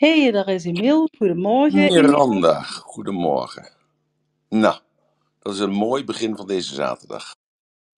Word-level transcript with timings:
hey, 0.00 0.30
daar 0.30 0.48
is 0.48 0.64
Emiel. 0.64 1.08
Goedemorgen. 1.18 1.78
Emiel. 1.78 2.02
Miranda, 2.02 2.62
goedemorgen. 2.62 3.68
Nou, 4.48 4.78
dat 5.38 5.52
is 5.54 5.58
een 5.60 5.70
mooi 5.70 6.04
begin 6.04 6.36
van 6.36 6.46
deze 6.46 6.74
zaterdag. 6.74 7.34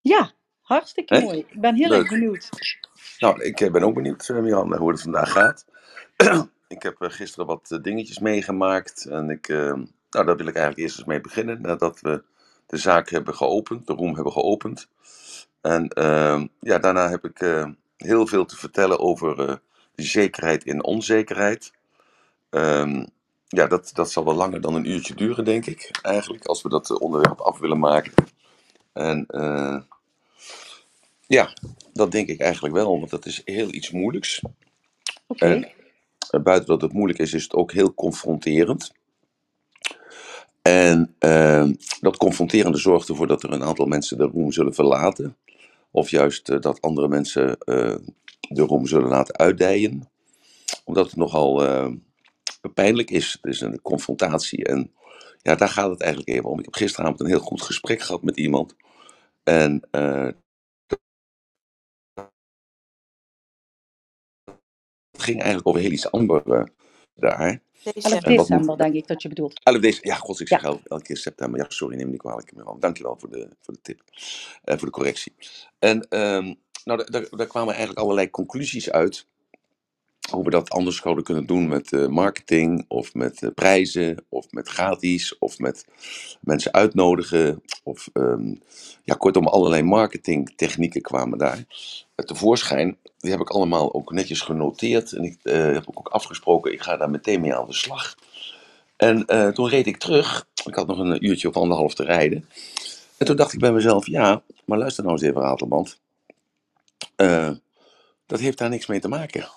Ja, 0.01 0.31
hartstikke 0.61 1.15
Hè? 1.15 1.21
mooi. 1.21 1.37
Ik 1.47 1.61
ben 1.61 1.75
heel 1.75 1.89
Leuk. 1.89 1.99
erg 1.99 2.09
benieuwd. 2.09 2.49
Nou, 3.19 3.43
ik 3.43 3.61
eh, 3.61 3.71
ben 3.71 3.83
ook 3.83 3.93
benieuwd, 3.93 4.29
eh, 4.29 4.37
Miranda, 4.39 4.77
hoe 4.77 4.91
het 4.91 5.01
vandaag 5.01 5.31
gaat. 5.31 5.65
ik 6.67 6.83
heb 6.83 7.01
eh, 7.01 7.09
gisteren 7.09 7.45
wat 7.45 7.71
eh, 7.71 7.81
dingetjes 7.81 8.19
meegemaakt. 8.19 9.05
En 9.05 9.29
ik, 9.29 9.49
eh, 9.49 9.57
nou, 10.09 10.25
daar 10.25 10.37
wil 10.37 10.47
ik 10.47 10.55
eigenlijk 10.55 10.77
eerst 10.77 10.97
eens 10.97 11.07
mee 11.07 11.21
beginnen. 11.21 11.61
Nadat 11.61 12.01
we 12.01 12.23
de 12.65 12.77
zaak 12.77 13.09
hebben 13.09 13.35
geopend, 13.35 13.87
de 13.87 13.93
room 13.93 14.15
hebben 14.15 14.33
geopend. 14.33 14.87
En 15.61 15.87
eh, 15.89 16.43
ja, 16.59 16.79
daarna 16.79 17.09
heb 17.09 17.25
ik 17.25 17.39
eh, 17.41 17.67
heel 17.97 18.27
veel 18.27 18.45
te 18.45 18.55
vertellen 18.57 18.99
over 18.99 19.49
eh, 19.49 19.55
die 19.95 20.05
zekerheid 20.05 20.63
in 20.63 20.83
onzekerheid. 20.83 21.73
Ehm, 22.53 23.05
ja, 23.47 23.67
dat, 23.67 23.91
dat 23.93 24.11
zal 24.11 24.25
wel 24.25 24.33
langer 24.35 24.61
dan 24.61 24.75
een 24.75 24.89
uurtje 24.89 25.15
duren, 25.15 25.45
denk 25.45 25.65
ik, 25.65 25.89
eigenlijk, 26.01 26.45
als 26.45 26.61
we 26.61 26.69
dat 26.69 26.89
eh, 26.89 27.01
onderwerp 27.01 27.39
af 27.39 27.59
willen 27.59 27.79
maken. 27.79 28.13
En 28.93 29.25
eh, 29.27 29.81
ja, 31.27 31.53
dat 31.93 32.11
denk 32.11 32.27
ik 32.27 32.39
eigenlijk 32.39 32.73
wel, 32.73 32.99
want 32.99 33.09
dat 33.09 33.25
is 33.25 33.41
heel 33.45 33.73
iets 33.73 33.91
moeilijks. 33.91 34.41
Oké. 35.27 35.45
En 35.45 35.71
eh, 36.29 36.41
buiten 36.41 36.67
dat 36.67 36.81
het 36.81 36.93
moeilijk 36.93 37.19
is, 37.19 37.33
is 37.33 37.43
het 37.43 37.53
ook 37.53 37.71
heel 37.71 37.93
confronterend. 37.93 38.91
En 40.61 41.15
eh, 41.19 41.69
dat 42.01 42.17
confronterende 42.17 42.77
zorgt 42.77 43.09
ervoor 43.09 43.27
dat 43.27 43.43
er 43.43 43.51
een 43.51 43.63
aantal 43.63 43.85
mensen 43.85 44.17
de 44.17 44.29
room 44.33 44.51
zullen 44.51 44.73
verlaten. 44.73 45.37
Of 45.91 46.09
juist 46.09 46.61
dat 46.61 46.81
andere 46.81 47.07
mensen 47.07 47.57
de 48.39 48.63
room 48.63 48.87
zullen 48.87 49.09
laten 49.09 49.37
uitdijen. 49.37 50.09
Omdat 50.83 51.05
het 51.05 51.15
nogal 51.15 51.65
eh, 51.65 51.91
pijnlijk 52.73 53.11
is. 53.11 53.33
Het 53.41 53.53
is 53.53 53.61
een 53.61 53.81
confrontatie. 53.81 54.65
En 54.65 54.91
ja, 55.41 55.55
daar 55.55 55.69
gaat 55.69 55.89
het 55.89 56.01
eigenlijk 56.01 56.31
even 56.37 56.49
om. 56.49 56.59
Ik 56.59 56.65
heb 56.65 56.75
gisteravond 56.75 57.19
een 57.19 57.27
heel 57.27 57.39
goed 57.39 57.61
gesprek 57.61 58.01
gehad 58.01 58.23
met 58.23 58.37
iemand. 58.37 58.75
En 59.43 59.87
eh, 59.91 60.27
het 65.11 65.21
ging 65.23 65.37
eigenlijk 65.37 65.67
over 65.67 65.81
heel 65.81 65.91
iets 65.91 66.11
anders 66.11 66.43
eh, 66.43 66.63
daar. 67.15 67.61
11 67.83 68.23
En 68.23 68.35
wat 68.35 68.47
december, 68.47 68.77
denk 68.77 68.93
ik 68.93 69.07
dat 69.07 69.21
je 69.21 69.29
bedoelt. 69.29 69.59
11 69.63 69.79
december, 69.81 70.09
ja, 70.11 70.15
god, 70.15 70.39
ik 70.39 70.47
zeg 70.47 70.61
Ja. 70.61 70.79
elke 70.83 71.03
keer 71.03 71.17
september. 71.17 71.59
Ja, 71.59 71.65
sorry, 71.69 71.95
neem 71.95 72.05
me 72.05 72.11
niet 72.11 72.21
kwalijk. 72.21 72.55
Miranda. 72.55 72.79
Dankjewel 72.79 73.17
voor 73.19 73.29
de, 73.29 73.49
voor 73.61 73.73
de 73.73 73.81
tip, 73.81 74.01
en 74.63 74.77
voor 74.79 74.87
de 74.87 74.93
correctie. 74.93 75.33
En 75.79 76.07
ehm, 76.09 76.53
nou, 76.83 77.11
daar 77.11 77.47
kwamen 77.47 77.69
eigenlijk 77.73 77.99
allerlei 77.99 78.29
conclusies 78.29 78.91
uit. 78.91 79.27
Hoe 80.33 80.43
we 80.43 80.49
dat 80.49 80.69
anders 80.69 80.97
zouden 80.97 81.23
kunnen 81.23 81.45
doen 81.45 81.67
met 81.67 81.93
eh, 81.93 82.07
marketing, 82.07 82.85
of 82.87 83.13
met 83.13 83.43
eh, 83.43 83.49
prijzen, 83.55 84.25
of 84.29 84.51
met 84.51 84.67
gratis, 84.67 85.37
of 85.37 85.59
met 85.59 85.85
mensen 86.41 86.73
uitnodigen. 86.73 87.61
Of 87.83 88.09
ehm, 88.13 88.53
ja, 89.03 89.15
kortom, 89.15 89.47
allerlei 89.47 89.81
marketingtechnieken 89.81 91.01
kwamen 91.01 91.37
daar 91.37 91.63
tevoorschijn. 92.15 92.97
Die 93.17 93.31
heb 93.31 93.39
ik 93.39 93.49
allemaal 93.49 93.93
ook 93.93 94.11
netjes 94.11 94.41
genoteerd. 94.41 95.11
En 95.11 95.23
ik 95.23 95.39
eh, 95.43 95.73
heb 95.73 95.83
ook 95.93 96.07
afgesproken, 96.07 96.71
ik 96.73 96.81
ga 96.81 96.97
daar 96.97 97.09
meteen 97.09 97.41
mee 97.41 97.55
aan 97.55 97.65
de 97.65 97.73
slag. 97.73 98.15
En 98.97 99.25
toen 99.53 99.69
reed 99.69 99.87
ik 99.87 99.97
terug. 99.97 100.47
Ik 100.65 100.75
had 100.75 100.87
nog 100.87 100.97
een 100.97 101.25
uurtje 101.25 101.47
of 101.47 101.55
anderhalf 101.55 101.93
te 101.93 102.03
rijden. 102.03 102.49
En 103.17 103.25
toen 103.25 103.35
dacht 103.35 103.53
ik 103.53 103.59
bij 103.59 103.71
mezelf, 103.71 104.07
ja, 104.07 104.41
maar 104.65 104.77
luister 104.77 105.03
nou 105.03 105.15
eens 105.15 105.25
even, 105.27 105.41
Ratelband. 105.41 105.99
Eh, 107.15 107.49
dat 108.25 108.39
heeft 108.39 108.57
daar 108.57 108.69
niks 108.69 108.85
mee 108.85 108.99
te 108.99 109.07
maken. 109.07 109.47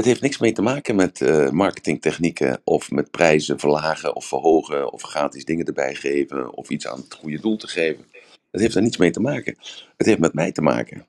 Het 0.00 0.08
heeft 0.08 0.20
niks 0.20 0.38
mee 0.38 0.52
te 0.52 0.62
maken 0.62 0.96
met 0.96 1.20
eh, 1.20 1.50
marketingtechnieken 1.50 2.60
of 2.64 2.90
met 2.90 3.10
prijzen 3.10 3.58
verlagen 3.58 4.16
of 4.16 4.24
verhogen 4.24 4.92
of 4.92 5.02
gratis 5.02 5.44
dingen 5.44 5.66
erbij 5.66 5.94
geven 5.94 6.54
of 6.54 6.68
iets 6.68 6.86
aan 6.86 6.98
het 6.98 7.14
goede 7.14 7.40
doel 7.40 7.56
te 7.56 7.68
geven. 7.68 8.04
Het 8.50 8.60
heeft 8.60 8.74
daar 8.74 8.82
niets 8.82 8.96
mee 8.96 9.10
te 9.10 9.20
maken. 9.20 9.56
Het 9.96 10.06
heeft 10.06 10.18
met 10.18 10.34
mij 10.34 10.52
te 10.52 10.62
maken. 10.62 11.06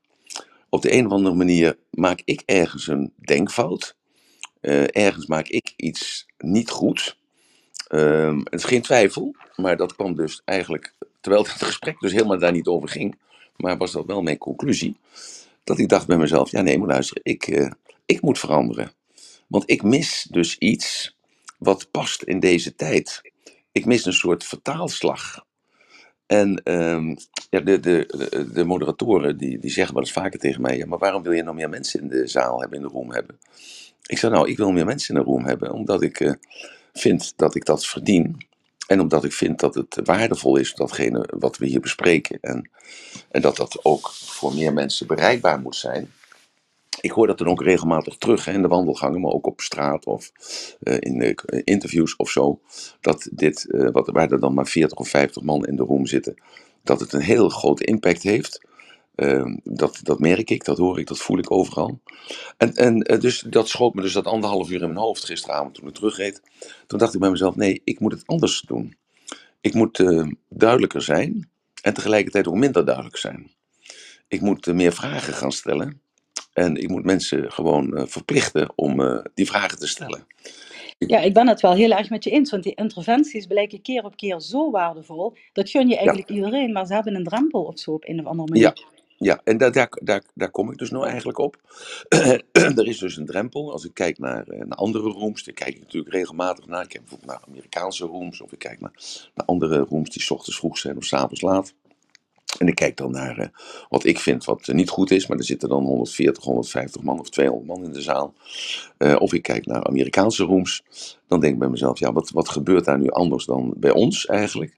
Op 0.70 0.82
de 0.82 0.94
een 0.94 1.06
of 1.06 1.12
andere 1.12 1.36
manier 1.36 1.78
maak 1.90 2.22
ik 2.26 2.44
ergens 2.46 2.88
een 2.88 3.14
denkfout. 3.16 3.96
Eh, 4.62 4.84
ergens 4.96 5.26
maak 5.26 5.48
ik 5.48 5.74
iets 5.76 6.26
niet 6.38 6.70
goed. 6.70 7.18
Ehm, 7.88 8.38
het 8.38 8.60
is 8.60 8.64
geen 8.64 8.82
twijfel, 8.82 9.36
maar 9.56 9.78
dat 9.78 9.96
kwam 9.96 10.16
dus 10.16 10.42
eigenlijk, 10.46 10.94
terwijl 11.22 11.44
het 11.44 11.52
gesprek 11.52 12.00
dus 12.00 12.12
helemaal 12.12 12.40
daar 12.40 12.52
niet 12.52 12.68
over 12.68 12.90
ging, 12.90 13.20
maar 13.56 13.78
was 13.78 13.92
dat 13.92 14.06
wel 14.06 14.22
mijn 14.22 14.38
conclusie, 14.38 14.98
dat 15.64 15.80
ik 15.80 15.90
dacht 15.90 16.08
bij 16.08 16.18
mezelf, 16.18 16.52
ja 16.52 16.62
nee, 16.62 16.78
maar 16.78 16.88
luister, 16.88 17.20
ik, 17.24 17.48
eh, 17.48 17.72
ik 18.12 18.22
moet 18.22 18.40
veranderen. 18.40 18.92
Want 19.48 19.64
ik 19.70 19.84
mis 19.84 20.28
dus 20.30 20.58
iets 20.58 21.18
wat 21.58 21.92
past 21.92 22.24
in 22.24 22.40
deze 22.40 22.76
tijd. 22.76 23.22
Ik 23.72 23.86
mis 23.86 24.06
een 24.06 24.14
soort 24.14 24.44
vertaalslag. 24.44 25.46
En 26.26 26.64
ehm, 26.64 27.16
ja, 27.50 27.60
de, 27.60 27.80
de, 27.80 28.06
de, 28.08 28.52
de 28.54 28.64
moderatoren 28.64 29.38
die, 29.38 29.60
die 29.60 29.72
zeggen 29.72 29.94
wel 29.94 30.04
eens 30.04 30.12
vaker 30.12 30.40
tegen 30.40 30.62
mij, 30.62 30.78
ja, 30.78 30.86
maar 30.86 31.00
waarom 31.00 31.24
wil 31.24 31.32
je 31.32 31.44
nou 31.44 31.56
meer 31.56 31.70
mensen 31.70 32.02
in 32.02 32.08
de 32.08 32.28
zaal 32.28 32.60
hebben, 32.60 32.78
in 32.78 32.86
de 32.88 32.94
room 32.94 33.12
hebben? 33.12 33.40
Ik 34.06 34.18
zei, 34.18 34.34
nou, 34.34 34.50
ik 34.50 34.58
wil 34.58 34.72
meer 34.72 34.86
mensen 34.86 35.16
in 35.16 35.22
de 35.22 35.28
room 35.28 35.46
hebben, 35.46 35.72
omdat 35.72 36.02
ik 36.02 36.20
eh, 36.20 36.34
vind 36.94 37.34
dat 37.36 37.56
ik 37.56 37.66
dat 37.66 37.86
verdien. 37.86 38.46
En 38.88 39.00
omdat 39.00 39.24
ik 39.24 39.34
vind 39.34 39.60
dat 39.60 39.76
het 39.76 40.00
waardevol 40.04 40.56
is, 40.58 40.74
datgene 40.74 41.30
wat 41.40 41.58
we 41.58 41.66
hier 41.66 41.80
bespreken. 41.80 42.38
En, 42.42 42.70
en 43.32 43.42
dat 43.42 43.56
dat 43.56 43.86
ook 43.86 44.12
voor 44.12 44.54
meer 44.54 44.74
mensen 44.74 45.08
bereikbaar 45.08 45.60
moet 45.60 45.76
zijn. 45.76 46.12
Ik 47.02 47.12
hoor 47.12 47.28
dat 47.28 47.38
dan 47.38 47.48
ook 47.48 47.64
regelmatig 47.64 48.18
terug 48.18 48.46
hè, 48.46 48.52
in 48.52 48.62
de 48.62 48.68
wandelgangen, 48.68 49.22
maar 49.22 49.32
ook 49.32 49.48
op 49.48 49.62
straat 49.62 50.06
of 50.06 50.32
eh, 50.82 50.98
in 51.00 51.20
de 51.20 51.36
eh, 51.36 51.62
interviews 51.64 52.16
of 52.16 52.30
zo. 52.30 52.62
Dat 53.00 53.30
dit, 53.32 53.72
eh, 53.72 53.90
wat, 53.92 54.08
waar 54.08 54.32
er 54.32 54.40
dan 54.40 54.54
maar 54.54 54.68
40 54.68 54.98
of 54.98 55.10
50 55.10 55.44
man 55.44 55.66
in 55.66 55.76
de 55.76 55.84
room 55.84 56.06
zitten, 56.06 56.42
dat 56.84 57.00
het 57.00 57.14
een 57.14 57.22
heel 57.22 57.50
grote 57.50 57.84
impact 57.84 58.24
heeft. 58.24 58.62
Ehm, 59.16 59.58
dat, 59.64 60.00
dat 60.04 60.20
merk 60.20 60.50
ik, 60.50 60.66
dat 60.66 60.78
hoor 60.78 61.00
ik, 61.00 61.08
dat 61.08 61.20
voel 61.20 61.38
ik 61.38 61.52
overal. 61.52 62.00
En, 62.58 62.74
en 62.74 63.00
dus 63.20 63.40
dat 63.40 63.70
schoot 63.70 63.94
me 63.94 64.02
dus 64.02 64.14
dat 64.14 64.26
anderhalf 64.26 64.70
uur 64.70 64.82
in 64.82 64.88
mijn 64.88 65.06
hoofd 65.06 65.26
gisteravond 65.26 65.74
toen 65.74 65.88
ik 65.88 65.94
terugreed. 65.94 66.42
Toen 66.88 67.00
dacht 67.00 67.14
ik 67.14 67.20
bij 67.20 67.30
mezelf, 67.30 67.56
nee, 67.56 67.82
ik 67.84 68.00
moet 68.00 68.12
het 68.12 68.24
anders 68.26 68.62
doen. 68.62 68.96
Ik 69.62 69.74
moet 69.74 70.04
duidelijker 70.50 71.02
zijn 71.02 71.50
en 71.82 71.94
tegelijkertijd 71.94 72.48
ook 72.48 72.56
minder 72.56 72.86
duidelijk 72.86 73.18
zijn. 73.18 73.52
Ik 74.28 74.42
moet 74.42 74.66
meer 74.66 74.94
vragen 74.94 75.34
gaan 75.34 75.52
stellen. 75.52 76.02
En 76.54 76.76
ik 76.76 76.90
moet 76.90 77.04
mensen 77.06 77.52
gewoon 77.52 77.98
eh, 77.98 78.04
verplichten 78.06 78.72
om 78.76 79.02
eh, 79.02 79.24
die 79.34 79.46
vragen 79.46 79.80
te 79.80 79.88
stellen. 79.88 80.26
Ja, 80.98 81.20
ik 81.20 81.34
ben 81.34 81.48
het 81.48 81.62
wel 81.62 81.74
heel 81.74 81.92
erg 81.92 82.10
met 82.10 82.24
je 82.24 82.30
eens, 82.30 82.52
want 82.52 82.64
die 82.64 82.76
interventies 82.76 83.46
blijken 83.46 83.82
keer 83.82 84.04
op 84.04 84.16
keer 84.16 84.40
zo 84.40 84.72
waardevol. 84.72 85.34
Dat 85.54 85.70
gun 85.70 85.88
je 85.88 85.94
Ja, 85.94 85.98
eigenlijk 85.98 86.30
iedereen, 86.30 86.72
maar 86.72 86.86
ze 86.86 86.94
hebben 86.94 87.16
een 87.16 87.24
drempel 87.24 87.64
of 87.64 87.80
zo 87.80 87.92
op 87.92 88.08
een 88.08 88.20
of 88.20 88.26
andere 88.26 88.50
manier. 88.50 88.64
ja, 88.64 88.74
ja. 89.18 89.42
en 89.44 89.58
daar, 89.58 89.72
daar, 89.72 89.90
daar, 90.02 90.24
daar 90.34 90.52
kom 90.52 90.72
ik 90.72 90.78
dus 90.78 90.90
nou 90.90 91.08
eigenlijk 91.08 91.38
op. 91.38 91.58
er 92.52 92.88
is 92.88 92.98
dus 92.98 93.18
een 93.18 93.26
drempel. 93.26 93.72
Als 93.72 93.86
ik 93.86 93.94
kijk 93.94 94.18
naar, 94.20 94.48
eh, 94.48 94.60
naar 94.60 94.78
andere 94.78 95.10
rooms, 95.10 95.44
daar 95.44 95.54
kijk 95.54 95.76
ik 95.76 95.80
natuurlijk 95.82 96.14
regelmatig 96.14 96.66
naar. 96.66 96.84
Ik 96.84 96.90
kijk 96.90 97.02
bijvoorbeeld 97.04 97.32
naar 97.32 97.48
Amerikaanse 97.48 98.06
rooms, 98.06 98.42
of 98.42 98.52
ik 98.52 98.60
kijk 98.60 98.80
naar, 98.80 98.94
naar 99.36 99.46
andere 99.46 99.78
rooms 99.78 100.10
die 100.10 100.22
's 100.22 100.32
ochtends 100.32 100.58
vroeg 100.60 100.78
zijn 100.78 100.98
of 100.98 101.04
's 101.04 101.14
avonds 101.14 101.42
laat. 101.42 101.74
En 102.58 102.68
ik 102.68 102.76
kijk 102.76 102.98
dan 102.98 103.12
naar 103.12 103.38
eh, 103.38 103.48
wat 103.90 104.06
ik 104.06 104.20
vind 104.20 104.46
wat 104.46 104.68
eh, 104.68 104.76
niet 104.76 104.90
goed 104.90 105.12
is, 105.12 105.28
maar 105.28 105.38
er 105.38 105.44
zitten 105.44 105.70
dan 105.70 105.84
140, 105.84 106.44
150 106.44 107.02
man 107.02 107.20
of 107.20 107.30
200 107.30 107.68
man 107.68 107.84
in 107.84 107.94
de 107.94 108.02
zaal. 108.02 108.34
Eh, 108.98 109.16
of 109.20 109.34
ik 109.34 109.42
kijk 109.42 109.66
naar 109.66 109.84
Amerikaanse 109.84 110.44
rooms, 110.44 110.84
dan 111.28 111.40
denk 111.40 111.54
ik 111.54 111.60
bij 111.60 111.70
mezelf, 111.70 112.00
ja, 112.00 112.14
wat, 112.14 112.30
wat 112.30 112.50
gebeurt 112.50 112.86
daar 112.86 113.00
nu 113.00 113.10
anders 113.10 113.46
dan 113.46 113.74
bij 113.78 113.92
ons 113.92 114.26
eigenlijk? 114.26 114.76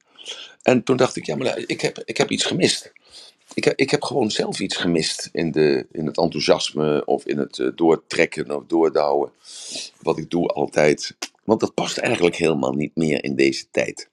En 0.62 0.84
toen 0.84 0.98
dacht 0.98 1.16
ik, 1.16 1.26
ja, 1.26 1.36
maar 1.36 1.58
ik 1.58 1.82
heb, 1.82 2.02
ik 2.06 2.18
heb 2.18 2.30
iets 2.30 2.46
gemist. 2.46 2.92
Ik 3.54 3.64
heb, 3.64 3.78
ik 3.78 3.90
heb 3.90 4.04
gewoon 4.04 4.32
zelf 4.32 4.60
iets 4.60 4.76
gemist 4.76 5.30
in, 5.32 5.52
de, 5.52 5.88
in 5.92 6.06
het 6.06 6.18
enthousiasme 6.18 7.06
of 7.06 7.26
in 7.26 7.38
het 7.38 7.72
doortrekken 7.76 8.56
of 8.56 8.64
doordouwen. 8.68 9.32
Wat 10.02 10.18
ik 10.18 10.30
doe 10.30 10.48
altijd. 10.48 11.16
Want 11.44 11.60
dat 11.60 11.74
past 11.74 11.98
eigenlijk 11.98 12.36
helemaal 12.36 12.74
niet 12.74 12.96
meer 12.96 13.24
in 13.24 13.36
deze 13.36 13.66
tijd. 13.72 14.10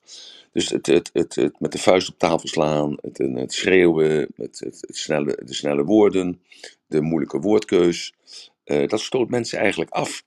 Dus 0.52 0.68
het, 0.68 0.86
het, 0.86 1.10
het, 1.12 1.34
het 1.34 1.60
met 1.60 1.72
de 1.72 1.78
vuist 1.78 2.08
op 2.08 2.18
tafel 2.18 2.48
slaan, 2.48 2.96
het, 3.00 3.18
het 3.18 3.52
schreeuwen, 3.52 4.28
het, 4.36 4.60
het, 4.60 4.78
het 4.86 4.96
snelle, 4.96 5.42
de 5.44 5.54
snelle 5.54 5.84
woorden, 5.84 6.42
de 6.86 7.00
moeilijke 7.00 7.38
woordkeus. 7.40 8.14
eh, 8.64 8.88
dat 8.88 9.00
stoot 9.00 9.28
mensen 9.30 9.58
eigenlijk 9.58 9.90
af 9.90 10.22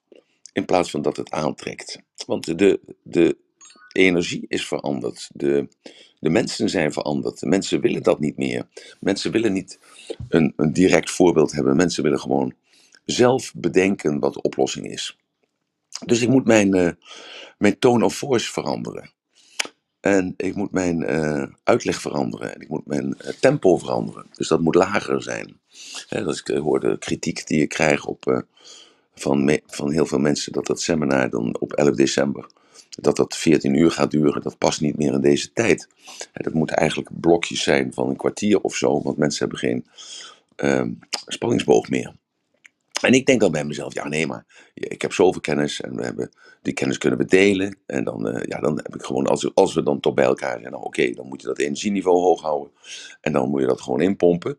in 0.53 0.65
plaats 0.65 0.91
van 0.91 1.01
dat 1.01 1.17
het 1.17 1.31
aantrekt. 1.31 1.99
Want 2.25 2.59
de, 2.59 2.79
de 3.03 3.37
energie 3.91 4.45
is 4.47 4.67
veranderd. 4.67 5.29
De, 5.33 5.67
de 6.19 6.29
mensen 6.29 6.69
zijn 6.69 6.93
veranderd. 6.93 7.39
De 7.39 7.47
mensen 7.47 7.81
willen 7.81 8.03
dat 8.03 8.19
niet 8.19 8.37
meer. 8.37 8.67
Mensen 8.99 9.31
willen 9.31 9.53
niet 9.53 9.79
een, 10.29 10.53
een 10.55 10.73
direct 10.73 11.11
voorbeeld 11.11 11.51
hebben. 11.51 11.75
Mensen 11.75 12.03
willen 12.03 12.19
gewoon 12.19 12.53
zelf 13.05 13.53
bedenken 13.55 14.19
wat 14.19 14.33
de 14.33 14.41
oplossing 14.41 14.87
is. 14.91 15.17
Dus 16.05 16.21
ik 16.21 16.29
moet 16.29 16.45
mijn, 16.45 16.73
eh, 16.73 16.91
mijn 17.57 17.79
tone 17.79 18.05
of 18.05 18.15
voice 18.15 18.51
veranderen. 18.51 19.11
En 20.03 20.33
ik 20.37 20.55
moet 20.55 20.71
mijn 20.71 21.03
eh, 21.03 21.43
uitleg 21.63 22.01
veranderen. 22.01 22.55
En 22.55 22.61
ik 22.61 22.69
moet 22.69 22.85
mijn 22.85 23.17
eh, 23.17 23.33
tempo 23.39 23.77
veranderen. 23.77 24.25
Dus 24.33 24.47
dat 24.47 24.59
moet 24.59 24.75
lager 24.75 25.21
zijn. 25.21 25.59
Hè, 26.09 26.23
als 26.23 26.39
ik 26.39 26.49
eh, 26.49 26.61
hoor 26.61 26.79
de 26.79 26.97
kritiek 26.97 27.47
die 27.47 27.61
ik 27.61 27.69
krijg 27.69 28.05
op, 28.05 28.43
van, 29.15 29.59
van 29.65 29.91
heel 29.91 30.05
veel 30.05 30.19
mensen 30.19 30.51
dat 30.51 30.65
dat 30.65 30.81
seminar 30.81 31.29
dan 31.29 31.59
op 31.59 31.73
11 31.73 31.95
december, 31.95 32.47
dat 32.89 33.15
dat 33.15 33.37
14 33.37 33.75
uur 33.75 33.91
gaat 33.91 34.11
duren, 34.11 34.41
dat 34.41 34.57
past 34.57 34.81
niet 34.81 34.97
meer 34.97 35.13
in 35.13 35.21
deze 35.21 35.53
tijd. 35.53 35.87
Dat 36.33 36.53
moeten 36.53 36.75
eigenlijk 36.75 37.09
blokjes 37.19 37.63
zijn 37.63 37.93
van 37.93 38.09
een 38.09 38.15
kwartier 38.15 38.61
of 38.61 38.75
zo, 38.75 39.01
want 39.01 39.17
mensen 39.17 39.39
hebben 39.39 39.59
geen 39.59 39.85
ehm, 40.55 40.91
spanningsboog 41.27 41.89
meer. 41.89 42.15
En 43.03 43.13
ik 43.13 43.25
denk 43.25 43.39
dan 43.39 43.51
bij 43.51 43.63
mezelf, 43.65 43.93
ja 43.93 44.07
nee, 44.07 44.27
maar 44.27 44.45
ik 44.73 45.01
heb 45.01 45.13
zoveel 45.13 45.41
kennis 45.41 45.81
en 45.81 45.95
we 45.95 46.03
hebben, 46.03 46.31
die 46.61 46.73
kennis 46.73 46.97
kunnen 46.97 47.19
we 47.19 47.25
delen. 47.25 47.77
En 47.85 48.03
dan, 48.03 48.27
eh, 48.27 48.43
ja, 48.47 48.59
dan 48.59 48.75
heb 48.83 48.95
ik 48.95 49.03
gewoon, 49.03 49.27
als, 49.27 49.43
we- 49.43 49.51
als 49.53 49.73
we 49.73 49.83
dan 49.83 49.99
toch 49.99 50.13
bij 50.13 50.25
elkaar 50.25 50.59
zijn, 50.59 50.71
nou, 50.71 50.83
oké, 50.83 51.11
dan 51.11 51.27
moet 51.27 51.41
je 51.41 51.47
dat 51.47 51.57
energieniveau 51.59 52.17
hoog 52.21 52.41
houden. 52.41 52.71
En 53.21 53.31
dan 53.33 53.49
moet 53.49 53.61
je 53.61 53.67
dat 53.67 53.81
gewoon 53.81 54.01
inpompen. 54.01 54.57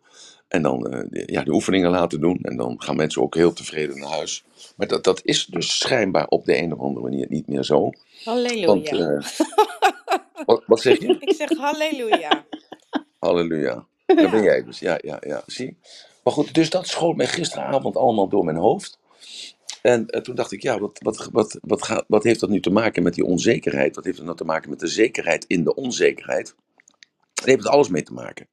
En 0.48 0.62
dan 0.62 0.86
eh, 0.90 1.00
de- 1.10 1.22
ja, 1.26 1.42
de 1.42 1.52
oefeningen 1.52 1.90
laten 1.90 2.20
doen. 2.20 2.38
En 2.42 2.56
dan 2.56 2.74
gaan 2.82 2.96
mensen 2.96 3.22
ook 3.22 3.34
heel 3.34 3.52
tevreden 3.52 3.98
naar 3.98 4.08
huis. 4.10 4.44
Maar 4.76 4.86
dat, 4.86 5.04
dat 5.04 5.20
is 5.24 5.46
dus 5.46 5.78
schijnbaar 5.78 6.26
op 6.26 6.44
de 6.44 6.56
een 6.56 6.72
of 6.72 6.78
andere 6.80 7.00
manier 7.08 7.26
niet 7.28 7.48
meer 7.48 7.64
zo. 7.64 7.80
Want, 7.80 7.96
Halleluja. 8.24 8.90
eh, 9.18 9.26
wat, 10.46 10.62
wat 10.66 10.80
zeg 10.80 10.98
je? 11.00 11.16
Ik 11.20 11.32
zeg 11.34 11.48
halleluja. 11.58 12.44
Halleluja. 13.18 13.86
Daar 14.06 14.30
ben 14.30 14.42
jij 14.42 14.64
dus. 14.64 14.78
Ja, 14.78 14.98
ja, 15.02 15.18
ja. 15.26 15.42
Zie. 15.46 15.76
Maar 16.24 16.32
goed, 16.32 16.54
dus 16.54 16.70
dat 16.70 16.86
schoot 16.88 17.16
mij 17.16 17.26
gisteravond 17.26 17.96
allemaal 17.96 18.28
door 18.28 18.44
mijn 18.44 18.56
hoofd. 18.56 18.98
En 19.82 20.06
eh, 20.06 20.20
toen 20.20 20.34
dacht 20.34 20.52
ik, 20.52 20.62
ja, 20.62 20.78
wat, 20.78 20.98
wat, 21.02 21.28
wat, 21.32 21.58
wat, 21.62 21.82
gaat, 21.82 22.04
wat 22.08 22.24
heeft 22.24 22.40
dat 22.40 22.50
nu 22.50 22.60
te 22.60 22.70
maken 22.70 23.02
met 23.02 23.14
die 23.14 23.24
onzekerheid? 23.24 23.94
Wat 23.94 24.04
heeft 24.04 24.16
dat 24.16 24.26
nou 24.26 24.38
te 24.38 24.44
maken 24.44 24.70
met 24.70 24.80
de 24.80 24.86
zekerheid 24.86 25.44
in 25.44 25.64
de 25.64 25.74
onzekerheid? 25.74 26.54
Daar 27.34 27.46
heeft 27.46 27.62
het 27.62 27.72
alles 27.72 27.88
mee 27.88 28.02
te 28.02 28.12
maken. 28.12 28.48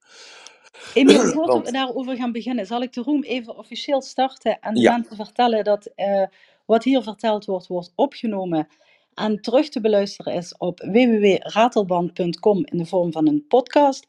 Emiel, 0.94 1.20
voordat 1.32 1.56
we 1.56 1.62
Want, 1.62 1.72
daarover 1.72 2.16
gaan 2.16 2.32
beginnen, 2.32 2.66
zal 2.66 2.82
ik 2.82 2.92
de 2.92 3.02
room 3.02 3.22
even 3.22 3.56
officieel 3.56 4.02
starten 4.02 4.60
en 4.60 4.76
ja, 4.76 4.92
mensen 4.92 5.16
vertellen 5.16 5.64
dat 5.64 5.86
eh, 5.94 6.24
wat 6.66 6.84
hier 6.84 7.02
verteld 7.02 7.44
wordt, 7.44 7.66
wordt 7.66 7.92
opgenomen 7.94 8.68
en 9.14 9.40
terug 9.40 9.68
te 9.68 9.80
beluisteren 9.80 10.34
is 10.34 10.56
op 10.58 10.80
www.ratelband.com 10.80 12.64
in 12.64 12.78
de 12.78 12.86
vorm 12.86 13.12
van 13.12 13.28
een 13.28 13.44
podcast. 13.48 14.06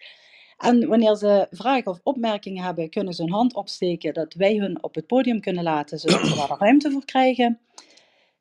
En 0.63 0.87
wanneer 0.87 1.15
ze 1.15 1.47
vragen 1.51 1.91
of 1.91 1.99
opmerkingen 2.03 2.63
hebben, 2.63 2.89
kunnen 2.89 3.13
ze 3.13 3.23
hun 3.23 3.31
hand 3.31 3.53
opsteken 3.53 4.13
dat 4.13 4.33
wij 4.33 4.57
hun 4.57 4.83
op 4.83 4.95
het 4.95 5.07
podium 5.07 5.39
kunnen 5.41 5.63
laten, 5.63 5.99
zodat 5.99 6.27
ze 6.27 6.35
daar 6.35 6.57
ruimte 6.59 6.91
voor 6.91 7.05
krijgen. 7.05 7.59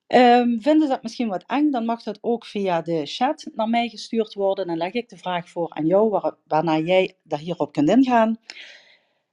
Ehm, 0.06 0.58
vinden 0.58 0.82
ze 0.82 0.88
dat 0.88 1.02
misschien 1.02 1.28
wat 1.28 1.44
eng, 1.46 1.70
dan 1.70 1.84
mag 1.84 2.02
dat 2.02 2.18
ook 2.20 2.44
via 2.44 2.82
de 2.82 3.06
chat 3.06 3.46
naar 3.54 3.68
mij 3.68 3.88
gestuurd 3.88 4.34
worden. 4.34 4.66
Dan 4.66 4.76
leg 4.76 4.92
ik 4.92 5.08
de 5.08 5.16
vraag 5.16 5.48
voor 5.48 5.70
aan 5.70 5.86
jou, 5.86 6.10
waar, 6.10 6.34
waarna 6.46 6.78
jij 6.78 7.16
daar 7.22 7.38
hierop 7.38 7.72
kunt 7.72 7.88
ingaan. 7.88 8.38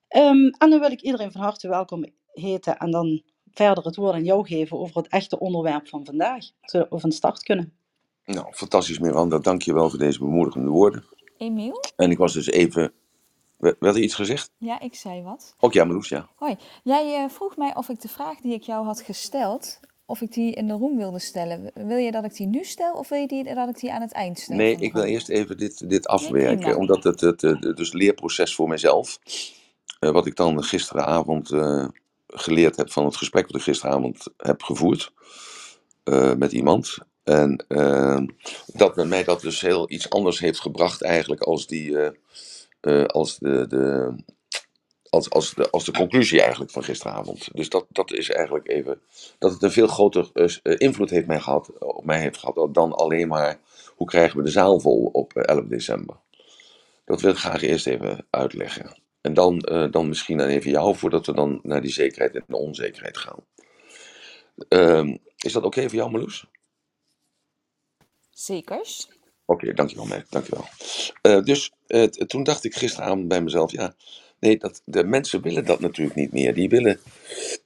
Ehm, 0.07 0.45
en 0.57 0.69
dan 0.69 0.79
wil 0.79 0.91
ik 0.91 1.01
iedereen 1.01 1.31
van 1.31 1.41
harte 1.41 1.67
welkom 1.67 2.05
heten 2.31 2.77
en 2.77 2.91
dan 2.91 3.23
verder 3.51 3.83
het 3.83 3.95
woord 3.95 4.13
aan 4.13 4.23
jou 4.23 4.47
geven 4.47 4.79
over 4.79 4.97
het 4.97 5.07
echte 5.07 5.39
onderwerp 5.39 5.87
van 5.87 6.05
vandaag. 6.05 6.45
Zodat 6.61 6.89
we 6.89 6.99
van 6.99 7.11
start 7.11 7.43
kunnen. 7.43 7.73
nou, 8.25 8.53
fantastisch 8.53 8.99
Miranda, 8.99 9.39
dank 9.39 9.61
je 9.61 9.73
wel 9.73 9.89
voor 9.89 9.99
deze 9.99 10.19
bemoedigende 10.19 10.69
woorden. 10.69 11.03
Emiel? 11.39 11.83
En 11.95 12.11
ik 12.11 12.17
was 12.17 12.33
dus 12.33 12.47
even, 12.47 12.91
werd 13.57 13.81
er 13.81 13.99
iets 13.99 14.15
gezegd? 14.15 14.51
Ja, 14.57 14.79
ik 14.79 14.95
zei 14.95 15.21
wat. 15.23 15.55
Ook 15.59 15.73
ja, 15.73 15.83
Marloes, 15.83 16.09
ja. 16.09 16.29
Hoi, 16.35 16.55
jij 16.83 17.23
eh, 17.23 17.29
vroeg 17.29 17.57
mij 17.57 17.75
of 17.75 17.89
ik 17.89 18.01
de 18.01 18.07
vraag 18.07 18.39
die 18.39 18.53
ik 18.53 18.63
jou 18.63 18.85
had 18.85 19.01
gesteld, 19.01 19.79
of 20.05 20.21
ik 20.21 20.33
die 20.33 20.53
in 20.53 20.67
de 20.67 20.73
room 20.73 20.97
wilde 20.97 21.19
stellen. 21.19 21.71
Wil 21.73 21.97
je 21.97 22.11
dat 22.11 22.23
ik 22.23 22.35
die 22.35 22.47
nu 22.47 22.63
stel 22.63 22.93
of 22.93 23.09
wil 23.09 23.19
je 23.19 23.27
die, 23.27 23.53
dat 23.55 23.69
ik 23.69 23.79
die 23.79 23.93
aan 23.93 24.01
het 24.01 24.11
eind 24.11 24.39
stel 24.39 24.55
Nee, 24.55 24.71
van 24.71 24.79
de 24.79 24.85
ik 24.85 24.93
wil 24.93 25.03
eerst 25.03 25.29
even 25.29 25.57
dit, 25.57 25.89
dit 25.89 26.07
afwerken, 26.07 26.59
prima. 26.59 26.75
omdat 26.75 27.03
het, 27.03 27.21
het, 27.21 27.41
het, 27.41 27.63
het 27.63 27.77
dus 27.77 27.93
leerproces 27.93 28.55
voor 28.55 28.67
mezelf, 28.67 29.19
eh, 29.99 30.11
wat 30.11 30.25
ik 30.25 30.35
dan 30.35 30.63
gisteravond 30.63 31.51
eh, 31.51 31.87
geleerd 32.27 32.75
heb 32.75 32.91
van 32.91 33.05
het 33.05 33.15
gesprek 33.15 33.45
wat 33.45 33.55
ik 33.55 33.61
gisteravond 33.61 34.27
heb 34.37 34.63
gevoerd 34.63 35.13
eh, 36.03 36.33
met 36.33 36.51
iemand. 36.51 36.97
En 37.29 37.65
eh, 37.67 38.21
dat 38.65 38.95
met 38.95 39.07
mij 39.07 39.23
dat 39.23 39.41
dus 39.41 39.61
heel 39.61 39.91
iets 39.91 40.09
anders 40.09 40.39
heeft 40.39 40.59
gebracht 40.59 41.01
eigenlijk 41.01 41.41
als 41.41 41.67
die, 41.67 41.99
eh, 41.99 42.11
eh, 42.79 43.05
als 43.05 43.37
de, 43.37 43.67
de, 43.67 44.15
als, 45.09 45.29
als, 45.29 45.53
de, 45.53 45.69
als 45.69 45.85
de 45.85 45.91
conclusie 45.91 46.41
eigenlijk 46.41 46.71
van 46.71 46.83
gisteravond. 46.83 47.49
Dus 47.53 47.69
dat, 47.69 47.85
dat 47.89 48.11
is 48.11 48.29
eigenlijk 48.29 48.69
even, 48.69 49.01
dat 49.39 49.51
het 49.51 49.63
een 49.63 49.71
veel 49.71 49.87
groter 49.87 50.29
eh, 50.33 50.75
invloed 50.77 51.09
heeft 51.09 51.27
mij 51.27 51.39
gehad, 51.39 51.79
op 51.79 52.05
mij 52.05 52.19
heeft 52.19 52.37
gehad 52.37 52.73
dan 52.73 52.93
alleen 52.93 53.27
maar 53.27 53.59
hoe 53.95 54.07
krijgen 54.07 54.37
we 54.37 54.43
de 54.43 54.51
zaal 54.51 54.79
vol 54.79 55.09
op 55.13 55.33
eh, 55.33 55.55
11 55.55 55.65
december. 55.65 56.15
Dat 57.05 57.21
wil 57.21 57.31
ik 57.31 57.37
graag 57.37 57.61
eerst 57.61 57.87
even 57.87 58.25
uitleggen. 58.29 59.01
En 59.21 59.33
dan, 59.33 59.59
dan 59.91 60.07
misschien 60.07 60.37
dan 60.37 60.47
even 60.47 60.71
jou, 60.71 60.95
voordat 60.95 61.25
we 61.25 61.33
dan 61.33 61.59
naar 61.63 61.81
die 61.81 61.91
zekerheid 61.91 62.35
en 62.35 62.43
de 62.47 62.57
onzekerheid 62.57 63.17
gaan. 63.17 63.45
Ehm, 64.67 65.17
is 65.37 65.53
dat 65.53 65.63
oké 65.63 65.81
voor 65.81 65.95
jou, 65.97 66.11
Marloes? 66.11 66.47
Zekers. 68.39 69.07
Oké, 69.45 69.73
dankjewel, 69.73 70.05
Merk, 70.05 70.25
dankjewel. 70.29 70.65
Eh 71.21 71.41
dus 71.43 71.71
eh, 71.87 72.03
toen 72.03 72.43
dacht 72.43 72.63
ik 72.63 72.75
gisteravond 72.75 73.27
bij 73.27 73.41
mezelf, 73.41 73.71
ja, 73.71 73.95
nee, 74.39 74.57
dat, 74.57 74.81
de 74.85 75.03
mensen 75.03 75.41
willen 75.41 75.65
dat 75.65 75.79
natuurlijk 75.79 76.15
niet 76.15 76.31
meer. 76.31 76.53
Die 76.53 76.69
willen, 76.69 76.99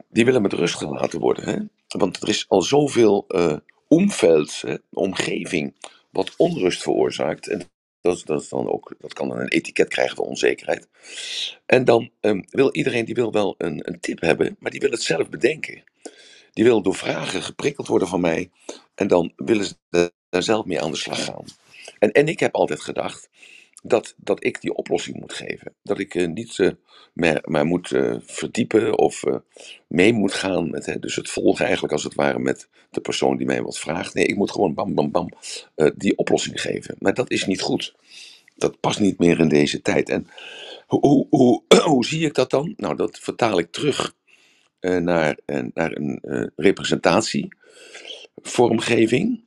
die 0.09 0.25
willen 0.25 0.41
met 0.41 0.53
rust 0.53 0.75
gelaten 0.75 1.19
worden. 1.19 1.45
Hè? 1.45 1.57
Want 1.99 2.21
er 2.21 2.29
is 2.29 2.45
al 2.47 2.61
zoveel 2.61 3.25
eh 3.27 3.57
omveld, 3.87 4.63
omgeving, 4.89 5.75
wat 6.09 6.33
onrust 6.37 6.81
veroorzaakt. 6.81 7.47
En 7.47 7.61
dat, 8.01 8.21
dat, 8.25 8.47
dan 8.49 8.69
ook, 8.69 8.95
dat 8.99 9.13
kan 9.13 9.27
dan 9.27 9.39
een 9.39 9.47
etiket 9.47 9.87
krijgen 9.87 10.15
van 10.15 10.25
onzekerheid. 10.25 10.87
En 11.65 11.85
dan 11.85 12.11
ehm, 12.19 12.41
wil 12.49 12.71
iedereen 12.71 13.05
die 13.05 13.15
wil 13.15 13.31
wel 13.31 13.55
een, 13.57 13.89
een 13.89 13.99
tip 13.99 14.21
hebben, 14.21 14.55
maar 14.59 14.71
die 14.71 14.79
wil 14.79 14.91
het 14.91 15.01
zelf 15.01 15.29
bedenken. 15.29 15.83
Die 16.53 16.63
wil 16.63 16.81
door 16.81 16.95
vragen 16.95 17.43
geprikkeld 17.43 17.87
worden 17.87 18.07
van 18.07 18.21
mij. 18.21 18.51
En 18.95 19.07
dan 19.07 19.33
willen 19.35 19.65
ze 19.65 19.75
da- 19.89 20.09
daar 20.29 20.43
zelf 20.43 20.65
mee 20.65 20.81
aan 20.81 20.91
de 20.91 20.97
slag 20.97 21.25
gaan. 21.25 21.45
En, 21.99 22.11
en 22.11 22.27
ik 22.27 22.39
heb 22.39 22.55
altijd 22.55 22.81
gedacht 22.81 23.29
dat, 23.83 24.13
dat 24.17 24.45
ik 24.45 24.61
die 24.61 24.73
oplossing 24.75 25.19
moet 25.19 25.33
geven. 25.33 25.75
Dat 25.83 25.99
ik 25.99 26.15
eh, 26.15 26.27
niet 26.27 26.59
eh, 26.59 26.71
meer, 27.13 27.41
maar 27.45 27.65
moet 27.65 27.91
eh, 27.91 28.15
verdiepen 28.21 28.97
of 28.97 29.23
eh, 29.23 29.35
mee 29.87 30.13
moet 30.13 30.33
gaan. 30.33 30.69
Met, 30.69 30.85
hè, 30.85 30.99
dus 30.99 31.15
het 31.15 31.29
volgen 31.29 31.63
eigenlijk 31.65 31.93
als 31.93 32.03
het 32.03 32.13
ware 32.15 32.39
met 32.39 32.69
de 32.91 33.01
persoon 33.01 33.37
die 33.37 33.47
mij 33.47 33.61
wat 33.63 33.79
vraagt. 33.79 34.13
Nee, 34.13 34.25
ik 34.25 34.35
moet 34.35 34.51
gewoon 34.51 34.73
bam, 34.73 34.93
bam, 34.95 35.11
bam 35.11 35.29
eh, 35.75 35.91
die 35.95 36.17
oplossing 36.17 36.61
geven. 36.61 36.95
Maar 36.99 37.13
dat 37.13 37.31
is 37.31 37.45
niet 37.45 37.61
goed. 37.61 37.95
Dat 38.55 38.79
past 38.79 38.99
niet 38.99 39.19
meer 39.19 39.39
in 39.39 39.49
deze 39.49 39.81
tijd. 39.81 40.09
En 40.09 40.27
hoe, 40.87 41.27
hoe, 41.29 41.63
hoe, 41.83 42.05
zie 42.05 42.25
ik 42.25 42.33
dat 42.33 42.49
dan? 42.49 42.73
Nou, 42.77 42.95
dat 42.95 43.19
vertaal 43.19 43.59
ik 43.59 43.71
terug 43.71 43.99
eh, 44.07 44.22
naar, 44.91 45.37
eh, 45.45 45.63
naar 45.73 45.91
een 45.91 46.19
eh, 46.21 46.45
representatievormgeving. 46.55 49.43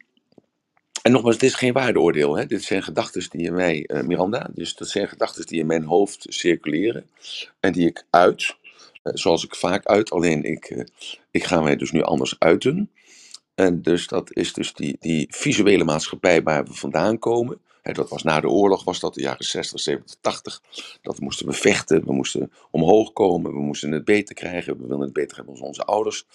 En 1.06 1.12
nogmaals, 1.12 1.34
het 1.34 1.44
is 1.44 1.54
geen 1.54 1.72
waardeoordeel. 1.72 2.36
Hè? 2.36 2.46
Dit 2.46 2.62
zijn 2.62 2.82
gedachten 2.82 3.30
die 3.30 3.46
in 3.46 3.54
mij, 3.54 3.84
eh, 3.86 4.02
Miranda, 4.02 4.50
dus 4.54 4.74
dat 4.74 4.88
zijn 4.88 5.08
gedachten 5.08 5.46
die 5.46 5.60
in 5.60 5.66
mijn 5.66 5.84
hoofd 5.84 6.26
circuleren 6.28 7.06
en 7.60 7.72
die 7.72 7.86
ik 7.86 8.04
uit, 8.10 8.56
eh, 9.02 9.12
zoals 9.14 9.44
ik 9.44 9.54
vaak 9.54 9.86
uit, 9.86 10.10
alleen 10.10 10.44
ik, 10.44 10.64
eh, 10.64 10.84
ik 11.30 11.44
ga 11.44 11.60
mij 11.60 11.76
dus 11.76 11.90
nu 11.90 12.02
anders 12.02 12.36
uiten. 12.38 12.90
En 13.54 13.82
dus 13.82 14.06
dat 14.06 14.32
is 14.32 14.52
dus 14.52 14.74
die, 14.74 14.96
die 15.00 15.26
visuele 15.30 15.84
maatschappij 15.84 16.42
waar 16.42 16.64
we 16.64 16.74
vandaan 16.74 17.18
komen. 17.18 17.60
Dat 17.92 18.08
was 18.08 18.22
na 18.22 18.40
de 18.40 18.48
oorlog, 18.48 18.84
was 18.84 19.00
dat 19.00 19.14
de 19.14 19.20
jaren 19.20 19.44
60, 19.44 19.80
70, 19.80 20.16
80. 20.20 20.62
Dat 21.02 21.20
moesten 21.20 21.46
we 21.46 21.52
vechten, 21.52 22.04
we 22.04 22.12
moesten 22.12 22.52
omhoog 22.70 23.12
komen, 23.12 23.52
we 23.52 23.60
moesten 23.60 23.92
het 23.92 24.04
beter 24.04 24.34
krijgen. 24.34 24.76
We 24.76 24.86
wilden 24.86 25.00
het 25.00 25.12
beter 25.12 25.36
hebben 25.36 25.54
als 25.54 25.62
onze 25.62 25.84
ouders. 25.84 26.26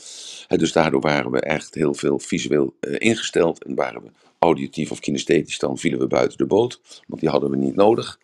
Dus 0.48 0.72
daardoor 0.72 1.01
waren 1.01 1.31
we 1.31 1.39
echt 1.39 1.75
heel 1.75 1.93
veel 1.93 2.20
visueel 2.20 2.74
eh, 2.79 2.96
ingesteld. 2.98 3.63
En 3.63 3.75
waren 3.75 4.01
we 4.01 4.12
auditief 4.39 4.91
of 4.91 5.00
kinesthetisch, 5.00 5.60
dan 5.60 5.77
vielen 5.77 6.00
we 6.00 6.08
buiten 6.08 6.38
de 6.38 6.46
boot. 6.46 6.81
Want 7.08 7.22
die 7.22 7.29
hadden 7.29 7.50
we 7.50 7.58
niet 7.58 7.75
nodig. 7.75 8.20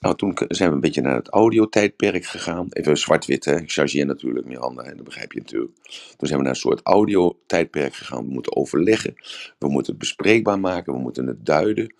Nou, 0.00 0.16
toen 0.16 0.38
zijn 0.48 0.68
we 0.68 0.74
een 0.74 0.80
beetje 0.80 1.00
naar 1.00 1.14
het 1.14 1.28
audiotijdperk 1.28 2.24
gegaan. 2.24 2.66
Even 2.70 2.96
zwart-wit, 2.96 3.44
hè. 3.44 3.60
Ik 3.60 3.72
chargeer 3.72 4.06
natuurlijk, 4.06 4.46
Miranda, 4.46 4.82
hè. 4.82 4.94
dat 4.94 5.04
begrijp 5.04 5.32
je 5.32 5.38
natuurlijk. 5.38 5.72
Toen 6.16 6.28
zijn 6.28 6.38
we 6.38 6.44
naar 6.44 6.54
een 6.54 6.60
soort 6.60 6.80
audiotijdperk 6.82 7.94
gegaan. 7.94 8.26
We 8.26 8.32
moeten 8.32 8.56
overleggen, 8.56 9.14
we 9.58 9.68
moeten 9.68 9.92
het 9.92 10.00
bespreekbaar 10.00 10.60
maken, 10.60 10.92
we 10.92 10.98
moeten 10.98 11.26
het 11.26 11.46
duiden. 11.46 11.94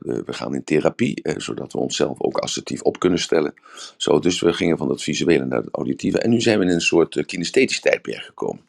We 0.00 0.32
gaan 0.32 0.54
in 0.54 0.64
therapie, 0.64 1.22
zodat 1.36 1.72
we 1.72 1.78
onszelf 1.78 2.20
ook 2.20 2.38
assertief 2.38 2.82
op 2.82 2.98
kunnen 2.98 3.18
stellen. 3.18 3.54
Zo, 3.96 4.18
dus 4.18 4.40
we 4.40 4.52
gingen 4.52 4.78
van 4.78 4.88
het 4.88 5.02
visuele 5.02 5.44
naar 5.44 5.60
het 5.60 5.74
auditieve. 5.74 6.18
En 6.18 6.30
nu 6.30 6.40
zijn 6.40 6.58
we 6.58 6.64
in 6.64 6.70
een 6.70 6.80
soort 6.80 7.16
eh, 7.16 7.24
kinesthetisch 7.24 7.80
tijdperk 7.80 8.22
gekomen. 8.22 8.62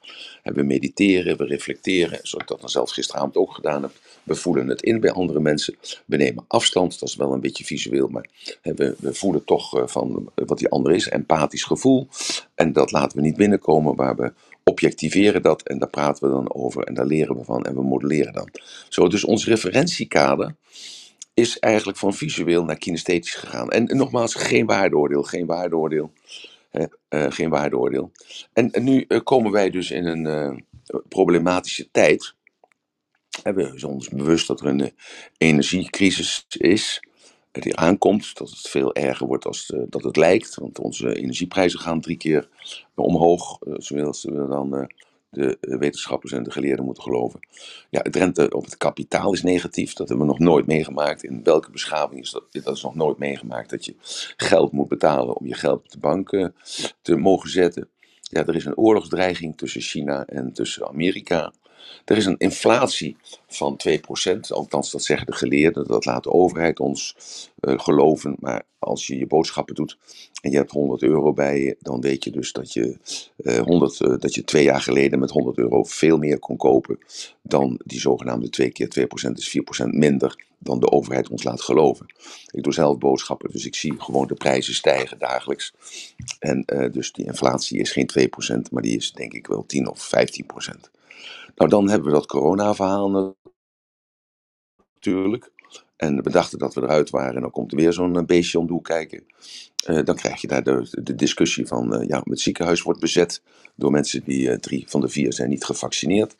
We 0.43 0.63
mediteren, 0.63 1.37
we 1.37 1.45
reflecteren, 1.45 2.19
zoals 2.21 2.43
ik 2.43 2.47
dat 2.47 2.59
dan 2.59 2.69
zelf 2.69 2.91
gisteravond 2.91 3.35
ook 3.35 3.53
gedaan 3.53 3.81
heb. 3.81 3.91
We 4.23 4.35
voelen 4.35 4.67
het 4.67 4.81
in 4.81 4.99
bij 4.99 5.11
andere 5.11 5.39
mensen. 5.39 5.75
We 6.05 6.17
nemen 6.17 6.45
afstand, 6.47 6.99
dat 6.99 7.09
is 7.09 7.15
wel 7.15 7.33
een 7.33 7.41
beetje 7.41 7.65
visueel, 7.65 8.07
maar 8.07 8.29
we, 8.61 8.95
voelen 8.99 9.43
toch 9.43 9.77
eh, 9.77 9.87
van 9.87 10.31
wat 10.35 10.57
die 10.57 10.69
ander 10.69 10.93
is, 10.93 11.09
empathisch 11.09 11.63
gevoel. 11.63 12.07
En 12.55 12.73
dat 12.73 12.91
laten 12.91 13.17
we 13.17 13.23
niet 13.23 13.37
binnenkomen, 13.37 13.95
maar 13.95 14.15
we 14.15 14.33
objectiveren 14.63 15.41
dat 15.41 15.61
en 15.61 15.79
daar 15.79 15.89
praten 15.89 16.27
we 16.27 16.33
dan 16.33 16.53
over 16.53 16.83
en 16.83 16.93
daar 16.93 17.05
leren 17.05 17.37
we 17.37 17.43
van 17.43 17.65
en 17.65 17.75
we 17.75 17.81
modelleren 17.81 18.33
dan. 18.33 18.49
Zo, 18.89 19.07
dus 19.07 19.23
ons 19.23 19.47
referentiekader 19.47 20.55
is 21.35 21.59
eigenlijk 21.59 21.99
van 21.99 22.13
visueel 22.13 22.65
naar 22.65 22.77
kinesthetisch 22.77 23.35
gegaan. 23.35 23.69
En, 23.69 23.97
nogmaals, 23.97 24.35
geen 24.35 24.65
waardeoordeel, 24.65 25.23
geen 25.23 25.45
waardeoordeel. 25.45 26.13
Eh, 27.09 27.31
geen 27.31 27.49
waardeoordeel. 27.49 28.11
En, 28.53 28.71
nu 28.81 29.05
eh, 29.07 29.19
komen 29.23 29.51
wij 29.51 29.69
dus 29.69 29.91
in 29.91 30.05
een 30.05 30.25
eh, 30.25 30.57
problematische 31.09 31.91
tijd. 31.91 32.35
We 33.43 33.71
zijn 33.75 33.91
ons 33.91 34.09
bewust 34.09 34.47
dat 34.47 34.61
er 34.61 34.67
een 34.67 34.93
energiecrisis 35.37 36.45
is. 36.49 37.01
Die 37.51 37.77
aankomt, 37.77 38.37
dat 38.37 38.49
het 38.49 38.69
veel 38.69 38.95
erger 38.95 39.27
wordt 39.27 39.45
als 39.45 39.71
eh, 39.71 39.81
dat 39.89 40.03
het 40.03 40.17
lijkt. 40.17 40.55
Want 40.55 40.79
onze 40.79 41.15
energieprijzen 41.15 41.79
gaan 41.79 42.01
drie 42.01 42.17
keer 42.17 42.49
omhoog. 42.95 43.61
eh, 43.61 43.73
zoals 43.77 44.23
we 44.23 44.47
dan 44.47 44.91
de 45.35 45.57
eh, 45.61 45.77
wetenschappers 45.77 46.31
en 46.31 46.43
de 46.43 46.51
geleerden 46.51 46.85
moeten 46.85 47.03
geloven. 47.03 47.39
Ja, 47.89 47.99
het 48.03 48.15
rente 48.15 48.49
op 48.49 48.65
het 48.65 48.77
kapitaal 48.77 49.33
is 49.33 49.43
negatief. 49.43 49.93
Dat 49.93 50.07
hebben 50.07 50.25
we 50.25 50.31
nog 50.31 50.41
nooit 50.41 50.65
meegemaakt. 50.65 51.23
In 51.23 51.43
welke 51.43 51.71
beschaving 51.71 52.21
is 52.21 52.31
dat? 52.31 52.43
Dat 52.51 52.75
is 52.75 52.83
nog 52.83 52.95
nooit 52.95 53.17
meegemaakt. 53.17 53.69
Dat 53.69 53.85
je 53.85 53.95
geld 54.37 54.71
moet 54.71 54.87
betalen 54.87 55.35
om 55.35 55.47
je 55.47 55.53
geld 55.53 55.79
op 55.79 55.91
de 55.91 55.99
bank 55.99 56.31
eh, 56.31 56.47
te 57.01 57.15
mogen 57.15 57.49
zetten. 57.49 57.89
Ja, 58.21 58.45
er 58.45 58.55
is 58.55 58.65
een 58.65 58.77
oorlogsdreiging 58.77 59.57
tussen 59.57 59.81
China 59.81 60.25
en 60.25 60.53
tussen 60.53 60.87
Amerika. 60.87 61.53
Er 62.05 62.17
is 62.17 62.25
een 62.25 62.37
inflatie 62.37 63.17
van 63.47 63.79
2%, 63.89 64.39
althans 64.49 64.91
dat 64.91 65.03
zeggen 65.03 65.27
de 65.27 65.33
geleerden, 65.33 65.87
dat 65.87 66.05
laat 66.05 66.23
de 66.23 66.31
overheid 66.31 66.79
ons 66.79 67.15
eh, 67.59 67.79
geloven. 67.79 68.35
Maar 68.39 68.63
als 68.79 69.07
je 69.07 69.17
je 69.17 69.27
boodschappen 69.27 69.75
doet 69.75 69.97
en 70.41 70.51
je 70.51 70.57
hebt 70.57 70.71
100 70.71 71.01
euro 71.01 71.33
bij 71.33 71.61
je, 71.61 71.75
dan 71.79 72.01
weet 72.01 72.23
je 72.23 72.31
dus 72.31 72.51
dat 72.51 72.73
je, 72.73 72.97
eh 73.37 73.59
100, 73.59 74.01
eh, 74.01 74.13
dat 74.19 74.33
je 74.33 74.43
twee 74.43 74.63
jaar 74.63 74.81
geleden 74.81 75.19
met 75.19 75.31
100 75.31 75.57
euro 75.57 75.83
veel 75.83 76.17
meer 76.17 76.39
kon 76.39 76.57
kopen 76.57 76.99
dan 77.41 77.79
die 77.85 77.99
zogenaamde 77.99 78.49
2 78.49 78.71
keer 78.71 78.89
2% 78.89 79.37
is 79.37 79.49
4% 79.49 79.91
minder 79.91 80.43
dan 80.65 80.79
de 80.79 80.91
overheid 80.91 81.29
ons 81.29 81.43
laat 81.43 81.61
geloven. 81.61 82.05
Ik 82.51 82.63
doe 82.63 82.73
zelf 82.73 82.97
boodschappen, 82.97 83.51
dus 83.51 83.65
ik 83.65 83.75
zie 83.75 83.93
gewoon 83.97 84.27
de 84.27 84.33
prijzen 84.33 84.73
stijgen 84.73 85.19
dagelijks. 85.19 85.73
En 86.39 86.65
eh, 86.65 86.91
dus 86.91 87.11
die 87.11 87.25
inflatie 87.25 87.79
is 87.79 87.91
geen 87.91 88.07
2%, 88.07 88.71
maar 88.71 88.81
die 88.81 88.97
is 88.97 89.11
denk 89.11 89.33
ik 89.33 89.47
wel 89.47 89.65
10 89.65 89.89
of 89.89 90.09
15%. 90.09 90.91
Nou, 91.55 91.69
dan 91.69 91.89
hebben 91.89 92.07
we 92.07 92.13
dat 92.13 92.25
corona-verhaal 92.25 93.35
natuurlijk. 94.93 95.51
En 95.95 96.23
we 96.23 96.29
dachten 96.29 96.59
dat 96.59 96.73
we 96.73 96.81
eruit 96.81 97.09
waren 97.09 97.35
en 97.35 97.41
dan 97.41 97.51
komt 97.51 97.71
er 97.71 97.77
weer 97.77 97.93
zo'n 97.93 98.17
eh, 98.17 98.25
beestje 98.25 98.59
om 98.59 98.67
de 98.67 98.73
hoek 98.73 98.85
kijken. 98.85 99.25
Eh, 99.85 100.03
dan 100.03 100.15
krijg 100.15 100.41
je 100.41 100.47
daar 100.47 100.63
de, 100.63 101.15
discussie 101.15 101.67
van, 101.67 101.95
eh, 101.95 102.07
ja, 102.07 102.21
het 102.23 102.39
ziekenhuis 102.39 102.81
wordt 102.81 102.99
bezet 102.99 103.41
door 103.75 103.91
mensen 103.91 104.23
die 104.23 104.59
drie 104.59 104.83
van 104.87 105.01
de 105.01 105.09
vier 105.09 105.33
zijn 105.33 105.49
niet 105.49 105.63
gevaccineerd. 105.63 106.35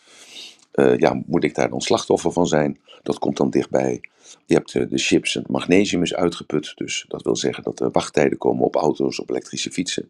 Eh, 0.75 0.97
ja, 0.97 1.21
moet 1.25 1.43
ik 1.43 1.55
daar 1.55 1.69
dan 1.69 1.81
slachtoffer 1.81 2.31
van 2.31 2.47
zijn? 2.47 2.79
Dat 3.03 3.19
komt 3.19 3.37
dan 3.37 3.49
dichtbij. 3.49 4.01
Je 4.45 4.53
hebt 4.53 4.75
eh, 4.75 4.89
de 4.89 4.97
chips 4.97 5.35
en 5.35 5.41
het 5.41 5.51
magnesium 5.51 6.01
is 6.01 6.13
uitgeput. 6.13 6.71
Dus 6.75 7.05
dat 7.07 7.23
wil 7.23 7.35
zeggen 7.35 7.63
dat 7.63 7.79
er 7.79 7.91
wachttijden 7.91 8.37
komen 8.37 8.65
op 8.65 8.75
auto's, 8.75 9.19
op 9.19 9.29
elektrische 9.29 9.71
fietsen. 9.71 10.09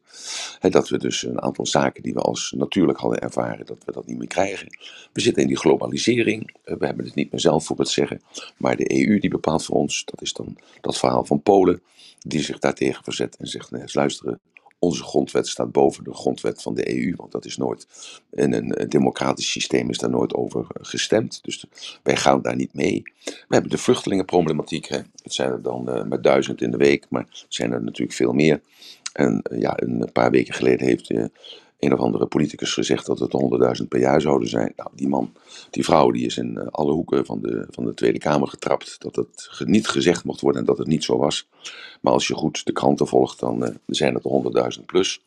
Hè, 0.60 0.69
dat 0.69 0.89
we 0.89 0.98
dus 0.98 1.24
een 1.24 1.41
aantal 1.41 1.65
zaken 1.65 2.03
die 2.03 2.13
we 2.13 2.19
als 2.19 2.53
natuurlijk 2.57 3.00
hadden 3.00 3.19
ervaren, 3.19 3.65
dat 3.65 3.77
we 3.86 3.91
dat 3.91 4.05
niet 4.05 4.17
meer 4.17 4.27
krijgen. 4.27 4.77
We 5.13 5.22
zitten 5.22 5.41
in 5.41 5.48
die 5.48 5.57
globalisering. 5.57 6.55
Eh, 6.63 6.75
we 6.77 6.86
hebben 6.86 7.05
het 7.05 7.15
niet 7.15 7.31
meer 7.31 7.41
zelf 7.41 7.65
voor 7.65 7.77
het 7.77 7.89
zeggen. 7.89 8.22
Maar 8.57 8.75
de 8.75 9.07
EU 9.07 9.19
die 9.19 9.29
bepaalt 9.29 9.65
voor 9.65 9.75
ons, 9.75 10.05
dat 10.05 10.22
is 10.22 10.34
dan 10.34 10.57
dat 10.81 10.98
verhaal 10.98 11.25
van 11.25 11.41
Polen, 11.41 11.81
die 12.19 12.41
zich 12.41 12.60
daartegen 12.60 13.03
verzet 13.03 13.38
en 13.38 13.48
zegt, 13.48 13.72
nee, 13.72 13.84
luisteren, 13.86 14.39
onze 14.86 15.04
grondwet 15.04 15.48
staat 15.48 15.72
boven 15.72 16.04
de 16.04 16.13
grondwet 16.13 16.62
van 16.62 16.74
de 16.74 16.98
EU, 16.98 17.13
want 17.15 17.32
dat 17.32 17.46
is 17.46 17.58
nooit, 17.58 17.88
in 18.32 18.54
een 18.54 18.74
eh, 18.74 18.89
democratisch 18.89 19.51
systeem 19.51 19.89
is 19.89 19.98
daar 19.98 20.10
nooit 20.10 20.34
over 20.34 20.60
eh, 20.60 20.68
gestemd. 20.82 21.39
Dus 21.44 21.65
wij 22.04 22.15
gaan 22.15 22.42
daar 22.42 22.56
niet 22.56 22.74
mee. 22.74 23.04
We 23.24 23.32
hebben 23.50 23.72
de 23.72 23.77
vluchtelingenproblematiek. 23.77 24.86
Hè. 24.86 24.98
Het 25.24 25.34
zijn 25.34 25.51
er 25.51 25.62
dan 25.62 25.89
uh, 25.89 26.04
maar 26.04 26.22
duizend 26.22 26.62
in 26.62 26.72
de 26.72 26.77
week, 26.77 27.06
maar 27.10 27.46
zijn 27.48 27.72
er 27.72 27.84
natuurlijk 27.84 28.18
veel 28.18 28.34
meer. 28.34 28.62
En 29.13 29.42
uh, 29.51 29.60
ja, 29.60 29.74
een 29.75 30.10
paar 30.13 30.32
weken 30.32 30.54
geleden 30.54 30.88
heeft 30.88 31.13
een 31.86 31.94
of 31.94 32.00
andere 32.00 32.25
politicus 32.25 32.74
gezegd 32.74 33.06
dat 33.06 33.20
het 33.20 33.32
100.000 33.82 33.88
per 33.88 34.00
jaar 34.00 34.22
zouden 34.22 34.50
zijn. 34.50 34.74
Nou, 34.75 34.89
die 34.94 35.08
man, 35.08 35.34
die 35.70 35.84
vrouw, 35.84 36.12
die 36.12 36.25
is 36.25 36.38
in 36.38 36.70
alle 36.70 36.92
hoeken 36.92 37.25
van 37.25 37.42
de, 37.42 37.65
van 37.70 37.86
de 37.86 37.94
Tweede 37.94 38.18
Kamer 38.18 38.48
getrapt. 38.48 38.96
Dat 39.00 39.15
het 39.15 39.63
niet 39.65 39.88
gezegd 39.88 40.24
mocht 40.24 40.42
worden 40.42 40.62
en 40.62 40.68
dat 40.68 40.77
het 40.77 40.88
niet 40.88 41.04
zo 41.04 41.18
was. 41.18 41.48
Maar 42.01 42.13
als 42.13 42.27
je 42.27 42.34
goed 42.34 42.65
de 42.65 42.72
kranten 42.72 43.08
volgt, 43.08 43.39
dan 43.39 43.63
uh, 43.63 43.70
zijn 43.86 44.13
het 44.13 44.77
100.000 44.80 44.86
plus. 44.86 45.22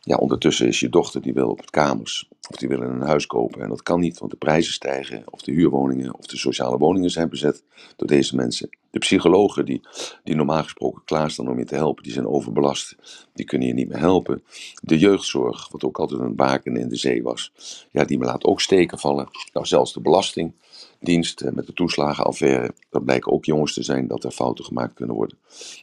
Ja, 0.00 0.16
ondertussen 0.16 0.66
is 0.66 0.80
je 0.80 0.88
dochter 0.88 1.22
die 1.22 1.34
wil 1.34 1.48
op 1.48 1.58
het 1.58 1.70
kamers 1.70 2.28
of 2.48 2.56
die 2.56 2.68
willen 2.68 2.90
een 2.90 3.06
huis 3.06 3.26
kopen. 3.26 3.60
En 3.60 3.68
dat 3.68 3.82
kan 3.82 4.00
niet, 4.00 4.18
want 4.18 4.30
de 4.30 4.36
prijzen 4.36 4.72
stijgen. 4.72 5.22
Of 5.30 5.42
de 5.42 5.52
huurwoningen 5.52 6.18
of 6.18 6.26
de 6.26 6.36
sociale 6.36 6.78
woningen 6.78 7.10
zijn 7.10 7.28
bezet 7.28 7.62
door 7.96 8.08
deze 8.08 8.36
mensen. 8.36 8.68
De 8.90 8.98
psychologen 8.98 9.64
die, 9.64 9.80
die 10.24 10.34
normaal 10.34 10.62
gesproken 10.62 11.02
klaarstaan 11.04 11.48
om 11.48 11.58
je 11.58 11.64
te 11.64 11.74
helpen, 11.74 12.02
die 12.02 12.12
zijn 12.12 12.26
overbelast. 12.26 12.96
Die 13.32 13.46
kunnen 13.46 13.68
je 13.68 13.74
niet 13.74 13.88
meer 13.88 13.98
helpen. 13.98 14.42
De 14.82 14.98
jeugdzorg, 14.98 15.68
wat 15.68 15.84
ook 15.84 15.98
altijd 15.98 16.20
een 16.20 16.34
baken 16.34 16.76
in 16.76 16.88
de 16.88 16.96
zee 16.96 17.22
was, 17.22 17.52
ja, 17.90 18.04
die 18.04 18.18
me 18.18 18.24
laat 18.24 18.44
ook 18.44 18.60
steken 18.60 18.98
vallen. 18.98 19.28
Nou, 19.52 19.66
zelfs 19.66 19.92
de 19.92 20.00
belastingdienst 20.00 21.44
met 21.52 21.66
de 21.66 21.72
toeslagenaffaire, 21.72 22.74
dat 22.90 23.04
blijken 23.04 23.32
ook 23.32 23.44
jongens 23.44 23.74
te 23.74 23.82
zijn 23.82 24.06
dat 24.06 24.24
er 24.24 24.30
fouten 24.30 24.64
gemaakt 24.64 24.94
kunnen 24.94 25.16
worden. 25.16 25.38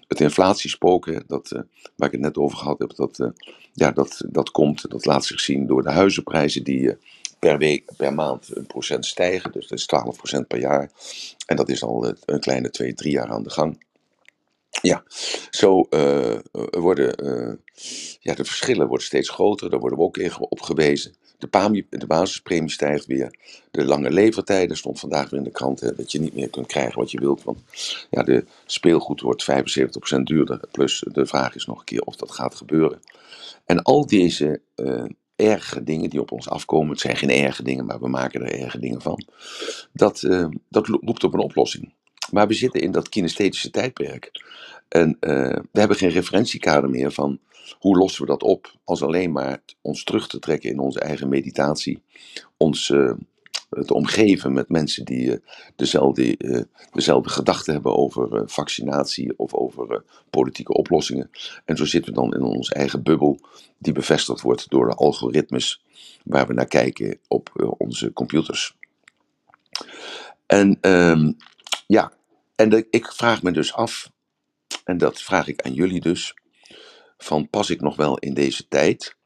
Het 0.07 0.21
inflatiespoken, 0.21 1.23
dat, 1.27 1.51
uh, 1.51 1.61
waar 1.95 2.07
ik 2.07 2.13
het 2.13 2.21
net 2.21 2.37
over 2.37 2.57
gehad 2.57 2.79
heb, 2.79 2.95
dat, 2.95 3.19
uh, 3.19 3.27
ja, 3.73 3.91
dat, 3.91 4.25
dat 4.29 4.51
komt, 4.51 4.89
dat 4.89 5.05
laat 5.05 5.25
zich 5.25 5.39
zien 5.39 5.67
door 5.67 5.83
de 5.83 5.91
huizenprijzen 5.91 6.63
die 6.63 6.81
uh, 6.81 6.93
per 7.39 7.57
week, 7.57 7.91
per 7.97 8.13
maand 8.13 8.55
een 8.55 8.65
procent 8.65 9.05
stijgen. 9.05 9.51
Dus 9.51 9.67
dat 9.67 9.77
is 9.77 9.85
12 9.85 10.17
procent 10.17 10.47
per 10.47 10.59
jaar. 10.59 10.91
En 11.45 11.55
dat 11.55 11.69
is 11.69 11.83
al 11.83 12.15
een 12.25 12.39
kleine 12.39 12.69
twee, 12.69 12.93
drie 12.93 13.11
jaar 13.11 13.29
aan 13.29 13.43
de 13.43 13.49
gang. 13.49 13.85
Ja, 14.81 15.03
zo 15.49 15.87
uh, 15.89 16.35
worden 16.71 17.25
uh, 17.25 17.53
ja, 18.19 18.33
de 18.33 18.45
verschillen 18.45 18.87
worden 18.87 19.05
steeds 19.05 19.29
groter. 19.29 19.69
Daar 19.69 19.79
worden 19.79 19.99
we 19.99 20.03
ook 20.03 20.17
op 20.39 20.61
gewezen. 20.61 21.15
De, 21.37 21.47
PAMI, 21.47 21.87
de 21.89 22.07
basispremie 22.07 22.71
stijgt 22.71 23.05
weer. 23.05 23.35
De 23.71 23.85
lange 23.85 24.11
levertijden 24.11 24.77
stond 24.77 24.99
vandaag 24.99 25.29
weer 25.29 25.39
in 25.39 25.45
de 25.45 25.51
krant. 25.51 25.79
Hè, 25.79 25.95
dat 25.95 26.11
je 26.11 26.19
niet 26.19 26.33
meer 26.33 26.49
kunt 26.49 26.67
krijgen 26.67 26.99
wat 26.99 27.11
je 27.11 27.19
wilt. 27.19 27.43
Want 27.43 27.59
ja, 28.09 28.23
de 28.23 28.45
speelgoed 28.65 29.21
wordt 29.21 29.45
75% 30.17 30.21
duurder. 30.23 30.59
Plus 30.71 31.03
de 31.11 31.25
vraag 31.25 31.55
is 31.55 31.65
nog 31.65 31.79
een 31.79 31.85
keer 31.85 32.01
of 32.01 32.15
dat 32.15 32.31
gaat 32.31 32.55
gebeuren. 32.55 32.99
En 33.65 33.81
al 33.81 34.05
deze 34.05 34.61
erge 35.37 35.83
dingen 35.83 36.09
die 36.09 36.21
op 36.21 36.31
ons 36.31 36.49
afkomen. 36.49 36.89
Het 36.89 36.99
zijn 36.99 37.17
geen 37.17 37.29
erge 37.29 37.63
dingen, 37.63 37.85
maar 37.85 37.99
we 37.99 38.07
maken 38.07 38.41
er 38.41 38.59
erge 38.59 38.79
dingen 38.79 39.01
van. 39.01 39.25
Dat, 39.93 40.21
uh, 40.21 40.47
dat 40.69 40.87
roept 40.87 41.23
op 41.23 41.33
een 41.33 41.39
oplossing. 41.39 41.93
Maar 42.31 42.47
we 42.47 42.53
zitten 42.53 42.81
in 42.81 42.91
dat 42.91 43.09
kinesthetische 43.09 43.69
tijdperk. 43.69 44.31
En 44.87 45.09
uh, 45.09 45.55
we 45.71 45.79
hebben 45.79 45.97
geen 45.97 46.09
referentiekader 46.09 46.89
meer 46.89 47.11
van 47.11 47.39
hoe 47.79 47.97
lossen 47.97 48.21
we 48.21 48.27
dat 48.27 48.43
op 48.43 48.75
als 48.83 49.01
alleen 49.01 49.31
maar 49.31 49.61
ons 49.81 50.03
terug 50.03 50.27
te 50.27 50.39
trekken 50.39 50.69
in 50.69 50.79
onze 50.79 50.99
eigen 50.99 51.29
meditatie. 51.29 52.01
Ons 52.57 52.89
uh, 52.89 53.11
te 53.69 53.93
omgeven 53.93 54.53
met 54.53 54.69
mensen 54.69 55.05
die 55.05 55.25
uh, 55.25 55.37
dezelfde, 55.75 56.37
dezelfde 56.91 57.29
gedachten 57.29 57.73
hebben 57.73 57.95
over 57.95 58.49
vaccinatie 58.49 59.37
of 59.37 59.53
over 59.53 60.03
politieke 60.29 60.73
oplossingen. 60.73 61.29
En 61.65 61.77
zo 61.77 61.85
zitten 61.85 62.13
we 62.13 62.19
dan 62.19 62.33
in 62.33 62.41
onze 62.41 62.73
eigen 62.73 63.03
bubbel 63.03 63.39
die 63.77 63.93
bevestigd 63.93 64.41
wordt 64.41 64.69
door 64.69 64.87
de 64.87 64.95
algoritmes 64.95 65.83
waar 66.23 66.47
we 66.47 66.53
naar 66.53 66.67
kijken 66.67 67.19
op 67.27 67.75
onze 67.77 68.13
computers. 68.13 68.75
En 70.45 70.77
um, 70.81 71.37
ja, 71.87 72.11
en 72.55 72.87
ik 72.89 73.11
vraag 73.11 73.43
me 73.43 73.51
dus 73.51 73.73
af, 73.73 74.11
en 74.83 74.97
dat 74.97 75.21
vraag 75.21 75.47
ik 75.47 75.61
aan 75.61 75.73
jullie 75.73 76.01
dus, 76.01 76.33
van 77.17 77.49
pas 77.49 77.69
ik 77.69 77.81
nog 77.81 77.95
wel 77.95 78.17
in 78.17 78.33
deze 78.33 78.67
tijd? 78.67 79.16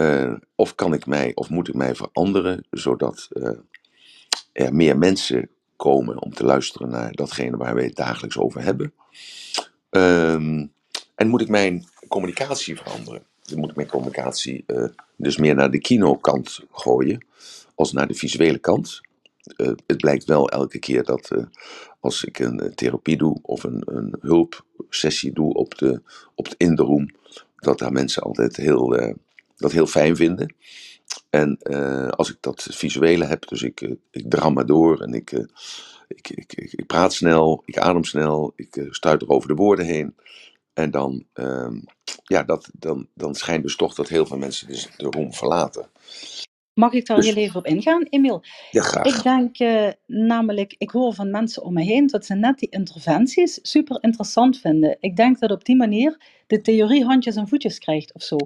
Uh, 0.00 0.34
of 0.54 0.74
kan 0.74 0.94
ik 0.94 1.06
mij, 1.06 1.32
of 1.34 1.50
moet 1.50 1.68
ik 1.68 1.74
mij 1.74 1.94
veranderen, 1.94 2.66
zodat 2.70 3.28
uh, 3.32 3.50
er 4.52 4.74
meer 4.74 4.98
mensen 4.98 5.50
komen 5.76 6.22
om 6.22 6.34
te 6.34 6.44
luisteren 6.44 6.88
naar 6.88 7.12
datgene 7.12 7.56
waar 7.56 7.74
we 7.74 7.82
het 7.82 7.96
dagelijks 7.96 8.38
over 8.38 8.62
hebben? 8.62 8.92
Um, 9.90 10.72
en 11.14 11.28
moet 11.28 11.40
ik 11.40 11.48
mijn 11.48 11.84
communicatie 12.08 12.76
veranderen? 12.76 13.26
Dan 13.42 13.58
moet 13.58 13.70
ik 13.70 13.76
mijn 13.76 13.88
communicatie 13.88 14.64
uh, 14.66 14.88
dus 15.16 15.36
meer 15.36 15.54
naar 15.54 15.70
de 15.70 15.78
kinokant 15.78 16.60
gooien, 16.70 17.26
als 17.74 17.92
naar 17.92 18.08
de 18.08 18.14
visuele 18.14 18.58
kant. 18.58 19.00
Het 19.86 19.96
blijkt 19.96 20.24
wel 20.24 20.48
elke 20.48 20.78
keer 20.78 21.04
dat 21.04 21.30
als 22.00 22.24
ik 22.24 22.38
een 22.38 22.72
therapie 22.74 23.16
doe 23.16 23.38
of 23.42 23.64
een, 23.64 23.82
een 23.84 24.16
hulpsessie 24.20 25.32
doe 25.32 25.54
op 25.54 25.78
de, 25.78 26.02
op 26.34 26.44
het 26.44 26.54
in 26.58 26.74
de 26.74 26.82
room, 26.82 27.10
dat 27.56 27.78
daar 27.78 27.92
mensen 27.92 28.22
altijd 28.22 28.56
heel, 28.56 29.16
dat 29.56 29.72
heel 29.72 29.86
fijn 29.86 30.16
vinden. 30.16 30.54
En 31.30 31.58
als 32.16 32.30
ik 32.30 32.36
dat 32.40 32.66
visuele 32.70 33.24
heb, 33.24 33.48
dus 33.48 33.62
ik, 33.62 33.80
ik 34.10 34.30
dram 34.30 34.54
maar 34.54 34.66
door 34.66 35.00
en 35.00 35.14
ik, 35.14 35.32
ik, 36.08 36.28
ik, 36.28 36.52
ik, 36.52 36.72
ik, 36.72 36.86
praat 36.86 37.12
snel, 37.14 37.62
ik 37.64 37.78
adem 37.78 38.04
snel, 38.04 38.52
ik 38.56 38.86
stuit 38.90 39.22
er 39.22 39.28
over 39.28 39.48
de 39.48 39.54
woorden 39.54 39.84
heen. 39.84 40.14
En 40.74 40.90
dan, 40.90 41.24
ja, 42.24 42.42
dat, 42.42 42.70
dan, 42.72 43.08
dan 43.14 43.34
schijnt 43.34 43.62
dus 43.62 43.76
toch 43.76 43.94
dat 43.94 44.08
heel 44.08 44.26
veel 44.26 44.38
mensen 44.38 44.66
dus 44.66 44.88
de 44.96 45.06
room 45.10 45.32
verlaten. 45.32 45.90
Mag 46.74 46.92
ik 46.92 47.06
daar 47.06 47.16
Dus- 47.16 47.26
heel 47.26 47.36
even 47.36 47.58
op 47.58 47.66
ingaan, 47.66 48.02
Emiel? 48.02 48.42
Ja, 48.70 48.82
graag. 48.82 49.04
Ik 49.06 49.22
denk 49.22 49.58
eh, 49.58 49.88
namelijk, 50.06 50.74
ik 50.78 50.90
hoor 50.90 51.14
van 51.14 51.30
mensen 51.30 51.62
om 51.62 51.72
me 51.74 51.82
heen 51.82 52.06
dat 52.06 52.26
ze 52.26 52.34
net 52.34 52.58
die 52.58 52.68
interventies 52.70 53.58
super 53.62 53.98
interessant 54.00 54.58
vinden. 54.58 54.96
Ik 55.00 55.16
denk 55.16 55.38
dat 55.38 55.50
op 55.50 55.64
die 55.64 55.76
manier 55.76 56.20
de 56.46 56.60
theorie 56.60 57.04
handjes 57.04 57.36
en 57.36 57.48
voetjes 57.48 57.78
krijgt 57.78 58.14
of 58.14 58.22
zo. 58.22 58.36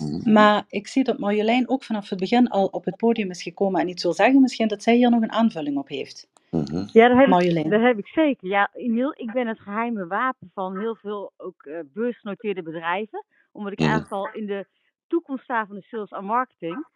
Mhm. 0.00 0.32
Maar 0.32 0.64
ik 0.68 0.86
zie 0.86 1.04
dat 1.04 1.18
Marjolein 1.18 1.68
ook 1.68 1.84
vanaf 1.84 2.08
het 2.08 2.18
begin 2.18 2.48
al 2.48 2.66
op 2.66 2.84
het 2.84 2.96
podium 2.96 3.30
is 3.30 3.42
gekomen 3.42 3.80
en 3.80 3.88
iets 3.88 4.02
wil 4.02 4.12
zeggen. 4.12 4.40
Misschien 4.40 4.68
dat 4.68 4.82
zij 4.82 4.94
hier 4.96 5.10
nog 5.10 5.22
een 5.22 5.32
aanvulling 5.32 5.76
op 5.78 5.88
heeft. 5.88 6.28
Mhm. 6.50 6.86
Ja, 6.92 7.08
dat 7.08 7.16
heb, 7.16 7.24
ik, 7.24 7.28
Marjolein. 7.28 7.70
dat 7.70 7.80
heb 7.80 7.98
ik 7.98 8.06
zeker. 8.06 8.48
Ja, 8.48 8.70
Emiel, 8.74 9.14
ik 9.16 9.32
ben 9.32 9.46
het 9.46 9.60
geheime 9.60 10.06
wapen 10.06 10.50
van 10.54 10.78
heel 10.78 10.94
veel 10.94 11.32
ook 11.36 11.62
eh, 11.62 11.78
beursgenoteerde 11.92 12.62
bedrijven. 12.62 13.24
Omdat 13.52 13.72
ik 13.72 13.78
Mhm. 13.78 13.88
eigenlijk 13.90 14.22
al 14.26 14.40
in 14.40 14.46
de 14.46 14.66
toekomst 15.06 15.44
sta 15.44 15.66
van 15.66 15.76
de 15.76 15.82
sales 15.82 16.10
en 16.10 16.24
marketing. 16.24 16.86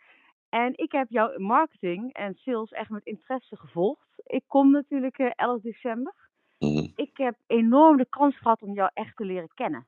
En 0.49 0.73
ik 0.77 0.93
heb 0.93 1.07
jouw 1.11 1.39
marketing 1.39 2.13
en 2.13 2.35
sales 2.35 2.71
echt 2.71 2.91
met 2.91 3.05
interesse 3.05 3.57
gevolgd. 3.57 4.07
Ik 4.27 4.43
kom 4.47 4.71
natuurlijk 4.71 5.19
eh 5.19 5.31
11 5.37 5.61
december. 5.61 6.15
Mhm. 6.59 6.87
Ik 6.97 7.11
heb 7.13 7.35
enorm 7.47 7.97
de 7.97 8.07
kans 8.11 8.39
gehad 8.39 8.63
om 8.63 8.75
jou 8.75 8.91
echt 8.95 9.17
te 9.17 9.25
leren 9.25 9.51
kennen. 9.55 9.87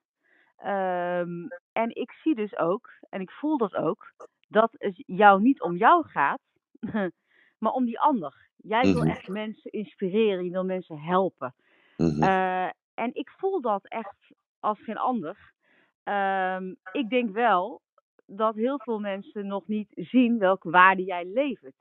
Ehm, 0.56 1.46
en 1.72 1.94
ik 1.94 2.12
zie 2.12 2.34
dus 2.34 2.56
ook, 2.56 2.90
en 3.08 3.20
ik 3.20 3.30
voel 3.30 3.56
dat 3.58 3.74
ook, 3.74 4.12
dat 4.48 4.70
het 4.78 5.02
jou 5.06 5.40
niet 5.42 5.60
om 5.62 5.76
jou 5.76 6.06
gaat, 6.08 6.40
maar 7.58 7.72
om 7.72 7.84
die 7.84 8.00
ander. 8.00 8.44
Jij 8.56 8.82
wil 8.82 9.02
Mhm. 9.02 9.10
echt 9.10 9.28
mensen 9.28 9.70
inspireren, 9.70 10.44
je 10.44 10.50
wil 10.50 10.64
mensen 10.64 10.98
helpen. 10.98 11.54
Mhm. 11.96 12.22
Eh, 12.22 12.64
en 12.94 13.14
ik 13.14 13.30
voel 13.30 13.60
dat 13.60 13.86
echt 13.88 14.16
als 14.60 14.82
geen 14.82 14.98
ander. 14.98 15.52
Ehm, 16.02 16.74
ik 16.92 17.08
denk 17.08 17.30
wel 17.30 17.80
dat 18.26 18.54
heel 18.54 18.78
veel 18.78 18.98
mensen 18.98 19.46
nog 19.46 19.66
niet 19.66 19.90
zien 19.94 20.38
welke 20.38 20.70
waarde 20.70 21.04
jij 21.04 21.24
levert. 21.24 21.74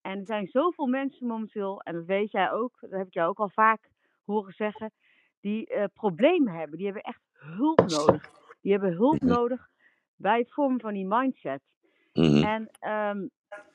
En 0.00 0.18
er 0.18 0.26
zijn 0.26 0.46
zoveel 0.46 0.86
mensen 0.86 1.26
momenteel, 1.26 1.80
en 1.80 1.94
dat 1.94 2.04
weet 2.04 2.30
jij 2.30 2.52
ook, 2.52 2.76
dat 2.80 2.90
heb 2.90 3.06
ik 3.06 3.14
jou 3.14 3.28
ook 3.28 3.38
al 3.38 3.50
vaak 3.50 3.88
horen 4.24 4.52
zeggen, 4.52 4.92
die 5.40 5.66
eh, 5.66 5.84
problemen 5.94 6.52
hebben. 6.54 6.76
Die 6.76 6.86
hebben 6.86 7.02
echt 7.04 7.20
hulp 7.44 7.78
nodig. 7.86 8.30
Die 8.60 8.72
hebben 8.72 8.92
hulp 8.92 9.20
Mhm. 9.20 9.32
nodig 9.32 9.68
bij 10.16 10.38
het 10.38 10.52
vormen 10.52 10.80
van 10.80 10.94
die 10.94 11.06
mindset. 11.06 11.62
Mhm. 12.12 12.42
En 12.44 12.70
ehm, 12.78 13.26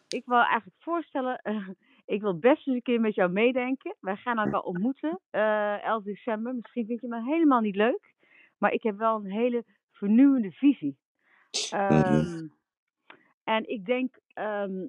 ik 0.08 0.26
wil 0.26 0.38
eigenlijk 0.42 0.78
voorstellen, 0.82 1.42
ik 2.06 2.22
wil 2.22 2.40
best 2.40 2.68
eens 2.68 2.76
een 2.76 2.82
keer 2.82 3.00
met 3.02 3.16
jou 3.16 3.32
meedenken. 3.32 3.96
Wij 4.00 4.16
gaan 4.16 4.38
elkaar 4.38 4.62
ontmoeten, 4.62 5.20
eh 5.30 5.84
11 5.84 6.04
december. 6.04 6.54
Misschien 6.56 6.86
vind 6.86 7.02
je 7.02 7.08
me 7.08 7.24
helemaal 7.24 7.62
niet 7.62 7.76
leuk, 7.76 8.14
maar 8.58 8.72
ik 8.72 8.84
heb 8.84 8.98
wel 8.98 9.16
een 9.16 9.32
hele 9.32 9.64
vernieuwende 9.92 10.52
visie. 10.52 10.98
Ehm, 11.70 12.48
En 13.44 13.68
ik 13.70 13.86
denk 13.86 14.20
ehm, 14.34 14.88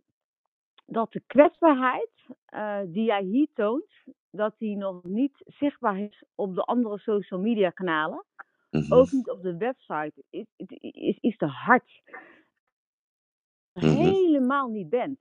dat 0.87 1.13
de 1.13 1.23
kwetsbaarheid 1.27 2.11
eh, 2.45 2.81
die 2.87 3.05
jij 3.05 3.23
hier 3.23 3.49
toont, 3.55 3.93
dat 4.31 4.59
die 4.59 4.77
nog 4.77 5.05
niet 5.05 5.33
zichtbaar 5.45 5.99
is 5.99 6.25
op 6.35 6.55
de 6.55 6.63
andere 6.63 6.99
social 6.99 7.41
media 7.41 7.71
kanalen. 7.71 8.25
Mhm. 8.71 8.93
Ook 8.93 9.11
niet 9.11 9.31
op 9.31 9.43
de 9.43 9.57
website. 9.57 10.13
Is, 10.31 10.47
is, 10.81 11.19
is 11.21 11.37
te 11.37 11.47
hard. 11.47 12.03
Mhm. 13.73 13.87
Helemaal 13.87 14.69
niet 14.69 14.89
bent. 14.89 15.19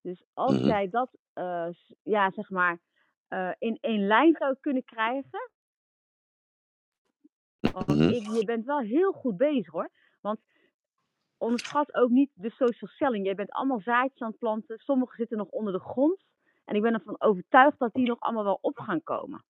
Dus 0.00 0.24
als 0.32 0.52
Mhm. 0.58 0.66
jij 0.66 0.88
dat, 0.88 1.10
eh, 1.32 1.68
ja, 2.02 2.30
zeg 2.30 2.50
maar, 2.50 2.78
eh, 3.28 3.52
in 3.58 3.78
één 3.80 4.06
lijn 4.06 4.36
zou 4.38 4.56
kunnen 4.60 4.84
krijgen. 4.84 5.50
Want 7.60 7.88
ik, 7.88 8.26
je 8.26 8.42
bent 8.44 8.64
wel 8.64 8.80
heel 8.80 9.12
goed 9.12 9.36
bezig 9.36 9.72
hoor. 9.72 9.90
Want 10.20 10.40
onderschat 11.36 11.94
ook 11.94 12.10
niet 12.10 12.30
de 12.34 12.50
social 12.50 12.90
selling. 12.90 13.24
Jij 13.24 13.34
bent 13.34 13.50
allemaal 13.50 13.80
zaadjes 13.80 14.20
aan 14.20 14.28
het 14.30 14.38
planten. 14.38 14.78
Sommige 14.78 15.16
zitten 15.16 15.36
nog 15.38 15.48
onder 15.48 15.72
de 15.72 15.80
grond. 15.80 16.24
En 16.64 16.74
ik 16.74 16.82
ben 16.82 16.94
ervan 16.94 17.20
overtuigd 17.20 17.78
dat 17.78 17.92
die 17.92 18.06
nog 18.06 18.20
allemaal 18.20 18.44
wel 18.44 18.58
op 18.60 18.78
gaan 18.78 19.02
komen. 19.02 19.44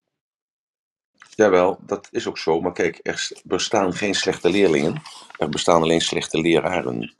Jawel, 1.34 1.78
dat 1.86 2.08
is 2.10 2.26
ook 2.26 2.38
zo. 2.38 2.60
Maar 2.60 2.72
kijk, 2.72 3.00
er 3.02 3.30
bestaan 3.44 3.92
geen 3.92 4.14
slechte 4.14 4.50
leerlingen. 4.50 5.02
Er 5.38 5.48
bestaan 5.48 5.82
alleen 5.82 6.00
slechte 6.00 6.40
leraren. 6.40 7.14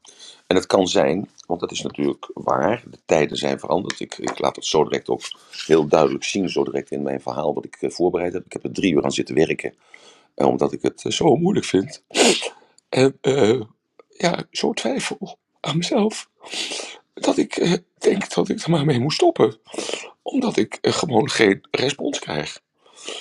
En 0.53 0.59
het 0.59 0.67
kan 0.67 0.89
zijn, 0.89 1.31
want 1.47 1.61
dat 1.61 1.71
is 1.71 1.83
natuurlijk 1.83 2.31
waar, 2.35 2.83
de 2.91 2.99
tijden 3.05 3.37
zijn 3.37 3.59
veranderd. 3.59 4.01
Ik, 4.01 4.19
ik 4.19 4.39
laat 4.39 4.57
het 4.57 4.67
zo 4.67 4.85
direct 4.85 5.09
ook 5.09 5.23
heel 5.67 5.87
duidelijk 5.87 6.25
zien, 6.25 6.49
zo 6.49 6.65
direct 6.65 6.91
in 6.91 7.03
mijn 7.03 7.21
verhaal 7.21 7.55
wat 7.55 7.65
ik 7.65 7.77
eh, 7.81 7.91
voorbereid 7.91 8.33
heb. 8.33 8.45
Ik 8.45 8.53
heb 8.53 8.65
er 8.65 8.73
drie 8.73 8.93
uur 8.93 9.05
aan 9.05 9.13
zitten 9.13 9.35
werken, 9.35 9.75
eh, 10.35 10.47
omdat 10.47 10.73
ik 10.73 10.83
het 10.83 11.05
eh, 11.05 11.13
zo 11.13 11.37
moeilijk 11.37 11.67
vind. 11.67 12.03
En 12.89 13.19
ja, 14.09 14.45
zo 14.51 14.73
twijfel 14.73 15.39
aan 15.61 15.77
mezelf, 15.77 16.29
dat 17.15 17.37
ik 17.37 17.81
denk 17.99 18.35
dat 18.35 18.49
ik 18.49 18.61
er 18.61 18.71
maar 18.71 18.85
mee 18.85 19.01
moet 19.01 19.13
stoppen. 19.13 19.57
Omdat 20.23 20.57
ik 20.57 20.79
gewoon 20.81 21.31
geen 21.31 21.61
respons 21.71 22.19
krijg. 22.19 22.61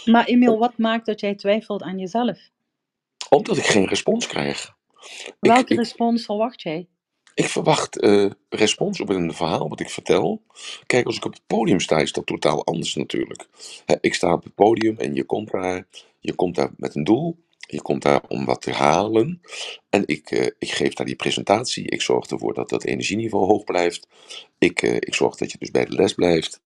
Maar 0.06 0.26
Emiel, 0.26 0.58
wat 0.58 0.78
maakt 0.78 1.06
dat 1.06 1.20
jij 1.20 1.36
twijfelt 1.36 1.82
aan 1.82 1.98
jezelf? 2.00 2.40
Omdat 3.30 3.58
ik 3.58 3.66
geen 3.66 3.88
respons 3.88 4.28
krijg. 4.28 4.76
Welke 5.40 5.74
ik- 5.74 5.78
respons 5.78 6.26
verwacht 6.26 6.62
jij? 6.62 6.88
Ik 7.36 7.46
verwacht 7.48 8.00
eh, 8.00 8.30
respons 8.50 9.00
op 9.02 9.10
een 9.10 9.34
verhaal 9.34 9.70
wat 9.70 9.80
ik 9.80 9.90
vertel. 9.90 10.42
Kijk, 10.86 11.06
als 11.06 11.16
ik 11.16 11.26
op 11.26 11.34
het 11.34 11.42
podium 11.48 11.80
sta, 11.80 11.98
is 11.98 12.12
dat 12.12 12.26
totaal 12.26 12.66
anders 12.66 12.96
natuurlijk. 12.96 13.48
Hè, 13.86 13.96
ik 14.02 14.14
sta 14.14 14.34
op 14.34 14.44
het 14.44 14.56
podium 14.56 14.98
en 14.98 15.14
je 15.16 15.24
komt 15.24 15.52
daar, 15.52 15.88
je 16.20 16.34
komt 16.34 16.56
daar 16.56 16.72
met 16.78 16.96
een 16.96 17.04
doel. 17.04 17.38
Je 17.58 17.82
komt 17.82 18.02
daar 18.02 18.22
om 18.28 18.46
wat 18.46 18.62
te 18.62 18.72
halen. 18.72 19.42
En 19.90 20.04
ik, 20.06 20.32
eh, 20.32 20.46
ik 20.60 20.72
geef 20.72 20.94
daar 20.94 21.06
die 21.06 21.16
presentatie. 21.16 21.90
Ik 21.90 22.02
zorg 22.02 22.28
ervoor 22.28 22.54
dat 22.54 22.70
dat 22.70 22.84
energieniveau 22.84 23.46
hoog 23.46 23.64
blijft. 23.64 24.08
Ik, 24.58 24.82
eh, 24.82 24.96
ik 24.96 25.14
zorg 25.14 25.36
dat 25.36 25.52
je 25.52 25.58
dus 25.58 25.72
bij 25.72 25.86
de 25.86 25.94
les 25.94 26.14
blijft. 26.14 26.62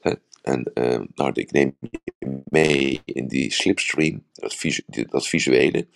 Hè, 0.00 0.12
En 0.46 0.70
eh, 0.74 1.00
nou, 1.14 1.30
ik 1.32 1.50
neem 1.50 1.76
je 1.80 2.42
mee 2.44 3.00
in 3.04 3.26
die 3.26 3.52
slipstream, 3.52 4.24
dat, 4.32 4.82
dat 5.08 5.26
visuele, 5.26 5.86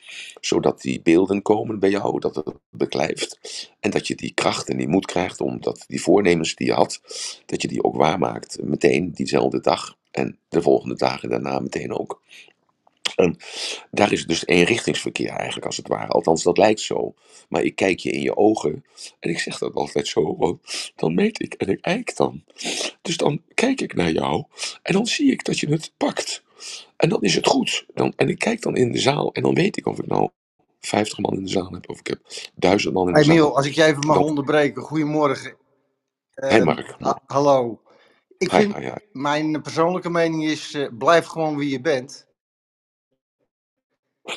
zodat 0.40 0.80
die 0.80 1.02
beelden 1.02 1.42
komen 1.42 1.78
bij 1.78 1.90
jou, 1.90 2.20
dat 2.20 2.34
het 2.34 2.54
beklijft. 2.70 3.38
En 3.80 3.90
dat 3.90 4.06
je 4.06 4.14
die 4.14 4.34
kracht 4.34 4.68
en 4.68 4.76
die 4.76 4.88
moed 4.88 5.06
krijgt 5.06 5.40
om 5.40 5.60
dat, 5.60 5.84
die 5.86 6.02
voornemens 6.02 6.54
die 6.54 6.66
je 6.66 6.72
had, 6.72 7.00
dat 7.46 7.62
je 7.62 7.68
die 7.68 7.84
ook 7.84 7.96
waarmaakt. 7.96 8.62
Meteen 8.62 9.12
diezelfde 9.12 9.60
dag 9.60 9.96
en 10.10 10.38
de 10.48 10.62
volgende 10.62 10.96
dagen 10.96 11.28
daarna 11.28 11.58
meteen 11.58 11.92
ook. 11.92 12.22
En 13.16 13.36
daar 13.90 14.12
is 14.12 14.26
dus 14.26 14.46
eenrichtingsverkeer 14.46 15.28
eigenlijk 15.30 15.66
als 15.66 15.76
het 15.76 15.88
ware. 15.88 16.08
Althans, 16.12 16.42
dat 16.42 16.58
lijkt 16.58 16.80
zo. 16.80 17.14
Maar 17.48 17.62
ik 17.62 17.74
kijk 17.76 17.98
je 17.98 18.10
in 18.10 18.20
je 18.22 18.36
ogen 18.36 18.84
en 19.20 19.30
ik 19.30 19.38
zeg 19.38 19.58
dat 19.58 19.74
altijd 19.74 20.08
zo, 20.08 20.36
want 20.36 20.60
dan 20.96 21.14
meet 21.14 21.40
ik 21.42 21.54
en 21.54 21.68
ik 21.68 21.80
eik 21.80 22.16
dan. 22.16 22.44
Dus 23.02 23.16
dan 23.16 23.42
kijk 23.54 23.80
ik 23.80 23.94
naar 23.94 24.10
jou 24.12 24.44
en 24.82 24.92
dan 24.92 25.06
zie 25.06 25.32
ik 25.32 25.44
dat 25.44 25.58
je 25.58 25.68
het 25.70 25.92
pakt. 25.96 26.42
En 26.96 27.08
dan 27.08 27.22
is 27.22 27.34
het 27.34 27.46
goed. 27.46 27.86
Dan, 27.94 28.12
en 28.16 28.28
ik 28.28 28.38
kijk 28.38 28.62
dan 28.62 28.76
in 28.76 28.92
de 28.92 28.98
zaal 28.98 29.32
en 29.32 29.42
dan 29.42 29.54
weet 29.54 29.76
ik 29.76 29.86
of 29.86 29.98
ik 29.98 30.06
nou 30.06 30.28
50 30.80 31.18
man 31.18 31.34
in 31.36 31.44
de 31.44 31.50
zaal 31.50 31.72
heb 31.72 31.88
of 31.90 31.98
ik 31.98 32.06
heb 32.06 32.20
1000 32.54 32.94
man 32.94 33.06
in 33.08 33.12
de 33.12 33.18
Hey 33.18 33.24
zaal. 33.28 33.34
Miel, 33.34 33.56
als 33.56 33.66
ik 33.66 33.74
je 33.74 33.84
even 33.84 34.06
mag 34.06 34.16
Dan- 34.16 34.24
onderbreken. 34.26 34.82
Goedemorgen. 34.82 35.56
Hey 36.34 36.58
Eh, 36.58 36.64
Mark. 36.64 36.94
ha- 36.98 37.22
hallo. 37.26 37.80
Ik 38.38 38.50
Hi, 38.50 38.56
vind, 38.60 38.74
mijn 39.12 39.62
persoonlijke 39.62 40.10
mening 40.10 40.44
is, 40.44 40.74
eh, 40.74 40.88
blijf 40.98 41.26
gewoon 41.26 41.56
wie 41.56 41.70
je 41.70 41.80
bent. 41.80 42.26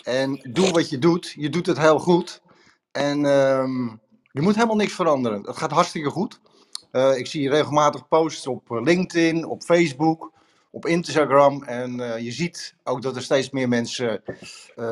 En 0.04 0.40
doe 0.52 0.72
wat 0.72 0.90
je 0.90 0.98
doet. 0.98 1.34
Je 1.38 1.50
doet 1.50 1.66
het 1.66 1.78
heel 1.78 2.00
goed. 2.00 2.42
En 2.92 3.26
ehm, 3.26 3.88
je 4.32 4.42
moet 4.42 4.56
helemaal 4.56 4.76
niks 4.76 4.94
veranderen. 4.94 5.42
Het 5.42 5.58
gaat 5.58 5.72
hartstikke 5.72 6.10
goed. 6.10 6.40
Eh, 6.92 7.18
ik 7.18 7.28
zie 7.28 7.50
regelmatig 7.50 8.08
posts 8.08 8.48
op 8.48 8.72
eh, 8.72 8.82
LinkedIn, 8.82 9.46
op 9.46 9.64
Facebook, 9.64 10.32
op 10.72 10.86
Instagram. 10.86 11.64
En 11.64 12.00
eh, 12.00 12.24
je 12.24 12.32
ziet 12.32 12.76
ook 12.84 13.02
dat 13.02 13.16
er 13.16 13.22
steeds 13.22 13.50
meer 13.50 13.68
mensen 13.68 14.24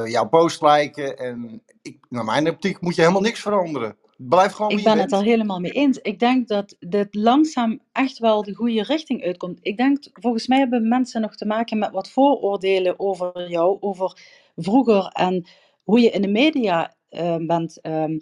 jouw 0.05 0.27
post 0.29 0.61
liken. 0.61 1.17
En 1.17 1.61
ik, 1.81 1.97
naar 2.09 2.25
mijn 2.25 2.49
optiek 2.49 2.81
moet 2.81 2.95
je 2.95 3.01
helemaal 3.01 3.21
niks 3.21 3.39
veranderen. 3.39 3.95
Blijf 4.17 4.51
gewoon 4.51 4.71
Ik 4.71 4.83
ben 4.83 4.95
bent. 4.95 5.11
het 5.11 5.19
al 5.19 5.21
helemaal 5.21 5.59
mee 5.59 5.71
eens. 5.71 5.97
Ik 5.97 6.19
denk 6.19 6.47
dat 6.47 6.75
dit 6.79 7.15
langzaam 7.15 7.79
echt 7.91 8.17
wel 8.17 8.43
de 8.43 8.53
goede 8.53 8.83
richting 8.83 9.23
uitkomt. 9.23 9.59
Ik 9.61 9.77
denk, 9.77 10.03
volgens 10.13 10.47
mij 10.47 10.57
hebben 10.57 10.87
mensen 10.87 11.21
nog 11.21 11.35
te 11.35 11.45
maken 11.45 11.79
met 11.79 11.91
wat 11.91 12.09
vooroordelen 12.09 12.99
over 12.99 13.49
jou, 13.49 13.77
over 13.79 14.17
vroeger 14.55 15.05
en 15.07 15.47
hoe 15.83 15.99
je 15.99 16.09
in 16.09 16.21
de 16.21 16.27
media 16.27 16.95
eh, 17.09 17.35
bent, 17.37 17.81
ehm, 17.81 18.17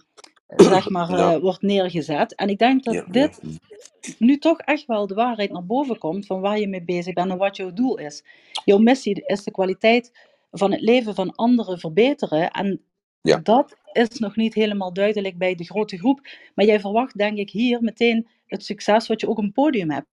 zeg 0.48 0.90
maar, 0.96 1.10
Ja. 1.10 1.34
eh, 1.36 1.42
wordt 1.42 1.62
neergezet. 1.62 2.36
En 2.36 2.50
ik 2.50 2.58
denk 2.58 2.84
dat 2.84 2.94
Ja, 2.96 3.02
ja. 3.02 3.12
dit 3.12 3.42
nu 4.20 4.38
toch 4.38 4.60
echt 4.60 4.86
wel 4.86 5.08
de 5.08 5.14
waarheid 5.14 5.52
naar 5.52 5.66
boven 5.66 5.98
komt 5.98 6.26
van 6.26 6.42
waar 6.42 6.60
je 6.60 6.68
mee 6.68 6.84
bezig 6.84 7.14
bent 7.14 7.32
en 7.32 7.38
wat 7.38 7.56
jouw 7.58 7.74
doel 7.74 7.98
is. 7.98 8.24
Jouw 8.66 8.78
missie 8.78 9.24
is 9.26 9.44
de 9.44 9.52
kwaliteit 9.52 10.12
van 10.52 10.72
het 10.72 10.82
leven 10.82 11.16
van 11.16 11.36
anderen 11.36 11.80
verbeteren. 11.80 12.52
En 12.52 12.82
dat 13.44 13.78
is 13.92 14.10
nog 14.20 14.36
niet 14.36 14.54
helemaal 14.54 14.94
duidelijk 14.94 15.38
bij 15.38 15.56
de 15.56 15.64
grote 15.66 15.98
groep. 15.98 16.28
Maar 16.56 16.66
jij 16.66 16.80
verwacht, 16.80 17.18
denk 17.18 17.38
ik, 17.38 17.50
hier 17.50 17.82
meteen 17.82 18.28
het 18.48 18.66
succes 18.66 19.08
wat 19.08 19.22
je 19.22 19.30
ook 19.30 19.38
een 19.38 19.52
podium 19.52 19.92
hebt. 19.92 20.08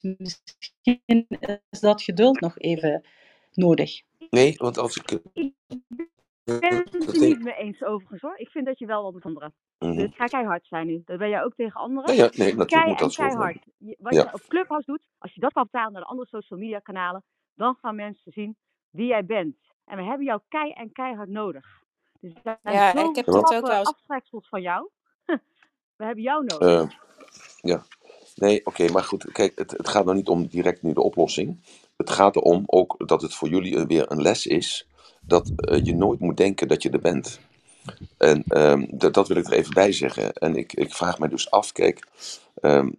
Misschien 0.00 1.26
is 1.70 1.80
dat 1.80 2.02
geduld 2.02 2.40
nog 2.40 2.58
even 2.58 3.06
nodig. 3.52 4.02
Nee, 4.30 4.54
want 4.56 4.78
als 4.78 4.96
ik. 4.96 5.20
Ik 5.32 5.54
eh, 6.44 6.58
ben 6.58 6.76
het 6.76 6.92
dat 6.92 7.08
er 7.14 7.18
niet 7.18 7.42
mee 7.42 7.54
eens 7.54 7.82
overigens 7.82 8.22
hoor. 8.22 8.38
Ik 8.38 8.48
vind 8.50 8.66
dat 8.66 8.78
je 8.78 8.86
wel 8.86 9.02
wat 9.02 9.12
moet 9.12 9.22
veranderen. 9.22 9.54
Mhm. 9.78 9.96
Dus 9.96 10.14
ga 10.16 10.28
keihard 10.28 10.66
zijn 10.66 10.86
nu. 10.86 11.02
Dat 11.04 11.18
ben 11.18 11.28
jij 11.28 11.44
ook 11.44 11.54
tegen 11.54 11.80
anderen. 11.80 12.14
Ja, 12.14 12.24
ja, 12.24 12.30
nee, 12.34 12.54
natuurlijk 12.54 12.68
Kei 12.68 12.86
moet 12.86 13.00
en 13.00 13.06
dat 13.06 13.14
keihard. 13.14 13.64
Je- 13.78 13.96
Wat 14.00 14.14
Ja. 14.14 14.22
je 14.22 14.32
op 14.34 14.42
Clubhouse 14.48 14.90
doet, 14.90 15.08
als 15.18 15.34
je 15.34 15.40
dat 15.40 15.52
kan 15.52 15.62
vertalen 15.64 15.92
naar 15.92 16.02
de 16.02 16.08
andere 16.08 16.28
social 16.28 16.58
media 16.60 16.78
kanalen, 16.78 17.24
dan 17.54 17.76
gaan 17.80 17.96
mensen 17.96 18.32
zien 18.32 18.56
wie 18.90 19.06
jij 19.06 19.26
bent. 19.26 19.56
En 19.84 19.96
we 19.96 20.04
hebben 20.04 20.26
jou 20.26 20.40
kei 20.48 20.72
en 20.72 20.92
keihard 20.92 21.28
nodig. 21.28 21.66
Dus 22.20 22.32
zijn 22.42 22.58
Ja, 22.62 22.92
zo 22.92 23.10
ik 23.10 23.16
heb 23.16 23.26
knappe 23.26 23.56
ook 23.56 23.66
wel 23.66 23.78
eens. 23.78 23.88
aftreksels 23.88 24.48
van 24.48 24.62
jou. 24.62 24.90
we 25.98 26.04
hebben 26.04 26.24
jou 26.24 26.44
nodig. 26.44 26.68
Eh, 26.68 26.90
ja, 27.60 27.86
nee, 28.34 28.66
oké, 28.66 28.92
maar 28.92 29.04
goed, 29.04 29.32
kijk, 29.32 29.58
het, 29.58 29.70
het 29.70 29.88
gaat 29.88 30.04
nou 30.04 30.16
niet 30.16 30.28
om 30.28 30.46
direct 30.48 30.82
nu 30.82 30.92
de 30.92 31.02
oplossing. 31.02 31.60
Het 31.96 32.10
gaat 32.10 32.36
erom 32.36 32.62
ook 32.66 33.08
dat 33.08 33.22
het 33.22 33.34
voor 33.34 33.48
jullie 33.48 33.84
weer 33.86 34.10
een 34.10 34.22
les 34.22 34.46
is 34.46 34.86
dat 35.20 35.52
eh, 35.56 35.84
je 35.84 35.94
nooit 35.94 36.20
moet 36.20 36.36
denken 36.36 36.68
dat 36.68 36.82
je 36.82 36.90
er 36.90 37.00
bent. 37.00 37.40
En 38.18 38.44
ehm, 38.48 38.84
dat, 39.12 39.28
wil 39.28 39.36
ik 39.36 39.46
er 39.46 39.52
even 39.52 39.74
bij 39.74 39.92
zeggen. 39.92 40.32
En 40.32 40.56
ik, 40.56 40.72
ik 40.72 40.94
vraag 40.94 41.18
mij 41.18 41.28
dus 41.28 41.50
af, 41.50 41.72
kijk, 41.72 42.06
ehm, 42.60 42.90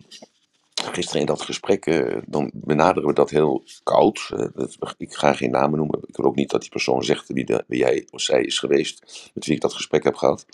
gisteren 0.73 1.21
in 1.21 1.27
dat 1.27 1.41
gesprek, 1.41 1.85
eh, 1.85 2.17
dan 2.25 2.51
benaderen 2.53 3.07
we 3.09 3.13
dat 3.13 3.29
heel 3.29 3.63
koud. 3.83 4.29
Eh, 4.33 4.45
dat- 4.55 4.95
ik 4.97 5.13
ga 5.13 5.33
geen 5.33 5.51
namen 5.51 5.77
noemen. 5.77 5.99
Ik 6.07 6.17
wil 6.17 6.25
ook 6.25 6.35
niet 6.35 6.49
dat 6.49 6.61
die 6.61 6.69
persoon 6.69 7.03
zegt 7.03 7.27
wie, 7.33 7.45
wie 7.67 7.79
jij 7.79 8.07
of 8.11 8.21
zij 8.21 8.41
is 8.43 8.59
geweest, 8.59 9.31
met 9.33 9.45
wie 9.45 9.55
ik 9.55 9.61
dat 9.61 9.73
gesprek 9.73 10.03
heb 10.03 10.15
gehad. 10.15 10.45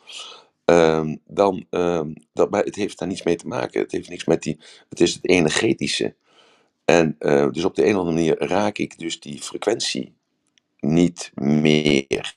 Ehm, 0.66 1.16
dan, 1.26 1.66
dat, 2.34 2.50
het 2.52 2.76
heeft 2.76 3.00
daar 3.00 3.08
niets 3.08 3.24
mee 3.24 3.36
te 3.36 3.48
maken. 3.48 3.82
Het 3.82 3.92
heeft 3.92 4.10
niks 4.10 4.26
met 4.26 4.44
die, 4.44 4.60
het 4.90 5.00
is 5.02 5.14
het 5.14 5.28
energetische. 5.28 6.16
En 6.86 7.16
eh, 7.20 7.52
dus 7.52 7.66
op 7.66 7.76
de 7.76 7.86
een 7.86 7.94
of 7.94 8.00
andere 8.00 8.16
manier 8.16 8.48
raak 8.48 8.78
ik 8.78 9.00
dus 9.00 9.20
die 9.20 9.42
frequentie 9.42 10.16
niet 10.80 11.32
meer. 11.36 12.36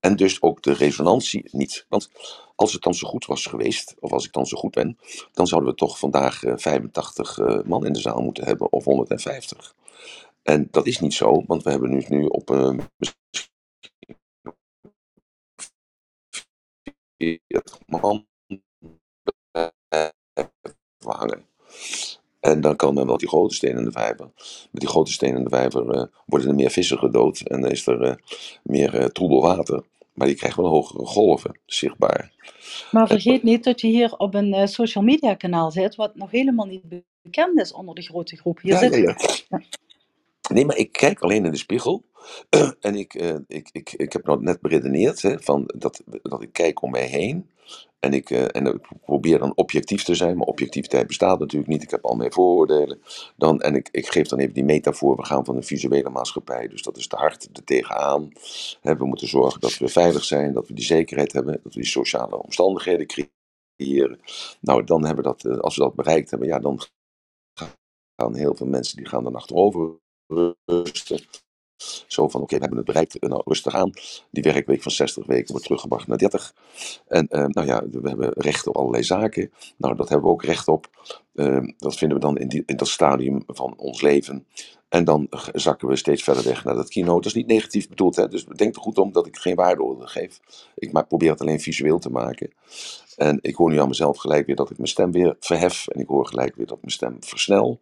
En 0.00 0.16
dus 0.16 0.42
ook 0.42 0.62
de 0.62 0.72
resonantie 0.72 1.48
niet. 1.50 1.86
Want 1.88 2.10
als 2.54 2.72
het 2.72 2.82
dan 2.82 2.94
zo 2.94 3.08
goed 3.08 3.26
was 3.26 3.46
geweest, 3.46 3.94
of 4.00 4.12
als 4.12 4.26
ik 4.26 4.32
dan 4.32 4.46
zo 4.46 4.58
goed 4.58 4.70
ben, 4.74 4.98
dan 5.32 5.46
zouden 5.46 5.70
we 5.70 5.76
toch 5.76 5.98
vandaag 5.98 6.44
eh, 6.44 6.52
85 6.56 7.38
eh, 7.38 7.62
man 7.62 7.86
in 7.86 7.92
de 7.92 8.00
zaal 8.00 8.20
moeten 8.22 8.44
hebben, 8.44 8.72
of 8.72 8.84
150. 8.84 9.74
En 10.42 10.68
dat 10.70 10.86
is 10.86 11.00
niet 11.00 11.14
zo, 11.14 11.44
want 11.46 11.62
we 11.62 11.70
hebben 11.70 11.90
nu, 11.90 12.04
nu 12.08 12.26
op 12.26 12.50
eh, 12.50 12.74
misschien 12.96 13.20
40 17.48 17.78
man 17.86 18.26
eh, 18.26 18.31
hangen. 21.10 21.44
En 22.42 22.60
dan 22.60 22.76
kan 22.76 22.94
men 22.94 23.06
wel 23.06 23.16
die 23.16 23.28
grote 23.28 23.54
steen 23.54 23.76
in 23.76 23.84
de 23.84 23.92
vijver. 23.92 24.30
Met 24.70 24.80
die 24.80 24.88
grote 24.88 25.12
steen 25.12 25.36
in 25.36 25.44
de 25.44 25.50
vijver 25.50 25.90
eh, 25.90 26.04
worden 26.26 26.48
er 26.48 26.54
meer 26.54 26.70
vissen 26.70 26.98
gedood 26.98 27.40
en 27.40 27.60
dan 27.60 27.70
is 27.70 27.86
er 27.86 28.02
eh, 28.02 28.14
meer 28.62 28.94
eh, 28.94 29.04
troebel 29.04 29.42
water. 29.42 29.84
Maar 30.12 30.26
die 30.26 30.36
krijgt 30.36 30.56
wel 30.56 30.66
hogere 30.66 31.06
golven, 31.06 31.58
zichtbaar. 31.66 32.32
Maar 32.90 33.06
vergeet 33.06 33.42
niet 33.42 33.64
dat 33.64 33.80
je 33.80 33.86
hier 33.86 34.16
op 34.16 34.34
een 34.34 34.68
social 34.68 35.04
media 35.04 35.34
kanaal 35.34 35.70
zit, 35.70 35.94
wat 35.94 36.14
nog 36.16 36.30
helemaal 36.30 36.66
niet 36.66 36.82
bekend 37.22 37.60
is 37.60 37.72
onder 37.72 37.94
de 37.94 38.02
grote 38.02 38.36
groep. 38.36 38.60
Hier 38.60 38.72
Ja, 38.72 38.78
zit, 38.78 38.94
ja, 38.94 39.16
ja. 39.48 39.62
Nee, 40.50 40.66
maar 40.66 40.76
ik 40.76 40.92
kijk 40.92 41.20
alleen 41.20 41.44
in 41.44 41.50
de 41.50 41.56
spiegel. 41.56 42.04
en 42.80 42.94
ik, 42.94 43.14
ik, 43.46 43.68
ik, 43.72 43.92
ik 43.92 44.12
heb 44.12 44.26
nou 44.26 44.42
net 44.42 44.60
beredeneerd 44.60 45.22
hè, 45.22 45.38
van 45.40 45.72
dat, 45.76 46.02
dat 46.22 46.42
ik 46.42 46.52
kijk 46.52 46.82
om 46.82 46.90
mij 46.90 47.06
heen. 47.06 47.50
En 48.04 48.12
ik, 48.12 48.30
eh, 48.30 48.56
en 48.56 48.66
ik 48.66 48.88
probeer 49.04 49.38
dan 49.38 49.56
objectief 49.56 50.02
te 50.04 50.14
zijn, 50.14 50.36
maar 50.36 50.46
objectiviteit 50.46 51.06
bestaat 51.06 51.38
natuurlijk 51.38 51.70
niet. 51.70 51.82
Ik 51.82 51.90
heb 51.90 52.04
al 52.04 52.16
mijn 52.16 52.32
vooroordelen. 52.32 53.02
Dan, 53.36 53.60
en 53.60 53.74
ik, 53.74 53.88
ik 53.90 54.06
geef 54.06 54.28
dan 54.28 54.38
even 54.38 54.54
die 54.54 54.64
metafoor. 54.64 55.16
We 55.16 55.24
gaan 55.24 55.44
van 55.44 55.56
een 55.56 55.62
visuele 55.62 56.10
maatschappij. 56.10 56.68
Dus 56.68 56.82
dat 56.82 56.96
is 56.96 57.08
de 57.08 57.16
hart 57.16 57.48
er 57.52 57.64
tegenaan. 57.64 58.32
We 58.82 59.06
moeten 59.06 59.28
zorgen 59.28 59.60
dat 59.60 59.78
we 59.78 59.88
veilig 59.88 60.24
zijn, 60.24 60.52
dat 60.52 60.68
we 60.68 60.74
die 60.74 60.84
zekerheid 60.84 61.32
hebben, 61.32 61.60
dat 61.62 61.74
we 61.74 61.80
die 61.80 61.88
sociale 61.88 62.42
omstandigheden 62.42 63.06
creëren. 63.06 64.20
Nou, 64.60 64.84
dan 64.84 65.04
hebben 65.04 65.24
we 65.24 65.30
dat, 65.30 65.44
eh, 65.44 65.58
als 65.58 65.76
we 65.76 65.82
dat 65.82 65.94
bereikt 65.94 66.30
hebben, 66.30 66.48
ja, 66.48 66.58
dan 66.58 66.80
gaan 68.16 68.34
heel 68.34 68.54
veel 68.54 68.66
mensen 68.66 68.96
die 68.96 69.06
gaan 69.06 69.24
dan 69.24 69.34
achterover 69.34 69.98
rusten. 70.64 71.20
Zo 72.06 72.28
van, 72.28 72.40
oké, 72.40 72.54
we 72.54 72.60
hebben 72.60 72.78
het 72.78 72.86
bereikt, 72.86 73.20
nou 73.20 73.42
rustig 73.44 73.74
aan. 73.74 73.92
Die 74.30 74.42
werkweek 74.42 74.82
van 74.82 74.92
60 74.92 75.26
weken 75.26 75.50
wordt 75.50 75.64
teruggebracht 75.64 76.06
naar 76.06 76.18
30. 76.18 76.54
En 77.08 77.28
eh, 77.28 77.46
nou 77.46 77.66
ja, 77.66 77.82
we 77.90 78.08
hebben 78.08 78.32
recht 78.32 78.66
op 78.66 78.76
allerlei 78.76 79.04
zaken. 79.04 79.52
Nou, 79.76 79.96
dat 79.96 80.08
hebben 80.08 80.26
we 80.26 80.32
ook 80.32 80.44
recht 80.44 80.68
op. 80.68 80.90
Eh, 81.34 81.62
dat 81.78 81.96
vinden 81.96 82.18
we 82.18 82.24
dan 82.24 82.38
in, 82.38 82.48
die, 82.48 82.62
in 82.66 82.76
dat 82.76 82.88
stadium 82.88 83.42
van 83.46 83.74
ons 83.76 84.02
leven. 84.02 84.46
En 84.88 85.04
dan 85.04 85.26
zakken 85.52 85.88
we 85.88 85.96
steeds 85.96 86.22
verder 86.22 86.44
weg 86.44 86.64
naar 86.64 86.74
dat 86.74 86.88
kino. 86.88 87.14
Dat 87.14 87.24
is 87.24 87.34
niet 87.34 87.46
negatief 87.46 87.88
bedoeld, 87.88 88.16
hè? 88.16 88.28
dus 88.28 88.44
denk 88.44 88.74
er 88.76 88.82
goed 88.82 88.98
om 88.98 89.12
dat 89.12 89.26
ik 89.26 89.36
geen 89.36 89.54
waardeoordeel 89.54 90.06
geef. 90.06 90.40
Ik 90.74 90.92
maar 90.92 91.06
probeer 91.06 91.30
het 91.30 91.40
alleen 91.40 91.60
visueel 91.60 91.98
te 91.98 92.10
maken. 92.10 92.50
En 93.16 93.38
ik 93.42 93.54
hoor 93.54 93.70
nu 93.70 93.80
aan 93.80 93.88
mezelf 93.88 94.18
gelijk 94.18 94.46
weer 94.46 94.56
dat 94.56 94.70
ik 94.70 94.76
mijn 94.76 94.88
stem 94.88 95.12
weer 95.12 95.36
verhef. 95.40 95.88
En 95.88 96.00
ik 96.00 96.06
hoor 96.06 96.26
gelijk 96.26 96.56
weer 96.56 96.66
dat 96.66 96.78
mijn 96.80 96.92
stem 96.92 97.16
versnel. 97.20 97.80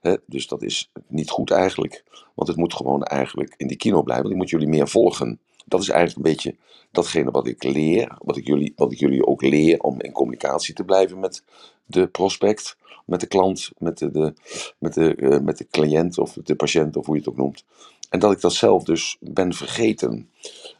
Hè? 0.00 0.14
Dus 0.26 0.46
dat 0.46 0.62
is 0.62 0.90
niet 1.06 1.30
goed 1.30 1.50
eigenlijk. 1.50 2.04
Want 2.34 2.48
het 2.48 2.56
moet 2.56 2.74
gewoon 2.74 3.02
eigenlijk 3.02 3.54
in 3.56 3.66
die 3.66 3.76
kino 3.76 4.02
blijven. 4.02 4.22
Want 4.22 4.34
ik 4.34 4.40
moet 4.40 4.50
jullie 4.50 4.68
meer 4.68 4.88
volgen. 4.88 5.40
Dat 5.66 5.80
is 5.80 5.88
eigenlijk 5.88 6.26
een 6.26 6.32
beetje 6.32 6.56
datgene 6.90 7.30
wat 7.30 7.46
ik 7.46 7.62
leer. 7.62 8.16
Wat 8.22 8.36
ik 8.36 8.46
jullie, 8.46 8.72
wat 8.76 8.92
ik 8.92 8.98
jullie 8.98 9.26
ook 9.26 9.42
leer 9.42 9.80
om 9.80 10.00
in 10.00 10.12
communicatie 10.12 10.74
te 10.74 10.84
blijven 10.84 11.20
met 11.20 11.44
de 11.86 12.06
prospect. 12.06 12.76
Met 13.10 13.20
de 13.20 13.26
klant, 13.26 13.70
met 13.78 13.98
de, 13.98 14.34
met, 14.78 14.94
de, 14.94 15.14
eh, 15.14 15.38
met 15.38 15.58
de 15.58 15.66
cliënt 15.70 16.18
of 16.18 16.36
de 16.44 16.54
patiënt 16.54 16.96
of 16.96 17.06
hoe 17.06 17.14
je 17.14 17.20
het 17.20 17.30
ook 17.30 17.36
noemt. 17.36 17.64
En 18.10 18.18
dat 18.18 18.32
ik 18.32 18.40
dat 18.40 18.52
zelf 18.52 18.84
dus 18.84 19.16
ben 19.20 19.54
vergeten. 19.54 20.30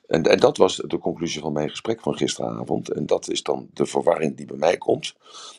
En, 0.06 0.22
en 0.22 0.38
dat 0.38 0.56
was 0.56 0.76
de 0.76 0.98
conclusie 0.98 1.40
van 1.40 1.52
mijn 1.52 1.70
gesprek 1.70 2.00
van 2.00 2.16
gisteravond. 2.16 2.90
En 2.90 3.06
dat 3.06 3.28
is 3.28 3.42
dan 3.42 3.68
de 3.74 3.86
verwarring 3.86 4.36
die 4.36 4.46
bij 4.46 4.56
mij 4.56 4.76
komt. 4.76 5.14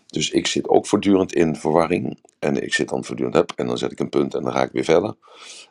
Dus 0.07 0.29
ik 0.29 0.47
zit 0.47 0.67
ook 0.67 0.88
voortdurend 0.88 1.34
in 1.34 1.55
verwarring. 1.55 2.19
En 2.39 2.63
ik 2.63 2.73
zit 2.73 2.89
dan 2.89 3.03
voortdurend 3.03 3.36
up 3.36 3.51
en 3.55 3.67
dan 3.67 3.77
zet 3.77 3.91
ik 3.91 3.99
een 3.99 4.10
punt 4.10 4.34
en 4.34 4.43
dan 4.43 4.51
ga 4.51 4.63
ik 4.63 4.71
weer 4.71 4.84
verder. 4.84 5.15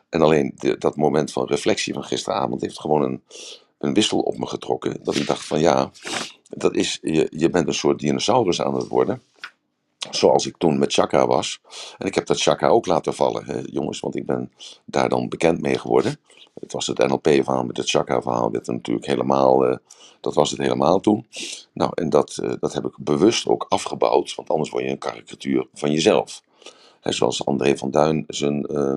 En 0.09 0.21
alleen 0.21 0.53
dat 0.79 0.95
moment 0.95 1.31
van 1.31 1.47
reflectie 1.47 1.93
van 1.93 2.03
gisteravond 2.03 2.61
heeft 2.61 2.79
gewoon 2.79 3.01
een, 3.01 3.21
een 3.77 3.93
wissel 3.93 4.19
op 4.19 4.37
me 4.37 4.47
getrokken. 4.47 5.03
Dat 5.03 5.15
ik 5.15 5.27
dacht 5.27 5.45
van 5.45 5.59
ja, 5.59 5.91
dat 6.49 6.75
is, 6.75 6.99
je, 7.01 7.27
je 7.31 7.49
bent 7.49 7.67
een 7.67 7.73
soort 7.73 7.99
dinosaurus 7.99 8.61
aan 8.61 8.75
het 8.75 8.87
worden. 8.87 9.21
Zoals 10.09 10.45
ik 10.45 10.57
toen 10.57 10.79
met 10.79 10.93
Chaka 10.93 11.27
was. 11.27 11.59
En 11.97 12.07
ik 12.07 12.15
heb 12.15 12.25
dat 12.25 12.41
Chaka 12.41 12.67
ook 12.67 12.85
laten 12.85 13.13
vallen, 13.13 13.45
hè, 13.45 13.61
jongens, 13.65 13.99
want 13.99 14.15
ik 14.15 14.25
ben 14.25 14.51
daar 14.85 15.09
dan 15.09 15.29
bekend 15.29 15.61
mee 15.61 15.77
geworden. 15.77 16.19
Het 16.59 16.71
was 16.71 16.87
het 16.87 16.97
NLP-verhaal 16.97 17.63
met 17.63 17.77
het 17.77 17.89
Chaka-verhaal, 17.89 18.51
werd 18.51 18.67
er 18.67 18.73
natuurlijk 18.73 19.05
helemaal, 19.05 19.65
eh, 19.65 19.77
dat 20.21 20.33
was 20.33 20.49
het 20.49 20.59
helemaal 20.59 20.99
toen. 20.99 21.27
Nou, 21.73 21.91
en 21.93 22.09
dat, 22.09 22.37
eh, 22.37 22.53
dat 22.59 22.73
heb 22.73 22.85
ik 22.85 22.93
bewust 22.97 23.47
ook 23.47 23.65
afgebouwd, 23.69 24.35
want 24.35 24.49
anders 24.49 24.69
word 24.69 24.83
je 24.83 24.89
een 24.89 24.97
karikatuur 24.97 25.67
van 25.73 25.91
jezelf. 25.91 26.43
Hè, 27.01 27.11
zoals 27.11 27.45
André 27.45 27.77
van 27.77 27.91
Duin 27.91 28.23
zijn, 28.27 28.65
eh, 28.65 28.95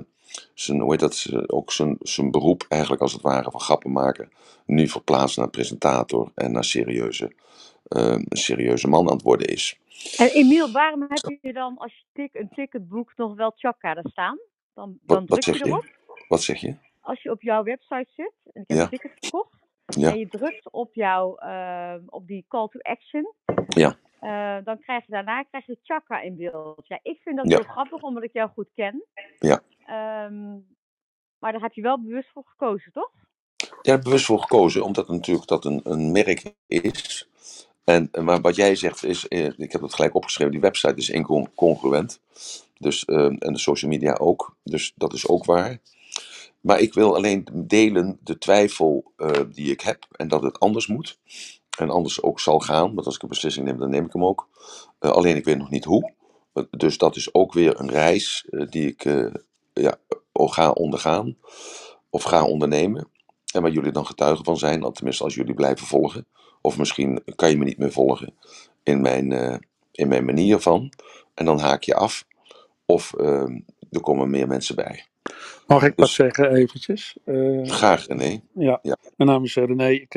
zijn 0.54 0.80
hoe 0.80 0.90
heet 0.90 1.00
dat, 1.00 1.26
ook 1.46 1.72
zijn, 1.72 1.96
zijn 2.00 2.30
beroep 2.30 2.64
eigenlijk 2.68 3.02
als 3.02 3.12
het 3.12 3.22
ware 3.22 3.50
van 3.50 3.60
grappen 3.60 3.92
maken, 3.92 4.30
nu 4.66 4.88
verplaatst 4.88 5.36
naar 5.36 5.50
presentator 5.50 6.30
en 6.34 6.52
naar 6.52 6.64
serieuze, 6.64 7.32
een 7.82 8.26
serieuze 8.28 8.88
man 8.88 9.08
aan 9.08 9.14
het 9.14 9.22
worden 9.22 9.46
is. 9.46 9.78
En 10.18 10.28
Emiel, 10.28 10.72
waarom 10.72 11.02
heb 11.08 11.38
je 11.40 11.52
dan 11.52 11.76
als 11.78 11.92
je 11.98 12.04
tik, 12.12 12.34
een 12.34 12.48
ticketboek 12.48 13.12
nog 13.16 13.34
wel 13.34 13.52
Chakka 13.56 13.94
daar 13.94 14.08
staan? 14.10 14.38
Dan, 14.74 14.98
dan 15.02 15.26
wat 15.26 15.40
druk 15.42 15.56
je 15.56 15.66
erop. 15.66 15.84
je? 15.84 16.24
Wat 16.28 16.42
zeg 16.42 16.60
je? 16.60 16.74
Als 17.00 17.22
je 17.22 17.30
op 17.30 17.42
jouw 17.42 17.62
website 17.62 18.06
zit 18.16 18.32
en 18.52 18.62
ik 18.62 18.68
heb 18.68 18.76
Ja. 18.76 18.82
een 18.82 18.88
ticket 18.88 19.12
gekocht. 19.20 19.62
Ja. 19.86 20.10
En 20.10 20.18
je 20.18 20.28
drukt 20.28 20.70
op, 20.72 20.94
jouw, 20.94 21.36
eh, 21.36 21.94
op 22.06 22.26
die 22.26 22.44
call 22.48 22.68
to 22.68 22.78
action. 22.80 23.34
Ja. 23.68 23.96
eh, 24.20 24.64
dan 24.64 24.78
krijg 24.78 25.06
je 25.06 25.12
daarna 25.12 25.42
krijg 25.42 25.66
je 25.66 25.78
Chakka 25.82 26.20
in 26.20 26.36
beeld. 26.36 26.86
Ja, 26.86 26.98
ik 27.02 27.20
vind 27.22 27.36
dat 27.36 27.48
Ja. 27.48 27.56
heel 27.56 27.64
grappig, 27.64 28.02
omdat 28.02 28.22
ik 28.22 28.32
jou 28.32 28.50
goed 28.50 28.68
ken. 28.74 29.04
Ja. 29.38 29.62
Ehm, 29.86 30.52
maar 31.38 31.52
daar 31.52 31.60
heb 31.60 31.72
je 31.72 31.82
wel 31.82 32.02
bewust 32.02 32.30
voor 32.32 32.44
gekozen, 32.46 32.92
toch? 32.92 33.10
Ik 33.82 34.02
bewust 34.02 34.24
voor 34.24 34.40
gekozen, 34.40 34.84
omdat 34.84 35.08
natuurlijk 35.08 35.46
dat 35.48 35.64
een, 35.64 35.80
een 35.84 36.12
merk 36.12 36.54
is. 36.66 37.28
En, 37.84 38.08
eh, 38.12 38.22
maar 38.22 38.40
wat 38.40 38.56
jij 38.56 38.74
zegt 38.74 39.04
is, 39.04 39.28
eh, 39.28 39.58
ik 39.58 39.72
heb 39.72 39.80
het 39.80 39.94
gelijk 39.94 40.14
opgeschreven, 40.14 40.52
die 40.52 40.60
website 40.60 40.94
is 40.94 41.10
incongruent. 41.10 42.20
Dus, 42.78 43.04
eh, 43.04 43.24
en 43.24 43.52
de 43.52 43.58
social 43.58 43.90
media 43.90 44.14
ook. 44.14 44.56
Dus 44.62 44.92
dat 44.96 45.12
is 45.12 45.28
ook 45.28 45.44
waar. 45.44 45.80
Maar 46.60 46.80
ik 46.80 46.94
wil 46.94 47.14
alleen 47.14 47.48
delen 47.52 48.18
de 48.22 48.38
twijfel 48.38 49.12
eh, 49.16 49.30
die 49.48 49.70
ik 49.70 49.80
heb 49.80 50.06
en 50.10 50.28
dat 50.28 50.42
het 50.42 50.60
anders 50.60 50.86
moet. 50.86 51.18
En 51.78 51.90
anders 51.90 52.22
ook 52.22 52.40
zal 52.40 52.58
gaan, 52.58 52.94
want 52.94 53.06
als 53.06 53.14
ik 53.14 53.22
een 53.22 53.28
beslissing 53.28 53.66
neem, 53.66 53.78
dan 53.78 53.90
neem 53.90 54.04
ik 54.04 54.12
hem 54.12 54.24
ook. 54.24 54.48
Alleen 54.98 55.36
ik 55.36 55.44
weet 55.44 55.58
nog 55.58 55.70
niet 55.70 55.84
hoe. 55.84 56.12
Dus 56.70 56.98
dat 56.98 57.16
is 57.16 57.34
ook 57.34 57.52
weer 57.52 57.80
een 57.80 57.90
reis 57.90 58.46
die 58.70 58.88
ik 58.88 59.02
ja, 59.72 59.96
ga 60.32 60.70
ondergaan 60.70 61.36
of 62.10 62.22
ga 62.22 62.44
ondernemen. 62.44 63.08
En 63.54 63.62
waar 63.62 63.70
jullie 63.70 63.92
dan 63.92 64.06
getuigen 64.06 64.44
van 64.44 64.56
zijn, 64.56 64.92
tenminste 64.92 65.24
als 65.24 65.34
jullie 65.34 65.54
blijven 65.54 65.86
volgen. 65.86 66.26
Of 66.60 66.78
misschien 66.78 67.22
kan 67.36 67.50
je 67.50 67.56
me 67.58 67.64
niet 67.64 67.78
meer 67.78 67.92
volgen 67.92 68.34
in 68.82 69.00
mijn, 69.00 69.32
eh, 69.32 69.56
in 69.92 70.08
mijn 70.08 70.24
manier 70.24 70.58
van. 70.58 70.92
En 71.34 71.44
dan 71.44 71.58
haak 71.58 71.82
je 71.82 71.94
af. 71.94 72.24
Of 72.86 73.14
eh, 73.14 73.48
er 73.90 74.00
komen 74.00 74.30
meer 74.30 74.46
mensen 74.46 74.74
bij. 74.76 75.04
Mag 75.66 75.82
ik 75.82 75.92
wat 75.96 76.06
Dus 76.06 76.14
zeggen 76.14 76.50
eventjes? 76.52 77.16
Eh, 77.24 77.62
graag, 77.64 78.06
René. 78.06 78.40
ja. 78.54 78.78
Ja. 78.82 78.96
mijn 79.16 79.30
naam 79.30 79.44
is 79.44 79.56
eh, 79.56 79.64
René. 79.64 79.88
Ik, 79.88 80.14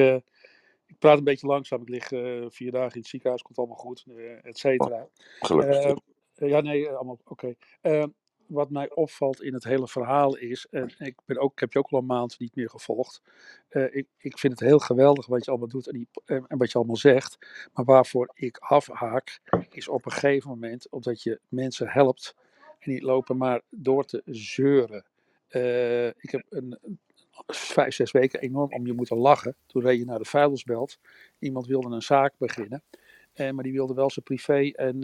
ik 0.87 0.99
praat 0.99 1.17
een 1.17 1.23
beetje 1.23 1.47
langzaam. 1.47 1.81
Ik 1.81 1.89
lig 1.89 2.07
vier 2.53 2.71
dagen 2.71 2.93
in 2.93 2.99
het 2.99 3.07
ziekenhuis, 3.07 3.41
komt 3.41 3.57
allemaal 3.57 3.75
goed, 3.75 4.05
et 4.43 4.57
cetera. 4.57 5.07
Gelukkig. 5.39 5.95
Eh, 6.37 6.49
ja, 6.49 6.61
nee, 6.61 6.89
allemaal 6.89 7.19
oké. 7.25 7.55
Eh, 7.81 8.03
wat 8.47 8.69
mij 8.69 8.91
opvalt 8.93 9.41
in 9.41 9.53
het 9.53 9.63
hele 9.63 9.87
verhaal 9.87 10.37
is, 10.37 10.67
en 10.69 10.91
ik, 10.97 11.15
ben 11.25 11.37
ook, 11.37 11.51
ik 11.51 11.59
heb 11.59 11.73
je 11.73 11.79
ook 11.79 11.89
al 11.89 11.99
een 11.99 12.05
maand 12.05 12.39
niet 12.39 12.55
meer 12.55 12.69
gevolgd. 12.69 13.21
Eh, 13.69 13.95
ik, 13.95 14.07
ik 14.17 14.39
vind 14.39 14.59
het 14.59 14.69
heel 14.69 14.79
geweldig 14.79 15.25
wat 15.25 15.45
je 15.45 15.51
allemaal 15.51 15.67
doet 15.67 15.87
en, 15.87 15.93
die, 15.93 16.07
en, 16.25 16.57
wat 16.57 16.71
je 16.71 16.77
allemaal 16.77 16.95
zegt. 16.95 17.37
Maar 17.73 17.85
waarvoor 17.85 18.31
ik 18.33 18.57
afhaak, 18.57 19.39
is 19.69 19.87
op 19.87 20.05
een 20.05 20.11
gegeven 20.11 20.49
moment 20.49 20.89
omdat 20.89 21.23
je 21.23 21.39
mensen 21.47 21.87
helpt 21.87 22.35
en 22.79 22.91
die 22.91 23.01
lopen 23.01 23.37
maar 23.37 23.61
door 23.69 24.05
te 24.05 24.21
zeuren. 24.25 25.05
Eh, 25.47 26.07
ik 26.07 26.29
heb 26.29 26.45
een, 26.49 26.99
vijf, 27.47 27.93
zes 27.93 28.11
weken 28.11 28.39
enorm 28.39 28.73
om 28.73 28.85
je 28.85 28.93
moeten 28.93 29.17
lachen. 29.17 29.55
Toen 29.65 29.81
reed 29.81 29.99
je 29.99 30.05
naar 30.05 30.19
de 30.19 30.25
vuilnisbelt. 30.25 30.99
Iemand 31.39 31.67
wilde 31.67 31.95
een 31.95 32.01
zaak 32.01 32.33
beginnen. 32.37 32.83
Eh, 33.33 33.51
maar 33.51 33.63
die 33.63 33.73
wilde 33.73 33.93
wel 33.93 34.09
zijn 34.09 34.25
privé 34.25 34.71
en, 34.75 35.03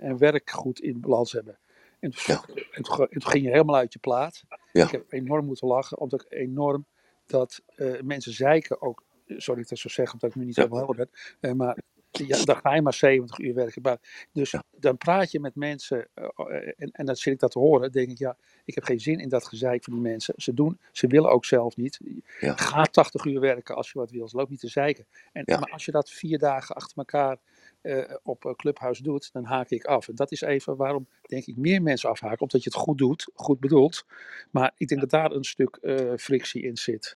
en 0.00 0.18
werk 0.18 0.50
goed 0.50 0.80
in 0.80 1.00
balans 1.00 1.32
hebben. 1.32 1.58
En 2.00 2.10
toen, 2.10 2.22
Ja. 2.26 2.44
en 2.70 2.82
toen, 2.82 2.98
en 2.98 3.18
toen 3.20 3.30
ging 3.30 3.44
je 3.44 3.50
helemaal 3.50 3.76
uit 3.76 3.92
je 3.92 3.98
plaat. 3.98 4.42
Ja. 4.72 4.84
Ik 4.84 4.90
heb 4.90 5.12
enorm 5.12 5.46
moeten 5.46 5.68
lachen, 5.68 5.98
omdat 5.98 6.22
ik 6.22 6.32
enorm 6.32 6.86
dat 7.26 7.60
eh, 7.76 8.00
mensen 8.02 8.32
zeiken 8.32 8.82
ook. 8.82 9.02
Sorry 9.26 9.44
dat 9.46 9.58
ik 9.58 9.68
dat 9.68 9.78
zo 9.78 9.88
zeg, 9.88 10.12
omdat 10.12 10.30
ik 10.30 10.36
nu 10.36 10.44
niet 10.44 10.56
helemaal 10.56 10.78
helder 10.78 10.96
ben. 10.96 11.10
eh, 11.50 11.56
maar 11.56 11.78
ja, 12.10 12.44
dan 12.44 12.56
ga 12.56 12.74
je 12.74 12.82
maar 12.82 12.94
70 12.94 13.38
uur 13.38 13.54
werken. 13.54 13.82
Maar, 13.82 14.26
dus 14.32 14.50
Ja. 14.50 14.62
dan 14.78 14.96
praat 14.96 15.30
je 15.30 15.40
met 15.40 15.54
mensen 15.54 16.08
eh, 16.14 16.24
eh, 16.34 16.72
en, 16.76 16.90
en 16.90 17.06
dan 17.06 17.16
zit 17.16 17.32
ik 17.32 17.40
dat 17.40 17.50
te 17.50 17.58
horen. 17.58 17.92
denk 17.92 18.10
ik, 18.10 18.18
ja, 18.18 18.36
ik 18.64 18.74
heb 18.74 18.84
geen 18.84 19.00
zin 19.00 19.18
in 19.18 19.28
dat 19.28 19.46
gezeik 19.46 19.84
van 19.84 19.92
die 19.92 20.02
mensen. 20.02 20.34
Ze 20.36 20.54
doen, 20.54 20.80
ze 20.92 21.06
willen 21.06 21.30
ook 21.30 21.44
zelf 21.44 21.76
niet. 21.76 22.00
Ja. 22.40 22.56
Ga 22.56 22.82
80 22.82 23.24
uur 23.24 23.40
werken 23.40 23.74
als 23.74 23.90
je 23.92 23.98
wat 23.98 24.10
wil. 24.10 24.28
Ze 24.28 24.36
loopt 24.36 24.50
niet 24.50 24.60
te 24.60 24.68
zeiken. 24.68 25.06
En, 25.32 25.42
Ja. 25.46 25.58
Maar 25.58 25.70
als 25.70 25.84
je 25.84 25.90
dat 25.92 26.10
vier 26.10 26.38
dagen 26.38 26.74
achter 26.74 26.96
elkaar 26.98 27.32
eh, 27.32 27.38
op 28.22 28.44
een 28.44 28.56
clubhuis 28.56 28.98
doet, 28.98 29.32
dan 29.32 29.44
haak 29.44 29.70
ik 29.70 29.84
af. 29.84 30.08
En 30.08 30.14
dat 30.14 30.32
is 30.32 30.40
even 30.40 30.76
waarom, 30.76 31.08
denk 31.22 31.46
ik, 31.46 31.56
meer 31.56 31.82
mensen 31.82 32.10
afhaken. 32.10 32.40
Omdat 32.40 32.62
je 32.62 32.70
het 32.70 32.78
goed 32.78 32.98
doet, 32.98 33.30
goed 33.34 33.60
bedoelt. 33.60 34.06
Maar 34.50 34.72
ik 34.76 34.88
denk 34.88 35.00
dat 35.00 35.10
daar 35.10 35.30
een 35.30 35.44
stuk 35.44 35.76
eh, 35.76 36.12
frictie 36.16 36.62
in 36.62 36.76
zit. 36.76 37.16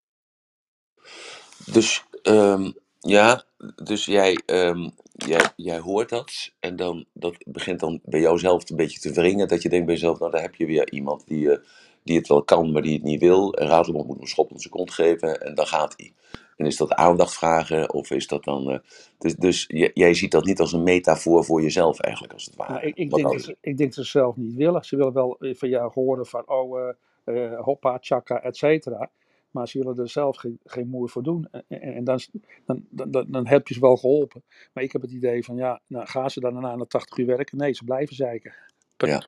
Dus 1.72 2.04
ehm, 2.22 2.70
ja, 3.00 3.44
dus 3.84 4.04
jij, 4.04 4.40
ehm, 4.46 4.88
jij, 5.12 5.52
jij 5.56 5.78
hoort 5.78 6.08
dat 6.08 6.52
en 6.60 6.76
dan 6.76 7.06
dat 7.12 7.36
begint 7.46 7.80
dan 7.80 8.00
bij 8.04 8.20
jouzelf 8.20 8.70
een 8.70 8.76
beetje 8.76 9.00
te 9.00 9.12
wringen. 9.12 9.48
Dat 9.48 9.62
je 9.62 9.68
denkt 9.68 9.86
bij 9.86 9.94
jezelf, 9.94 10.18
nou 10.18 10.30
daar 10.30 10.42
heb 10.42 10.54
je 10.54 10.66
weer 10.66 10.92
iemand 10.92 11.26
die, 11.26 11.50
eh, 11.50 11.58
die 12.02 12.16
het 12.16 12.28
wel 12.28 12.44
kan, 12.44 12.72
maar 12.72 12.82
die 12.82 12.94
het 12.94 13.02
niet 13.02 13.20
wil. 13.20 13.54
En 13.54 13.66
Ratelband 13.66 14.06
moet 14.06 14.20
een 14.20 14.26
schop 14.26 14.50
op 14.50 14.60
zijn 14.60 14.72
kont 14.72 14.90
geven 14.90 15.40
en 15.40 15.54
dan 15.54 15.66
gaat 15.66 15.94
hij. 15.96 16.14
En 16.56 16.66
is 16.66 16.76
dat 16.76 16.92
aandacht 16.92 17.34
vragen 17.34 17.92
of 17.92 18.10
is 18.10 18.26
dat 18.26 18.44
dan... 18.44 18.70
eh, 18.70 18.78
dus 19.18 19.34
dus 19.34 19.64
jij 19.94 20.14
ziet 20.14 20.30
dat 20.30 20.44
niet 20.44 20.60
als 20.60 20.72
een 20.72 20.82
metafoor 20.82 21.44
voor 21.44 21.62
jezelf 21.62 22.00
eigenlijk, 22.00 22.32
als 22.32 22.44
het 22.44 22.56
ware. 22.56 22.72
Nou, 22.72 22.86
ik, 22.86 22.96
ik, 22.96 23.10
denk 23.10 23.32
dat 23.32 23.42
ze, 23.42 23.56
ik 23.60 23.76
denk 23.76 23.94
dat 23.94 24.04
ze 24.04 24.10
zelf 24.10 24.36
niet 24.36 24.54
willen. 24.54 24.84
Ze 24.84 24.96
willen 24.96 25.12
wel 25.12 25.38
eh, 25.38 25.54
van 25.54 25.68
jou 25.68 25.90
horen 25.94 26.26
van, 26.26 26.42
oh, 26.48 26.78
eh, 26.78 26.94
eh, 27.24 27.60
hoppa, 27.60 27.98
tjaka, 27.98 28.42
et 28.42 28.56
cetera. 28.56 29.10
Maar 29.50 29.68
ze 29.68 29.78
willen 29.78 29.98
er 29.98 30.08
zelf 30.08 30.36
geen, 30.36 30.58
geen 30.64 30.88
moer 30.88 31.08
voor 31.08 31.22
doen. 31.22 31.48
En, 31.50 31.64
en, 31.68 31.94
en 31.94 32.04
dan, 32.04 32.20
dan, 32.66 32.86
dan, 32.90 33.26
dan, 33.28 33.46
heb 33.46 33.68
je 33.68 33.74
ze 33.74 33.80
wel 33.80 33.96
geholpen. 33.96 34.42
Maar 34.72 34.84
ik 34.84 34.92
heb 34.92 35.02
het 35.02 35.10
idee 35.10 35.44
van, 35.44 35.56
ja, 35.56 35.80
nou, 35.86 36.06
gaan 36.06 36.30
ze 36.30 36.40
dan 36.40 36.52
daarna 36.52 36.76
naar 36.76 36.86
80 36.86 37.18
uur 37.18 37.26
werken? 37.26 37.58
Nee, 37.58 37.72
ze 37.74 37.84
blijven 37.84 38.16
zeiken. 38.16 38.54
Ja. 38.96 39.26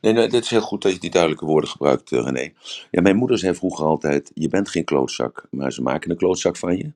Nee, 0.00 0.12
nee, 0.12 0.28
dit 0.28 0.44
is 0.44 0.50
heel 0.50 0.60
goed 0.60 0.82
dat 0.82 0.92
je 0.92 0.98
die 0.98 1.10
duidelijke 1.10 1.44
woorden 1.44 1.70
gebruikt, 1.70 2.12
eh, 2.12 2.22
René. 2.24 2.52
Ja, 2.90 3.00
mijn 3.00 3.16
moeder 3.16 3.38
zei 3.38 3.54
vroeger 3.54 3.84
altijd: 3.84 4.30
Je 4.34 4.48
bent 4.48 4.68
geen 4.68 4.84
klootzak, 4.84 5.46
maar 5.50 5.72
ze 5.72 5.82
maken 5.82 6.10
een 6.10 6.16
klootzak 6.16 6.56
van 6.56 6.76
je. 6.76 6.92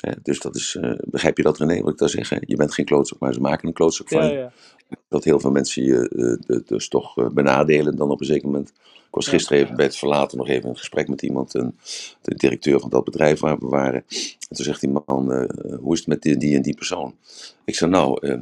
Hè, 0.00 0.12
dus 0.22 0.38
dat 0.40 0.54
is, 0.56 0.76
eh, 0.80 0.92
begrijp 1.04 1.36
je 1.36 1.42
dat, 1.42 1.58
René, 1.58 1.80
wat 1.82 1.92
ik 1.92 1.98
daar 1.98 2.08
zeg? 2.08 2.28
Hè? 2.28 2.36
Je 2.40 2.56
bent 2.56 2.74
geen 2.74 2.84
klootzak, 2.84 3.18
maar 3.18 3.34
ze 3.34 3.40
maken 3.40 3.68
een 3.68 3.74
klootzak 3.74 4.08
van 4.08 4.22
Ja, 4.24 4.30
je. 4.30 4.36
ja. 4.38 4.52
Dat 5.08 5.24
heel 5.24 5.40
veel 5.40 5.50
mensen 5.50 5.84
je 5.84 6.08
eh, 6.48 6.56
d- 6.58 6.68
dus 6.68 6.88
toch 6.88 7.16
eh, 7.18 7.26
benadelen 7.28 7.96
dan 7.96 8.10
op 8.10 8.20
een 8.20 8.26
zeker 8.26 8.46
moment. 8.46 8.68
Ik 8.78 9.18
was 9.18 9.24
Ja. 9.26 9.32
gisteren 9.32 9.62
even 9.62 9.76
bij 9.76 9.84
het 9.84 9.96
verlaten 9.96 10.38
nog 10.38 10.48
even 10.48 10.68
in 10.68 10.76
gesprek 10.76 11.08
met 11.08 11.22
iemand, 11.22 11.54
een, 11.54 11.78
de 12.22 12.34
directeur 12.34 12.80
van 12.80 12.90
dat 12.90 13.04
bedrijf 13.04 13.40
waar 13.40 13.58
we 13.58 13.66
waren. 13.66 14.04
En 14.48 14.56
toen 14.56 14.64
zegt 14.64 14.80
die 14.80 14.90
man: 15.06 15.32
eh, 15.32 15.76
Hoe 15.80 15.92
is 15.92 15.98
het 15.98 16.08
met 16.08 16.22
die, 16.22 16.36
die 16.36 16.56
en 16.56 16.62
die 16.62 16.74
persoon? 16.74 17.16
Ik 17.64 17.74
zei: 17.74 17.90
Nou. 17.90 18.26
eh, 18.26 18.38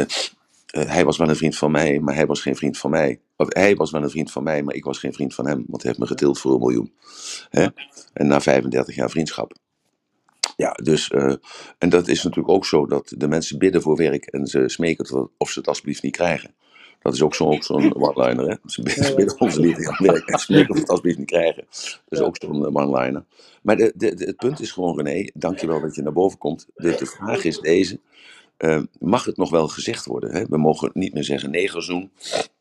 eh, 0.00 0.06
eh, 0.68 0.90
hij 0.90 1.04
was 1.04 1.16
wel 1.16 1.28
een 1.28 1.36
vriend 1.36 1.56
van 1.56 1.70
mij, 1.70 2.00
maar 2.00 2.14
hij 2.14 2.26
was 2.26 2.40
geen 2.40 2.56
vriend 2.56 2.78
van 2.78 2.90
mij. 2.90 3.20
Of 3.36 3.46
hij 3.54 3.74
was 3.76 3.90
wel 3.90 4.02
een 4.02 4.10
vriend 4.10 4.32
van 4.32 4.42
mij, 4.42 4.62
maar 4.62 4.74
ik 4.74 4.84
was 4.84 4.98
geen 4.98 5.12
vriend 5.12 5.34
van 5.34 5.46
hem. 5.46 5.64
Want 5.68 5.82
hij 5.82 5.90
heeft 5.90 5.98
me 6.02 6.06
getild 6.06 6.38
voor 6.38 6.52
een 6.52 6.58
miljoen. 6.60 6.92
Hè? 7.50 7.66
En 8.12 8.26
na 8.26 8.40
35 8.40 8.94
jaar 8.94 9.10
vriendschap. 9.10 9.52
Ja, 10.56 10.72
dus, 10.72 11.10
eh, 11.10 11.34
en 11.78 11.88
dat 11.88 12.08
is 12.08 12.22
natuurlijk 12.22 12.54
ook 12.54 12.66
zo 12.66 12.86
dat 12.86 13.12
de 13.16 13.28
mensen 13.28 13.58
bidden 13.58 13.82
voor 13.82 13.96
werk 13.96 14.26
en 14.26 14.46
ze 14.46 14.68
smeken 14.68 15.30
of 15.38 15.50
ze 15.50 15.58
het 15.58 15.68
alsjeblieft 15.68 16.02
niet 16.02 16.16
krijgen. 16.16 16.54
Dat 17.02 17.14
is 17.14 17.22
ook 17.22 17.34
zo'n 17.34 17.62
zo'n 17.62 17.94
one-liner, 18.02 18.48
hè? 18.48 18.54
Ze 18.64 18.82
bidden, 19.16 19.40
onze 19.40 19.60
liefde 19.60 19.88
aan 19.88 20.06
werk 20.06 20.28
en 20.28 20.38
smeken 20.38 20.68
of 20.68 20.74
ze 20.74 20.80
het 20.80 20.90
alsjeblieft 20.90 21.18
niet 21.18 21.26
krijgen. 21.30 21.66
Dat 22.08 22.18
is 22.20 22.20
ook 22.20 22.36
zo'n 22.40 22.66
eh, 22.66 22.74
one-liner. 22.76 23.24
Maar 23.62 23.76
de, 23.76 23.92
de, 23.96 24.14
de- 24.14 24.24
het 24.24 24.36
punt 24.36 24.60
is 24.60 24.72
gewoon, 24.72 25.00
René, 25.00 25.30
dankjewel 25.34 25.80
dat 25.80 25.94
je 25.94 26.02
naar 26.02 26.12
boven 26.12 26.38
komt. 26.38 26.66
De, 26.74 26.94
de 26.96 27.06
vraag 27.06 27.44
is 27.44 27.58
deze. 27.58 28.00
Eh, 28.58 28.80
mag 28.98 29.24
het 29.24 29.36
nog 29.36 29.50
wel 29.50 29.68
gezegd 29.68 30.06
worden? 30.06 30.30
Hè? 30.34 30.44
We 30.48 30.56
mogen 30.58 30.90
niet 30.94 31.14
meer 31.14 31.24
zeggen 31.24 31.50
negerzoen. 31.50 32.10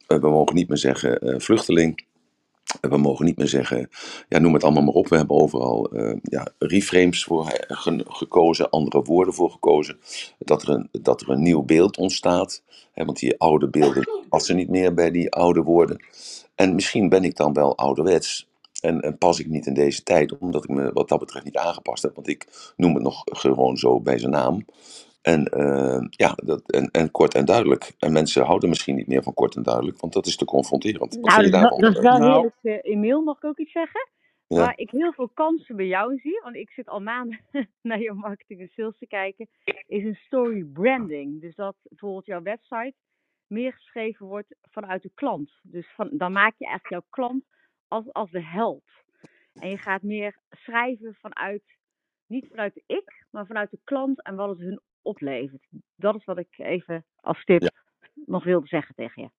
Eh, 0.07 0.19
we 0.19 0.29
mogen 0.29 0.55
niet 0.55 0.67
meer 0.67 0.77
zeggen 0.77 1.19
eh, 1.19 1.39
vluchteling. 1.39 2.05
Eh, 2.81 2.89
we 2.91 2.97
mogen 2.97 3.25
niet 3.25 3.37
meer 3.37 3.47
zeggen, 3.47 3.89
ja, 4.29 4.39
noem 4.39 4.53
het 4.53 4.63
allemaal 4.63 4.83
maar 4.83 4.93
op. 4.93 5.07
We 5.07 5.15
hebben 5.17 5.35
overal 5.41 5.89
ja, 6.21 6.47
reframes 6.59 7.23
voor 7.23 7.45
ge- 7.45 7.63
ge- 7.67 8.05
gekozen, 8.07 8.69
andere 8.69 9.01
woorden 9.01 9.33
voor 9.33 9.51
gekozen. 9.51 9.99
Dat 10.39 10.61
er 10.63 10.69
een, 10.69 10.89
dat 10.91 11.21
er 11.21 11.29
een 11.29 11.41
nieuw 11.41 11.63
beeld 11.63 11.97
ontstaat. 11.97 12.63
Hè, 12.91 13.05
want 13.05 13.19
die 13.19 13.39
oude 13.39 13.69
beelden 13.69 14.09
passen 14.29 14.55
niet 14.55 14.69
meer 14.69 14.93
bij 14.93 15.11
die 15.11 15.31
oude 15.31 15.61
woorden. 15.61 16.03
En 16.55 16.75
misschien 16.75 17.09
ben 17.09 17.23
ik 17.23 17.35
dan 17.35 17.53
wel 17.53 17.77
ouderwets. 17.77 18.47
En 18.81 19.15
pas 19.17 19.39
ik 19.39 19.47
niet 19.47 19.65
in 19.65 19.73
deze 19.73 20.03
tijd, 20.03 20.37
omdat 20.37 20.63
ik 20.63 20.69
me 20.69 20.91
wat 20.93 21.09
dat 21.09 21.19
betreft 21.19 21.45
niet 21.45 21.57
aangepast 21.57 22.03
heb. 22.03 22.15
Want 22.15 22.27
ik 22.27 22.73
noem 22.75 22.93
het 22.93 23.03
nog 23.03 23.21
gewoon 23.25 23.77
zo 23.77 23.99
bij 23.99 24.17
zijn 24.17 24.31
naam. 24.31 24.65
En, 25.21 25.45
eh, 25.45 26.05
ja, 26.09 26.33
dat, 26.35 26.71
en, 26.71 26.91
en 26.91 27.11
kort 27.11 27.33
en 27.33 27.45
duidelijk. 27.45 27.93
En 27.99 28.11
mensen 28.11 28.45
houden 28.45 28.69
misschien 28.69 28.95
niet 28.95 29.07
meer 29.07 29.23
van 29.23 29.33
kort 29.33 29.55
en 29.55 29.63
duidelijk, 29.63 29.99
want 29.99 30.13
dat 30.13 30.25
is 30.25 30.35
te 30.35 30.45
confronterend. 30.45 30.99
Wat 30.99 31.21
Nou, 31.21 31.31
vind 31.33 31.45
je 31.45 31.51
dat, 31.51 31.61
is 31.63 31.69
wel- 31.69 31.79
daarvan? 31.79 31.81
dat 31.81 31.95
is 32.03 32.09
wel 32.09 32.19
Nou. 32.29 32.51
heerlijk, 32.61 32.85
Emiel. 32.85 33.21
Mag 33.21 33.37
ik 33.37 33.43
ook 33.43 33.57
iets 33.59 33.71
zeggen? 33.71 34.09
Ja. 34.47 34.57
Waar 34.57 34.77
ik 34.77 34.89
heel 34.89 35.13
veel 35.13 35.29
kansen 35.29 35.75
bij 35.75 35.87
jou 35.87 36.17
zie, 36.17 36.39
want 36.43 36.55
ik 36.55 36.69
zit 36.71 36.87
al 36.89 36.99
maanden 36.99 37.39
naar 37.81 37.99
je 37.99 38.13
marketing 38.13 38.59
en 38.61 38.67
sales 38.75 38.97
te 38.97 39.07
kijken, 39.07 39.49
is 39.87 40.03
een 40.03 40.15
story 40.25 40.63
branding. 40.63 41.41
Dus 41.41 41.55
dat 41.55 41.75
bijvoorbeeld 41.83 42.25
jouw 42.25 42.41
website 42.41 42.93
meer 43.47 43.73
geschreven 43.73 44.25
wordt 44.25 44.55
vanuit 44.61 45.01
de 45.01 45.11
klant. 45.13 45.51
Dus 45.63 45.87
van, 45.95 46.09
dan 46.11 46.31
maak 46.31 46.53
je 46.57 46.65
eigenlijk 46.65 46.89
jouw 46.93 47.05
klant 47.09 47.43
als, 47.87 48.13
als 48.13 48.31
de 48.31 48.43
held. 48.43 48.83
En 49.53 49.69
je 49.69 49.77
gaat 49.77 50.01
meer 50.01 50.37
schrijven 50.49 51.15
vanuit, 51.21 51.63
niet 52.27 52.47
vanuit 52.49 52.73
de 52.73 52.83
ik, 52.85 53.25
maar 53.31 53.45
vanuit 53.45 53.71
de 53.71 53.79
klant 53.83 54.23
en 54.23 54.35
wat 54.35 54.49
het 54.49 54.59
hun 54.59 54.81
oplevert. 55.07 55.67
Dat 55.95 56.15
is 56.15 56.25
wat 56.25 56.37
ik 56.37 56.57
even 56.57 57.05
als 57.21 57.43
tip 57.45 57.61
Ja. 57.61 57.71
nog 58.25 58.43
wilde 58.43 58.67
zeggen 58.67 58.95
tegen 58.95 59.21
je. 59.21 59.29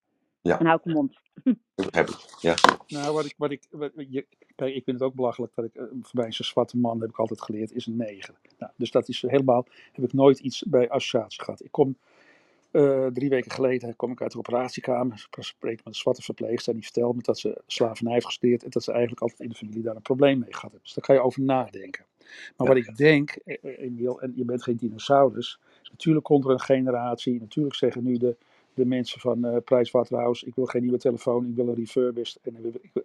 Ja. 0.40 0.58
En 0.58 0.66
hou 0.66 0.80
ik 0.84 0.94
mond. 0.94 1.18
Dat 1.44 1.56
begrijp 1.74 2.08
ik. 2.08 2.16
Ja. 2.40 2.54
Nou, 2.86 3.14
wat 3.14 3.24
ik, 3.24 3.34
wat 3.36 3.50
ik, 3.50 3.62
wat, 3.70 3.92
je, 3.96 4.26
kijk, 4.54 4.74
ik 4.74 4.84
vind 4.84 4.98
het 4.98 5.08
ook 5.08 5.14
belachelijk 5.14 5.54
dat 5.54 5.64
ik, 5.64 5.74
eh, 5.74 5.84
voor 5.84 6.20
mij 6.20 6.28
is 6.28 6.38
een 6.38 6.44
zwarte 6.44 6.78
man, 6.78 7.00
heb 7.00 7.10
ik 7.10 7.18
altijd 7.18 7.42
geleerd, 7.42 7.72
is 7.72 7.86
een 7.86 7.96
neger. 7.96 8.34
Nou, 8.58 8.72
dus 8.76 8.90
dat 8.90 9.08
is 9.08 9.22
helemaal, 9.22 9.66
heb 9.92 10.04
ik 10.04 10.12
nooit 10.12 10.38
iets 10.38 10.62
bij 10.62 10.88
associatie 10.90 11.42
gehad. 11.42 11.64
Ik 11.64 11.72
kom, 11.72 11.96
eh, 12.70 13.06
drie 13.06 13.28
weken 13.28 13.50
geleden 13.50 13.96
kom 13.96 14.10
ik 14.12 14.22
uit 14.22 14.32
de 14.32 14.38
operatiekamer, 14.38 15.26
ik 15.30 15.44
spreek 15.44 15.76
met 15.76 15.86
een 15.86 15.94
zwarte 15.94 16.22
verpleegster 16.22 16.68
en 16.72 16.78
die 16.78 16.84
vertelt 16.84 17.16
me 17.16 17.22
dat 17.22 17.38
ze 17.38 17.62
slavernij 17.66 18.12
heeft 18.12 18.26
gestudeerd 18.26 18.62
en 18.64 18.70
dat 18.70 18.82
ze 18.82 18.90
eigenlijk 18.90 19.20
altijd 19.20 19.40
in 19.40 19.48
de 19.48 19.54
familie 19.54 19.82
daar 19.82 19.96
een 19.96 20.02
probleem 20.02 20.38
mee 20.38 20.48
gehad 20.48 20.62
hebben. 20.62 20.82
Dus 20.82 20.94
daar 20.94 21.04
kan 21.04 21.14
je 21.14 21.20
over 21.20 21.42
nadenken. 21.42 22.04
Maar 22.56 22.66
Ja. 22.68 22.74
wat 22.74 22.76
ik 22.88 22.96
denk, 22.96 23.30
eh, 23.30 23.56
eh, 23.62 23.78
Emiel, 23.78 24.20
en 24.20 24.32
je 24.36 24.44
bent 24.44 24.62
geen 24.62 24.76
dinosaurus, 24.76 25.58
natuurlijk 25.90 26.24
komt 26.24 26.44
er 26.44 26.50
een 26.50 26.60
generatie, 26.60 27.40
natuurlijk 27.40 27.74
zeggen 27.76 28.04
nu 28.04 28.16
de, 28.16 28.36
de 28.74 28.84
mensen 28.86 29.20
van 29.20 29.44
eh 29.44 29.56
Pricewaterhouse, 29.64 30.46
ik 30.46 30.54
wil 30.54 30.66
geen 30.66 30.82
nieuwe 30.82 30.98
telefoon, 30.98 31.46
ik 31.48 31.54
wil 31.54 31.68
een 31.68 31.74
refurbished. 31.74 32.38
En, 32.42 32.56
ik 32.82 32.90
wil- 32.92 33.04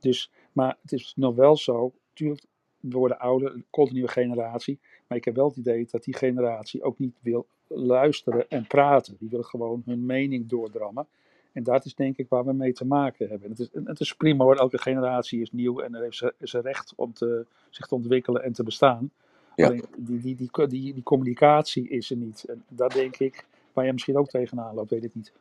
dus, 0.00 0.30
maar 0.52 0.76
het 0.82 0.92
is 0.92 1.12
nog 1.16 1.34
wel 1.34 1.56
zo, 1.56 1.92
natuurlijk, 2.08 2.44
we 2.80 2.96
worden 2.98 3.18
ouder, 3.18 3.54
er 3.54 3.62
komt 3.70 3.88
een 3.88 3.94
nieuwe 3.94 4.08
generatie, 4.10 4.78
maar 5.06 5.18
ik 5.18 5.24
heb 5.24 5.34
wel 5.34 5.48
het 5.48 5.56
idee 5.56 5.86
dat 5.90 6.04
die 6.04 6.14
generatie 6.16 6.82
ook 6.82 6.98
niet 6.98 7.14
wil 7.20 7.46
luisteren 7.68 8.48
en 8.48 8.66
praten. 8.66 9.16
Die 9.18 9.28
willen 9.28 9.44
gewoon 9.44 9.82
hun 9.84 10.06
mening 10.06 10.48
doordrammen. 10.48 11.06
En 11.54 11.62
dat 11.62 11.84
is 11.84 11.94
denk 11.94 12.16
ik 12.16 12.28
waar 12.28 12.44
we 12.44 12.52
mee 12.52 12.72
te 12.72 12.86
maken 12.86 13.28
hebben. 13.28 13.50
Het 13.50 13.58
is, 13.58 13.68
het 13.84 14.00
is 14.00 14.14
prima 14.14 14.44
hoor, 14.44 14.56
elke 14.56 14.78
generatie 14.78 15.40
is 15.40 15.52
nieuw 15.52 15.80
en 15.80 15.94
er 15.94 16.02
heeft 16.02 16.16
ze, 16.16 16.34
ze 16.42 16.60
recht 16.60 16.92
om 16.96 17.12
te, 17.12 17.46
zich 17.70 17.86
te 17.86 17.94
ontwikkelen 17.94 18.42
en 18.42 18.52
te 18.52 18.62
bestaan. 18.62 19.10
Ja. 19.56 19.66
Alleen 19.66 19.84
die, 19.96 20.20
die, 20.20 20.36
die, 20.36 20.66
die, 20.68 20.94
die 20.94 21.02
communicatie 21.02 21.88
is 21.88 22.10
er 22.10 22.16
niet. 22.16 22.44
En 22.44 22.64
daar 22.68 22.88
denk 22.88 23.16
ik, 23.16 23.46
waar 23.72 23.86
je 23.86 23.92
misschien 23.92 24.16
ook 24.16 24.28
tegenaan 24.28 24.74
loopt, 24.74 24.90
weet 24.90 25.04
ik 25.04 25.14
niet. 25.14 25.32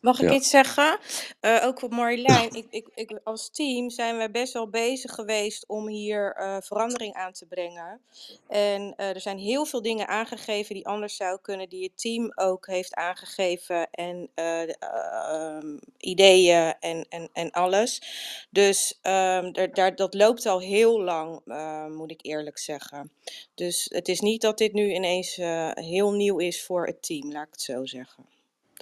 Mag 0.00 0.20
ik 0.20 0.28
Ja. 0.28 0.34
iets 0.34 0.50
zeggen? 0.50 0.98
Eh, 1.40 1.62
ook 1.64 1.82
op 1.82 1.90
Marjolein. 1.90 2.50
Ik, 2.54 2.66
ik, 2.70 2.86
ik, 2.94 3.20
als 3.24 3.50
team 3.50 3.90
zijn 3.90 4.18
we 4.18 4.30
best 4.30 4.52
wel 4.52 4.68
bezig 4.68 5.14
geweest 5.14 5.64
om 5.66 5.88
hier 5.88 6.34
eh, 6.34 6.56
verandering 6.60 7.14
aan 7.14 7.32
te 7.32 7.46
brengen. 7.46 8.00
En 8.48 8.94
eh, 8.96 9.08
er 9.08 9.20
zijn 9.20 9.38
heel 9.38 9.64
veel 9.64 9.82
dingen 9.82 10.08
aangegeven 10.08 10.74
die 10.74 10.86
anders 10.86 11.16
zou 11.16 11.38
kunnen, 11.42 11.68
die 11.68 11.82
het 11.82 11.98
team 12.00 12.32
ook 12.34 12.66
heeft 12.66 12.94
aangegeven. 12.94 13.90
En 13.90 14.30
eh, 14.34 14.44
de, 14.60 14.76
eh, 14.78 15.56
ehm, 15.56 15.76
ideeën 15.98 16.74
en, 16.80 17.06
en, 17.08 17.28
en 17.32 17.50
alles. 17.50 18.02
Dus 18.50 18.98
ehm, 19.02 19.52
daar, 19.52 19.72
daar, 19.72 19.96
dat 19.96 20.14
loopt 20.14 20.46
al 20.46 20.60
heel 20.60 21.00
lang, 21.02 21.40
eh, 21.46 21.86
moet 21.86 22.10
ik 22.10 22.20
eerlijk 22.22 22.58
zeggen. 22.58 23.10
Dus 23.54 23.86
het 23.92 24.08
is 24.08 24.20
niet 24.20 24.40
dat 24.40 24.58
dit 24.58 24.72
nu 24.72 24.92
ineens 24.94 25.38
eh, 25.38 25.70
heel 25.74 26.12
nieuw 26.12 26.38
is 26.38 26.64
voor 26.64 26.86
het 26.86 27.02
team, 27.02 27.32
laat 27.32 27.46
ik 27.46 27.52
het 27.52 27.62
zo 27.62 27.86
zeggen. 27.86 28.24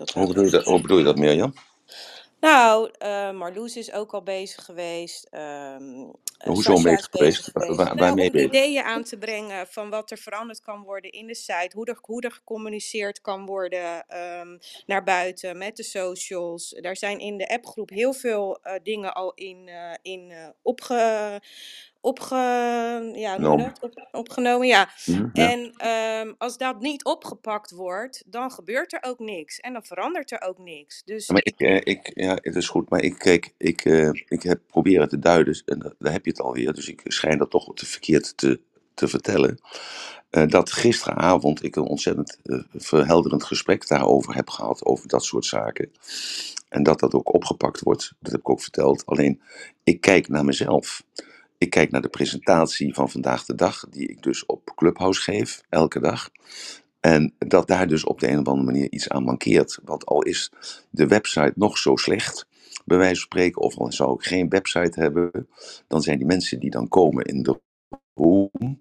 Dat 0.00 0.10
Hoe 0.10 0.26
bedoel 0.26 0.44
je 0.44 0.50
dat, 0.50 0.64
hoe 0.64 0.80
bedoel 0.80 0.98
je 0.98 1.04
dat 1.04 1.16
Mirjam? 1.16 1.52
nou, 2.40 2.90
eh 2.98 3.30
Marloes 3.32 3.76
is 3.76 3.92
ook 3.92 4.12
al 4.14 4.22
bezig 4.22 4.64
geweest. 4.64 5.26
ehm 5.30 6.08
eh, 6.40 6.52
Hoezo 6.52 6.76
Sascha 6.76 7.08
bezig 7.10 7.44
geweest? 7.44 7.54
Nou, 7.54 7.94
waarmee 7.94 8.26
om 8.26 8.32
bezig? 8.32 8.48
ideeën 8.48 8.82
aan 8.82 9.02
te 9.04 9.18
brengen 9.18 9.66
van 9.66 9.90
wat 9.90 10.10
er 10.10 10.18
veranderd 10.18 10.60
kan 10.62 10.82
worden 10.82 11.10
in 11.10 11.26
de 11.26 11.34
site. 11.34 11.70
Hoe 11.74 11.86
er, 11.86 11.98
hoe 12.00 12.20
er 12.22 12.32
gecommuniceerd 12.32 13.20
kan 13.20 13.46
worden 13.46 14.06
ehm, 14.08 14.58
naar 14.86 15.04
buiten 15.04 15.58
met 15.58 15.76
de 15.76 15.82
socials. 15.82 16.76
Daar 16.80 16.96
zijn 16.96 17.18
in 17.18 17.36
de 17.38 17.48
appgroep 17.48 17.90
heel 17.90 18.12
veel 18.12 18.58
eh, 18.62 18.74
dingen 18.82 19.14
al 19.14 19.32
in, 19.34 19.68
eh, 19.68 19.94
in 20.02 20.30
eh, 20.30 20.48
opge, 20.62 21.40
opge, 22.00 22.34
ja, 23.14 23.32
hoe 23.36 23.40
noem 23.40 23.50
je 23.50 23.56
Noem. 23.56 23.58
dat? 23.58 23.78
Op, 23.80 24.08
opgenomen. 24.12 24.66
Ja. 24.66 24.88
Hm, 25.04 25.26
ja. 25.32 25.50
En 25.50 25.72
ehm, 25.76 26.32
als 26.38 26.56
dat 26.58 26.80
niet 26.80 27.04
opgepakt 27.04 27.70
wordt, 27.70 28.22
dan 28.26 28.50
gebeurt 28.50 28.92
er 28.92 29.02
ook 29.02 29.18
niks. 29.18 29.60
En 29.60 29.72
dan 29.72 29.84
verandert 29.84 30.30
er 30.30 30.40
ook 30.42 30.58
niks. 30.58 31.02
Dus 31.04 31.28
Maar 31.28 31.44
ik, 31.44 31.60
eh, 31.60 31.76
ik, 31.76 32.10
ja, 32.14 32.38
het 32.42 32.56
is 32.56 32.68
goed, 32.68 32.88
maar 32.90 33.02
ik, 33.02 33.18
kijk, 33.18 33.52
ik, 33.58 33.84
eh, 33.84 34.10
ik 34.28 34.42
heb 34.42 34.60
proberen 34.66 35.08
te 35.08 35.18
duiden, 35.18 35.62
en 35.64 35.78
da- 35.78 35.94
daar 35.98 36.12
heb 36.12 36.24
je 36.24 36.29
alweer, 36.38 36.72
dus 36.72 36.88
ik 36.88 37.00
schijn 37.04 37.38
dat 37.38 37.50
toch 37.50 37.74
te 37.74 37.86
verkeerd 37.86 38.36
te, 38.36 38.60
te 38.94 39.08
vertellen. 39.08 39.58
eh, 40.30 40.48
dat 40.48 40.72
gisteravond 40.72 41.64
ik 41.64 41.76
een 41.76 41.84
ontzettend 41.84 42.38
eh, 42.42 42.58
verhelderend 42.74 43.44
gesprek 43.44 43.88
daarover 43.88 44.34
heb 44.34 44.50
gehad, 44.50 44.84
over 44.84 45.08
dat 45.08 45.24
soort 45.24 45.44
zaken. 45.44 45.90
En 46.68 46.82
dat 46.82 47.00
dat 47.00 47.14
ook 47.14 47.34
opgepakt 47.34 47.80
wordt, 47.80 48.12
dat 48.20 48.32
heb 48.32 48.40
ik 48.40 48.50
ook 48.50 48.62
verteld. 48.62 49.06
Alleen, 49.06 49.42
ik 49.84 50.00
kijk 50.00 50.28
naar 50.28 50.44
mezelf. 50.44 51.02
Ik 51.58 51.70
kijk 51.70 51.90
naar 51.90 52.02
de 52.02 52.08
presentatie 52.08 52.94
van 52.94 53.10
vandaag 53.10 53.44
de 53.44 53.54
dag, 53.54 53.86
die 53.90 54.08
ik 54.08 54.22
dus 54.22 54.46
op 54.46 54.72
Clubhouse 54.74 55.20
geef, 55.22 55.62
elke 55.68 56.00
dag. 56.00 56.30
En 57.00 57.34
dat 57.38 57.68
daar 57.68 57.88
dus 57.88 58.04
op 58.04 58.20
de 58.20 58.28
een 58.28 58.38
of 58.40 58.46
andere 58.46 58.66
manier 58.66 58.90
iets 58.92 59.08
aan 59.08 59.24
mankeert. 59.24 59.80
Want 59.84 60.06
al 60.06 60.22
is 60.22 60.52
de 60.90 61.06
website 61.06 61.52
nog 61.56 61.78
zo 61.78 61.96
slecht, 61.96 62.46
bij 62.84 62.98
wijze 62.98 63.14
van 63.14 63.22
spreken, 63.22 63.62
of 63.62 63.78
al 63.78 63.92
zou 63.92 64.14
ik 64.14 64.22
geen 64.22 64.48
website 64.48 65.00
hebben, 65.00 65.48
dan 65.88 66.02
zijn 66.02 66.18
die 66.18 66.26
mensen 66.26 66.60
die 66.60 66.70
dan 66.70 66.88
komen 66.88 67.24
in 67.24 67.42
de 67.42 67.60
room, 68.14 68.80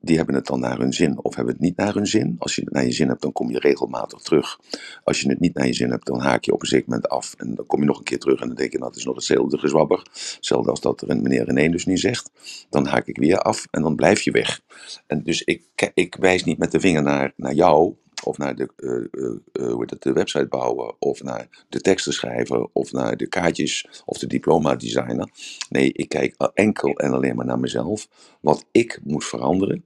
die 0.00 0.16
hebben 0.16 0.34
het 0.34 0.46
dan 0.46 0.60
naar 0.60 0.78
hun 0.78 0.92
zin 0.92 1.24
of 1.24 1.34
hebben 1.34 1.54
het 1.54 1.62
niet 1.62 1.76
naar 1.76 1.94
hun 1.94 2.06
zin. 2.06 2.36
Als 2.38 2.54
je 2.54 2.62
het 2.62 2.72
naar 2.72 2.84
je 2.84 2.92
zin 2.92 3.08
hebt, 3.08 3.22
dan 3.22 3.32
kom 3.32 3.50
je 3.50 3.58
regelmatig 3.58 4.18
terug. 4.18 4.60
Als 5.04 5.20
je 5.20 5.28
het 5.28 5.40
niet 5.40 5.54
naar 5.54 5.66
je 5.66 5.72
zin 5.72 5.90
hebt, 5.90 6.06
dan 6.06 6.20
haak 6.20 6.44
je 6.44 6.52
op 6.52 6.60
een 6.62 6.68
zeker 6.68 6.88
moment 6.88 7.08
af. 7.08 7.34
En 7.38 7.54
dan 7.54 7.66
kom 7.66 7.80
je 7.80 7.86
nog 7.86 7.98
een 7.98 8.04
keer 8.04 8.18
terug 8.18 8.40
en 8.40 8.46
dan 8.46 8.56
denk 8.56 8.72
je, 8.72 8.78
nou, 8.78 8.90
het 8.90 8.98
is 8.98 9.04
nog 9.04 9.14
hetzelfde 9.14 9.58
gezwabber. 9.58 10.06
Hetzelfde 10.12 10.70
als 10.70 10.80
dat 10.80 11.06
meneer 11.06 11.44
René 11.44 11.68
dus 11.68 11.86
niet 11.86 12.00
zegt. 12.00 12.30
Dan 12.70 12.86
haak 12.86 13.06
ik 13.06 13.16
weer 13.16 13.38
af 13.38 13.66
en 13.70 13.82
dan 13.82 13.96
blijf 13.96 14.20
je 14.20 14.30
weg. 14.30 14.60
En 15.06 15.22
dus 15.22 15.42
ik, 15.42 15.90
ik 15.94 16.16
wijs 16.20 16.44
niet 16.44 16.58
met 16.58 16.72
de 16.72 16.80
vinger 16.80 17.02
naar, 17.02 17.32
naar 17.36 17.54
jou, 17.54 17.94
of 18.24 18.38
naar 18.38 18.56
de, 18.56 18.68
eh, 18.76 19.22
eh, 19.24 19.30
eh, 19.52 19.72
hoe 19.72 19.80
heet 19.80 19.90
het, 19.90 20.02
de 20.02 20.12
website 20.12 20.46
bouwen, 20.46 20.94
of 20.98 21.22
naar 21.22 21.64
de 21.68 21.80
teksten 21.80 22.12
schrijven, 22.12 22.68
of 22.72 22.92
naar 22.92 23.16
de 23.16 23.26
kaartjes, 23.26 24.02
of 24.04 24.18
de 24.18 24.26
diploma 24.26 24.76
designer. 24.76 25.28
Nee, 25.68 25.92
ik 25.92 26.08
kijk 26.08 26.34
enkel 26.54 26.98
en 26.98 27.12
alleen 27.12 27.36
maar 27.36 27.46
naar 27.46 27.58
mezelf. 27.58 28.08
Wat 28.40 28.64
ik 28.70 29.00
moet 29.04 29.24
veranderen 29.24 29.84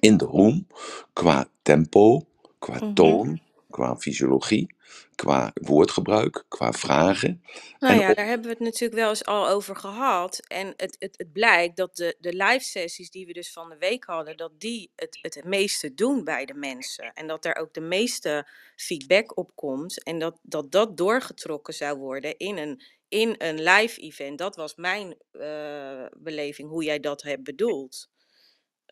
in 0.00 0.16
de 0.16 0.24
room, 0.24 0.66
qua 1.12 1.48
tempo, 1.62 2.24
qua 2.58 2.76
mhm. 2.76 2.94
toon, 2.94 3.40
qua 3.70 3.96
fysiologie, 3.96 4.74
qua 5.14 5.50
woordgebruik, 5.54 6.44
qua 6.48 6.72
vragen. 6.72 7.42
Nou 7.78 7.94
En 7.94 8.00
ja, 8.00 8.14
daar 8.14 8.26
hebben 8.26 8.46
we 8.46 8.52
het 8.52 8.62
natuurlijk 8.64 9.00
wel 9.00 9.08
eens 9.08 9.24
al 9.24 9.48
over 9.48 9.76
gehad. 9.76 10.40
En 10.46 10.66
het, 10.76 10.96
het, 10.98 11.14
het 11.16 11.32
blijkt 11.32 11.76
dat 11.76 11.96
de, 11.96 12.16
de 12.18 12.32
live 12.32 12.64
sessies 12.64 13.10
die 13.10 13.26
we 13.26 13.32
dus 13.32 13.52
van 13.52 13.68
de 13.68 13.76
week 13.78 14.04
hadden, 14.04 14.36
dat 14.36 14.60
die 14.60 14.90
het, 14.96 15.18
het 15.20 15.44
meeste 15.44 15.94
doen 15.94 16.24
bij 16.24 16.44
de 16.44 16.54
mensen. 16.54 17.12
En 17.14 17.26
dat 17.26 17.42
daar 17.42 17.56
ook 17.56 17.74
de 17.74 17.80
meeste 17.80 18.48
feedback 18.76 19.36
op 19.36 19.50
komt. 19.54 20.02
En 20.02 20.18
dat 20.18 20.38
dat, 20.42 20.72
dat 20.72 20.96
doorgetrokken 20.96 21.74
zou 21.74 21.98
worden 21.98 22.36
in 22.36 22.58
een, 22.58 22.82
in 23.08 23.34
een 23.38 23.62
live 23.62 24.00
event. 24.00 24.38
Dat 24.38 24.56
was 24.56 24.74
mijn 24.74 25.16
eh, 25.30 26.06
beleving, 26.16 26.68
hoe 26.68 26.84
jij 26.84 27.00
dat 27.00 27.22
hebt 27.22 27.44
bedoeld. 27.44 28.08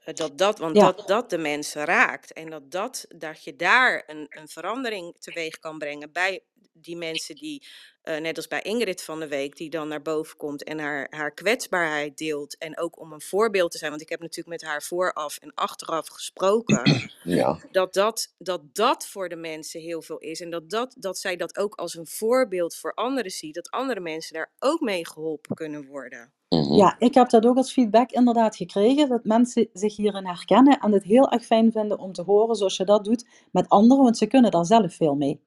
Eh, 0.08 0.14
Dat 0.14 0.38
dat, 0.38 0.58
want 0.58 0.76
Ja, 0.76 0.92
dat 0.92 1.06
dat 1.06 1.30
de 1.30 1.38
mensen 1.38 1.84
raakt. 1.84 2.32
En 2.32 2.50
dat, 2.50 2.70
dat, 2.70 3.06
dat 3.08 3.44
je 3.44 3.56
daar 3.56 4.04
een, 4.06 4.26
een 4.28 4.48
verandering 4.48 5.16
teweeg 5.18 5.58
kan 5.58 5.78
brengen 5.78 6.12
bij 6.12 6.42
die 6.72 6.96
mensen 6.96 7.34
die, 7.34 7.66
eh, 8.02 8.16
net 8.16 8.36
als 8.36 8.48
bij 8.48 8.62
Ingrid 8.62 9.02
van 9.02 9.20
de 9.20 9.28
Week, 9.28 9.56
die 9.56 9.70
dan 9.70 9.88
naar 9.88 10.02
boven 10.02 10.36
komt 10.36 10.64
en 10.64 10.78
haar, 10.78 11.06
haar 11.10 11.34
kwetsbaarheid 11.34 12.18
deelt. 12.18 12.58
En 12.58 12.78
ook 12.78 13.00
om 13.00 13.12
een 13.12 13.20
voorbeeld 13.20 13.70
te 13.70 13.78
zijn, 13.78 13.90
want 13.90 14.02
ik 14.02 14.08
heb 14.08 14.20
natuurlijk 14.20 14.60
met 14.60 14.70
haar 14.70 14.82
vooraf 14.82 15.36
en 15.36 15.54
achteraf 15.54 16.08
gesproken. 16.08 17.10
ja, 17.24 17.60
Dat 17.70 17.94
dat, 17.94 18.34
dat 18.38 18.74
dat 18.74 19.06
voor 19.06 19.28
de 19.28 19.36
mensen 19.36 19.80
heel 19.80 20.02
veel 20.02 20.18
is. 20.18 20.40
En 20.40 20.50
dat, 20.50 20.70
dat, 20.70 20.94
dat 20.98 21.18
zij 21.18 21.36
dat 21.36 21.58
ook 21.58 21.74
als 21.74 21.94
een 21.94 22.06
voorbeeld 22.06 22.76
voor 22.76 22.94
anderen 22.94 23.30
ziet. 23.30 23.54
Dat 23.54 23.70
andere 23.70 24.00
mensen 24.00 24.34
daar 24.34 24.52
ook 24.58 24.80
mee 24.80 25.06
geholpen 25.06 25.56
kunnen 25.56 25.86
worden. 25.86 26.32
Mhm, 26.48 26.74
ja, 26.74 26.96
ik 26.98 27.14
heb 27.14 27.30
dat 27.30 27.46
ook 27.46 27.56
als 27.56 27.72
feedback 27.72 28.10
inderdaad 28.12 28.56
gekregen, 28.56 29.08
dat 29.08 29.24
mensen 29.24 29.68
zich 29.72 29.96
hierin 29.96 30.26
herkennen 30.26 30.78
en 30.80 30.92
het 30.92 31.04
heel 31.04 31.30
erg 31.30 31.44
fijn 31.44 31.72
vinden 31.72 31.98
om 31.98 32.12
te 32.12 32.22
horen 32.22 32.56
zoals 32.56 32.76
je 32.76 32.84
dat 32.84 33.04
doet 33.04 33.26
met 33.52 33.68
anderen, 33.68 34.04
want 34.04 34.18
ze 34.18 34.26
kunnen 34.26 34.50
daar 34.50 34.66
zelf 34.66 34.94
veel 34.94 35.14
mee. 35.14 35.40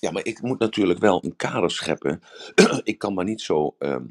ja, 0.00 0.10
maar 0.10 0.24
ik 0.24 0.42
moet 0.42 0.58
natuurlijk 0.58 0.98
wel 1.00 1.24
een 1.24 1.36
kader 1.36 1.70
scheppen. 1.70 2.22
ik 2.84 2.98
kan 2.98 3.14
maar 3.14 3.24
niet 3.24 3.40
zo. 3.42 3.74
ehm, 3.78 4.04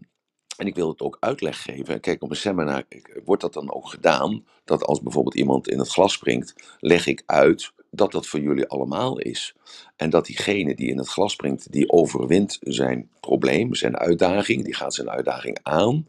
En 0.57 0.67
ik 0.67 0.75
wil 0.75 0.89
het 0.89 1.01
ook 1.01 1.17
uitleg 1.19 1.61
geven. 1.63 1.99
Kijk, 1.99 2.23
op 2.23 2.29
een 2.29 2.35
seminar 2.35 2.85
ik- 2.89 3.21
wordt 3.25 3.41
dat 3.41 3.53
dan 3.53 3.73
ook 3.73 3.89
gedaan. 3.89 4.45
Dat 4.65 4.83
als 4.85 5.01
bijvoorbeeld 5.01 5.35
iemand 5.35 5.67
in 5.69 5.79
het 5.79 5.89
glas 5.89 6.13
springt, 6.13 6.77
leg 6.79 7.07
ik 7.07 7.23
uit 7.25 7.73
dat 7.91 8.11
dat 8.11 8.27
voor 8.27 8.39
jullie 8.39 8.67
allemaal 8.67 9.19
is. 9.19 9.55
En 9.95 10.09
dat 10.09 10.25
diegene 10.25 10.75
die 10.75 10.87
in 10.87 10.97
het 10.97 11.07
glas 11.07 11.31
springt, 11.31 11.71
die 11.71 11.89
overwint 11.89 12.57
zijn 12.61 13.09
probleem, 13.19 13.75
zijn 13.75 13.97
uitdaging, 13.97 14.63
die 14.63 14.75
gaat 14.75 14.93
zijn 14.93 15.09
uitdaging 15.09 15.59
aan. 15.63 16.07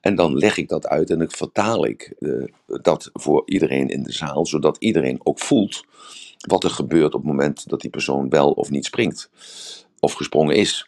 En 0.00 0.14
dan 0.14 0.36
leg 0.36 0.56
ik 0.56 0.68
dat 0.68 0.86
uit 0.86 1.10
en 1.10 1.20
ik 1.20 1.30
vertaal 1.30 1.86
ik 1.86 2.14
eh, 2.18 2.30
dat 2.82 3.10
voor 3.12 3.42
iedereen 3.46 3.88
in 3.88 4.02
de 4.02 4.12
zaal, 4.12 4.46
zodat 4.46 4.76
iedereen 4.78 5.20
ook 5.22 5.38
voelt 5.38 5.84
wat 6.46 6.64
er 6.64 6.70
gebeurt 6.70 7.14
op 7.14 7.20
het 7.20 7.30
moment 7.30 7.68
dat 7.68 7.80
die 7.80 7.90
persoon 7.90 8.28
wel 8.28 8.50
of 8.50 8.70
niet 8.70 8.84
springt. 8.84 9.30
Of 10.00 10.12
gesprongen 10.12 10.56
is. 10.56 10.86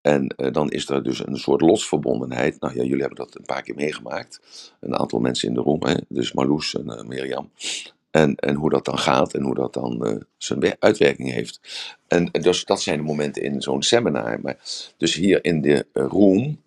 En 0.00 0.26
eh, 0.26 0.52
dan 0.52 0.70
is 0.70 0.88
er 0.88 1.02
dus 1.02 1.26
een 1.26 1.36
soort 1.36 1.60
losverbondenheid. 1.60 2.60
Nou 2.60 2.74
ja, 2.74 2.82
jullie 2.82 3.00
hebben 3.00 3.16
dat 3.16 3.34
een 3.34 3.44
paar 3.44 3.62
keer 3.62 3.74
meegemaakt. 3.74 4.40
Een 4.80 4.96
aantal 4.96 5.20
mensen 5.20 5.48
in 5.48 5.54
de 5.54 5.60
room, 5.60 5.82
hè? 5.82 5.94
dus 6.08 6.32
Marloes 6.32 6.74
en 6.74 6.90
eh, 6.90 7.04
Mirjam. 7.04 7.50
En, 8.12 8.34
en 8.36 8.54
hoe 8.54 8.70
dat 8.70 8.84
dan 8.84 8.98
gaat 8.98 9.34
en 9.34 9.42
hoe 9.42 9.54
dat 9.54 9.72
dan 9.72 10.06
eh, 10.06 10.16
zijn 10.36 10.60
we- 10.60 10.76
uitwerking 10.78 11.32
heeft. 11.32 11.60
En 12.08 12.28
en 12.32 12.42
dus 12.42 12.64
dat 12.64 12.82
zijn 12.82 12.96
de 12.96 13.02
momenten 13.04 13.42
in 13.42 13.62
zo'n 13.62 13.82
seminar. 13.82 14.40
Maar 14.40 14.56
dus 14.96 15.14
hier 15.14 15.44
in 15.44 15.60
de 15.60 15.86
eh, 15.92 16.06
room, 16.08 16.60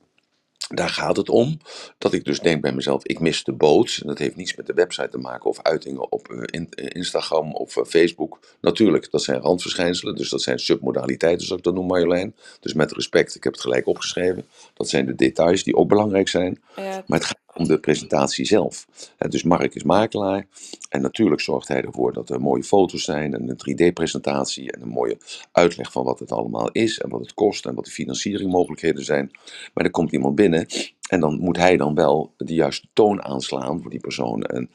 daar 0.68 0.90
gaat 0.90 1.18
het 1.18 1.30
om. 1.30 1.58
Dat 1.98 2.14
ik 2.14 2.24
dus 2.26 2.40
denk 2.40 2.62
bij 2.62 2.72
mezelf, 2.74 3.04
ik 3.06 3.20
mis 3.20 3.44
de 3.44 3.52
boot. 3.52 3.98
En 4.02 4.08
dat 4.08 4.18
heeft 4.18 4.36
niets 4.36 4.56
met 4.56 4.66
de 4.66 4.74
website 4.74 5.10
te 5.10 5.18
maken 5.18 5.50
of 5.50 5.62
uitingen 5.62 6.12
op 6.12 6.28
eh, 6.30 6.38
in- 6.46 6.70
Instagram 6.76 7.54
of 7.54 7.78
Facebook. 7.88 8.40
Natuurlijk, 8.62 9.12
dat 9.12 9.24
zijn 9.24 9.42
randverschijnselen. 9.42 10.16
Dus 10.16 10.30
dat 10.30 10.42
zijn 10.42 10.60
submodaliteiten, 10.60 11.46
zoals 11.46 11.60
ik 11.62 11.66
dat 11.68 11.76
noem 11.76 11.88
Marjolein. 11.88 12.36
Dus 12.60 12.74
met 12.74 12.92
respect, 12.92 13.36
ik 13.36 13.44
heb 13.44 13.54
het 13.54 13.62
gelijk 13.62 13.88
opgeschreven. 13.88 14.46
Dat 14.74 14.90
zijn 14.90 15.06
de 15.06 15.16
details 15.16 15.64
die 15.64 15.76
ook 15.76 15.88
belangrijk 15.88 16.28
zijn. 16.28 16.62
Ja, 16.76 17.04
Maar 17.08 17.20
het 17.20 17.28
gaat 17.28 17.38
om 17.56 17.68
de 17.68 17.80
presentatie 17.80 18.46
zelf. 18.46 18.88
Dus 19.30 19.44
Mark 19.44 19.76
is 19.76 19.84
makelaar. 19.84 20.48
En 20.90 21.02
natuurlijk 21.02 21.42
zorgt 21.42 21.68
hij 21.68 21.82
ervoor 21.82 22.14
dat 22.14 22.30
er 22.30 22.42
mooie 22.42 22.64
foto's 22.64 23.04
zijn. 23.04 23.34
En 23.34 23.50
een 23.50 23.90
3D-presentatie. 23.90 24.72
En 24.72 24.82
een 24.82 24.90
mooie 24.90 25.18
uitleg 25.52 25.92
van 25.92 26.04
wat 26.04 26.20
het 26.20 26.32
allemaal 26.32 26.72
is. 26.72 27.00
En 27.00 27.10
wat 27.10 27.20
het 27.20 27.34
kost. 27.34 27.66
En 27.66 27.76
wat 27.76 27.86
de 27.86 27.92
financieringmogelijkheden 27.92 29.04
zijn. 29.04 29.32
Maar 29.74 29.86
er 29.86 29.92
komt 29.92 30.12
iemand 30.12 30.36
binnen. 30.36 30.66
En 31.10 31.20
dan 31.20 31.40
moet 31.40 31.58
hij 31.58 31.78
dan 31.78 31.96
wel 31.96 32.34
de 32.38 32.54
juiste 32.54 32.88
toon 32.94 33.24
aanslaan 33.24 33.82
voor 33.82 33.92
die 33.92 34.00
persoon. 34.00 34.44
En, 34.44 34.70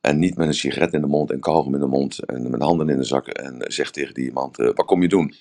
en 0.00 0.18
niet 0.18 0.36
met 0.36 0.46
een 0.46 0.54
sigaret 0.54 0.92
in 0.92 1.00
de 1.00 1.06
mond 1.06 1.30
en 1.30 1.40
kauwgom 1.40 1.74
in 1.74 1.80
de 1.80 1.86
mond. 1.86 2.24
En 2.24 2.50
met 2.50 2.62
handen 2.62 2.88
in 2.88 2.96
de 2.96 3.04
zakken. 3.04 3.34
En 3.34 3.72
zegt 3.72 3.92
tegen 3.92 4.14
die 4.14 4.24
iemand, 4.24 4.58
eh, 4.58 4.66
wat 4.74 4.86
kom 4.86 5.02
je 5.02 5.08
doen? 5.08 5.34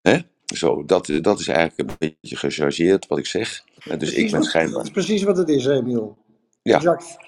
Hè? 0.00 0.18
Zo, 0.52 0.84
dat, 0.84 1.06
dat 1.20 1.40
is 1.40 1.48
eigenlijk 1.48 1.90
een 1.90 1.96
beetje 1.98 2.36
gechargeerd 2.36 3.06
wat 3.06 3.18
ik 3.18 3.26
zeg. 3.26 3.64
En 3.84 3.98
dus 3.98 4.12
ik 4.12 4.22
ben 4.22 4.30
wat, 4.30 4.40
dat 4.40 4.44
schijnbaar... 4.50 4.82
is 4.84 4.90
precies 4.90 5.22
wat 5.22 5.36
het 5.36 5.48
is, 5.48 5.66
Emiel. 5.66 6.18
Ja, 6.62 6.76
Exact. 6.76 7.18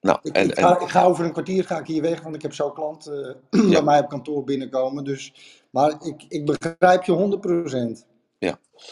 nou, 0.00 0.18
Ik, 0.22 0.32
en, 0.36 0.44
ik, 0.48 0.54
en, 0.54 0.62
ga, 0.64 0.80
ik 0.80 0.88
ga 0.88 1.04
over 1.04 1.24
een 1.24 1.32
kwartier 1.32 1.64
ga 1.64 1.78
ik 1.78 1.86
hier 1.86 2.02
weg, 2.02 2.20
want 2.22 2.34
ik 2.34 2.42
heb 2.42 2.52
zo'n 2.52 2.72
klant 2.74 3.06
eh, 3.06 3.14
bij 3.50 3.60
ja, 3.60 3.80
mij 3.80 3.98
op 4.00 4.08
kantoor 4.08 4.44
binnenkomen. 4.44 5.04
Dus 5.04 5.34
Maar 5.70 5.90
ik, 6.06 6.24
ik 6.28 6.44
begrijp 6.44 7.02
je 7.04 7.98
100%. 7.98 8.06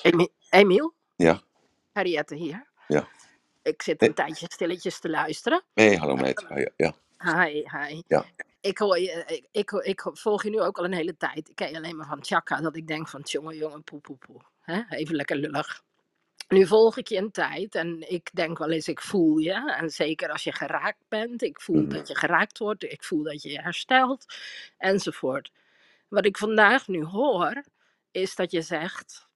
Emi- 0.03 0.28
Emiel, 0.51 0.95
Ja, 1.16 1.40
Henriette 1.93 2.34
hier. 2.34 2.66
ja. 2.88 3.09
Ik 3.62 3.82
zit 3.82 4.01
Nee. 4.01 4.09
een 4.09 4.14
tijdje 4.14 4.47
stilletjes 4.53 5.01
te 5.01 5.11
luisteren. 5.11 5.62
Hey, 5.74 5.97
hallo 5.97 6.16
meid. 6.16 6.45
Ja, 6.49 6.68
ja. 6.76 6.95
Hi, 7.18 7.53
hi. 7.53 8.03
Ja. 8.07 8.24
Ik, 8.63 8.79
hoor 8.79 8.99
je, 8.99 9.43
ik, 9.51 9.71
ik, 9.71 10.01
volg 10.13 10.43
je 10.43 10.51
nu 10.51 10.61
ook 10.61 10.79
al 10.79 10.85
een 10.85 10.93
hele 10.95 11.17
tijd. 11.17 11.49
Ik 11.49 11.55
ken 11.55 11.71
je 11.71 11.77
alleen 11.77 11.97
maar 11.97 12.07
van 12.07 12.25
Chaka, 12.25 12.61
dat 12.61 12.77
ik 12.77 12.87
denk 12.87 13.09
van 13.09 13.21
jongen, 13.21 13.57
jongen, 13.57 13.83
poe, 13.83 14.01
poe? 14.01 14.41
Even 14.89 15.17
lekker 15.17 15.37
lullig. 15.37 15.83
Nu 16.49 16.67
volg 16.67 16.97
ik 16.97 17.09
je 17.09 17.17
een 17.17 17.31
tijd 17.31 17.75
en 17.75 18.11
ik 18.11 18.31
denk 18.33 18.59
wel 18.59 18.71
eens, 18.71 18.89
ik 18.89 19.01
voel 19.01 19.39
je. 19.39 19.73
En 19.77 19.91
zeker 19.91 20.29
als 20.31 20.45
je 20.45 20.53
geraakt 20.53 21.05
bent, 21.09 21.43
ik 21.43 21.61
voel 21.61 21.81
Mhm. 21.81 21.89
dat 21.89 22.09
je 22.09 22.17
geraakt 22.17 22.59
wordt, 22.59 22.83
ik 22.83 23.05
voel 23.05 23.23
dat 23.23 23.43
je 23.43 23.51
je 23.51 23.61
herstelt, 23.61 24.25
enzovoort. 24.79 25.53
Wat 26.09 26.25
ik 26.27 26.39
vandaag 26.39 26.89
nu 26.89 27.05
hoor, 27.05 27.65
is 28.11 28.35
dat 28.35 28.51
je 28.51 28.63
zegt, 28.63 29.29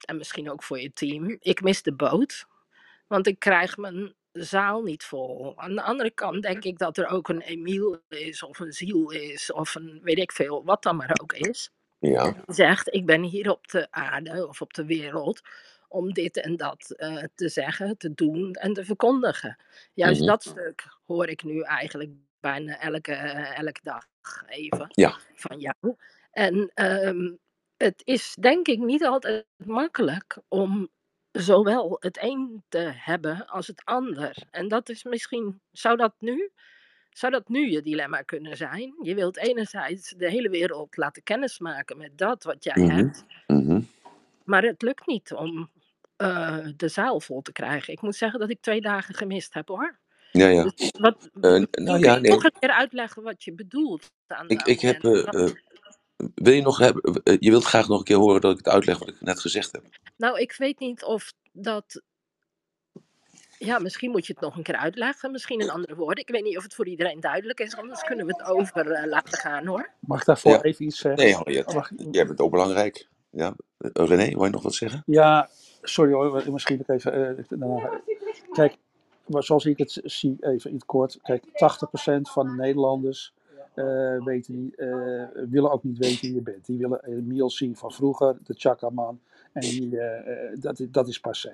en 0.00 0.16
misschien 0.16 0.50
ook 0.50 0.62
voor 0.62 0.80
je 0.80 0.92
team, 0.92 1.36
ik 1.40 1.62
mis 1.62 1.82
de 1.82 1.94
boot, 1.94 2.46
want 3.06 3.26
ik 3.26 3.38
krijg 3.38 3.76
mijn 3.76 4.14
zaal 4.32 4.82
niet 4.82 5.04
vol. 5.04 5.52
Aan 5.58 5.74
de 5.74 5.82
andere 5.82 6.10
kant 6.10 6.42
denk 6.42 6.64
ik 6.64 6.78
dat 6.78 6.98
er 6.98 7.06
ook 7.08 7.28
een 7.28 7.40
Emiel 7.40 8.02
is, 8.08 8.42
of 8.42 8.58
een 8.60 8.72
ziel 8.72 9.10
is, 9.10 9.52
of 9.52 9.74
een 9.74 10.00
weet 10.02 10.18
ik 10.18 10.32
veel, 10.32 10.64
wat 10.64 10.82
dan 10.82 10.96
maar 10.96 11.16
ook 11.22 11.32
is 11.32 11.70
Ja, 12.00 12.34
die 12.46 12.54
zegt: 12.54 12.94
Ik 12.94 13.06
ben 13.06 13.22
hier 13.22 13.50
op 13.50 13.68
de 13.68 13.88
aarde 13.90 14.48
of 14.48 14.60
op 14.62 14.74
de 14.74 14.84
wereld 14.86 15.40
om 15.88 16.12
dit 16.12 16.36
en 16.36 16.56
dat 16.56 16.90
eh, 16.90 17.24
te 17.34 17.48
zeggen, 17.48 17.98
te 17.98 18.14
doen 18.14 18.52
en 18.54 18.72
te 18.72 18.84
verkondigen. 18.84 19.56
Juist 19.94 20.20
Mhm. 20.20 20.28
dat 20.28 20.44
stuk 20.44 20.84
hoor 21.06 21.28
ik 21.28 21.42
nu 21.44 21.60
eigenlijk 21.62 22.10
bijna 22.40 22.80
elke, 22.80 23.12
elke 23.12 23.80
dag 23.82 24.06
even 24.48 24.86
Ja. 24.90 25.18
van 25.34 25.60
jou. 25.60 25.96
En 26.32 26.70
ehm, 26.74 27.34
het 27.76 28.02
is 28.04 28.36
denk 28.40 28.68
ik 28.68 28.78
niet 28.78 29.04
altijd 29.04 29.46
makkelijk 29.56 30.38
om 30.48 30.90
zowel 31.32 31.96
het 32.00 32.18
een 32.22 32.62
te 32.68 32.92
hebben 32.94 33.46
als 33.46 33.66
het 33.66 33.82
ander. 33.84 34.36
En 34.50 34.68
dat 34.68 34.88
is 34.88 35.04
misschien, 35.04 35.60
zou 35.72 35.96
dat 35.96 36.14
nu 36.18 36.50
zou 37.10 37.32
dat 37.32 37.48
nu 37.48 37.70
je 37.70 37.82
dilemma 37.82 38.22
kunnen 38.22 38.56
zijn? 38.56 38.94
Je 39.02 39.14
wilt 39.14 39.36
enerzijds 39.36 40.14
de 40.16 40.30
hele 40.30 40.48
wereld 40.50 40.96
laten 40.96 41.22
kennismaken 41.22 41.96
met 41.98 42.18
dat 42.18 42.44
wat 42.44 42.64
jij 42.64 42.82
Mhm. 42.82 42.96
hebt, 42.96 43.24
Mhm. 43.46 43.80
maar 44.44 44.62
het 44.62 44.82
lukt 44.82 45.06
niet 45.06 45.32
om 45.32 45.70
eh, 46.16 46.66
de 46.76 46.88
zaal 46.88 47.20
vol 47.20 47.40
te 47.42 47.52
krijgen. 47.52 47.92
Ik 47.92 48.00
moet 48.00 48.16
zeggen 48.16 48.40
dat 48.40 48.50
ik 48.50 48.60
twee 48.60 48.80
dagen 48.80 49.14
gemist 49.14 49.54
heb 49.54 49.68
hoor. 49.68 49.98
ja, 50.32 50.46
ja. 50.48 50.62
Dus 50.62 50.90
wat, 50.98 51.30
Eh, 51.40 51.62
nou 51.70 51.98
ja, 51.98 52.18
nee. 52.18 52.30
nog 52.30 52.44
een 52.44 52.52
keer 52.58 52.70
uitleggen 52.70 53.22
wat 53.22 53.44
je 53.44 53.52
bedoelt 53.54 54.10
aan 54.26 54.48
Ik, 54.48 54.62
ik 54.62 54.80
heb. 54.80 55.02
Wil 56.34 56.52
je 56.52 56.62
nog 56.62 56.78
hebben? 56.78 57.22
eh, 57.22 57.36
je 57.40 57.50
wilt 57.50 57.64
graag 57.64 57.88
nog 57.88 57.98
een 57.98 58.04
keer 58.04 58.16
horen 58.16 58.40
dat 58.40 58.50
ik 58.50 58.56
het 58.56 58.68
uitleg 58.68 58.98
wat 58.98 59.08
ik 59.08 59.20
net 59.20 59.40
gezegd 59.40 59.72
heb. 59.72 59.82
Nou, 60.16 60.38
ik 60.40 60.54
weet 60.58 60.78
niet 60.78 61.04
of 61.04 61.32
dat. 61.52 62.02
Ja, 63.58 63.78
misschien 63.78 64.10
moet 64.10 64.26
je 64.26 64.32
het 64.32 64.42
nog 64.42 64.56
een 64.56 64.62
keer 64.62 64.76
uitleggen, 64.76 65.30
misschien 65.30 65.60
in 65.60 65.70
andere 65.70 65.94
woorden. 65.94 66.24
Ik 66.24 66.30
weet 66.30 66.42
niet 66.44 66.56
of 66.56 66.62
het 66.62 66.74
voor 66.74 66.86
iedereen 66.88 67.20
duidelijk 67.20 67.60
is, 67.60 67.76
anders 67.76 68.02
kunnen 68.02 68.26
we 68.26 68.32
het 68.36 68.46
over 68.50 68.90
eh, 68.90 69.06
laten 69.08 69.38
gaan 69.38 69.66
hoor. 69.66 69.90
Mag 70.00 70.20
ik 70.20 70.26
daarvoor 70.26 70.52
Ja. 70.52 70.62
even 70.62 70.84
iets 70.84 70.98
zeggen? 70.98 71.24
Nee, 71.24 71.34
Henriette. 71.36 71.74
Mag- 71.74 71.90
Jij 72.10 72.26
bent 72.26 72.40
ook 72.40 72.50
belangrijk. 72.50 73.08
Ja. 73.30 73.54
Eh, 73.78 73.90
René, 74.06 74.28
wil 74.34 74.44
je 74.44 74.50
nog 74.50 74.62
wat 74.62 74.74
zeggen? 74.74 75.02
Ja, 75.06 75.48
sorry 75.82 76.12
hoor, 76.12 76.52
misschien 76.52 76.76
nog 76.86 76.88
even. 76.96 77.38
ik- 77.38 77.50
nou, 77.50 77.88
kijk, 78.52 78.76
maar 79.26 79.42
zoals 79.44 79.64
ik 79.64 79.78
het 79.78 80.00
zie, 80.04 80.36
even 80.40 80.70
in 80.70 80.76
het 80.76 80.84
kort. 80.86 81.18
Kijk, 81.22 81.44
80% 81.52 82.30
van 82.30 82.46
de 82.46 82.52
Nederlanders 82.54 83.32
eh, 83.74 84.24
weten 84.24 84.62
niet, 84.62 84.74
eh, 84.74 85.24
willen 85.48 85.70
ook 85.70 85.84
niet 85.84 85.98
weten 85.98 86.20
wie 86.20 86.34
je 86.34 86.42
bent. 86.42 86.66
Die 86.66 86.78
willen 86.78 87.04
Emiel 87.04 87.50
zien 87.50 87.76
van 87.76 87.92
vroeger, 87.92 88.36
de 88.44 88.54
Chakaman. 88.56 89.20
En 89.52 89.60
die, 89.60 89.98
eh, 90.00 90.50
eh, 90.52 90.60
dat, 90.60 90.86
dat 90.88 91.08
is 91.08 91.20
passé. 91.20 91.52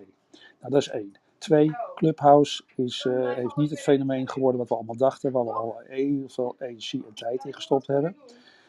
Nou, 0.60 0.72
dat 0.72 0.80
is 0.80 0.88
één. 0.88 1.12
Twee, 1.38 1.70
Clubhouse 1.94 2.62
is, 2.76 3.04
eh, 3.04 3.34
heeft 3.34 3.56
niet 3.56 3.70
het 3.70 3.80
fenomeen 3.80 4.28
geworden 4.28 4.58
wat 4.58 4.68
we 4.68 4.74
allemaal 4.74 4.96
dachten, 4.96 5.32
waar 5.32 5.44
we 5.44 5.52
al 5.52 5.80
heel 5.84 6.28
veel 6.28 6.54
energie 6.58 7.04
en 7.08 7.14
tijd 7.14 7.44
in 7.44 7.54
gestopt 7.54 7.86
hebben. 7.86 8.16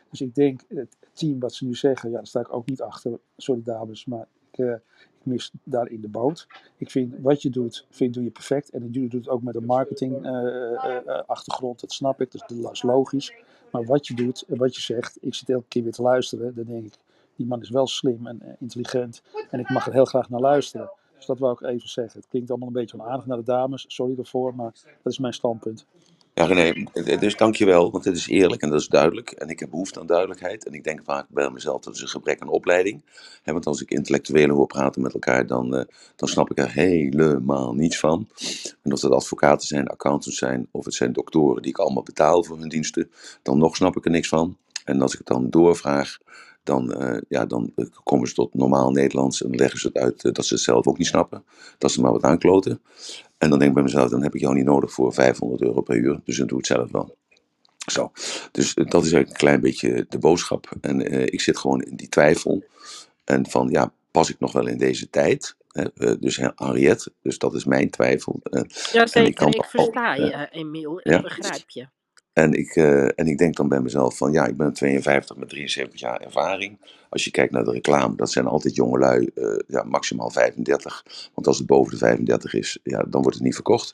Dus 0.09 0.21
ik 0.21 0.35
denk, 0.35 0.61
het 0.67 0.97
team 1.13 1.39
wat 1.39 1.53
ze 1.53 1.65
nu 1.65 1.75
zeggen, 1.75 2.09
ja, 2.09 2.15
daar 2.15 2.27
sta 2.27 2.39
ik 2.39 2.53
ook 2.53 2.65
niet 2.65 2.81
achter. 2.81 3.19
Sorry 3.37 3.61
dames, 3.63 4.05
maar 4.05 4.27
ik, 4.51 4.79
mis 5.27 5.51
daarin 5.63 6.01
de 6.01 6.07
boot. 6.07 6.47
Ik 6.77 6.91
vind 6.91 7.13
wat 7.21 7.41
je 7.41 7.49
doet, 7.49 7.85
vind, 7.89 8.13
doe 8.13 8.23
je 8.23 8.29
perfect. 8.29 8.69
En 8.69 8.83
je 8.91 9.09
doet 9.09 9.11
het 9.11 9.29
ook 9.29 9.41
met 9.41 9.55
een 9.55 9.65
marketing 9.65 10.25
eh, 10.25 10.31
eh, 10.31 11.07
eh, 11.07 11.23
achtergrond, 11.25 11.79
dat 11.79 11.91
snap 11.91 12.21
ik, 12.21 12.31
dat 12.31 12.51
is 12.71 12.81
logisch. 12.81 13.33
Maar 13.71 13.85
wat 13.85 14.07
je 14.07 14.13
doet 14.13 14.41
en 14.47 14.57
wat 14.57 14.75
je 14.75 14.81
zegt, 14.81 15.17
ik 15.21 15.35
zit 15.35 15.49
elke 15.49 15.67
keer 15.67 15.83
weer 15.83 15.91
te 15.91 16.01
luisteren. 16.01 16.55
Dan 16.55 16.65
denk 16.65 16.85
ik, 16.85 16.93
die 17.35 17.45
man 17.45 17.61
is 17.61 17.69
wel 17.69 17.87
slim 17.87 18.27
en 18.27 18.41
intelligent. 18.59 19.21
En 19.49 19.59
ik 19.59 19.69
mag 19.69 19.87
er 19.87 19.93
heel 19.93 20.05
graag 20.05 20.29
naar 20.29 20.39
luisteren. 20.39 20.89
Dus 21.15 21.25
dat 21.25 21.39
wou 21.39 21.53
ik 21.53 21.61
even 21.61 21.89
zeggen. 21.89 22.19
Het 22.19 22.29
klinkt 22.29 22.49
allemaal 22.49 22.67
een 22.67 22.73
beetje 22.73 22.99
onaardig 22.99 23.25
naar 23.25 23.37
de 23.37 23.43
dames, 23.43 23.85
sorry 23.87 24.15
daarvoor, 24.15 24.55
maar 24.55 24.71
dat 25.03 25.11
is 25.13 25.19
mijn 25.19 25.33
standpunt. 25.33 25.85
Ja, 26.37 26.45
René, 26.45 26.83
dus 27.19 27.35
dankjewel, 27.35 27.91
want 27.91 28.03
dit 28.03 28.15
is 28.15 28.27
eerlijk 28.27 28.61
en 28.61 28.69
dat 28.69 28.79
is 28.79 28.87
duidelijk. 28.87 29.31
En 29.31 29.49
ik 29.49 29.59
heb 29.59 29.69
behoefte 29.69 29.99
aan 29.99 30.05
duidelijkheid. 30.05 30.65
En 30.65 30.73
ik 30.73 30.83
denk 30.83 31.01
vaak 31.03 31.25
bij 31.29 31.49
mezelf, 31.49 31.81
dat 31.81 31.95
is 31.95 32.01
een 32.01 32.07
gebrek 32.07 32.41
aan 32.41 32.47
opleiding. 32.47 33.03
Hè, 33.43 33.51
want 33.51 33.65
als 33.65 33.81
ik 33.81 33.91
intellectuelen 33.91 34.55
hoor 34.55 34.67
praten 34.67 35.01
met 35.01 35.13
elkaar, 35.13 35.47
dan, 35.47 35.75
eh, 35.75 35.85
dan 36.15 36.27
snap 36.27 36.51
ik 36.51 36.57
er 36.57 36.71
helemaal 36.71 37.73
niets 37.73 37.99
van. 37.99 38.27
En 38.83 38.93
of 38.93 38.99
dat 38.99 39.11
advocaten 39.11 39.67
zijn, 39.67 39.87
accountants 39.87 40.37
zijn, 40.37 40.67
of 40.71 40.85
het 40.85 40.93
zijn 40.93 41.13
doktoren 41.13 41.61
die 41.61 41.71
ik 41.71 41.77
allemaal 41.77 42.03
betaal 42.03 42.43
voor 42.43 42.59
hun 42.59 42.69
diensten, 42.69 43.11
dan 43.41 43.57
nog 43.57 43.75
snap 43.75 43.97
ik 43.97 44.05
er 44.05 44.11
niks 44.11 44.27
van. 44.27 44.57
En 44.83 45.01
als 45.01 45.11
ik 45.11 45.17
het 45.17 45.27
dan 45.27 45.49
doorvraag, 45.49 46.17
dan, 46.67 46.93
eh, 46.93 47.21
ja, 47.27 47.45
dan 47.45 47.71
eh, 47.75 47.85
komen 48.03 48.27
ze 48.27 48.33
tot 48.33 48.53
normaal 48.53 48.91
Nederlands 48.91 49.43
en 49.43 49.55
leggen 49.55 49.79
ze 49.79 49.87
het 49.87 49.97
uit 49.97 50.23
eh, 50.23 50.31
dat 50.31 50.45
ze 50.45 50.53
het 50.53 50.63
zelf 50.63 50.87
ook 50.87 50.97
niet 50.97 51.07
snappen. 51.07 51.43
Dat 51.77 51.91
ze 51.91 52.01
maar 52.01 52.11
wat 52.11 52.23
aankloten. 52.23 52.81
En 53.37 53.49
dan 53.49 53.59
denk 53.59 53.69
ik 53.69 53.73
bij 53.73 53.83
mezelf, 53.83 54.09
dan 54.09 54.23
heb 54.23 54.35
ik 54.35 54.41
jou 54.41 54.55
niet 54.55 54.65
nodig 54.65 54.91
voor 54.91 55.13
500 55.13 55.61
euro 55.61 55.81
per 55.81 55.95
uur, 55.95 56.21
dus 56.23 56.37
dan 56.37 56.47
doe 56.47 56.59
ik 56.59 56.67
het 56.67 56.77
zelf 56.77 56.91
wel. 56.91 57.17
Zo, 57.91 58.11
dus 58.51 58.73
dat 58.73 59.05
is 59.05 59.11
eigenlijk 59.11 59.29
een 59.29 59.35
klein 59.35 59.61
beetje 59.61 60.05
de 60.09 60.17
boodschap. 60.17 60.71
En 60.81 61.31
ik 61.33 61.41
zit 61.41 61.57
gewoon 61.57 61.81
in 61.81 61.95
die 61.95 62.09
twijfel. 62.09 62.63
En 63.23 63.49
van, 63.49 63.69
ja, 63.69 63.93
pas 64.11 64.29
ik 64.29 64.39
nog 64.39 64.51
wel 64.51 64.67
in 64.67 64.77
deze 64.77 65.09
tijd? 65.09 65.55
Hè? 65.67 66.19
dus 66.19 66.37
hè, 66.37 66.49
Henriette, 66.55 67.11
dus 67.21 67.37
dat 67.37 67.53
is 67.53 67.65
mijn 67.65 67.89
twijfel. 67.89 68.39
Eh, 68.43 68.61
en 69.13 69.25
ik 69.25 69.27
ik 69.27 69.41
al- 69.41 69.65
versta 69.67 70.15
je, 70.15 70.31
eh, 70.31 70.59
Emiel. 70.59 70.99
Ik 70.99 71.07
ja. 71.07 71.21
begrijp 71.21 71.69
je. 71.69 71.87
En 72.37 72.53
ik, 72.53 72.75
eh, 72.75 73.03
en 73.03 73.27
ik 73.27 73.37
denk 73.37 73.55
dan 73.55 73.69
bij 73.69 73.81
mezelf 73.81 74.17
van 74.17 74.31
ja, 74.31 74.45
ik 74.45 74.57
ben 74.57 74.73
52 74.73 75.37
met 75.37 75.49
73 75.49 75.99
jaar 75.99 76.21
ervaring. 76.21 76.79
Als 77.09 77.23
je 77.23 77.31
kijkt 77.31 77.53
naar 77.53 77.63
de 77.63 77.71
reclame, 77.71 78.15
dat 78.15 78.31
zijn 78.31 78.45
altijd 78.45 78.75
jongelui, 78.75 79.29
eh 79.35 79.59
ja, 79.67 79.83
maximaal 79.83 80.29
35. 80.29 81.05
Want 81.33 81.47
als 81.47 81.57
het 81.57 81.67
boven 81.67 81.91
de 81.91 81.97
35 81.97 82.53
is, 82.53 82.79
ja, 82.83 83.03
dan 83.03 83.21
wordt 83.21 83.37
het 83.37 83.45
niet 83.45 83.53
verkocht. 83.53 83.93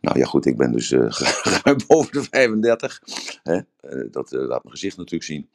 Nou 0.00 0.18
ja, 0.18 0.24
goed, 0.24 0.46
ik 0.46 0.56
ben 0.56 0.72
dus 0.72 0.90
ruim 1.62 1.78
boven 1.86 2.12
de 2.12 2.22
35. 2.30 3.02
Hè? 3.42 3.60
Dat 4.10 4.30
laat 4.30 4.62
mijn 4.62 4.74
gezicht 4.74 4.96
natuurlijk 4.96 5.24
zien. 5.24 5.48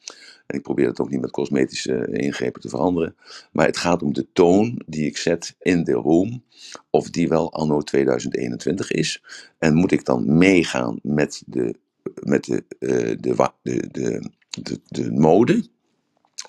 En 0.46 0.56
ik 0.56 0.62
probeer 0.62 0.86
het 0.86 1.00
ook 1.00 1.10
niet 1.10 1.20
met 1.20 1.30
cosmetische 1.30 2.08
ingrepen 2.10 2.60
te 2.60 2.68
veranderen. 2.68 3.16
Maar 3.52 3.66
het 3.66 3.76
gaat 3.76 4.02
om 4.02 4.12
de 4.12 4.26
toon 4.32 4.82
die 4.86 5.06
ik 5.06 5.16
zet 5.16 5.54
in 5.60 5.84
de 5.84 5.92
room. 5.92 6.44
Of 6.90 7.10
die 7.10 7.28
wel 7.28 7.52
anno 7.52 7.80
2021 7.80 8.90
is. 8.90 9.22
En 9.58 9.74
moet 9.74 9.92
ik 9.92 10.04
dan 10.04 10.38
meegaan 10.38 10.98
met 11.02 11.42
de 11.46 11.82
met 12.22 12.44
de, 12.44 12.64
eh, 12.78 13.16
de, 13.20 13.52
de, 13.62 14.30
de, 14.50 14.80
de 14.88 15.12
mode? 15.12 15.68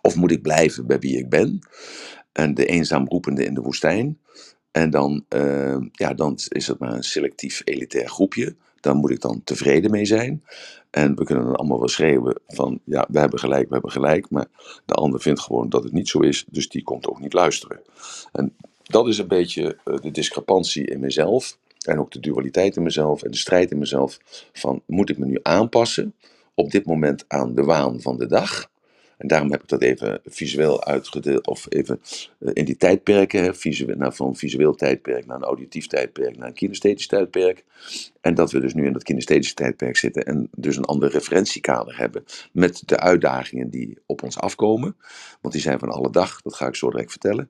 Of 0.01 0.15
moet 0.15 0.31
ik 0.31 0.41
blijven 0.41 0.87
bij 0.87 0.99
wie 0.99 1.17
ik 1.17 1.29
ben? 1.29 1.59
En 2.31 2.53
de 2.53 2.65
eenzaam 2.65 3.07
roepende 3.07 3.45
in 3.45 3.53
de 3.53 3.61
woestijn? 3.61 4.19
En 4.71 4.89
dan, 4.89 5.25
eh, 5.27 5.77
ja, 5.91 6.13
dan 6.13 6.37
is 6.47 6.67
het 6.67 6.79
maar 6.79 6.93
een 6.93 7.03
selectief 7.03 7.61
elitair 7.63 8.09
groepje. 8.09 8.55
Daar 8.79 8.95
moet 8.95 9.11
ik 9.11 9.21
dan 9.21 9.41
tevreden 9.43 9.91
mee 9.91 10.05
zijn. 10.05 10.43
En 10.89 11.15
we 11.15 11.23
kunnen 11.23 11.45
dan 11.45 11.55
allemaal 11.55 11.79
wel 11.79 11.87
schreeuwen 11.87 12.39
van, 12.47 12.79
ja, 12.83 13.07
we 13.11 13.19
hebben 13.19 13.39
gelijk, 13.39 13.67
we 13.67 13.73
hebben 13.73 13.91
gelijk. 13.91 14.29
Maar 14.29 14.47
de 14.85 14.93
ander 14.93 15.21
vindt 15.21 15.39
gewoon 15.39 15.69
dat 15.69 15.83
het 15.83 15.93
niet 15.93 16.07
zo 16.07 16.19
is, 16.19 16.45
dus 16.49 16.69
die 16.69 16.83
komt 16.83 17.07
ook 17.07 17.19
niet 17.19 17.33
luisteren. 17.33 17.81
En 18.31 18.55
dat 18.83 19.07
is 19.07 19.17
een 19.17 19.27
beetje 19.27 19.77
eh, 19.83 19.97
de 20.01 20.11
discrepantie 20.11 20.85
in 20.85 20.99
mezelf. 20.99 21.57
En 21.87 21.99
ook 21.99 22.11
de 22.11 22.19
dualiteit 22.19 22.75
in 22.75 22.83
mezelf 22.83 23.23
en 23.23 23.31
de 23.31 23.37
strijd 23.37 23.71
in 23.71 23.79
mezelf. 23.79 24.19
Van 24.53 24.81
moet 24.85 25.09
ik 25.09 25.17
me 25.17 25.25
nu 25.25 25.39
aanpassen 25.41 26.13
op 26.53 26.71
dit 26.71 26.85
moment 26.85 27.25
aan 27.27 27.55
de 27.55 27.63
waan 27.63 28.01
van 28.01 28.17
de 28.17 28.27
dag? 28.27 28.69
En 29.17 29.27
daarom 29.27 29.51
heb 29.51 29.61
ik 29.61 29.67
dat 29.67 29.81
even 29.81 30.19
visueel 30.25 30.83
uitgedeeld, 30.83 31.47
of 31.47 31.65
even 31.69 32.01
eh, 32.39 32.49
in 32.53 32.65
die 32.65 32.77
tijdperken, 32.77 33.55
visueel, 33.55 33.95
naar, 33.97 34.13
van 34.13 34.35
visueel 34.35 34.75
tijdperk 34.75 35.25
naar 35.25 35.35
een 35.35 35.43
auditief 35.43 35.87
tijdperk, 35.87 36.37
naar 36.37 36.47
een 36.47 36.53
kinesthetisch 36.53 37.07
tijdperk. 37.07 37.63
En 38.21 38.35
dat 38.35 38.51
we 38.51 38.59
dus 38.59 38.73
nu 38.73 38.85
in 38.85 38.93
dat 38.93 39.03
kinesthetische 39.03 39.53
tijdperk 39.53 39.97
zitten 39.97 40.25
en 40.25 40.49
dus 40.57 40.77
een 40.77 40.85
ander 40.85 41.09
referentiekader 41.09 41.97
hebben 41.97 42.25
met 42.51 42.83
de 42.85 42.99
uitdagingen 42.99 43.69
die 43.69 43.97
op 44.05 44.23
ons 44.23 44.37
afkomen. 44.37 44.95
Want 45.41 45.53
die 45.53 45.63
zijn 45.63 45.79
van 45.79 45.89
alle 45.89 46.11
dag, 46.11 46.41
dat 46.41 46.55
ga 46.55 46.67
ik 46.67 46.75
zo 46.75 46.89
direct 46.89 47.11
vertellen. 47.11 47.49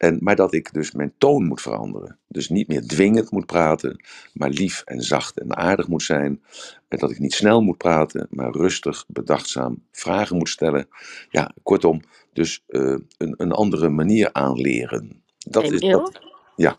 En, 0.00 0.18
maar 0.20 0.36
dat 0.36 0.52
ik 0.52 0.72
dus 0.72 0.92
mijn 0.92 1.14
toon 1.18 1.44
moet 1.44 1.60
veranderen. 1.60 2.18
Dus 2.28 2.48
niet 2.48 2.68
meer 2.68 2.86
dwingend 2.86 3.30
moet 3.30 3.46
praten, 3.46 4.04
maar 4.32 4.48
lief 4.48 4.82
en 4.84 5.00
zacht 5.02 5.40
en 5.40 5.56
aardig 5.56 5.88
moet 5.88 6.02
zijn. 6.02 6.42
En 6.88 6.98
dat 6.98 7.10
ik 7.10 7.18
niet 7.18 7.34
snel 7.34 7.60
moet 7.62 7.76
praten, 7.76 8.26
maar 8.30 8.50
rustig, 8.50 9.04
bedachtzaam 9.06 9.84
vragen 9.92 10.36
moet 10.36 10.48
stellen. 10.48 10.88
Ja, 11.30 11.54
kortom, 11.62 12.02
dus 12.32 12.62
eh, 12.66 12.96
een, 13.18 13.34
een 13.36 13.52
andere 13.52 13.88
manier 13.88 14.32
aanleren. 14.32 15.22
Dat 15.38 15.72
is 15.72 15.80
dat. 15.80 16.20
Ja, 16.56 16.76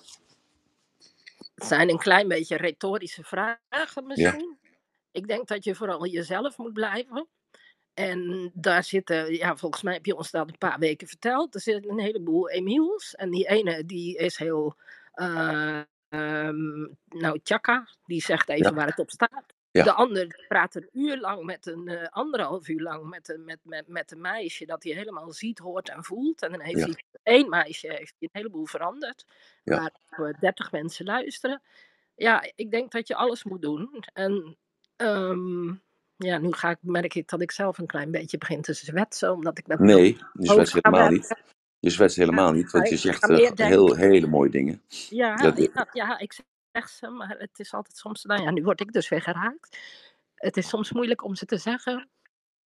Het 1.55 1.65
zijn 1.65 1.89
een 1.89 1.97
klein 1.97 2.27
beetje 2.27 2.57
retorische 2.57 3.23
vragen 3.23 4.07
misschien. 4.07 4.57
Ik 5.11 5.27
denk 5.27 5.47
dat 5.47 5.63
je 5.63 5.75
vooral 5.75 6.07
jezelf 6.07 6.57
moet 6.57 6.73
blijven. 6.73 7.27
En 7.93 8.51
daar 8.53 8.83
zitten, 8.83 9.33
ja, 9.35 9.55
volgens 9.55 9.81
mij 9.81 9.93
heb 9.93 10.05
je 10.05 10.15
ons 10.15 10.31
dat 10.31 10.47
een 10.47 10.57
paar 10.57 10.79
weken 10.79 11.07
verteld. 11.07 11.55
Er 11.55 11.61
zitten 11.61 11.91
een 11.91 11.99
heleboel 11.99 12.49
Emiels. 12.49 13.15
En 13.15 13.31
die 13.31 13.47
ene, 13.47 13.85
die 13.85 14.17
is 14.17 14.37
heel, 14.37 14.75
ehm, 15.13 15.83
nou, 17.05 17.39
tjaka. 17.43 17.87
Die 18.05 18.21
zegt 18.21 18.49
even 18.49 18.65
Ja. 18.69 18.73
waar 18.73 18.87
het 18.87 18.99
op 18.99 19.09
staat. 19.11 19.43
Ja. 19.71 19.83
De 19.83 19.93
ander 19.93 20.45
praat 20.47 20.75
een 20.75 20.89
uur 20.93 21.17
lang 21.19 21.43
met 21.45 21.65
een, 21.65 21.87
eh, 21.87 22.07
anderhalf 22.09 22.67
uur 22.67 22.81
lang 22.81 23.09
met 23.09 23.29
een, 23.29 23.43
met, 23.45 23.59
met, 23.63 23.87
met 23.87 24.11
een 24.11 24.21
meisje 24.21 24.65
dat 24.65 24.83
hij 24.83 24.93
helemaal 24.93 25.31
ziet, 25.31 25.59
hoort 25.59 25.89
en 25.89 26.03
voelt. 26.03 26.41
En 26.41 26.51
dan 26.51 26.61
heeft 26.61 26.79
Ja. 26.79 26.85
hij 26.85 27.03
één 27.23 27.49
meisje 27.49 27.87
heeft 27.87 28.13
hij 28.19 28.29
een 28.31 28.41
heleboel 28.41 28.65
veranderd. 28.65 29.25
Waar 29.63 29.91
30 30.39 30.71
mensen 30.71 31.05
luisteren. 31.05 31.61
Ja, 32.15 32.43
ik 32.55 32.71
denk 32.71 32.91
dat 32.91 33.07
je 33.07 33.15
alles 33.15 33.43
moet 33.43 33.61
doen. 33.61 34.03
En 34.13 34.57
ehm, 34.95 35.73
ja, 36.21 36.37
nu 36.37 36.51
ga 36.51 36.69
ik, 36.69 36.77
merk 36.81 37.13
ik 37.13 37.29
dat 37.29 37.41
ik 37.41 37.51
zelf 37.51 37.77
een 37.77 37.87
klein 37.87 38.11
beetje 38.11 38.37
begin 38.37 38.61
te 38.61 38.73
zwetsen, 38.73 39.33
omdat 39.33 39.57
ik 39.57 39.67
met 39.67 39.79
mijn 39.79 39.97
nee, 39.97 40.17
je 40.33 40.45
zwetst 40.45 40.73
helemaal 40.73 41.09
niet. 41.09 41.35
Je 41.79 41.89
zwetst 41.89 42.17
helemaal 42.17 42.51
niet, 42.51 42.71
want 42.71 42.89
je 42.89 42.97
zegt 42.97 43.29
eh, 43.29 43.67
heel, 43.67 43.95
hele 43.95 44.27
mooie 44.27 44.49
dingen. 44.49 44.81
Ja, 45.09 45.35
Dat, 45.35 45.57
ja, 45.57 45.87
ja, 45.91 46.19
ik 46.19 46.39
zeg 46.71 46.89
ze, 46.89 47.07
maar 47.07 47.35
het 47.39 47.59
is 47.59 47.73
altijd 47.73 47.97
soms, 47.97 48.23
nou 48.23 48.41
ja, 48.41 48.51
nu 48.51 48.63
word 48.63 48.81
ik 48.81 48.91
dus 48.91 49.09
weer 49.09 49.21
geraakt. 49.21 49.77
Het 50.35 50.57
is 50.57 50.67
soms 50.67 50.91
moeilijk 50.91 51.23
om 51.23 51.35
ze 51.35 51.45
te 51.45 51.57
zeggen, 51.57 52.09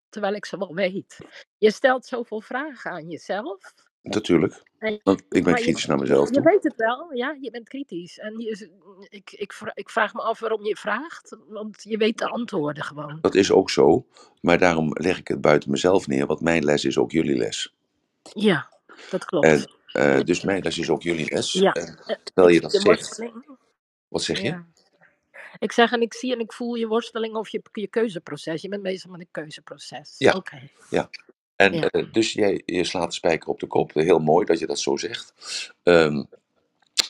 terwijl 0.09 0.35
ik 0.35 0.45
ze 0.45 0.59
wel 0.59 0.75
weet. 0.75 1.19
Je 1.59 1.71
stelt 1.71 2.07
zoveel 2.07 2.41
vragen 2.41 2.91
aan 2.91 3.09
jezelf. 3.09 3.75
Natuurlijk, 4.05 4.63
want 5.03 5.21
ik 5.21 5.27
ben 5.29 5.43
maar 5.43 5.57
je, 5.59 5.63
kritisch 5.63 5.87
naar 5.87 5.99
mezelf 5.99 6.29
je 6.29 6.35
toe. 6.35 6.43
weet 6.43 6.63
het 6.65 6.75
wel, 6.77 7.13
ja, 7.13 7.37
je 7.41 7.51
bent 7.51 7.69
kritisch. 7.69 8.19
En 8.19 8.39
je, 8.39 8.71
ik, 9.09 9.33
ik, 9.33 9.53
vra- 9.53 9.73
ik 9.75 9.91
vraag 9.91 10.15
me 10.15 10.21
af 10.23 10.41
waarom 10.41 10.65
je 10.65 10.77
vraagt, 10.77 11.37
want 11.49 11.83
je 11.83 11.97
weet 11.97 12.19
de 12.19 12.29
antwoorden 12.29 12.85
gewoon. 12.85 13.19
Dat 13.21 13.35
is 13.35 13.51
ook 13.53 13.71
zo, 13.71 14.07
maar 14.41 14.59
daarom 14.59 14.91
leg 14.93 15.19
ik 15.19 15.29
het 15.29 15.41
buiten 15.41 15.71
mezelf 15.71 16.07
neer, 16.07 16.27
want 16.27 16.41
mijn 16.41 16.65
les 16.65 16.85
is 16.85 16.99
ook 16.99 17.11
jullie 17.13 17.37
les. 17.37 17.75
Ja, 18.33 18.73
dat 19.11 19.25
klopt. 19.25 19.47
En 19.47 19.71
eh, 19.93 20.21
dus 20.25 20.43
mijn 20.43 20.63
les 20.63 20.79
is 20.79 20.91
ook 20.91 21.03
jullie 21.03 21.31
les. 21.35 21.53
Ja, 21.53 21.73
En 21.73 21.99
eh, 22.07 22.17
terwijl 22.23 22.55
je 22.55 22.61
dat 22.61 22.73
je 22.73 22.81
zegt, 22.81 22.99
worsteling. 22.99 23.47
wat 24.09 24.23
zeg 24.23 24.39
je? 24.41 24.45
Ja. 24.49 24.67
Ik 25.59 25.73
zeg 25.73 25.93
en 25.93 26.01
ik 26.01 26.15
zie 26.15 26.33
en 26.33 26.41
ik 26.41 26.53
voel 26.53 26.75
je 26.75 26.87
worsteling 26.87 27.35
of 27.35 27.49
je, 27.49 27.63
je 27.73 27.87
keuzeproces. 27.89 28.63
Je 28.63 28.69
bent 28.69 28.83
bezig 28.83 29.11
met 29.11 29.21
een 29.21 29.29
keuzeproces. 29.31 30.15
Ja, 30.19 30.33
Oké. 30.33 30.69
ja. 30.91 31.11
En 31.65 31.75
Ja. 31.75 31.89
eh, 31.89 32.13
dus 32.13 32.33
jij 32.33 32.63
je 32.67 32.85
slaat 32.85 33.09
de 33.09 33.15
spijker 33.15 33.49
op 33.49 33.61
de 33.61 33.67
kop. 33.67 33.95
Heel 33.95 34.19
mooi 34.19 34.47
dat 34.47 34.59
je 34.59 34.67
dat 34.67 34.79
zo 34.79 34.97
zegt. 34.97 35.35
Ehm, 35.83 36.23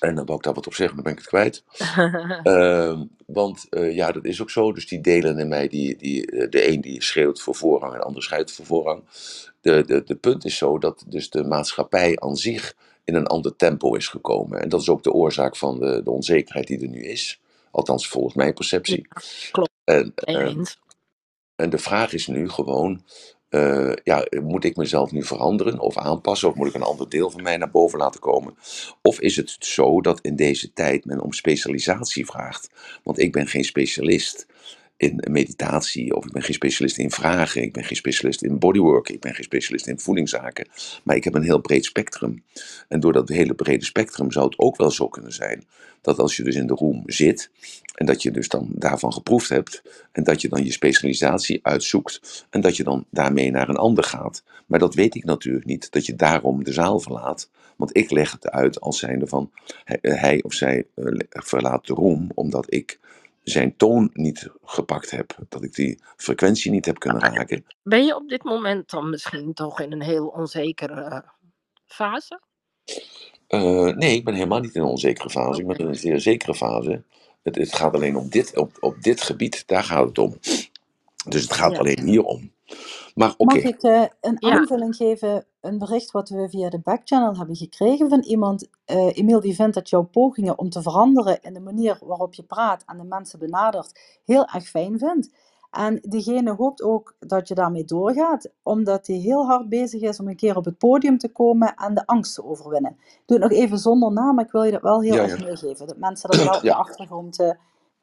en 0.00 0.14
dan 0.14 0.24
wou 0.26 0.38
ik 0.38 0.44
daar 0.44 0.55
wat 0.55 0.66
op 0.66 0.74
zeggen, 0.74 0.96
maar 0.96 1.05
dan 1.05 1.14
ben 1.14 1.22
ik 1.24 1.30
het 1.30 1.40
kwijt. 1.40 1.64
Ehm, 2.42 3.05
want 3.26 3.66
eh, 3.70 3.94
ja, 3.94 4.12
dat 4.12 4.24
is 4.24 4.42
ook 4.42 4.50
zo. 4.50 4.72
Dus 4.72 4.86
die 4.88 5.00
delen 5.00 5.38
in 5.38 5.48
mij, 5.48 5.68
die, 5.68 5.96
die, 5.96 6.30
eh, 6.30 6.50
de 6.50 6.68
een 6.68 6.80
die 6.80 7.02
schreeuwt 7.02 7.40
voor 7.40 7.55
voorrang 7.55 7.92
en 7.92 7.98
de 7.98 8.05
ander 8.05 8.22
schrijft 8.22 8.52
voor 8.52 8.66
voorrang. 8.66 9.05
De, 9.61 9.84
de, 9.86 10.02
de 10.05 10.14
punt 10.16 10.44
is 10.44 10.57
zo 10.57 10.78
dat 10.78 11.05
dus 11.09 11.30
de 11.30 11.44
maatschappij 11.44 12.20
aan 12.20 12.36
zich 12.36 12.74
in 13.05 13.14
een 13.14 13.26
ander 13.26 13.57
tempo 13.57 13.94
is 13.94 14.09
gekomen. 14.09 14.61
En 14.61 14.68
dat 14.68 14.80
is 14.80 14.88
ook 14.88 15.02
de 15.02 15.12
oorzaak 15.12 15.57
van 15.57 15.78
de, 15.80 16.02
de 16.05 16.11
onzekerheid 16.11 16.66
die 16.66 16.80
er 16.80 16.88
nu 16.88 17.05
is. 17.05 17.40
Althans, 17.70 18.09
volgens 18.09 18.34
mijn 18.34 18.55
perceptie. 18.55 19.07
ja, 19.11 19.22
klopt. 19.50 19.70
En, 19.84 20.12
ehm, 20.14 20.46
eens. 20.46 20.78
en 21.57 21.70
de 21.70 21.78
vraag 21.78 22.12
is 22.12 22.26
nu 22.26 22.48
gewoon, 22.48 23.05
eh, 23.55 23.92
ja, 24.05 24.26
moet 24.42 24.64
ik 24.64 24.76
mezelf 24.76 25.12
nu 25.12 25.22
veranderen 25.22 25.78
of 25.78 25.98
aanpassen? 25.98 26.48
Of 26.48 26.55
moet 26.55 26.68
ik 26.68 26.74
een 26.74 26.82
ander 26.82 27.09
deel 27.09 27.30
van 27.30 27.42
mij 27.42 27.57
naar 27.57 27.70
boven 27.70 27.98
laten 27.98 28.20
komen? 28.20 28.55
Of 29.02 29.20
is 29.20 29.36
het 29.36 29.57
zo 29.59 30.00
dat 30.00 30.20
in 30.20 30.36
deze 30.36 30.72
tijd 30.72 31.05
men 31.05 31.20
om 31.20 31.32
specialisatie 31.32 32.26
vraagt? 32.26 32.70
Want 33.02 33.18
ik 33.18 33.32
ben 33.32 33.46
geen 33.46 33.64
specialist 33.64 34.46
in 34.97 35.24
meditatie, 35.30 36.16
of 36.16 36.26
ik 36.26 36.32
ben 36.32 36.42
geen 36.42 36.55
specialist 36.55 36.99
in 36.99 37.11
vragen, 37.11 37.62
ik 37.62 37.72
ben 37.72 37.84
geen 37.84 37.97
specialist 37.97 38.42
in 38.42 38.59
bodywork, 38.59 39.09
ik 39.09 39.20
ben 39.20 39.34
geen 39.34 39.45
specialist 39.45 39.86
in 39.86 39.99
voedingszaken, 39.99 40.68
maar 41.05 41.16
ik 41.16 41.24
heb 41.24 41.34
een 41.34 41.42
heel 41.42 41.61
breed 41.61 41.84
spectrum. 41.84 42.45
En 42.88 43.01
door 43.01 43.12
dat 43.12 43.28
hele 43.28 43.55
brede 43.55 43.84
spectrum 43.84 44.32
zou 44.32 44.47
het 44.47 44.59
ook 44.59 44.76
wel 44.76 44.90
zo 44.90 45.09
kunnen 45.09 45.32
zijn 45.32 45.64
dat 46.05 46.18
als 46.18 46.36
je 46.36 46.42
dus 46.42 46.55
in 46.55 46.66
de 46.66 46.74
room 46.74 47.03
zit 47.07 47.51
en 47.95 48.07
dat 48.07 48.22
je 48.22 48.30
dus 48.30 48.49
dan 48.49 48.68
daarvan 48.70 49.12
geproefd 49.12 49.49
hebt 49.49 49.82
en 50.12 50.24
dat 50.24 50.40
je 50.40 50.49
dan 50.49 50.64
je 50.64 50.72
specialisatie 50.72 51.59
uitzoekt 51.62 52.47
en 52.51 52.61
dat 52.61 52.76
je 52.76 52.84
dan 52.84 53.05
daarmee 53.11 53.51
naar 53.51 53.68
een 53.68 53.76
ander 53.76 54.05
gaat. 54.05 54.45
Maar 54.66 54.78
dat 54.78 54.95
weet 54.95 55.14
ik 55.14 55.24
natuurlijk 55.24 55.64
niet, 55.64 55.92
dat 55.92 56.07
je 56.07 56.14
daarom 56.14 56.64
de 56.64 56.72
zaal 56.72 57.01
verlaat. 57.01 57.51
Want 57.76 57.97
ik 57.97 58.11
leg 58.11 58.32
het 58.32 58.51
uit 58.51 58.80
als 58.80 58.99
zijnde 58.99 59.26
van 59.26 59.51
hij, 59.84 59.99
hij 60.01 60.42
of 60.42 60.53
zij 60.53 60.86
eh, 60.95 61.05
verlaat 61.28 61.86
de 61.86 61.95
room 61.95 62.30
omdat 62.34 62.72
ik 62.72 62.99
zijn 63.45 63.76
toon 63.76 64.11
niet 64.12 64.49
gepakt 64.64 65.11
heb. 65.11 65.36
Dat 65.49 65.62
ik 65.62 65.74
die 65.74 66.03
frequentie 66.16 66.70
niet 66.70 66.86
heb 66.86 66.99
kunnen 66.99 67.22
raken. 67.22 67.64
Ben 67.82 68.05
je 68.05 68.16
op 68.16 68.28
dit 68.28 68.45
moment 68.45 68.90
dan 68.90 69.11
misschien 69.11 69.55
toch 69.55 69.80
in 69.80 69.92
een 69.92 70.03
heel 70.03 70.26
onzekere 70.26 71.24
fase? 71.86 72.40
Eh, 73.47 73.86
nee, 73.86 74.14
ik 74.16 74.24
ben 74.24 74.34
helemaal 74.34 74.61
niet 74.61 74.74
in 74.74 74.80
een 74.82 74.88
onzekere 74.88 75.30
fase. 75.30 75.61
Ik 75.61 75.66
ben 75.66 75.76
in 75.78 75.86
een 75.86 75.95
zeer 75.97 76.20
zekere 76.20 76.55
fase. 76.55 77.05
Het, 77.42 77.57
het 77.57 77.74
gaat 77.74 77.95
alleen 77.95 78.16
om 78.16 78.28
dit, 78.28 78.57
op, 78.57 78.76
op 78.80 79.03
dit 79.03 79.20
gebied, 79.22 79.66
daar 79.66 79.84
gaat 79.84 80.07
het 80.09 80.18
om. 80.18 80.38
Dus 81.28 81.42
het 81.42 81.53
gaat 81.53 81.72
Ja. 81.72 81.78
alleen 81.78 82.07
hier 82.07 82.22
om. 82.22 82.53
Maar 83.14 83.34
oké, 83.36 83.55
Mag 83.55 83.64
ik 83.64 83.82
eh, 83.82 84.05
een 84.20 84.36
Ja. 84.38 84.51
aanvulling 84.51 84.97
geven? 84.97 85.47
Een 85.64 85.78
bericht 85.78 86.10
wat 86.10 86.28
we 86.28 86.48
via 86.48 86.68
de 86.68 86.78
backchannel 86.78 87.36
hebben 87.36 87.56
gekregen 87.56 88.08
van 88.08 88.20
iemand. 88.20 88.68
eh 88.84 89.16
Emiel 89.16 89.40
die 89.40 89.54
vindt 89.54 89.74
dat 89.74 89.88
jouw 89.88 90.02
pogingen 90.02 90.58
om 90.58 90.68
te 90.70 90.82
veranderen 90.82 91.42
in 91.42 91.54
de 91.54 91.60
manier 91.60 91.98
waarop 92.04 92.34
je 92.34 92.42
praat 92.42 92.82
en 92.86 92.98
de 92.98 93.04
mensen 93.04 93.38
benadert 93.38 94.20
heel 94.24 94.46
erg 94.46 94.64
fijn 94.68 94.98
vindt. 94.98 95.30
En 95.70 96.00
diegene 96.02 96.54
hoopt 96.54 96.82
ook 96.82 97.16
dat 97.18 97.48
je 97.48 97.54
daarmee 97.54 97.84
doorgaat, 97.84 98.50
omdat 98.62 99.06
hij 99.06 99.16
heel 99.16 99.46
hard 99.46 99.68
bezig 99.68 100.02
is 100.02 100.20
om 100.20 100.28
een 100.28 100.36
keer 100.36 100.56
op 100.56 100.64
het 100.64 100.78
podium 100.78 101.18
te 101.18 101.28
komen 101.32 101.74
en 101.74 101.94
de 101.94 102.06
angst 102.06 102.34
te 102.34 102.44
overwinnen. 102.44 102.96
Doe 103.26 103.38
het 103.40 103.50
nog 103.50 103.58
even 103.60 103.78
zonder 103.78 104.12
naam, 104.12 104.34
maar 104.34 104.44
ik 104.44 104.52
wil 104.52 104.62
je 104.62 104.70
dat 104.72 104.82
wel 104.82 105.00
heel 105.02 105.14
Ja, 105.14 105.22
erg 105.22 105.38
ja. 105.38 105.44
meegeven. 105.46 105.86
Dat 105.86 105.96
mensen 105.96 106.30
dat 106.30 106.38
wel 106.44 106.54
op 106.56 106.60
de 106.62 106.74
achtergrond 106.74 107.40
eh, 107.40 107.50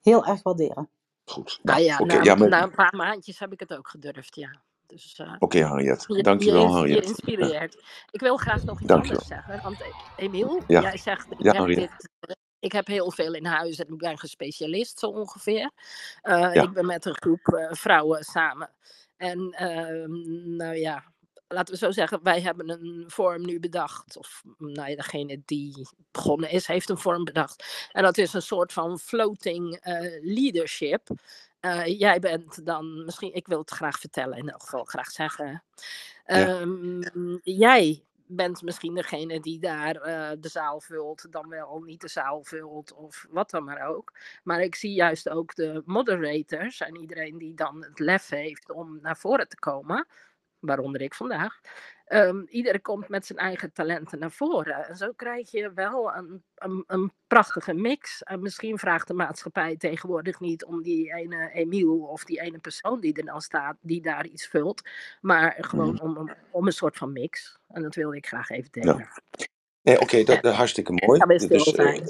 heel 0.01 0.25
erg 0.25 0.43
waarderen. 0.43 0.89
goed. 1.25 1.59
Nou 1.63 1.77
Nou, 1.79 1.89
ja, 1.89 2.03
na, 2.03 2.23
ja, 2.23 2.35
maar- 2.35 2.49
na 2.49 2.63
een 2.63 2.75
paar 2.75 2.95
maandjes 2.95 3.39
heb 3.39 3.51
ik 3.51 3.59
het 3.59 3.73
ook 3.77 3.87
gedurfd, 3.87 4.35
ja. 4.35 4.61
Dus 4.91 5.15
eh, 5.19 5.35
Oké, 5.39 5.63
Harriet. 5.63 6.03
je, 6.07 6.23
Dankjewel, 6.23 6.61
je, 6.61 6.67
je 6.67 6.73
Harriet. 6.73 7.05
inspireert. 7.05 7.83
Ik 8.11 8.19
wil 8.19 8.37
graag 8.37 8.63
nog 8.63 8.79
iets 8.81 8.87
Dankjewel. 8.87 9.21
anders 9.21 9.27
zeggen. 9.27 9.63
Want 9.63 9.81
eh, 9.81 9.87
Emiel, 10.15 10.63
Ja. 10.67 10.81
jij 10.81 10.97
zegt, 10.97 11.31
ik, 11.31 11.41
Ja, 11.41 11.47
heb 11.51 11.57
Harriet. 11.57 11.77
dit, 11.77 12.09
eh, 12.19 12.35
ik 12.59 12.71
heb 12.71 12.87
heel 12.87 13.11
veel 13.11 13.33
in 13.33 13.45
huis 13.45 13.79
en 13.79 13.87
ik 13.93 13.97
ben 13.97 14.17
gespecialist 14.17 14.99
zo 14.99 15.07
ongeveer. 15.07 15.71
Ik 16.53 16.73
ben 16.73 16.85
met 16.85 17.05
een 17.05 17.15
groep 17.15 17.67
vrouwen 17.71 18.23
samen. 18.23 18.69
En 19.17 19.51
ehm, 19.51 20.55
nou 20.55 20.75
ja, 20.75 21.03
laten 21.47 21.73
we 21.73 21.79
zo 21.79 21.91
zeggen, 21.91 22.19
wij 22.23 22.41
hebben 22.41 22.69
een 22.69 23.03
vorm 23.07 23.45
nu 23.45 23.59
bedacht. 23.59 24.17
Of 24.17 24.43
nou 24.57 24.89
ja, 24.89 24.95
degene 24.95 25.41
die 25.45 25.87
begonnen 26.11 26.49
is, 26.49 26.67
heeft 26.67 26.89
een 26.89 26.97
vorm 26.97 27.23
bedacht. 27.23 27.87
En 27.91 28.03
dat 28.03 28.17
is 28.17 28.33
een 28.33 28.41
soort 28.41 28.73
van 28.73 28.99
floating 28.99 29.79
leadership. 30.21 31.09
Eh, 31.61 31.99
jij 31.99 32.19
bent 32.19 32.65
dan 32.65 33.05
misschien, 33.05 33.33
ik 33.33 33.47
wil 33.47 33.59
het 33.59 33.69
graag 33.71 33.99
vertellen, 33.99 34.37
in 34.37 34.49
elk 34.49 34.61
geval 34.61 34.83
graag 34.83 35.11
zeggen. 35.11 35.63
Ja. 36.25 36.59
Ehm, 36.59 37.37
jij 37.43 38.03
bent 38.25 38.61
misschien 38.61 38.93
degene 38.95 39.39
die 39.39 39.59
daar 39.59 39.95
eh, 39.95 40.31
de 40.39 40.47
zaal 40.49 40.81
vult, 40.81 41.31
dan 41.31 41.49
wel 41.49 41.81
niet 41.81 42.01
de 42.01 42.07
zaal 42.07 42.43
vult 42.43 42.93
of 42.93 43.25
wat 43.29 43.49
dan 43.49 43.63
maar 43.63 43.87
ook. 43.87 44.13
Maar 44.43 44.61
ik 44.61 44.75
zie 44.75 44.93
juist 44.93 45.29
ook 45.29 45.55
de 45.55 45.81
moderators 45.85 46.81
en 46.81 46.95
iedereen 46.97 47.37
die 47.37 47.53
dan 47.53 47.83
het 47.83 47.99
lef 47.99 48.29
heeft 48.29 48.71
om 48.71 48.99
naar 49.01 49.17
voren 49.17 49.47
te 49.47 49.59
komen, 49.59 50.07
waaronder 50.59 51.01
ik 51.01 51.13
vandaag. 51.13 51.59
Iedereen 52.49 52.81
komt 52.81 53.09
met 53.09 53.25
zijn 53.25 53.39
eigen 53.39 53.73
talenten 53.73 54.19
naar 54.19 54.31
voren. 54.31 54.87
En 54.87 54.95
zo 54.95 55.11
krijg 55.15 55.51
je 55.51 55.71
wel 55.73 56.13
een, 56.15 56.43
een, 56.55 56.83
een 56.87 57.11
prachtige 57.27 57.73
mix. 57.73 58.23
En 58.23 58.41
misschien 58.41 58.77
vraagt 58.77 59.07
de 59.07 59.13
maatschappij 59.13 59.77
tegenwoordig 59.77 60.39
niet 60.39 60.65
om 60.65 60.81
die 60.83 61.13
ene 61.13 61.49
Emiel 61.53 61.97
of 61.99 62.23
die 62.23 62.41
ene 62.41 62.57
persoon 62.59 62.99
die 62.99 63.13
er 63.13 63.25
dan 63.25 63.41
staat, 63.41 63.77
die 63.81 64.01
daar 64.01 64.25
iets 64.25 64.47
vult. 64.47 64.81
Maar 65.21 65.55
gewoon 65.59 65.93
Mhm. 65.93 66.03
om, 66.03 66.17
om, 66.17 66.31
om 66.51 66.65
een 66.65 66.71
soort 66.73 66.97
van 66.97 67.11
mix. 67.11 67.57
En 67.67 67.81
dat 67.81 67.95
wilde 67.95 68.15
ik 68.15 68.27
graag 68.27 68.49
even 68.49 68.71
delen. 68.71 69.07
Nee, 69.81 69.99
oké, 69.99 70.23
dat, 70.23 70.41
dat 70.41 70.53
hartstikke 70.53 70.91
mooi. 71.05 71.19
Dit 71.37 71.51
is 71.51 71.73
eh, 71.73 72.01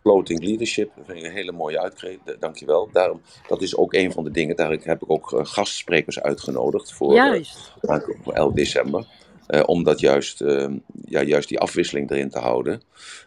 floating 0.00 0.42
leadership. 0.44 0.92
Dat 0.96 1.06
vind 1.06 1.18
ik 1.18 1.24
een 1.24 1.30
hele 1.32 1.52
mooie 1.52 1.80
uitkreet. 1.80 2.20
Da- 2.24 2.34
Dankjewel. 2.38 2.88
Daarom, 2.92 3.20
dat 3.48 3.62
is 3.62 3.76
ook 3.76 3.92
een 3.94 4.12
van 4.12 4.24
de 4.24 4.30
dingen. 4.30 4.56
Daar 4.56 4.70
heb 4.70 5.02
ik 5.02 5.10
ook 5.10 5.32
eh, 5.32 5.44
gastsprekers 5.44 6.20
uitgenodigd 6.20 6.92
voor, 6.92 7.08
eh, 7.10 7.14
Juist. 7.16 7.72
aankomende 7.80 8.32
11 8.32 8.52
december. 8.52 9.06
Eh, 9.46 9.62
om 9.66 9.82
dat 9.82 10.00
juist, 10.00 10.40
ehm, 10.40 10.76
ja, 11.04 11.22
juist 11.22 11.48
die 11.48 11.58
afwisseling 11.58 12.10
erin 12.10 12.30
te 12.30 12.38
houden. 12.38 12.82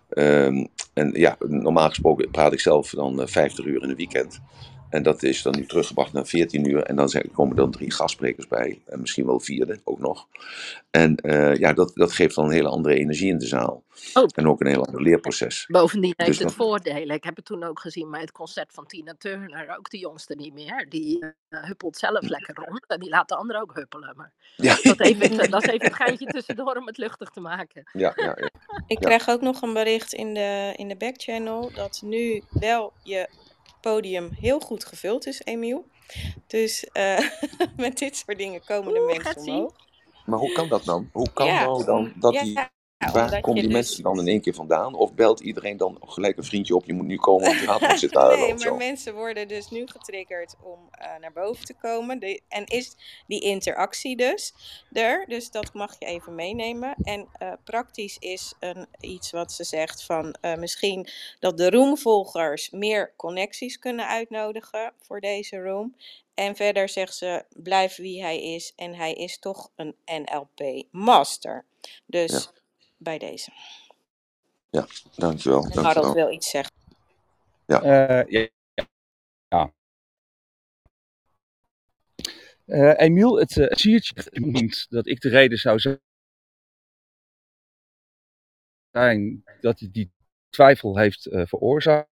Ehm, 0.09 0.65
en 0.93 1.11
ja, 1.13 1.37
normaal 1.47 1.89
gesproken 1.89 2.31
praat 2.31 2.53
ik 2.53 2.59
zelf 2.59 2.89
dan 2.89 3.21
eh, 3.21 3.27
50 3.27 3.65
uur 3.65 3.83
in 3.83 3.89
een 3.89 3.95
weekend. 3.95 4.41
En 4.89 5.03
dat 5.03 5.23
is 5.23 5.41
dan 5.41 5.55
nu 5.57 5.65
teruggebracht 5.65 6.13
naar 6.13 6.25
14 6.25 6.69
uur. 6.69 6.83
En 6.83 6.95
dan 6.95 7.09
komen 7.33 7.51
er 7.55 7.61
dan 7.61 7.71
drie 7.71 7.91
gastsprekers 7.91 8.47
bij. 8.47 8.81
En 8.85 8.99
misschien 8.99 9.25
wel 9.25 9.39
vierde 9.39 9.79
ook 9.83 9.99
nog. 9.99 10.27
En 10.91 11.15
eh, 11.15 11.55
ja, 11.55 11.73
dat, 11.73 11.91
dat 11.95 12.11
geeft 12.11 12.35
dan 12.35 12.45
een 12.45 12.51
hele 12.51 12.67
andere 12.69 12.95
energie 12.95 13.29
in 13.29 13.37
de 13.37 13.45
zaal. 13.45 13.83
Oh, 14.13 14.23
En 14.35 14.47
ook 14.47 14.61
een 14.61 14.67
heel 14.67 14.85
ander 14.85 15.01
leerproces. 15.01 15.65
bovendien 15.67 16.13
heeft 16.15 16.29
Dus 16.29 16.39
het 16.39 16.47
dat, 16.47 16.55
voordelen. 16.57 17.15
Ik 17.15 17.23
heb 17.23 17.35
het 17.35 17.45
toen 17.45 17.63
ook 17.63 17.79
gezien 17.79 18.11
bij 18.11 18.21
het 18.21 18.31
concert 18.31 18.73
van 18.73 18.85
Tina 18.85 19.15
Turner. 19.17 19.77
Ook 19.77 19.89
de 19.89 19.97
jongste 19.97 20.35
niet 20.35 20.53
meer. 20.53 20.85
Die 20.89 21.19
eh, 21.49 21.63
huppelt 21.63 21.97
zelf 21.97 22.27
lekker 22.29 22.55
rond. 22.55 22.85
En 22.87 22.99
die 22.99 23.09
laat 23.09 23.29
de 23.29 23.35
anderen 23.35 23.61
ook 23.61 23.75
huppelen. 23.75 24.13
Maar 24.15 24.33
ja, 24.55 24.77
dat, 24.81 24.99
even, 24.99 25.37
het- 25.37 25.51
dat 25.51 25.63
is 25.63 25.69
even 25.69 25.85
het 25.87 25.95
geintje 25.95 26.25
tussendoor 26.25 26.75
om 26.75 26.87
het 26.87 26.97
luchtig 26.97 27.29
te 27.29 27.39
maken. 27.39 27.89
ja, 28.03 28.13
ja, 28.15 28.25
ja. 28.25 28.49
Ik 28.87 28.99
Ja. 28.99 29.05
krijg 29.07 29.29
ook 29.29 29.41
nog 29.41 29.61
een 29.61 29.73
bericht 29.73 30.13
in 30.13 30.33
de, 30.33 30.73
in 30.75 30.87
de 30.87 30.95
backchannel 30.97 31.71
dat 31.73 32.01
nu 32.03 32.43
wel 32.49 32.93
je 33.03 33.27
podium 33.81 34.29
heel 34.39 34.59
goed 34.59 34.85
gevuld 34.85 35.25
is, 35.27 35.41
Emiel. 35.43 35.87
Dus 36.47 36.83
eh, 36.91 37.19
met 37.77 37.97
dit 37.97 38.17
soort 38.17 38.37
dingen 38.37 38.63
komen 38.65 38.93
de 38.93 38.99
Oeh, 38.99 39.17
mensen 39.17 39.41
zien. 39.41 39.53
omhoog. 39.55 39.75
Maar 40.25 40.39
hoe 40.39 40.51
kan 40.51 40.67
dat 40.69 40.83
dan? 40.83 41.09
Hoe 41.11 41.33
kan 41.33 41.47
Ja, 41.47 41.63
nou 41.65 41.85
dan 41.85 42.13
dat 42.15 42.33
ja, 42.33 42.41
die, 42.43 42.59
ja, 42.97 43.11
waar 43.11 43.41
komen 43.41 43.53
die 43.53 43.63
dus 43.63 43.73
mensen 43.73 44.03
dan 44.03 44.19
in 44.19 44.27
één 44.27 44.41
keer 44.41 44.53
vandaan? 44.53 44.93
Of 44.93 45.13
belt 45.13 45.39
iedereen 45.39 45.77
dan 45.77 45.97
gelijk 46.01 46.37
een 46.37 46.43
vriendje 46.43 46.75
op, 46.75 46.85
je 46.85 46.93
moet 46.93 47.05
nu 47.05 47.17
komen, 47.17 47.45
want 47.47 47.59
je 47.59 47.67
gaat 47.67 47.99
zitten 47.99 48.21
huilen 48.21 48.39
nee, 48.39 48.49
maar 48.49 48.59
zo? 48.59 48.75
mensen 48.75 49.13
worden 49.13 49.47
dus 49.47 49.69
nu 49.69 49.87
getriggerd 49.87 50.55
om 50.63 50.79
eh, 50.91 51.07
naar 51.19 51.33
boven 51.33 51.65
te 51.65 51.73
komen. 51.73 52.19
De, 52.19 52.41
en 52.47 52.65
is 52.65 52.95
die 53.27 53.41
interactie 53.41 54.15
dus 54.15 54.53
er. 54.91 55.25
Dus 55.27 55.51
dat 55.51 55.73
mag 55.73 55.95
je 55.99 56.05
even 56.05 56.35
meenemen. 56.35 56.95
En 57.03 57.27
eh, 57.31 57.53
praktisch 57.63 58.17
is 58.19 58.53
een, 58.59 58.87
iets 58.99 59.31
wat 59.31 59.51
ze 59.51 59.63
zegt 59.63 60.03
van 60.03 60.35
eh, 60.41 60.55
misschien 60.55 61.07
dat 61.39 61.57
de 61.57 61.69
roomvolgers 61.69 62.69
meer 62.69 63.13
connecties 63.15 63.79
kunnen 63.79 64.07
uitnodigen 64.07 64.93
voor 65.01 65.19
deze 65.19 65.57
room. 65.57 65.95
En 66.33 66.55
verder 66.55 66.89
zegt 66.89 67.15
ze, 67.15 67.43
blijf 67.49 67.95
wie 67.95 68.21
hij 68.21 68.53
is. 68.53 68.73
En 68.75 68.95
hij 68.95 69.13
is 69.13 69.39
toch 69.39 69.71
een 69.75 69.95
NLP 70.05 70.83
master. 70.91 71.65
Ja, 71.81 71.89
Dus 72.05 72.49
bij 72.97 73.17
deze. 73.17 73.51
ja, 74.69 74.87
dankjewel, 75.15 75.63
En 75.63 75.83
Harold 75.83 75.83
dankjewel. 75.83 76.13
wil 76.13 76.31
iets 76.31 76.49
zeggen. 76.49 76.75
Ja, 77.65 77.81
Eh, 77.81 78.27
ja, 78.31 78.49
ja. 79.47 79.73
Eh, 82.65 82.93
Emiel, 82.97 83.39
het 83.39 83.55
uh, 83.55 83.67
siertje 83.69 84.13
noemt 84.31 84.85
dat 84.89 85.07
ik 85.07 85.21
de 85.21 85.29
reden 85.29 85.57
zou 85.57 85.79
zijn 85.79 85.99
dat 89.61 89.79
hij 89.79 89.89
die 89.91 90.11
twijfel 90.49 90.97
heeft 90.97 91.25
eh, 91.25 91.45
veroorzaakt. 91.45 92.09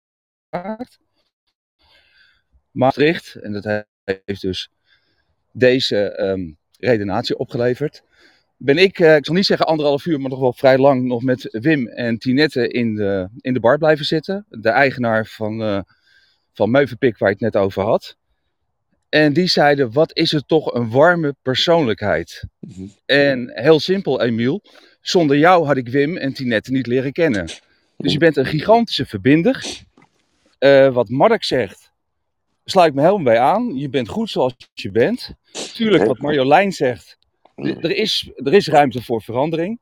Maastricht, 2.71 3.35
en 3.35 3.51
dat 3.61 3.85
heeft 4.03 4.41
dus 4.41 4.69
deze 5.51 6.09
ehm, 6.09 6.51
redenatie 6.79 7.37
opgeleverd. 7.37 8.03
Ben 8.65 8.77
ik, 8.77 8.99
eh, 8.99 9.15
ik 9.15 9.25
zal 9.25 9.35
niet 9.35 9.45
zeggen 9.45 9.65
anderhalf 9.65 10.05
uur, 10.05 10.19
maar 10.19 10.29
nog 10.29 10.39
wel 10.39 10.53
vrij 10.53 10.77
lang 10.77 11.03
nog 11.03 11.23
met 11.23 11.47
Wim 11.51 11.87
en 11.87 12.17
Tinette 12.17 12.67
in 12.67 12.95
de, 12.95 13.29
in 13.39 13.53
de 13.53 13.59
bar 13.59 13.77
blijven 13.77 14.05
zitten. 14.05 14.45
De 14.49 14.69
eigenaar 14.69 15.25
van, 15.25 15.61
eh 15.61 15.79
van 16.53 16.71
Meuvenpik 16.71 17.17
waar 17.17 17.29
ik 17.29 17.39
het 17.39 17.53
net 17.53 17.63
over 17.63 17.83
had. 17.83 18.17
En 19.09 19.33
die 19.33 19.47
zeiden, 19.47 19.91
wat 19.91 20.17
is 20.17 20.31
het 20.31 20.47
toch 20.47 20.73
een 20.73 20.89
warme 20.89 21.35
persoonlijkheid. 21.41 22.43
mhm, 22.59 22.87
En 23.05 23.51
heel 23.53 23.79
simpel, 23.79 24.21
Emiel. 24.21 24.61
Zonder 25.01 25.37
jou 25.37 25.65
had 25.65 25.77
ik 25.77 25.87
Wim 25.87 26.17
en 26.17 26.33
Tinette 26.33 26.71
niet 26.71 26.87
leren 26.87 27.11
kennen. 27.11 27.45
Dus 27.97 28.11
je 28.11 28.17
bent 28.17 28.37
een 28.37 28.45
gigantische 28.45 29.05
verbinder. 29.05 29.65
Eh, 30.57 30.93
wat 30.93 31.09
Mark 31.09 31.43
zegt, 31.43 31.91
sluit 32.63 32.93
me 32.93 33.01
helemaal 33.01 33.23
bij 33.23 33.39
aan. 33.39 33.75
Je 33.75 33.89
bent 33.89 34.07
goed 34.07 34.29
zoals 34.29 34.53
je 34.73 34.91
bent. 34.91 35.31
Tuurlijk, 35.73 36.05
wat 36.05 36.19
Marjolein 36.19 36.71
zegt, 36.71 37.17
er 37.55 37.95
is, 37.95 38.31
er 38.35 38.53
is 38.53 38.67
ruimte 38.67 39.03
voor 39.03 39.21
verandering. 39.21 39.79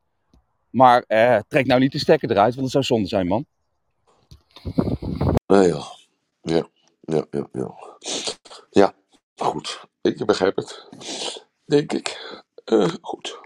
Maar 0.69 1.03
eh, 1.07 1.39
trek 1.47 1.65
nou 1.65 1.79
niet 1.79 1.91
de 1.91 1.99
stekker 1.99 2.31
eruit, 2.31 2.55
want 2.55 2.61
het 2.61 2.71
zou 2.71 2.83
zonde 2.83 3.07
zijn, 3.07 3.27
man. 3.27 3.45
nou 5.45 5.67
ja, 5.67 5.83
ja, 6.41 6.67
ja, 7.01 7.25
ja, 7.31 7.47
ja. 7.51 7.75
Ja, 8.69 8.93
goed. 9.35 9.85
Ik 10.01 10.25
begrijp 10.25 10.55
het. 10.55 10.89
Denk 11.65 11.93
ik. 11.93 12.41
Eh, 12.65 12.93
goed. 13.01 13.39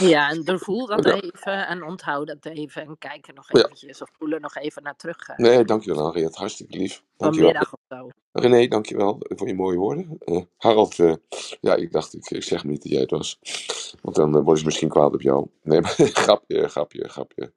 Ja, 0.00 0.30
en 0.30 0.44
doorvoel 0.44 0.86
dat 0.86 1.04
Ja, 1.04 1.20
even 1.20 1.66
en 1.66 1.82
onthoud 1.82 2.26
dat 2.26 2.44
even. 2.44 2.82
En 2.82 2.98
kijk 2.98 3.28
er 3.28 3.34
nog 3.34 3.52
ja. 3.52 3.62
eventjes 3.64 4.02
of 4.02 4.10
voel 4.18 4.30
er 4.30 4.40
nog 4.40 4.56
even 4.56 4.82
naar 4.82 4.96
terug. 4.96 5.28
eh, 5.28 5.36
Nee, 5.36 5.64
dankjewel 5.64 6.04
Henriette. 6.04 6.38
Hartstikke 6.38 6.76
lief. 6.76 7.02
Dankjewel. 7.16 7.52
vanmiddag 7.52 7.72
of 7.72 7.80
zo. 7.88 8.08
René, 8.32 8.68
dankjewel 8.68 9.16
voor 9.20 9.46
je 9.48 9.54
mooie 9.54 9.76
woorden. 9.76 10.18
Eh, 10.18 10.42
Harald, 10.56 10.98
eh, 10.98 11.14
ja, 11.60 11.74
ik 11.74 11.92
dacht, 11.92 12.14
ik, 12.14 12.30
ik 12.30 12.42
zeg 12.42 12.64
niet 12.64 12.82
dat 12.82 12.92
jij 12.92 13.00
het 13.00 13.10
was. 13.10 13.38
Want 14.02 14.16
dan 14.16 14.28
eh, 14.36 14.42
worden 14.42 14.58
ze 14.58 14.64
misschien 14.64 14.88
kwaad 14.88 15.14
op 15.14 15.22
jou. 15.22 15.46
Nee, 15.62 15.80
maar 15.80 15.94
grapje, 16.24 16.68
grapje, 16.68 17.08
grapje. 17.08 17.52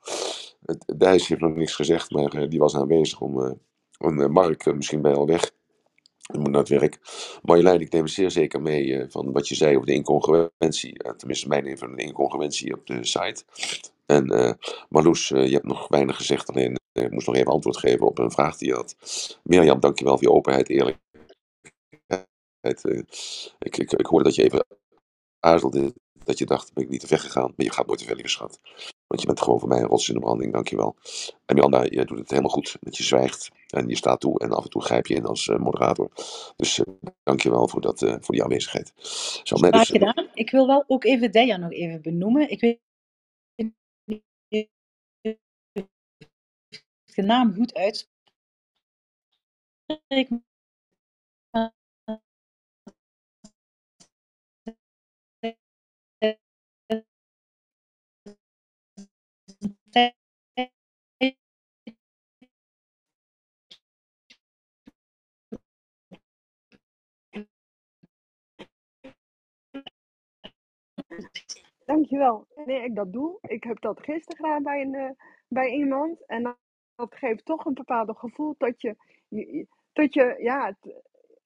Dijs 0.98 1.28
heeft 1.28 1.42
nog 1.42 1.56
niks 1.56 1.76
gezegd, 1.76 2.12
maar 2.12 2.50
die 2.50 2.60
was 2.60 2.76
aanwezig 2.76 3.22
om... 3.22 3.60
om, 4.00 4.32
Mark, 4.32 4.76
misschien 4.76 5.02
je 5.02 5.16
al 5.16 5.26
weg. 5.26 5.52
Moet 6.40 6.50
naar 6.52 6.64
het. 6.82 7.00
Marjolein, 7.42 7.82
ik 7.82 7.92
neem 7.92 8.08
zeer 8.08 8.32
zeker 8.32 8.62
mee 8.62 8.98
eh, 8.98 9.10
van 9.10 9.32
wat 9.32 9.48
je 9.48 9.56
zei 9.56 9.76
over 9.76 9.88
de 9.88 9.94
incongruentie. 9.94 11.04
Eh, 11.04 11.12
tenminste, 11.12 11.48
mijn 11.48 11.78
van 11.78 11.96
de 11.96 12.04
incongruentie 12.04 12.74
op 12.74 12.88
de 12.88 13.06
site. 13.06 13.44
En 14.06 14.28
eh 14.28 14.54
Marloes, 14.90 15.28
je 15.28 15.36
hebt 15.36 15.66
nog 15.66 15.88
weinig 15.88 16.16
gezegd, 16.16 16.50
alleen 16.50 16.80
ik 16.92 17.12
moest 17.12 17.28
nog 17.28 17.36
even 17.36 17.52
antwoord 17.52 17.78
geven 17.78 18.06
op 18.06 18.20
een 18.20 18.32
vraag 18.32 18.58
die 18.58 18.68
je 18.68 18.74
had. 18.74 18.96
Mirjam, 19.44 19.80
dankjewel 19.80 20.18
voor 20.18 20.28
je 20.28 20.34
openheid, 20.34 20.70
eerlijkheid. 20.70 21.00
Ik, 23.60 23.78
ik, 23.78 23.92
ik 23.92 24.06
hoorde 24.06 24.26
dat 24.26 24.36
je 24.36 24.44
even 24.44 24.66
aarzelde, 25.40 25.94
dat 26.24 26.38
je 26.38 26.46
dacht, 26.46 26.74
ben 26.74 26.84
ik 26.84 26.90
niet 26.90 27.00
te 27.00 27.08
ver 27.08 27.20
gegaan. 27.20 27.54
Maar 27.56 27.66
je 27.66 27.72
gaat 27.72 27.88
nooit 27.88 28.00
te 28.00 28.06
ver, 28.06 28.16
lieve 28.16 28.30
schat. 28.30 28.60
Want 29.12 29.24
je 29.24 29.30
bent 29.30 29.42
gewoon 29.42 29.60
voor 29.60 29.70
mij 29.70 29.80
een 29.82 29.88
rots 29.88 30.08
in 30.08 30.14
de 30.14 30.20
branding, 30.20 30.54
dankjewel. 30.54 30.96
En 31.46 31.56
Miranda, 31.56 31.84
je 31.84 32.06
doet 32.06 32.18
het 32.18 32.30
helemaal 32.30 32.52
goed. 32.52 32.78
Dat 32.80 32.98
je 32.98 33.04
zwijgt 33.04 33.50
en 33.68 33.88
je 33.88 33.96
staat 33.96 34.20
toe 34.20 34.40
en 34.40 34.52
af 34.52 34.64
en 34.64 34.70
toe 34.70 34.82
grijp 34.82 35.08
je 35.08 35.14
in 35.16 35.26
als 35.26 35.48
eh, 35.48 35.58
moderator. 35.58 36.12
Dus 36.56 36.80
eh, 36.80 36.94
dankjewel 37.24 37.68
voor, 37.68 37.82
dat, 37.82 38.02
eh, 38.02 38.16
voor 38.20 38.36
die 38.36 38.44
aanwezigheid. 38.44 38.94
Zo, 39.44 39.56
dus, 39.56 39.90
gedaan. 39.90 40.30
Ik 40.34 40.52
wil 40.52 40.68
wel 40.68 40.84
ook 40.88 41.04
even 41.04 41.32
Deja 41.32 41.58
nog 41.58 41.72
even 41.72 42.02
benoemen. 42.02 42.50
Ik 42.50 42.60
weet 42.60 42.80
de 47.16 47.22
naam 47.22 47.54
goed 47.54 47.74
uitspreek. 47.74 48.10
Dankjewel. 71.92 72.48
Wanneer 72.56 72.84
ik 72.84 72.96
dat 72.96 73.14
doe, 73.14 73.38
ik 73.42 73.64
heb 73.64 73.82
dat 73.82 74.00
gisteren 74.00 74.36
gedaan 74.36 74.64
bij, 74.64 74.82
een, 74.82 74.96
eh, 74.96 75.10
bij 75.48 75.70
iemand. 75.70 76.26
En 76.26 76.44
dat, 76.44 77.16
geeft 77.16 77.46
toch 77.46 77.66
een 77.66 77.74
bepaald 77.74 78.18
gevoel 78.18 78.56
dat 78.58 78.82
je, 78.82 78.96
dat 79.94 80.14
je 80.14 80.36
ja, 80.38 80.76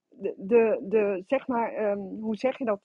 de, 0.10 0.34
de, 0.38 0.80
de 0.82 1.24
zeg 1.28 1.48
maar, 1.48 1.74
ehm, 1.74 1.98
hoe 1.98 2.36
zeg 2.36 2.58
je 2.58 2.66
dat? 2.66 2.82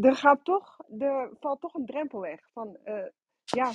Er 0.00 0.14
gaat 0.14 0.44
toch, 0.44 0.78
er 0.98 1.30
valt 1.40 1.60
toch 1.60 1.74
een 1.74 1.86
drempel 1.86 2.20
weg. 2.20 2.40
Van, 2.52 2.76
eh, 2.84 3.06
ja, 3.44 3.70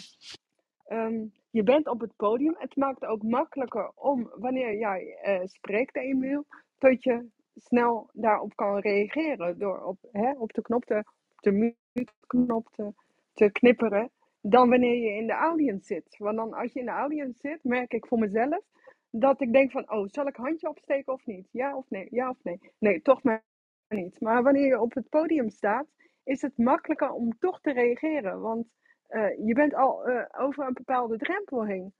ehm, 0.86 1.26
je 1.50 1.64
bent 1.64 1.88
op 1.88 2.02
het 2.02 2.16
podium. 2.16 2.56
Het 2.58 2.76
maakt 2.76 3.06
ook 3.06 3.24
makkelijker 3.24 3.92
om, 3.96 4.32
wanneer 4.36 4.78
jij 4.78 5.18
eh, 5.22 5.42
spreekt, 5.44 5.96
Emiel, 5.96 6.46
dat 6.78 7.04
je 7.04 7.30
snel 7.56 8.10
daarop 8.14 8.56
kan 8.56 8.80
reageren. 8.80 9.60
Door 9.60 9.84
op, 9.84 9.98
hè, 10.12 10.32
op 10.32 10.54
de 10.54 10.62
knop 10.62 10.86
te, 10.86 11.04
de 11.44 11.52
mute-knop 11.52 12.94
te, 13.34 13.52
knipperen. 13.52 14.12
Dan 14.42 14.70
wanneer 14.70 14.96
je 14.96 15.18
in 15.18 15.28
de 15.28 15.34
audience 15.34 15.86
zit. 15.86 16.18
Want 16.18 16.36
dan 16.36 16.54
als 16.54 16.74
je 16.74 16.80
in 16.80 16.86
de 16.86 16.92
audience 16.92 17.40
zit, 17.40 17.64
merk 17.64 17.94
ik 17.94 18.06
voor 18.06 18.20
mezelf 18.20 18.62
dat 19.10 19.42
ik 19.42 19.54
denk 19.54 19.72
van, 19.72 19.92
oh, 19.92 20.08
zal 20.08 20.28
ik 20.28 20.36
handje 20.36 20.70
opsteken 20.70 21.14
of 21.14 21.26
niet? 21.26 21.48
Ja 21.52 21.78
of 21.78 21.90
nee? 21.90 22.08
Ja 22.12 22.30
of 22.30 22.44
nee? 22.44 22.60
Nee, 22.78 23.02
toch 23.02 23.24
maar 23.24 23.44
niet. 23.90 24.22
Maar 24.22 24.44
wanneer 24.44 24.68
je 24.68 24.82
op 24.82 24.94
het 24.94 25.10
podium 25.10 25.50
staat, 25.50 25.88
is 26.24 26.42
het 26.42 26.58
makkelijker 26.58 27.12
om 27.12 27.38
toch 27.40 27.62
te 27.62 27.72
reageren. 27.72 28.42
Want 28.42 28.68
eh, 29.08 29.46
je 29.46 29.54
bent 29.54 29.74
al 29.74 30.06
eh, 30.06 30.42
over 30.44 30.68
een 30.68 30.74
bepaalde 30.74 31.18
drempel 31.18 31.66
heen. 31.66 31.94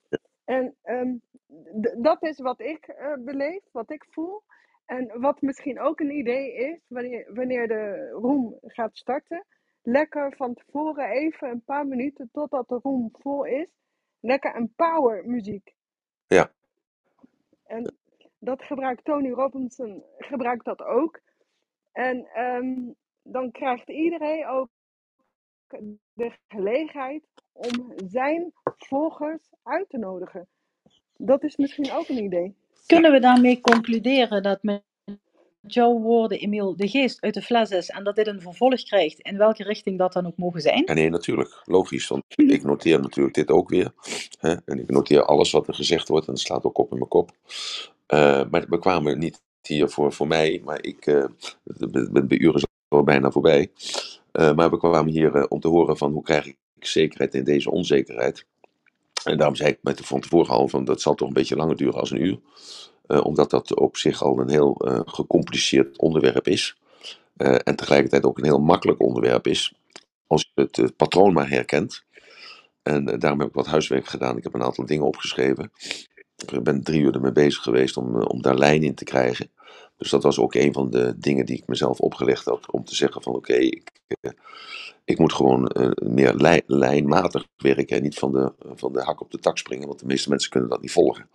En 0.46 0.76
ehm, 0.82 1.16
dat 2.02 2.24
is 2.24 2.40
wat 2.40 2.60
ik 2.60 2.88
eh, 2.88 3.14
beleef, 3.20 3.62
wat 3.72 3.92
ik 3.92 4.06
voel. 4.10 4.44
En 4.86 5.20
wat 5.22 5.42
misschien 5.42 5.80
ook 5.80 6.00
een 6.00 6.16
idee 6.16 6.54
is, 6.54 6.86
wanneer, 6.88 7.34
wanneer 7.34 7.68
de 7.68 8.10
room 8.10 8.58
gaat 8.62 8.98
starten, 8.98 9.46
lekker 9.82 10.36
van 10.36 10.54
tevoren 10.54 11.10
even 11.10 11.50
een 11.50 11.64
paar 11.64 11.88
minuten 11.88 12.30
totdat 12.32 12.68
de 12.68 12.80
room 12.82 13.10
vol 13.12 13.46
is. 13.46 13.70
Lekker 14.20 14.56
een 14.56 14.74
power 14.76 15.28
muziek. 15.28 15.76
Ja. 16.28 16.52
En 17.66 17.96
dat 18.40 18.64
gebruikt 18.64 19.04
Tony 19.04 19.32
Robinson 19.32 20.04
gebruikt 20.18 20.66
dat 20.66 20.82
ook. 20.82 21.20
En 21.92 22.26
ehm, 22.26 22.92
dan 23.24 23.52
krijgt 23.52 23.90
iedereen 23.90 24.48
ook 24.48 24.70
de 26.14 26.38
gelegenheid 26.48 27.24
om 27.52 27.94
zijn 27.96 28.52
volgers 28.64 29.50
uit 29.64 29.90
te 29.90 29.98
nodigen. 29.98 30.48
Dat 31.18 31.44
is 31.44 31.56
misschien 31.56 31.92
ook 31.92 32.08
een 32.08 32.24
idee. 32.24 32.56
Kunnen 32.86 33.12
we 33.12 33.20
daarmee 33.20 33.62
concluderen 33.62 34.44
dat 34.44 34.64
met 34.64 34.84
jouw 35.68 36.00
woorden, 36.00 36.40
Emiel, 36.40 36.76
de 36.76 36.88
geest 36.88 37.22
uit 37.22 37.34
de 37.34 37.42
fles 37.42 37.70
is 37.70 37.90
en 37.90 38.04
dat 38.04 38.16
dit 38.16 38.28
een 38.28 38.42
vervolg 38.42 38.84
krijgt, 38.84 39.20
in 39.20 39.38
welke 39.38 39.64
richting 39.64 39.98
dat 39.98 40.14
dan 40.14 40.26
ook 40.26 40.38
mogen 40.38 40.62
zijn? 40.62 40.84
Nee, 40.86 41.10
natuurlijk. 41.10 41.62
Logisch. 41.66 42.08
Want 42.08 42.24
ik 42.36 42.64
noteer 42.64 43.00
natuurlijk 43.00 43.36
dit 43.36 43.50
ook 43.50 43.70
weer. 43.70 43.94
Hè? 44.40 44.56
En 44.66 44.80
ik 44.80 44.90
noteer 44.90 45.26
alles 45.26 45.52
wat 45.52 45.68
er 45.68 45.74
gezegd 45.74 46.08
wordt. 46.08 46.28
En 46.28 46.34
het 46.34 46.42
slaat 46.42 46.64
ook 46.64 46.78
op 46.78 46.92
in 46.92 46.98
mijn 46.98 47.10
kop. 47.10 47.32
Uh, 48.14 48.44
maar 48.52 48.66
we 48.70 48.80
kwamen 48.80 49.20
niet 49.20 49.42
hier 49.62 49.90
voor, 49.90 50.14
voor 50.14 50.28
mij. 50.28 50.62
Maar 50.64 50.84
ik. 50.84 51.06
Uh, 51.06 51.26
de, 51.64 52.40
uren 52.40 52.62
al 52.88 53.04
bijna 53.04 53.32
voorbij. 53.32 53.72
Uh, 54.34 54.54
maar 54.54 54.70
we 54.70 54.78
kwamen 54.78 55.12
hier 55.12 55.48
om 55.48 55.60
te 55.60 55.68
horen 55.68 55.98
van 55.98 56.12
hoe 56.12 56.24
krijg 56.24 56.46
ik 56.46 56.58
zekerheid 56.80 57.34
in 57.34 57.44
deze 57.44 57.72
onzekerheid. 57.72 58.46
En 59.24 59.38
daarom 59.38 59.56
zei 59.56 59.70
ik 59.70 59.80
met 59.82 59.98
de 59.98 60.04
van 60.04 60.20
tevoren 60.20 60.54
al 60.54 60.68
van 60.68 60.86
dat 60.86 61.02
zal 61.02 61.16
toch 61.16 61.28
een 61.28 61.34
beetje 61.34 61.56
langer 61.56 61.76
duren 61.76 62.00
als 62.00 62.12
een 62.12 62.26
uur. 62.26 62.40
Uh, 63.08 63.26
omdat 63.26 63.50
dat 63.50 63.76
op 63.76 63.98
zich 63.98 64.24
al 64.24 64.40
een 64.40 64.50
heel 64.50 64.88
uh, 64.88 65.00
gecompliceerd 65.06 65.98
onderwerp 65.98 66.48
is. 66.48 66.78
Uh, 67.38 67.56
en 67.64 67.76
tegelijkertijd 67.76 68.26
ook 68.26 68.38
een 68.38 68.44
heel 68.44 68.60
makkelijk 68.60 69.02
onderwerp 69.02 69.48
is. 69.48 69.74
Als 70.28 70.52
je 70.54 70.62
het, 70.62 70.76
het 70.76 70.96
patroon 70.96 71.34
maar 71.34 71.50
herkent. 71.50 72.04
En 72.84 73.06
daarom 73.06 73.40
heb 73.40 73.50
ik 73.50 73.56
wat 73.56 73.68
huiswerk 73.68 74.08
gedaan. 74.08 74.38
Ik 74.38 74.44
heb 74.44 74.54
een 74.54 74.64
aantal 74.64 74.86
dingen 74.86 75.06
opgeschreven. 75.06 75.72
Ik 76.52 76.64
ben 76.64 76.84
drie 76.84 77.02
uur 77.02 77.14
ermee 77.14 77.32
bezig 77.32 77.64
geweest 77.64 77.98
om, 77.98 78.22
om 78.22 78.42
daar 78.42 78.58
lijn 78.58 78.84
in 78.84 78.96
te 78.96 79.04
krijgen. 79.04 79.52
Dus 79.98 80.10
dat 80.10 80.24
was 80.24 80.40
ook 80.40 80.54
een 80.54 80.74
van 80.74 80.90
de 80.90 81.14
dingen 81.18 81.46
die 81.46 81.58
ik 81.58 81.68
mezelf 81.68 82.00
opgelegd 82.00 82.46
had. 82.46 82.72
Om 82.72 82.86
te 82.86 82.96
zeggen 82.96 83.22
van 83.22 83.36
oké, 83.36 83.54
ik, 83.54 83.92
ik 85.06 85.20
moet 85.20 85.34
gewoon 85.34 85.72
uh, 85.78 85.92
meer 85.96 86.34
lijn, 86.34 86.64
lijnmatig 86.66 87.48
werken. 87.58 87.98
En 87.98 88.04
niet 88.04 88.20
van 88.20 88.32
de, 88.32 88.54
van 88.76 88.94
de 88.94 89.02
hak 89.02 89.22
op 89.22 89.32
de 89.32 89.40
tak 89.40 89.58
springen. 89.58 89.88
Want 89.88 90.00
de 90.00 90.06
meeste 90.06 90.30
mensen 90.30 90.50
kunnen 90.50 90.70
dat 90.70 90.82
niet 90.82 90.92
volgen. 90.92 91.30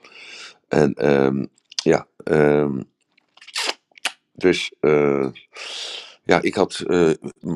En 0.68 1.10
um, 1.10 1.48
ja, 1.82 2.06
um, 2.24 2.90
dus 4.32 4.72
uh, 4.80 5.28
ja, 6.24 6.42
ik 6.42 6.54
had 6.54 6.84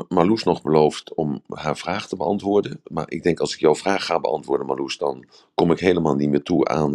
Marloes 0.09 0.43
nog 0.43 0.63
beloofd 0.63 1.15
om 1.15 1.43
haar 1.49 1.77
vraag 1.77 2.09
te 2.09 2.17
beantwoorden. 2.17 2.81
Maar 2.85 3.11
ik 3.11 3.23
denk 3.23 3.41
als 3.41 3.55
ik 3.55 3.61
jouw 3.61 3.75
vraag 3.75 4.05
ga 4.05 4.21
beantwoorden, 4.21 4.67
Marloes, 4.67 4.99
dan 4.99 5.27
kom 5.55 5.71
ik 5.71 5.81
helemaal 5.81 6.15
niet 6.15 6.31
meer 6.31 6.43
toe 6.43 6.69
aan 6.69 6.95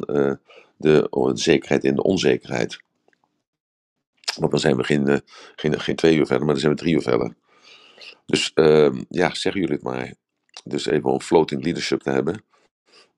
de 0.78 1.10
zekerheid 1.34 1.84
en 1.84 1.96
de 1.96 2.04
onzekerheid. 2.04 2.86
Want 4.40 4.52
dan 4.52 4.60
zijn 4.60 4.78
we 4.78 4.84
geen, 4.84 5.22
geen, 5.56 5.80
geen 5.80 5.96
twee 5.96 6.16
uur 6.16 6.26
verder, 6.26 6.46
maar 6.46 6.54
dan 6.54 6.60
zijn 6.60 6.74
we 6.74 6.80
drie 6.80 6.96
uur 6.96 7.02
verder. 7.02 7.36
Dus 8.26 8.52
uh, 8.56 8.90
ja, 9.10 9.34
zeggen 9.34 9.62
jullie 9.62 9.76
het 9.76 9.84
maar. 9.84 10.14
Dus 10.64 10.86
even 10.86 11.12
om 11.12 11.22
floating 11.22 11.64
leadership 11.64 12.02
te 12.02 12.10
hebben. 12.10 12.44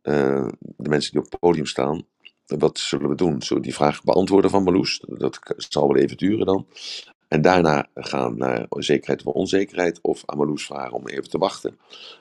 Uh, 0.03 0.47
de 0.59 0.89
mensen 0.89 1.11
die 1.11 1.21
op 1.21 1.31
het 1.31 1.39
podium 1.39 1.65
staan. 1.65 2.05
Wat 2.45 2.79
zullen 2.79 3.09
we 3.09 3.15
doen? 3.15 3.41
Zullen 3.41 3.63
we 3.63 3.69
die 3.69 3.77
vraag 3.77 4.03
beantwoorden 4.03 4.51
van 4.51 4.63
Marloes? 4.63 5.03
Dat 5.07 5.39
zal 5.55 5.87
wel 5.87 6.01
even 6.01 6.17
duren 6.17 6.45
dan. 6.45 6.67
En 7.29 7.41
daarna 7.41 7.87
gaan 7.93 8.37
naar 8.37 8.65
zekerheid 8.69 9.23
of 9.23 9.33
onzekerheid. 9.33 9.99
Of 10.01 10.23
aan 10.25 10.57
vragen 10.57 10.93
om 10.93 11.07
even 11.07 11.29
te 11.29 11.37
wachten. 11.37 11.79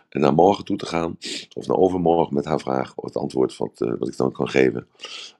En 0.08 0.20
naar 0.20 0.34
morgen 0.34 0.64
toe 0.64 0.76
te 0.76 0.86
gaan. 0.86 1.18
Of 1.54 1.66
naar 1.66 1.76
overmorgen 1.76 2.34
met 2.34 2.44
haar 2.44 2.60
vraag. 2.60 2.94
Of 2.94 3.04
het 3.04 3.16
antwoord 3.16 3.56
wat, 3.56 3.80
uh, 3.80 3.92
wat 3.98 4.08
ik 4.08 4.16
dan 4.16 4.32
kan 4.32 4.48
geven. 4.48 4.88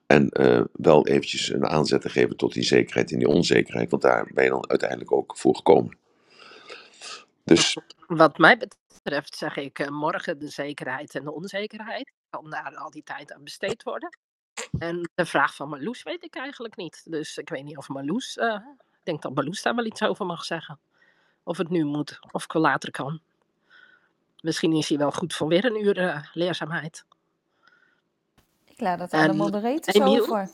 En 0.07 0.31
uh, 0.33 0.61
wel 0.73 1.07
eventjes 1.07 1.49
een 1.49 1.67
aanzet 1.67 2.01
te 2.01 2.09
geven 2.09 2.37
tot 2.37 2.53
die 2.53 2.63
zekerheid 2.63 3.13
en 3.13 3.19
die 3.19 3.29
onzekerheid. 3.29 3.91
Want 3.91 4.03
daar 4.03 4.31
ben 4.35 4.45
je 4.45 4.51
dan 4.51 4.69
uiteindelijk 4.69 5.13
ook 5.13 5.37
voor 5.37 5.57
gekomen. 5.57 5.99
Dus... 7.45 7.79
Wat 8.07 8.39
mij 8.39 8.57
betreft 8.57 9.37
zeg 9.37 9.57
ik 9.57 9.79
uh, 9.79 9.89
morgen 9.89 10.39
de 10.39 10.49
zekerheid 10.49 11.15
en 11.15 11.25
de 11.25 11.33
onzekerheid. 11.33 12.13
Kan 12.31 12.51
daar 12.51 12.77
al 12.77 12.91
die 12.91 13.03
tijd 13.03 13.33
aan 13.33 13.45
besteed 13.45 13.83
worden. 13.83 14.19
En 14.79 15.11
de 15.15 15.27
vraag 15.27 15.55
van 15.55 15.69
Marloes 15.69 16.03
weet 16.03 16.25
ik 16.25 16.37
eigenlijk 16.37 16.77
niet. 16.77 17.03
Dus 17.05 17.39
ik 17.39 17.49
weet 17.49 17.65
niet 17.65 17.77
of 17.77 17.89
Marloes... 17.89 18.39
denk 19.09 19.23
dat 19.23 19.35
Marloes 19.35 19.63
daar 19.63 19.75
wel 19.75 19.85
iets 19.85 20.03
over 20.03 20.27
mag 20.27 20.45
zeggen. 20.45 20.79
Of 21.43 21.59
het 21.59 21.69
nu 21.69 21.85
moet, 21.85 22.19
of 22.31 22.45
ik 22.45 22.55
later 22.55 22.91
kan. 22.91 23.21
Misschien 24.41 24.73
is 24.73 24.89
hij 24.89 24.99
wel 24.99 25.13
goed 25.13 25.35
voor 25.35 25.49
weer 25.49 25.65
een 25.65 25.85
uur 25.85 25.99
uh, 25.99 26.25
leerzaamheid. 26.33 27.05
Ik 28.65 28.81
laat 28.81 28.99
dat 28.99 29.13
aan 29.13 29.21
en, 29.25 29.31
de 29.31 29.37
moderator 29.37 29.95
Emiel, 29.95 30.21
over. 30.21 30.51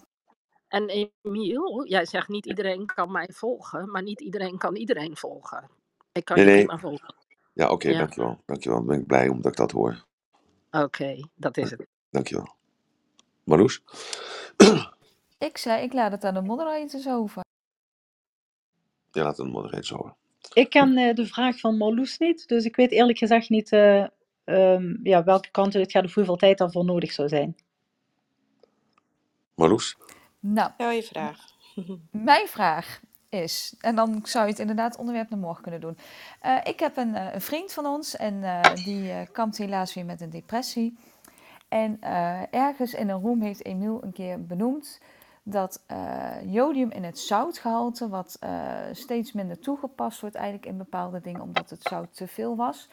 En 0.68 1.11
Emiel, 1.22 1.86
jij 1.86 2.07
zegt 2.07 2.28
niet 2.28 2.46
iedereen 2.46 2.86
kan 2.86 3.12
mij 3.12 3.28
volgen, 3.32 3.90
maar 3.90 4.02
niet 4.02 4.20
iedereen 4.20 4.59
kan 4.59 4.76
iedereen 4.76 5.16
volgen. 5.16 5.70
Ik 6.12 6.24
kan 6.24 6.36
nee, 6.36 6.46
je 6.46 6.50
nee. 6.50 6.64
prima 6.64 6.80
volgen. 6.80 7.14
Ja, 7.52 7.64
oké, 7.64 7.72
okay, 7.72 7.92
Ja. 7.92 7.98
dankjewel. 7.98 8.40
Dankjewel. 8.46 8.78
Dan 8.78 8.86
ben 8.86 9.00
ik 9.00 9.07
blij 9.07 9.28
omdat 9.28 9.52
ik 9.52 9.59
dat 9.59 9.70
hoor. 9.70 10.05
Oké, 10.70 11.28
dat 11.34 11.57
is 11.57 11.70
het. 11.70 11.86
Dankjewel. 12.11 12.55
Marloes? 13.44 13.82
Ik 15.38 15.59
zei, 15.59 15.82
ik 15.82 15.92
laat 15.92 16.12
het 16.12 16.24
aan 16.24 16.34
de 16.34 16.42
moderators 16.42 17.09
over. 17.09 17.43
Ja, 19.14 19.22
laat 19.22 19.38
een 19.38 19.50
moderator 19.50 19.96
horen. 19.96 20.16
Ik 20.52 20.70
ken 20.70 20.98
uh, 20.98 21.14
de 21.14 21.26
vraag 21.26 21.58
van 21.58 21.76
Marloes 21.76 22.18
niet, 22.18 22.48
dus 22.48 22.64
ik 22.64 22.76
weet 22.76 22.90
eerlijk 22.90 23.18
gezegd 23.18 23.48
niet 23.48 23.72
uh, 23.72 24.06
um, 24.44 25.00
ja, 25.02 25.24
welke 25.24 25.50
kant 25.50 25.72
het 25.72 25.90
gaat 25.90 26.04
of 26.04 26.14
hoeveel 26.14 26.36
tijd 26.36 26.58
daarvoor 26.58 26.84
nodig 26.84 27.12
zou 27.12 27.28
zijn. 27.28 27.56
Marloes? 29.54 29.96
Nou, 30.40 30.70
je 30.78 31.02
vraag. 31.02 31.38
mijn 32.10 32.46
vraag 32.48 33.00
is, 33.28 33.74
en 33.80 33.94
dan 33.94 34.20
zou 34.22 34.44
je 34.44 34.50
het 34.50 34.60
inderdaad 34.60 34.96
onderwerp 34.96 35.30
naar 35.30 35.38
morgen 35.38 35.62
kunnen 35.62 35.80
doen. 35.80 35.98
Uh, 36.42 36.58
ik 36.62 36.80
heb 36.80 36.96
een, 36.96 37.14
uh, 37.14 37.34
een, 37.34 37.40
vriend 37.40 37.72
van 37.72 37.86
ons 37.86 38.16
en 38.16 38.34
uh, 38.34 38.62
die 38.74 39.26
kampt 39.32 39.58
helaas 39.58 39.94
weer 39.94 40.04
met 40.04 40.20
een 40.20 40.30
depressie. 40.30 40.98
En 41.68 42.00
ergens 42.50 42.94
in 42.94 43.08
een 43.08 43.20
room 43.20 43.42
heeft 43.42 43.64
Emiel 43.64 44.02
een 44.02 44.12
keer 44.12 44.46
benoemd 44.46 45.00
dat 45.45 45.84
jodium 46.47 46.90
in 46.90 47.05
het 47.05 47.18
zoutgehalte, 47.18 48.09
wat 48.09 48.38
steeds 48.92 49.32
minder 49.32 49.59
toegepast 49.59 50.20
wordt 50.20 50.36
eigenlijk 50.36 50.66
in 50.66 50.76
bepaalde 50.76 51.20
dingen 51.20 51.40
omdat 51.40 51.70
het 51.70 51.82
zout 51.82 52.16
te 52.16 52.26
veel 52.26 52.57
was, 52.57 52.88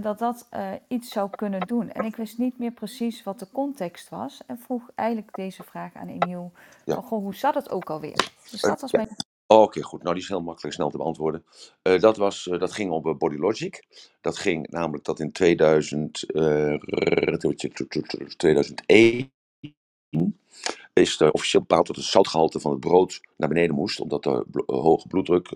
dat 0.00 0.18
dat 0.18 0.48
iets 0.88 1.10
zou 1.10 1.30
kunnen 1.30 1.60
doen. 1.60 1.90
En 1.90 2.04
ik 2.04 2.16
wist 2.16 2.38
niet 2.38 2.58
meer 2.58 2.72
precies 2.72 3.22
wat 3.22 3.38
de 3.38 3.48
context 3.52 4.08
was 4.08 4.40
en 4.46 4.58
vroeg 4.58 4.90
eigenlijk 4.94 5.34
deze 5.34 5.62
vraag 5.62 5.94
aan 5.94 6.08
Emiel. 6.08 6.52
Ja. 6.84 6.94
Goh, 6.94 7.22
hoe 7.22 7.34
zat 7.34 7.54
het 7.54 7.70
ook 7.70 7.90
alweer? 7.90 8.32
Dus 8.50 8.60
dat 8.60 8.80
was 8.80 8.92
mijn 8.92 9.08
Oh, 9.52 9.58
Oké, 9.58 9.66
okay, 9.66 9.82
goed. 9.82 10.02
Nou, 10.02 10.14
die 10.14 10.22
is 10.22 10.28
heel 10.28 10.42
makkelijk 10.42 10.74
snel 10.74 10.90
te 10.90 10.96
beantwoorden. 10.96 11.44
Dat, 11.82 12.16
was, 12.16 12.44
dat 12.58 12.72
ging 12.72 12.90
op 12.90 13.06
uh, 13.06 13.14
Body 13.14 13.36
Logic. 13.36 13.84
Dat 14.20 14.38
ging 14.38 14.68
namelijk 14.70 15.04
dat 15.04 15.20
in 15.20 15.32
2000, 15.32 16.26
2001 18.36 19.32
is 20.92 21.20
er 21.20 21.30
officieel 21.30 21.62
bepaald 21.62 21.86
dat 21.86 21.96
het 21.96 22.04
zoutgehalte 22.04 22.60
van 22.60 22.70
het 22.70 22.80
brood 22.80 23.20
naar 23.36 23.48
beneden 23.48 23.74
moest, 23.74 24.00
omdat 24.00 24.22
de 24.22 24.44
hoge 24.66 25.08
bloeddruk, 25.08 25.48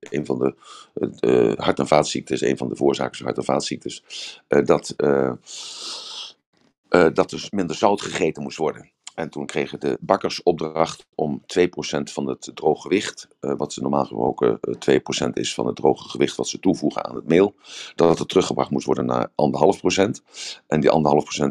een 0.00 0.26
van 0.26 0.38
de 0.38 0.54
hart- 1.56 1.78
en 1.78 1.86
vaatziektes, 1.86 2.40
een 2.40 2.56
van 2.56 2.68
de 2.68 2.76
voorzaken 2.76 3.16
van 3.16 3.26
hart- 3.26 3.38
en 3.38 3.44
vaatziektes, 3.44 4.02
dat, 4.48 4.94
dat 6.88 7.30
dus 7.30 7.50
minder 7.50 7.76
zout 7.76 8.02
gegeten 8.02 8.42
moest 8.42 8.58
worden. 8.58 8.90
En 9.18 9.30
toen 9.30 9.46
kregen 9.46 9.80
de 9.80 9.98
bakkers 10.00 10.42
opdracht 10.42 11.06
om 11.14 11.42
2% 11.42 11.62
van 12.02 12.26
het 12.26 12.50
droge 12.54 12.80
gewicht, 12.80 13.28
uh, 13.40 13.54
wat 13.56 13.72
ze 13.72 13.80
normaal 13.80 14.04
gesproken 14.04 14.58
uh, 14.60 14.98
2% 15.28 15.32
is 15.32 15.54
van 15.54 15.66
het 15.66 15.76
droge 15.76 16.08
gewicht 16.08 16.36
wat 16.36 16.48
ze 16.48 16.58
toevoegen 16.58 17.04
aan 17.04 17.14
het 17.14 17.26
meel, 17.26 17.54
dat 17.94 18.18
het 18.18 18.28
teruggebracht 18.28 18.70
moest 18.70 18.86
worden 18.86 19.06
naar 19.06 19.28
1,5%. 19.28 19.34
En 20.66 20.80
die 20.80 20.90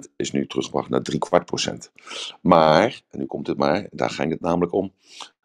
1,5% 0.10 0.14
is 0.16 0.32
nu 0.32 0.48
teruggebracht 0.48 0.90
naar 0.90 1.02
3 1.02 1.20
kwart 1.20 1.46
procent. 1.46 1.92
Maar, 2.42 3.02
en 3.10 3.20
nu 3.20 3.26
komt 3.26 3.48
het 3.48 3.58
maar, 3.58 3.88
daar 3.92 4.10
ging 4.10 4.32
het 4.32 4.42
namelijk 4.42 4.74
om, 4.74 4.94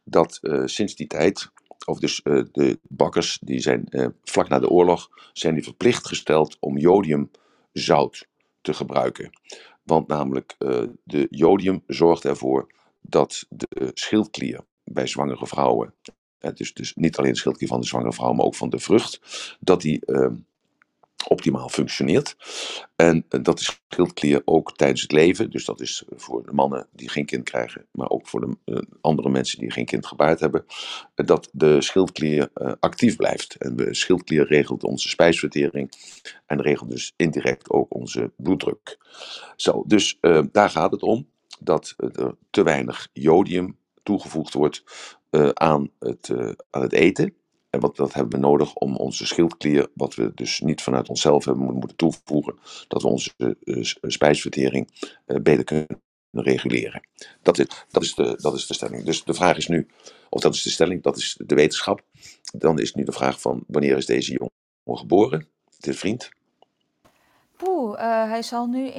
dat 0.05 0.39
uh, 0.43 0.63
sinds 0.65 0.95
die 0.95 1.07
tijd, 1.07 1.51
of 1.87 1.99
dus 1.99 2.21
de 2.53 2.79
bakkers, 2.83 3.39
die 3.41 3.61
zijn 3.61 3.89
vlak 4.25 4.49
na 4.49 4.59
de 4.59 4.71
oorlog, 4.71 5.09
zijn 5.33 5.55
die 5.55 5.65
verplicht 5.65 6.07
gesteld 6.07 6.57
om 6.61 6.79
jodiumzout 6.79 8.27
te 8.61 8.75
gebruiken. 8.75 9.31
Want 9.83 10.09
namelijk 10.09 10.57
uh, 10.59 10.83
de 11.05 11.27
jodium 11.31 11.83
zorgt 11.87 12.25
ervoor 12.25 12.73
dat 13.01 13.47
de 13.49 13.91
schildklier 13.95 14.61
bij 14.85 15.07
zwangere 15.07 15.47
vrouwen, 15.47 15.95
dus, 16.55 16.75
dus 16.75 16.95
niet 16.95 17.17
alleen 17.17 17.33
de 17.33 17.39
schildklier 17.39 17.69
van 17.69 17.81
de 17.81 17.87
zwangere 17.87 18.13
vrouw, 18.13 18.33
maar 18.33 18.45
ook 18.47 18.55
van 18.55 18.71
de 18.71 18.79
vrucht, 18.79 19.21
dat 19.61 19.81
die 19.81 20.03
uh, 20.07 20.27
optimaal 21.29 21.69
functioneert. 21.69 22.37
En 22.97 23.25
eh, 23.29 23.43
dat 23.43 23.61
is 23.61 23.81
schildklier 23.89 24.43
ook 24.45 24.77
tijdens 24.77 25.03
het 25.03 25.13
leven. 25.13 25.51
Dus 25.51 25.65
dat 25.65 25.81
is 25.81 26.05
voor 26.17 26.43
de 26.47 26.53
mannen 26.53 26.87
die 26.93 27.09
geen 27.09 27.27
kind 27.27 27.45
krijgen, 27.45 27.87
maar 27.91 28.11
ook 28.11 28.29
voor 28.29 28.41
de 28.41 28.57
uh, 28.65 28.79
andere 29.01 29.29
mensen 29.29 29.59
die 29.59 29.71
geen 29.71 29.85
kind 29.85 30.07
gebaard 30.07 30.41
hebben, 30.41 30.65
dat 31.15 31.49
de 31.53 31.83
schildklier 31.83 32.51
actief 32.81 33.17
blijft. 33.17 33.57
En 33.57 33.77
de 33.77 33.95
schildklier 33.95 34.47
regelt 34.47 34.85
onze 34.85 35.09
spijsvertering 35.09 35.93
en 36.47 36.63
regelt 36.63 36.91
dus 36.91 37.13
indirect 37.17 37.71
ook 37.71 37.95
onze 37.95 38.33
bloeddruk. 38.37 38.99
Zo, 39.57 39.85
dus 39.87 40.19
daar 40.53 40.71
gaat 40.71 40.93
het 40.93 41.03
om 41.03 41.29
dat 41.61 41.95
er 41.99 42.37
te 42.51 42.63
weinig 42.63 43.09
jodium 43.13 43.77
toegevoegd 44.03 44.55
wordt 44.55 44.83
aan, 45.55 45.91
het, 45.99 46.31
aan 46.71 46.83
het 46.83 46.93
eten. 46.93 47.35
En 47.73 47.81
wat, 47.81 47.97
dat 47.97 48.13
hebben 48.13 48.41
we 48.41 48.47
nodig 48.47 48.75
om 48.75 48.97
onze 48.97 49.27
schildklier, 49.27 49.89
wat 49.95 50.15
we 50.15 50.33
dus 50.35 50.61
niet 50.61 50.83
vanuit 50.83 51.09
onszelf 51.09 51.45
hebben 51.45 51.73
moeten 51.73 51.97
toevoegen, 51.97 52.59
dat 52.89 53.03
we 53.03 53.09
onze 53.09 53.33
uh, 53.39 53.85
spijsvertering 54.03 54.89
uh, 55.27 55.37
beter 55.43 55.65
kunnen 55.65 56.01
reguleren. 56.31 57.09
Dat 57.43 57.59
is, 57.59 57.67
dat, 57.91 58.03
is 58.03 58.15
de, 58.15 58.39
dat 58.41 58.55
is 58.55 58.67
de 58.67 58.75
stelling. 58.75 59.05
Dus 59.05 59.25
de 59.25 59.35
vraag 59.35 59.57
is 59.57 59.69
nu, 59.69 59.87
of 60.29 60.41
dat 60.41 60.55
is 60.55 60.63
de 60.63 60.71
stelling, 60.71 61.03
dat 61.03 61.17
is 61.17 61.39
de 61.47 61.55
wetenschap. 61.55 62.03
Dan 62.57 62.79
is 62.79 62.95
nu 62.95 63.05
de 63.05 63.13
vraag 63.13 63.41
van, 63.41 63.65
wanneer 63.67 63.97
is 63.97 64.07
deze 64.07 64.33
jongen 64.33 65.01
geboren? 65.01 65.47
De 65.79 65.95
vriend. 65.95 66.29
Poeh, 67.57 67.99
uh, 67.99 68.29
hij 68.29 68.43
zal 68.43 68.67
nu 68.67 68.91
1,52 68.91 68.95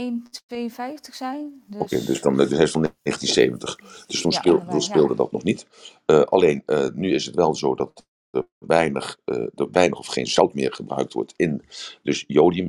zijn. 1.11 1.63
Dus... 1.67 1.81
Oké, 1.81 1.95
okay, 1.95 2.05
dus 2.05 2.21
dan 2.21 2.37
dus 2.37 2.51
hij 2.51 2.63
is 2.63 2.71
van 2.71 2.81
1970. 2.81 3.75
Dus 4.07 4.21
toen, 4.21 4.31
ja, 4.31 4.37
speel, 4.37 4.65
toen 4.69 4.81
speelde 4.81 5.09
ja. 5.09 5.15
dat 5.15 5.31
nog 5.31 5.43
niet. 5.43 5.65
Uh, 6.05 6.21
alleen, 6.21 6.63
uh, 6.65 6.87
nu 6.93 7.13
is 7.13 7.25
het 7.25 7.35
wel 7.35 7.55
zo 7.55 7.75
dat 7.75 8.05
er 8.33 8.47
weinig, 8.57 9.19
uh, 9.25 9.37
er 9.55 9.71
weinig 9.71 9.99
of 9.99 10.07
geen 10.07 10.27
zout 10.27 10.53
meer 10.53 10.73
gebruikt 10.73 11.13
wordt 11.13 11.33
in. 11.35 11.65
Dus 12.03 12.23
jodium, 12.27 12.67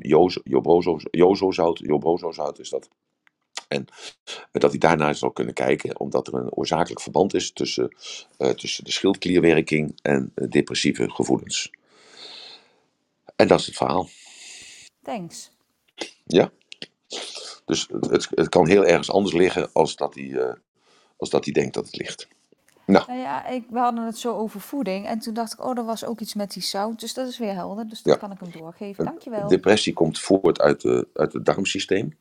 jozo-zout, 1.10 1.78
jobozo-zout 1.78 2.58
is 2.58 2.70
dat. 2.70 2.88
En 3.68 3.86
dat 4.52 4.70
hij 4.70 4.78
daarnaar 4.78 5.14
zal 5.14 5.30
kunnen 5.30 5.54
kijken, 5.54 6.00
omdat 6.00 6.26
er 6.26 6.34
een 6.34 6.52
oorzakelijk 6.52 7.00
verband 7.00 7.34
is 7.34 7.52
tussen, 7.52 7.96
uh, 8.38 8.50
tussen 8.50 8.84
de 8.84 8.92
schildklierwerking 8.92 9.98
en 10.02 10.32
depressieve 10.48 11.10
gevoelens. 11.10 11.70
En 13.36 13.48
dat 13.48 13.60
is 13.60 13.66
het 13.66 13.76
verhaal. 13.76 14.08
Thanks. 15.02 15.50
Ja. 16.24 16.52
Dus 17.64 17.88
het, 18.00 18.28
het 18.30 18.48
kan 18.48 18.68
heel 18.68 18.84
ergens 18.84 19.10
anders 19.10 19.34
liggen 19.34 19.72
als 19.72 19.96
dat 19.96 20.14
hij, 20.14 20.56
als 21.16 21.30
dat 21.30 21.44
hij 21.44 21.52
denkt 21.52 21.74
dat 21.74 21.86
het 21.86 21.96
ligt. 21.96 22.28
Nou. 22.86 23.04
nou 23.06 23.18
ja, 23.18 23.46
ik, 23.46 23.64
we 23.70 23.78
hadden 23.78 24.04
het 24.04 24.18
zo 24.18 24.36
over 24.36 24.60
voeding. 24.60 25.06
En 25.06 25.18
toen 25.18 25.34
dacht 25.34 25.52
ik, 25.52 25.64
oh, 25.64 25.78
er 25.78 25.84
was 25.84 26.04
ook 26.04 26.20
iets 26.20 26.34
met 26.34 26.52
die 26.52 26.62
zout. 26.62 27.00
Dus 27.00 27.14
dat 27.14 27.28
is 27.28 27.38
weer 27.38 27.54
helder. 27.54 27.88
Dus 27.88 28.02
dat 28.02 28.14
Ja. 28.14 28.20
kan 28.20 28.32
ik 28.32 28.40
hem 28.40 28.50
doorgeven. 28.62 29.04
Dankjewel. 29.04 29.48
Depressie 29.48 29.92
komt 29.92 30.20
voort 30.20 30.60
uit, 30.60 30.80
de, 30.80 31.08
uit 31.14 31.32
het 31.32 31.44
darmsysteem. 31.44 32.16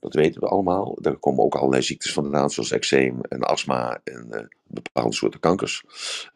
Dat 0.00 0.14
weten 0.14 0.40
we 0.40 0.48
allemaal. 0.48 0.96
Daar 1.00 1.16
komen 1.16 1.44
ook 1.44 1.54
allerlei 1.54 1.82
ziektes 1.82 2.12
vandaan, 2.12 2.50
zoals 2.50 2.70
eczeem 2.70 3.20
en 3.28 3.42
astma 3.42 4.00
en 4.04 4.26
eh, 4.30 4.44
bepaalde 4.66 5.14
soorten 5.14 5.40
kankers. 5.40 5.84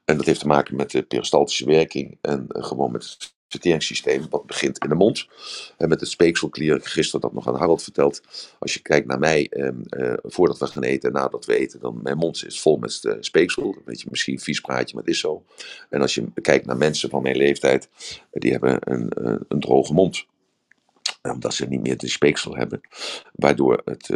En 0.04 0.16
dat 0.16 0.26
heeft 0.26 0.40
te 0.40 0.46
maken 0.46 0.76
met 0.76 0.90
de 0.90 1.02
peristaltische 1.02 1.64
werking 1.64 2.18
en 2.20 2.46
eh, 2.48 2.64
gewoon 2.64 2.92
met 2.92 3.02
het 3.02 3.36
verteringssysteem, 3.48 4.26
wat 4.30 4.46
begint 4.46 4.78
in 4.78 4.88
de 4.88 4.94
mond. 4.94 5.26
En 5.76 5.88
met 5.88 6.00
het 6.00 6.08
speekselklier, 6.08 6.80
gisteren 6.82 7.20
dat 7.20 7.32
nog 7.32 7.48
aan 7.48 7.54
Harold 7.54 7.82
verteld. 7.82 8.22
Als 8.58 8.74
je 8.74 8.80
kijkt 8.80 9.06
naar 9.06 9.18
mij, 9.18 9.48
eh, 9.48 9.68
eh, 9.88 10.18
voordat 10.22 10.58
we 10.58 10.66
gaan 10.66 10.82
eten 10.82 11.08
en 11.08 11.14
nadat 11.14 11.44
we 11.44 11.56
eten, 11.56 11.80
dan 11.80 12.00
mijn 12.02 12.16
mond 12.16 12.44
is 12.46 12.60
vol 12.60 12.76
met 12.76 13.00
uh, 13.02 13.14
speeksel. 13.20 13.76
Weet 13.84 14.00
je, 14.00 14.06
misschien 14.10 14.34
een 14.34 14.40
vies 14.40 14.60
praatje, 14.60 14.94
maar 14.94 15.04
het 15.04 15.12
is 15.12 15.20
zo. 15.20 15.44
En 15.90 16.00
als 16.00 16.14
je 16.14 16.24
kijkt 16.42 16.66
naar 16.66 16.76
mensen 16.76 17.10
van 17.10 17.22
mijn 17.22 17.36
leeftijd, 17.36 17.88
die 18.32 18.50
hebben 18.50 18.78
een, 18.80 19.10
een 19.48 19.60
droge 19.60 19.92
mond 19.92 20.26
omdat 21.22 21.54
ze 21.54 21.66
niet 21.66 21.80
meer 21.80 21.96
de 21.96 22.08
speeksel 22.08 22.56
hebben. 22.56 22.80
Waardoor, 23.32 23.82
het, 23.84 24.08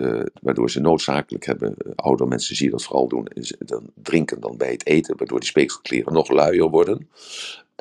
waardoor 0.43 0.71
ze 0.71 0.81
noodzakelijk 0.81 1.47
hebben, 1.47 1.77
oudere 1.95 2.29
mensen 2.29 2.57
zie 2.57 2.65
je 2.65 2.71
dat 2.71 2.83
vooral 2.83 3.09
doen, 3.09 3.29
dan 3.59 3.91
drinken 3.95 4.41
dan 4.41 4.57
bij 4.57 4.71
het 4.71 4.87
eten, 4.87 5.17
waardoor 5.17 5.41
die 5.41 5.49
speekselklieren 5.49 6.13
nog 6.13 6.31
luier 6.31 6.69
worden. 6.69 7.09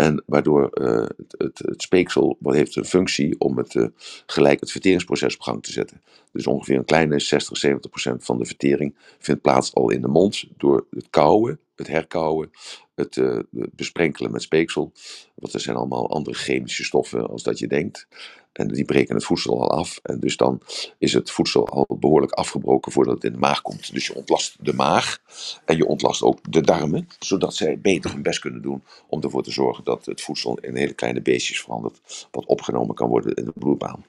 En 0.02 0.24
waardoor 0.26 0.70
uh, 0.74 0.96
het, 0.96 1.36
het, 1.38 1.60
het, 1.66 1.82
speeksel 1.82 2.38
heeft 2.42 2.76
een 2.76 2.86
functie 2.86 3.40
om 3.40 3.58
het, 3.58 3.90
gelijk 4.26 4.60
het 4.60 4.72
verteringsproces 4.72 5.36
op 5.36 5.42
gang 5.42 5.64
te 5.64 5.72
zetten. 5.72 6.02
Dus 6.32 6.48
ongeveer 6.48 6.78
een 6.78 6.86
kleine 6.86 7.20
60, 7.20 7.58
70 7.58 7.90
procent 7.90 8.26
van 8.26 8.38
de 8.38 8.46
vertering 8.46 8.96
vindt 9.20 9.42
plaats 9.42 9.74
al 9.74 9.90
in 9.90 10.02
de 10.02 10.08
mond 10.08 10.44
door 10.58 10.86
het 10.90 11.08
kauwen, 11.10 11.60
het 11.82 11.92
herkauwen, 11.92 12.52
het 12.96 13.16
uh, 13.16 13.40
besprenkelen 13.52 14.32
met 14.32 14.42
speeksel. 14.42 14.92
Want 15.36 15.54
er 15.54 15.60
zijn 15.60 15.76
allemaal 15.76 16.10
andere 16.10 16.36
chemische 16.36 16.84
stoffen 16.84 17.28
als 17.28 17.44
dat 17.44 17.60
je 17.60 17.68
denkt. 17.68 18.08
En 18.52 18.68
die 18.68 18.86
breken 18.86 19.16
het 19.16 19.24
voedsel 19.24 19.62
al 19.62 19.72
af. 19.72 20.00
En 20.04 20.20
dus 20.20 20.38
dan 20.38 20.62
is 20.98 21.14
het 21.14 21.32
voedsel 21.32 21.68
al 21.68 21.98
behoorlijk 22.00 22.32
afgebroken 22.32 22.92
voordat 22.92 23.14
het 23.14 23.24
in 23.24 23.32
de 23.32 23.38
maag 23.38 23.62
komt. 23.62 23.94
Dus 23.94 24.08
je 24.08 24.16
ontlast 24.16 24.56
de 24.60 24.74
maag 24.74 25.20
en 25.66 25.78
je 25.78 25.88
ontlast 25.88 26.22
ook 26.22 26.52
de 26.52 26.62
darmen. 26.62 27.08
Zodat 27.20 27.56
zij 27.56 27.80
beter 27.80 28.12
hun 28.12 28.22
best 28.22 28.40
kunnen 28.40 28.62
doen 28.62 28.84
om 29.08 29.22
ervoor 29.22 29.44
te 29.44 29.52
zorgen 29.52 29.84
dat 29.84 30.06
het 30.06 30.22
voedsel 30.22 30.58
in 30.58 30.76
hele 30.76 30.94
kleine 30.94 31.22
beestjes 31.22 31.62
verandert. 31.62 32.28
Wat 32.32 32.46
opgenomen 32.46 32.96
kan 32.96 33.10
worden 33.10 33.34
in 33.36 33.46
de 33.46 33.54
bloedbaan. 33.56 34.06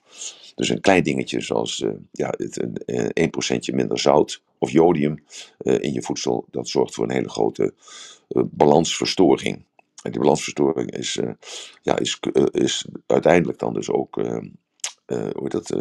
Dus 0.55 0.68
een 0.68 0.80
klein 0.80 1.03
dingetje 1.03 1.40
zoals 1.40 1.80
uh, 1.80 1.90
ja, 2.12 2.34
het, 2.36 2.66
een, 2.86 3.72
1% 3.72 3.74
minder 3.74 3.98
zout 3.98 4.42
of 4.59 4.70
jodium 4.70 5.24
uh, 5.59 5.78
in 5.80 5.92
je 5.92 6.03
voedsel. 6.03 6.44
Dat 6.50 6.68
zorgt 6.68 6.94
voor 6.94 7.05
een 7.05 7.14
hele 7.14 7.28
grote 7.28 7.74
balansverstoring. 8.28 9.64
En 10.03 10.11
die 10.11 10.20
balansverstoring 10.20 10.90
is, 10.90 11.20
ja, 11.82 11.98
is, 11.98 12.18
is 12.50 12.86
uiteindelijk 13.07 13.59
dan 13.59 13.74
dus 13.74 13.90
ook 13.90 14.22
dat, 15.50 15.76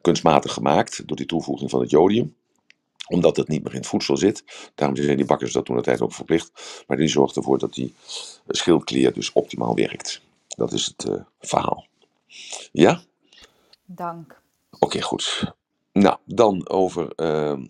kunstmatig 0.00 0.52
gemaakt 0.52 1.02
door 1.06 1.16
die 1.16 1.26
toevoeging 1.26 1.70
van 1.70 1.80
het 1.80 1.90
jodium 1.90 2.34
omdat 3.08 3.36
het 3.36 3.48
niet 3.48 3.62
meer 3.62 3.72
in 3.72 3.78
het 3.78 3.86
voedsel 3.86 4.16
zit. 4.16 4.44
Daarom 4.74 4.96
zijn 4.96 5.16
die 5.16 5.26
bakkers 5.26 5.52
dat 5.52 5.64
toen 5.64 5.76
de 5.76 5.82
tijd 5.82 6.00
ook 6.00 6.12
verplicht. 6.12 6.84
Maar 6.86 6.96
die 6.96 7.08
zorgt 7.08 7.36
ervoor 7.36 7.58
dat 7.58 7.74
die 7.74 7.94
schildklier 8.48 9.12
dus 9.12 9.32
optimaal 9.32 9.74
werkt. 9.74 10.20
Dat 10.48 10.72
is 10.72 10.86
het 10.86 11.22
verhaal. 11.40 11.86
Ja? 12.72 13.02
Dank. 13.86 14.42
Oké, 14.70 14.84
okay, 14.84 15.00
goed. 15.00 15.54
Nou, 15.92 16.16
dan 16.24 16.68
over 16.68 17.12
ehm, 17.14 17.66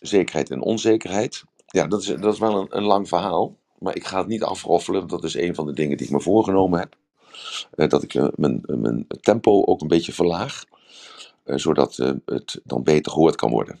zekerheid 0.00 0.50
en 0.50 0.62
onzekerheid. 0.62 1.44
Ja, 1.66 1.86
dat 1.86 2.00
is, 2.00 2.06
dat 2.06 2.32
is 2.32 2.38
wel 2.38 2.60
een, 2.60 2.76
een 2.76 2.84
lang 2.84 3.08
verhaal. 3.08 3.56
Maar 3.78 3.96
ik 3.96 4.06
ga 4.06 4.18
het 4.18 4.26
niet 4.26 4.42
afroffelen, 4.42 4.98
want 4.98 5.10
dat 5.10 5.24
is 5.24 5.34
een 5.34 5.54
van 5.54 5.66
de 5.66 5.72
dingen 5.72 5.96
die 5.96 6.06
ik 6.06 6.12
me 6.12 6.20
voorgenomen 6.20 6.78
heb. 6.78 6.96
Uh, 7.74 7.88
dat 7.88 8.02
ik 8.02 8.14
uh, 8.14 8.28
mijn, 8.34 8.60
mijn 8.66 9.06
tempo 9.20 9.64
ook 9.64 9.80
een 9.80 9.88
beetje 9.88 10.12
verlaag, 10.12 10.64
uh, 11.44 11.56
zodat 11.56 11.96
het 12.24 12.60
dan 12.64 12.82
beter 12.82 13.12
gehoord 13.12 13.36
kan 13.36 13.50
worden. 13.50 13.80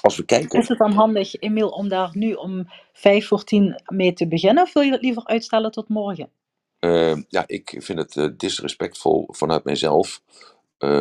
Als 0.00 0.16
we 0.16 0.24
kijken... 0.24 0.58
Is 0.58 0.68
het 0.68 0.78
dan 0.78 0.92
handig, 0.92 1.34
Emiel, 1.34 1.68
om 1.68 1.88
daar 1.88 2.10
nu 2.12 2.32
om 2.32 2.68
vijf 2.92 3.26
voor 3.26 3.44
tien 3.44 3.82
mee 3.84 4.12
te 4.12 4.28
beginnen? 4.28 4.62
Of 4.62 4.72
wil 4.72 4.82
je 4.82 4.92
het 4.92 5.02
liever 5.02 5.26
uitstellen 5.26 5.70
tot 5.70 5.88
morgen? 5.88 6.30
ja, 7.28 7.44
ik 7.46 7.76
vind 7.78 8.14
het 8.14 8.40
disrespectvol 8.40 9.28
vanuit 9.30 9.64
mijzelf 9.64 10.22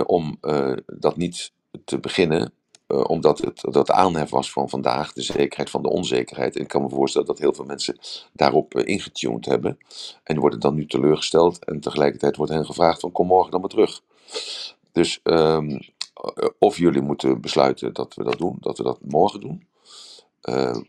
om 0.05 0.38
dat 0.86 1.17
niet 1.17 1.51
te 1.86 1.99
beginnen 1.99 2.53
uh, 2.91 3.03
omdat 3.07 3.39
het 3.39 3.61
dat 3.61 3.91
aanhef 3.91 4.29
was 4.29 4.51
van 4.51 4.69
vandaag, 4.69 5.13
de 5.13 5.21
zekerheid 5.21 5.69
van 5.69 5.82
de 5.82 5.89
onzekerheid. 5.89 6.55
En 6.55 6.61
ik 6.61 6.67
kan 6.67 6.82
me 6.82 6.89
voorstellen 6.89 7.27
dat 7.27 7.39
heel 7.39 7.53
veel 7.53 7.65
mensen 7.65 7.97
daarop 8.34 8.75
uh, 8.75 8.86
ingetuned 8.86 9.45
hebben. 9.45 9.77
En 10.23 10.39
worden 10.39 10.59
dan 10.59 10.75
nu 10.75 10.86
teleurgesteld. 10.86 11.65
En 11.65 11.79
tegelijkertijd 11.79 12.36
wordt 12.36 12.51
hen 12.51 12.65
gevraagd 12.65 12.99
van 12.99 13.11
kom 13.11 13.27
morgen 13.27 13.51
dan 13.51 13.59
maar 13.59 13.69
terug. 13.69 14.01
Dus 14.91 15.19
um, 15.23 15.79
of 16.59 16.77
jullie 16.77 17.01
moeten 17.01 17.41
besluiten 17.41 17.93
dat 17.93 18.13
we 18.13 18.23
dat 18.23 18.38
doen, 18.38 18.57
dat 18.59 18.77
we 18.77 18.84
dat 18.84 18.99
morgen 19.01 19.39
doen. 19.39 19.67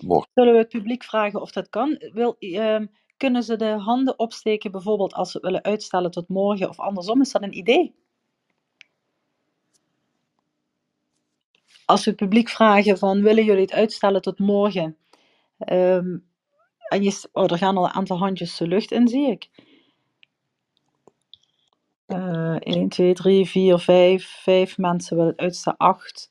Morgen. 0.05 0.31
Zullen 0.35 0.53
we 0.53 0.59
het 0.59 0.69
publiek 0.69 1.05
vragen 1.05 1.41
of 1.41 1.53
dat 1.53 1.69
kan? 1.69 2.03
Wil, 2.13 2.37
ehm, 2.39 2.87
kunnen 3.17 3.43
ze 3.43 3.57
de 3.57 3.71
handen 3.71 4.19
opsteken 4.19 4.71
bijvoorbeeld 4.71 5.15
als 5.15 5.31
ze 5.31 5.39
willen 5.41 5.63
uitstellen 5.63 6.11
tot 6.11 6.29
morgen 6.29 6.69
of 6.69 6.81
andersom? 6.81 7.21
Is 7.21 7.33
dat 7.33 7.43
een 7.43 7.57
idee? 7.57 7.95
Als 11.93 12.05
we 12.05 12.11
het 12.11 12.19
publiek 12.19 12.49
vragen 12.49 12.99
van 12.99 13.23
willen 13.23 13.45
jullie 13.45 13.63
het 13.63 13.73
uitstellen 13.73 14.23
tot 14.23 14.39
morgen? 14.39 14.97
Um, 15.73 16.31
en 16.89 17.03
je, 17.03 17.29
oh, 17.33 17.51
er 17.51 17.59
gaan 17.59 17.77
al 17.77 17.85
een 17.85 17.91
aantal 17.91 18.19
handjes 18.19 18.57
de 18.57 18.67
lucht 18.67 18.91
in, 18.91 19.09
zie 19.09 19.31
ik. 19.31 19.49
Uh, 22.07 22.57
1, 22.59 22.89
2, 22.89 23.15
3, 23.15 23.47
4, 23.49 23.79
5, 23.79 24.27
5 24.43 24.79
mensen 24.79 25.17
willen 25.17 25.31
het 25.31 25.41
uitstellen, 25.41 25.79
8. 25.79 26.29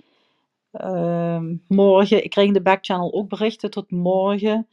Uh, 0.72 1.41
morgen, 1.68 2.24
ik 2.24 2.30
krijg 2.30 2.47
in 2.47 2.53
de 2.53 2.62
backchannel 2.62 3.14
ook 3.14 3.30
berichten 3.30 3.70
tot 3.70 3.91
morgen. 3.91 4.68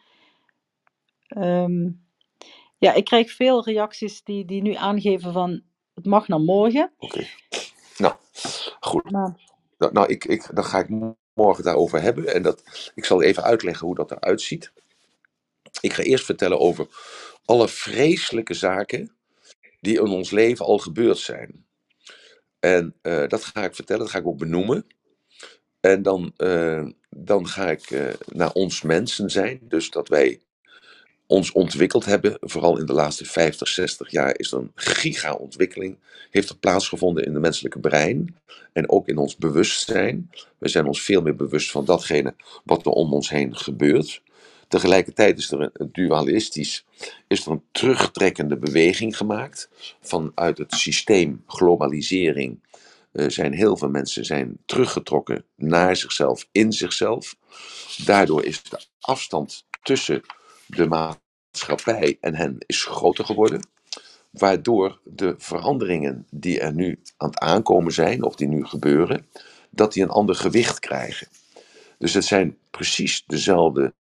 Um, 1.28 2.06
ja, 2.78 2.92
ik 2.92 3.04
krijg 3.04 3.30
veel 3.30 3.64
reacties 3.64 4.22
die, 4.22 4.44
die 4.44 4.62
nu 4.62 4.74
aangeven 4.74 5.32
van 5.32 5.62
het 5.94 6.04
mag 6.04 6.28
naar 6.28 6.40
morgen. 6.40 6.92
Oké, 6.98 7.04
okay. 7.04 7.28
nou, 7.98 8.14
goed. 8.80 9.10
Maar, 9.10 9.47
nou, 9.78 9.92
nou 9.92 10.08
ik, 10.08 10.24
ik, 10.24 10.48
dan 10.54 10.64
ga 10.64 10.78
ik 10.78 10.88
morgen 11.34 11.64
daarover 11.64 12.00
hebben. 12.02 12.34
En 12.34 12.42
dat, 12.42 12.90
ik 12.94 13.04
zal 13.04 13.22
even 13.22 13.42
uitleggen 13.42 13.86
hoe 13.86 13.94
dat 13.96 14.10
eruit 14.10 14.40
ziet. 14.40 14.72
Ik 15.80 15.92
ga 15.92 16.02
eerst 16.02 16.24
vertellen 16.24 16.58
over 16.60 16.86
alle 17.44 17.68
vreselijke 17.68 18.54
zaken 18.54 19.16
die 19.80 19.94
in 20.00 20.06
ons 20.06 20.30
leven 20.30 20.64
al 20.64 20.78
gebeurd 20.78 21.18
zijn. 21.18 21.66
En 22.60 22.94
eh, 23.02 23.26
dat 23.28 23.44
ga 23.44 23.64
ik 23.64 23.74
vertellen, 23.74 24.02
dat 24.02 24.10
ga 24.10 24.18
ik 24.18 24.26
ook 24.26 24.38
benoemen. 24.38 24.86
En 25.80 26.02
dan, 26.02 26.32
eh, 26.36 26.86
dan 27.10 27.46
ga 27.46 27.70
ik 27.70 27.90
eh, 27.90 28.14
naar 28.26 28.52
ons 28.52 28.82
mensen 28.82 29.30
zijn. 29.30 29.60
Dus 29.62 29.90
dat 29.90 30.08
wij 30.08 30.40
ons 31.28 31.52
ontwikkeld 31.52 32.04
hebben. 32.04 32.36
Vooral 32.40 32.78
in 32.78 32.86
de 32.86 32.92
laatste 32.92 33.24
50, 33.24 33.68
60 33.68 34.10
jaar 34.10 34.38
is 34.38 34.52
er 34.52 34.58
een 34.58 34.72
giga-ontwikkeling. 34.74 35.96
Heeft 36.30 36.48
er 36.48 36.56
plaatsgevonden 36.56 37.24
in 37.24 37.32
de 37.32 37.40
menselijke 37.40 37.78
brein. 37.78 38.36
En 38.72 38.90
ook 38.90 39.08
in 39.08 39.18
ons 39.18 39.36
bewustzijn. 39.36 40.30
We 40.58 40.68
zijn 40.68 40.86
ons 40.86 41.02
veel 41.02 41.22
meer 41.22 41.36
bewust 41.36 41.70
van 41.70 41.84
datgene 41.84 42.34
wat 42.64 42.86
er 42.86 42.92
om 42.92 43.12
ons 43.12 43.30
heen 43.30 43.56
gebeurt. 43.56 44.22
Tegelijkertijd 44.68 45.38
is 45.38 45.50
er 45.50 45.70
een, 45.72 45.88
dualistisch, 45.92 46.84
is 47.26 47.46
er 47.46 47.52
een 47.52 47.62
terugtrekkende 47.72 48.56
beweging 48.56 49.16
gemaakt. 49.16 49.68
Vanuit 50.00 50.58
het 50.58 50.72
systeem 50.72 51.42
globalisering 51.46 52.60
eh, 53.12 53.28
zijn 53.28 53.52
heel 53.52 53.76
veel 53.76 53.88
mensen 53.88 54.24
zijn 54.24 54.58
teruggetrokken 54.64 55.44
naar 55.54 55.96
zichzelf, 55.96 56.48
in 56.52 56.72
zichzelf. 56.72 57.36
Daardoor 58.04 58.44
is 58.44 58.62
de 58.62 58.80
afstand 59.00 59.64
tussen 59.82 60.22
de 60.68 60.86
maatschappij 60.86 62.18
en 62.20 62.34
hen 62.34 62.56
is 62.66 62.84
groter 62.84 63.24
geworden. 63.24 63.68
Waardoor 64.30 65.00
de 65.04 65.34
veranderingen 65.38 66.26
die 66.30 66.60
er 66.60 66.72
nu 66.72 67.00
aan 67.16 67.28
het 67.28 67.38
aankomen 67.38 67.92
zijn, 67.92 68.22
of 68.22 68.34
die 68.34 68.48
nu 68.48 68.64
gebeuren, 68.64 69.26
dat 69.70 69.92
die 69.92 70.02
een 70.02 70.10
ander 70.10 70.34
gewicht 70.34 70.78
krijgen. 70.78 71.28
Dus 71.98 72.14
het 72.14 72.24
zijn 72.24 72.58
precies 72.70 73.24
dezelfde 73.26 73.94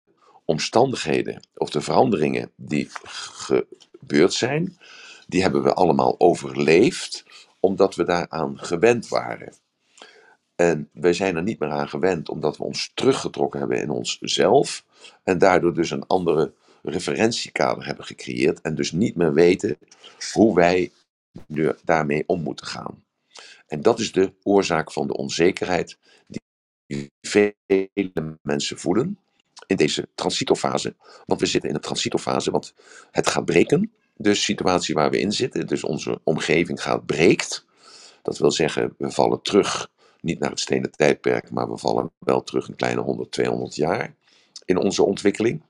omstandigheden 0.44 1.42
of 1.54 1.70
de 1.70 1.80
veranderingen 1.80 2.50
die 2.56 2.88
gebeurd 3.02 4.32
zijn, 4.32 4.78
die 5.26 5.42
hebben 5.42 5.62
we 5.62 5.74
allemaal 5.74 6.14
overleefd 6.18 7.24
omdat 7.60 7.94
we 7.94 8.04
daaraan 8.04 8.58
gewend 8.58 9.08
waren. 9.08 9.54
En 10.56 10.88
wij 10.92 11.12
zijn 11.12 11.36
er 11.36 11.42
niet 11.42 11.58
meer 11.58 11.70
aan 11.70 11.88
gewend 11.88 12.28
omdat 12.28 12.56
we 12.56 12.64
ons 12.64 12.90
teruggetrokken 12.94 13.60
hebben 13.60 13.80
in 13.80 13.90
onszelf 13.90 14.84
en 15.22 15.38
daardoor 15.38 15.74
dus 15.74 15.90
een 15.90 16.06
andere 16.06 16.52
referentiekader 16.82 17.86
hebben 17.86 18.04
gecreëerd 18.04 18.60
en 18.60 18.74
dus 18.74 18.92
niet 18.92 19.16
meer 19.16 19.32
weten 19.32 19.78
hoe 20.32 20.54
wij 20.54 20.92
daarmee 21.84 22.24
om 22.26 22.42
moeten 22.42 22.66
gaan. 22.66 23.04
En 23.66 23.82
dat 23.82 23.98
is 23.98 24.12
de 24.12 24.32
oorzaak 24.42 24.92
van 24.92 25.06
de 25.06 25.16
onzekerheid 25.16 25.98
die 26.86 27.12
vele 27.20 28.38
mensen 28.42 28.78
voelen 28.78 29.18
in 29.66 29.76
deze 29.76 30.08
transitofase. 30.14 30.96
Want 31.26 31.40
we 31.40 31.46
zitten 31.46 31.68
in 31.70 31.76
een 31.76 31.80
transitofase, 31.80 32.50
want 32.50 32.74
het 33.10 33.26
gaat 33.26 33.44
breken. 33.44 33.92
De 34.14 34.34
situatie 34.34 34.94
waar 34.94 35.10
we 35.10 35.20
in 35.20 35.32
zitten, 35.32 35.66
dus 35.66 35.84
onze 35.84 36.20
omgeving 36.24 36.82
gaat 36.82 37.06
breekt. 37.06 37.64
Dat 38.22 38.38
wil 38.38 38.50
zeggen, 38.50 38.94
we 38.98 39.10
vallen 39.10 39.42
terug, 39.42 39.90
niet 40.20 40.38
naar 40.38 40.50
het 40.50 40.60
stenen 40.60 40.90
tijdperk, 40.90 41.50
maar 41.50 41.70
we 41.70 41.78
vallen 41.78 42.10
wel 42.18 42.42
terug 42.42 42.68
een 42.68 42.76
kleine 42.76 43.00
100, 43.00 43.32
200 43.32 43.74
jaar 43.74 44.14
in 44.64 44.76
onze 44.76 45.02
ontwikkeling. 45.02 45.62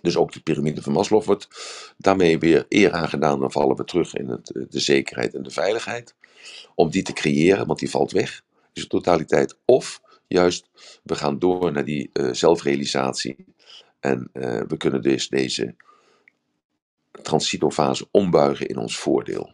Dus 0.00 0.16
ook 0.16 0.32
de 0.32 0.40
piramide 0.40 0.82
van 0.82 0.92
Maslow 0.92 1.24
wordt 1.24 1.48
daarmee 1.96 2.38
weer 2.38 2.66
eer 2.68 2.92
aangedaan. 2.92 3.40
Dan 3.40 3.52
vallen 3.52 3.76
we 3.76 3.84
terug 3.84 4.14
in 4.14 4.28
het, 4.28 4.66
de 4.70 4.80
zekerheid 4.80 5.34
en 5.34 5.42
de 5.42 5.50
veiligheid. 5.50 6.14
Om 6.74 6.90
die 6.90 7.02
te 7.02 7.12
creëren, 7.12 7.66
want 7.66 7.78
die 7.78 7.90
valt 7.90 8.12
weg, 8.12 8.42
is 8.72 8.82
de 8.82 8.88
totaliteit. 8.88 9.58
Of 9.64 10.00
juist, 10.26 10.68
we 11.02 11.14
gaan 11.14 11.38
door 11.38 11.72
naar 11.72 11.84
die 11.84 12.10
uh, 12.12 12.32
zelfrealisatie. 12.32 13.36
En 14.00 14.30
uh, 14.32 14.60
we 14.68 14.76
kunnen 14.76 15.02
dus 15.02 15.28
deze 15.28 15.74
transitofase 17.22 18.08
ombuigen 18.10 18.66
in 18.66 18.76
ons 18.76 18.98
voordeel. 18.98 19.52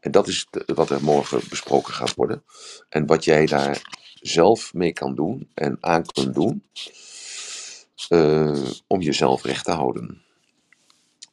En 0.00 0.10
dat 0.10 0.28
is 0.28 0.46
wat 0.66 0.90
er 0.90 1.02
morgen 1.02 1.40
besproken 1.48 1.94
gaat 1.94 2.14
worden. 2.14 2.42
En 2.88 3.06
wat 3.06 3.24
jij 3.24 3.46
daar 3.46 3.82
zelf 4.20 4.74
mee 4.74 4.92
kan 4.92 5.14
doen 5.14 5.50
en 5.54 5.76
aan 5.80 6.06
kunt 6.06 6.34
doen. 6.34 6.64
Uh, 8.08 8.70
om 8.86 9.00
jezelf 9.00 9.42
recht 9.42 9.64
te 9.64 9.70
houden. 9.70 10.22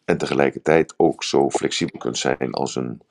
En 0.06 0.18
tegelijkertijd 0.18 0.94
ook 0.98 1.24
zo 1.24 1.50
flexibel 1.50 2.00
kunt 2.00 2.18
zijn 2.18 2.52
als 2.52 2.76
een, 2.76 3.02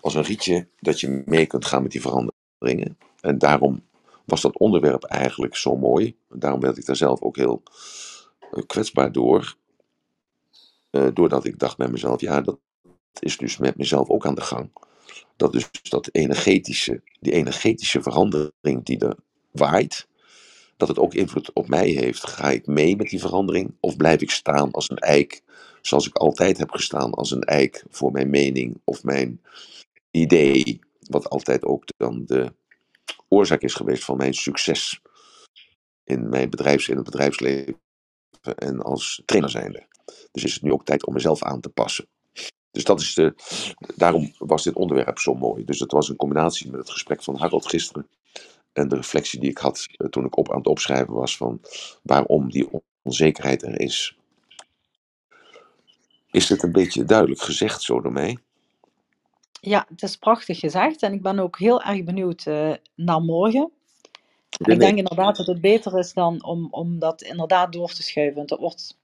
als 0.00 0.14
een 0.14 0.22
rietje, 0.22 0.68
dat 0.78 1.00
je 1.00 1.22
mee 1.26 1.46
kunt 1.46 1.64
gaan 1.64 1.82
met 1.82 1.92
die 1.92 2.00
veranderingen. 2.00 2.98
En 3.20 3.38
daarom 3.38 3.82
was 4.24 4.40
dat 4.40 4.58
onderwerp 4.58 5.04
eigenlijk 5.04 5.56
zo 5.56 5.76
mooi. 5.76 6.16
Daarom 6.28 6.60
werd 6.60 6.76
ik 6.76 6.86
daar 6.86 6.96
zelf 6.96 7.20
ook 7.20 7.36
heel 7.36 7.62
uh, 8.52 8.62
kwetsbaar 8.66 9.12
door. 9.12 9.56
Uh, 10.90 11.08
doordat 11.14 11.44
ik 11.44 11.58
dacht 11.58 11.76
bij 11.76 11.88
mezelf, 11.88 12.20
ja, 12.20 12.40
dat 12.40 12.58
is 13.18 13.36
dus 13.36 13.56
met 13.56 13.76
mezelf 13.76 14.08
ook 14.08 14.26
aan 14.26 14.34
de 14.34 14.40
gang. 14.40 14.70
Dat 15.36 15.52
dus 15.52 15.68
dat 15.82 16.08
energetische, 16.12 17.02
die 17.20 17.32
energetische 17.32 18.02
verandering 18.02 18.84
die 18.84 18.98
er 18.98 19.16
waait, 19.50 20.08
dat 20.80 20.88
het 20.88 20.98
ook 20.98 21.14
invloed 21.14 21.52
op 21.52 21.68
mij 21.68 21.88
heeft. 21.88 22.26
Ga 22.26 22.50
ik 22.50 22.66
mee 22.66 22.96
met 22.96 23.08
die 23.08 23.20
verandering 23.20 23.76
of 23.80 23.96
blijf 23.96 24.20
ik 24.20 24.30
staan 24.30 24.70
als 24.70 24.90
een 24.90 24.98
eik, 24.98 25.42
zoals 25.80 26.06
ik 26.06 26.16
altijd 26.16 26.58
heb 26.58 26.70
gestaan 26.70 27.12
als 27.12 27.30
een 27.30 27.42
eik 27.42 27.84
voor 27.90 28.12
mijn 28.12 28.30
mening 28.30 28.80
of 28.84 29.04
mijn 29.04 29.42
idee, 30.10 30.80
wat 31.00 31.28
altijd 31.30 31.64
ook 31.64 31.84
dan 31.96 32.24
de 32.26 32.52
oorzaak 33.28 33.60
is 33.62 33.74
geweest 33.74 34.04
van 34.04 34.16
mijn 34.16 34.34
succes 34.34 35.00
in 36.04 36.28
mijn 36.28 36.50
bedrijfs, 36.50 36.88
in 36.88 36.96
het 36.96 37.04
bedrijfsleven 37.04 37.76
en 38.40 38.82
als 38.82 39.22
trainer 39.24 39.50
zijnde. 39.50 39.86
Dus 40.32 40.44
is 40.44 40.54
het 40.54 40.62
nu 40.62 40.72
ook 40.72 40.84
tijd 40.84 41.06
om 41.06 41.14
mezelf 41.14 41.42
aan 41.42 41.60
te 41.60 41.68
passen. 41.68 42.06
Dus 42.70 42.84
dat 42.84 43.00
is 43.00 43.14
de, 43.14 43.34
daarom 43.96 44.32
was 44.38 44.62
dit 44.62 44.74
onderwerp 44.74 45.18
zo 45.18 45.34
mooi. 45.34 45.64
Dus 45.64 45.78
het 45.78 45.92
was 45.92 46.08
een 46.08 46.16
combinatie 46.16 46.70
met 46.70 46.80
het 46.80 46.90
gesprek 46.90 47.22
van 47.22 47.36
Harold 47.36 47.66
gisteren 47.66 48.08
en 48.72 48.88
de 48.88 48.96
reflectie 48.96 49.40
die 49.40 49.50
ik 49.50 49.58
had 49.58 49.86
eh, 49.90 50.08
toen 50.08 50.24
ik 50.24 50.36
op 50.36 50.50
aan 50.50 50.58
het 50.58 50.66
opschrijven 50.66 51.14
was 51.14 51.36
van 51.36 51.60
waarom 52.02 52.50
die 52.50 52.68
onzekerheid 53.02 53.62
er 53.62 53.80
is. 53.80 54.18
Is 56.30 56.48
het 56.48 56.62
een 56.62 56.72
beetje 56.72 57.04
duidelijk 57.04 57.40
gezegd 57.40 57.82
zo 57.82 58.00
door 58.00 58.12
mij? 58.12 58.38
Ja, 59.60 59.86
het 59.88 60.02
is 60.02 60.16
prachtig 60.16 60.58
gezegd 60.58 61.02
en 61.02 61.12
ik 61.12 61.22
ben 61.22 61.38
ook 61.38 61.58
heel 61.58 61.82
erg 61.82 62.04
benieuwd 62.04 62.46
uh, 62.46 62.74
naar 62.94 63.20
morgen. 63.20 63.70
En 64.50 64.72
ik 64.72 64.80
denk 64.80 64.98
inderdaad 64.98 65.36
dat 65.36 65.46
het 65.46 65.60
beter 65.60 65.98
is 65.98 66.12
dan 66.12 66.44
om, 66.44 66.68
om 66.70 66.98
dat 66.98 67.22
inderdaad 67.22 67.72
door 67.72 67.92
te 67.92 68.02
schuiven. 68.02 68.36
Want 68.36 68.48
dat 68.48 68.58
wordt 68.58 68.98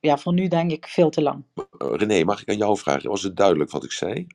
ja, 0.00 0.18
voor 0.18 0.32
nu 0.32 0.48
denk 0.48 0.70
ik 0.70 0.86
veel 0.86 1.10
te 1.10 1.22
lang. 1.22 1.44
Uh, 1.54 1.64
René, 1.78 2.24
mag 2.24 2.40
ik 2.40 2.48
aan 2.48 2.56
jou 2.56 2.78
vragen? 2.78 3.10
Was 3.10 3.22
het 3.22 3.36
duidelijk 3.36 3.70
wat 3.70 3.84
ik 3.84 3.92
zei? 3.92 4.26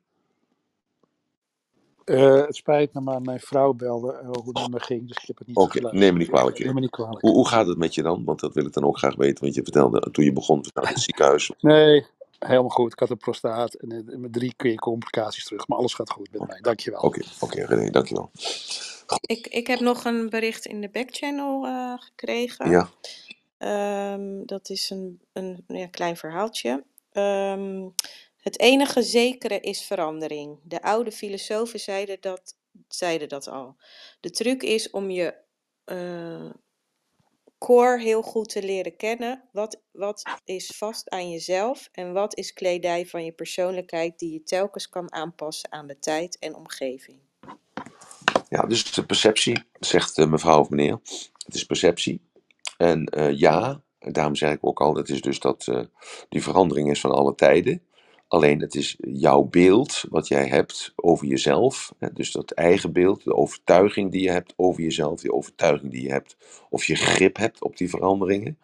Uh, 2.06 2.46
het 2.46 2.56
spijt 2.56 2.94
me, 2.94 3.02
maar 3.02 3.22
mijn 3.22 3.40
vrouw 3.40 3.74
belde 3.74 4.20
uh, 4.24 4.30
hoe 4.32 4.48
het 4.48 4.62
met 4.62 4.72
me 4.72 4.80
ging, 4.80 5.08
dus 5.08 5.18
ik 5.18 5.28
heb 5.28 5.38
het 5.38 5.48
niet 5.48 5.58
Oké, 5.58 5.78
okay, 5.78 5.92
neem 5.92 6.14
me 6.14 6.20
niet 6.20 6.30
kwalijk. 6.30 6.60
Neem 6.60 6.74
me 6.74 6.80
niet 6.80 6.90
kwalijk. 6.90 7.22
Hoe, 7.22 7.32
hoe, 7.32 7.48
gaat 7.48 7.68
het 7.68 7.78
met 7.78 7.96
je 7.96 8.02
dan? 8.02 8.24
Want 8.24 8.40
dat 8.40 8.54
wil 8.54 8.66
ik 8.66 8.74
dan 8.74 8.84
ook 8.84 8.98
graag 8.98 9.16
weten, 9.16 9.44
want 9.44 9.56
je 9.56 9.64
vertelde 9.64 10.12
toen 10.12 10.26
je 10.26 10.34
begon 10.34 10.66
naar 10.74 10.88
het 10.88 11.00
ziekenhuis. 11.00 11.52
Nee, 11.60 12.06
helemaal 12.40 12.70
goed. 12.70 12.92
Ik 12.92 13.00
had 13.00 13.10
een 13.10 13.18
prostaat 13.18 13.74
en 13.74 14.20
met 14.22 14.34
drie 14.34 14.54
keer 14.56 14.76
complicaties 14.76 15.46
terug, 15.46 15.68
maar 15.68 15.78
alles 15.78 15.94
gaat 15.94 16.10
goed 16.10 16.32
met 16.32 16.48
mij. 16.48 16.60
Dankjewel. 16.62 17.02
Oké, 17.02 17.20
okay, 17.20 17.32
oké 17.40 17.62
okay, 17.62 17.78
René, 17.78 17.90
dankjewel. 17.90 18.32
Ik, 19.22 19.48
ik 19.48 19.68
heb 19.68 19.80
nog 19.80 20.06
een 20.06 20.30
bericht 20.30 20.66
in 20.66 20.82
de 20.82 20.90
backchannel 20.90 21.66
uh, 21.66 21.94
gekregen. 21.98 22.70
Ja. 22.70 22.90
Um, 24.14 24.46
dat 24.46 24.70
is 24.70 24.90
een, 24.90 25.20
een 25.34 25.64
ja, 25.68 25.88
klein 25.88 26.18
verhaaltje. 26.18 26.84
Um, 27.14 27.94
het 28.44 28.60
enige 28.60 29.02
zekere 29.02 29.60
is 29.60 29.84
verandering. 29.84 30.60
De 30.64 30.82
oude 30.82 31.12
filosofen 31.12 31.80
zeiden 31.80 32.18
dat, 32.22 32.58
zeiden 32.88 33.30
dat 33.30 33.48
al. 33.48 33.76
De 34.20 34.30
truc 34.30 34.64
is 34.64 34.90
om 34.90 35.10
je 35.10 35.36
uh, 35.86 36.50
core 37.58 38.02
heel 38.02 38.22
goed 38.22 38.50
te 38.50 38.64
leren 38.64 38.96
kennen. 38.96 39.44
Wat, 39.52 39.82
wat 39.92 40.24
is 40.46 40.74
vast 40.76 41.10
aan 41.10 41.30
jezelf 41.30 41.90
en 41.92 42.14
wat 42.14 42.38
is 42.38 42.54
kledij 42.54 43.06
van 43.06 43.26
je 43.26 43.32
persoonlijkheid 43.32 44.20
die 44.20 44.32
je 44.32 44.44
telkens 44.44 44.90
kan 44.90 45.14
aanpassen 45.14 45.72
aan 45.72 45.88
de 45.88 46.00
tijd 46.00 46.40
en 46.40 46.56
omgeving. 46.56 47.20
Ja, 48.50 48.62
dus 48.62 48.94
de 48.94 49.06
perceptie, 49.06 49.64
zegt 49.80 50.18
uh, 50.18 50.28
mevrouw 50.28 50.60
of 50.60 50.70
meneer. 50.70 51.00
Het 51.46 51.56
is 51.56 51.66
perceptie. 51.66 52.22
En 52.78 53.14
uh, 53.18 53.38
ja, 53.40 53.84
daarom 54.00 54.36
zeg 54.36 54.52
ik 54.52 54.66
ook 54.66 54.82
al, 54.82 54.96
het 54.96 55.10
is 55.10 55.22
dus 55.22 55.40
dat 55.40 55.88
die 56.30 56.44
verandering 56.44 56.90
is 56.92 57.00
van 57.00 57.12
alle 57.12 57.36
tijden. 57.36 57.84
Alleen 58.34 58.60
het 58.60 58.76
is 58.76 58.98
jouw 59.00 59.44
beeld 59.44 60.04
wat 60.10 60.28
jij 60.28 60.48
hebt 60.48 60.94
over 60.96 61.28
jezelf. 61.28 61.94
Dus 62.14 62.32
dat 62.32 62.52
eigen 62.52 62.94
beeld, 62.94 63.24
de 63.24 63.36
overtuiging 63.36 64.12
die 64.12 64.22
je 64.22 64.32
hebt 64.32 64.54
over 64.56 64.84
jezelf, 64.84 65.22
die 65.22 65.34
overtuiging 65.34 65.92
die 65.92 66.02
je 66.02 66.12
hebt, 66.12 66.38
of 66.70 66.86
je 66.86 66.96
grip 66.96 67.38
hebt 67.38 67.64
op 67.64 67.78
die 67.78 67.90
veranderingen. 67.90 68.58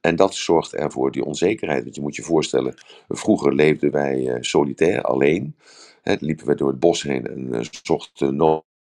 En 0.00 0.16
dat 0.16 0.34
zorgt 0.34 0.74
ervoor 0.74 1.10
die 1.12 1.24
onzekerheid. 1.24 1.82
Want 1.82 1.94
je 1.94 2.00
moet 2.00 2.16
je 2.16 2.22
voorstellen, 2.22 2.74
vroeger 3.08 3.54
leefden 3.54 3.90
wij 3.90 4.20
uh, 4.20 4.36
solitair, 4.40 5.02
alleen. 5.02 5.56
Liepen 6.02 6.46
we 6.46 6.54
door 6.54 6.68
het 6.68 6.80
bos 6.80 7.02
heen 7.02 7.26
en 7.26 7.54
uh, 7.54 7.60
zochten 7.82 8.36
nooit 8.36 8.73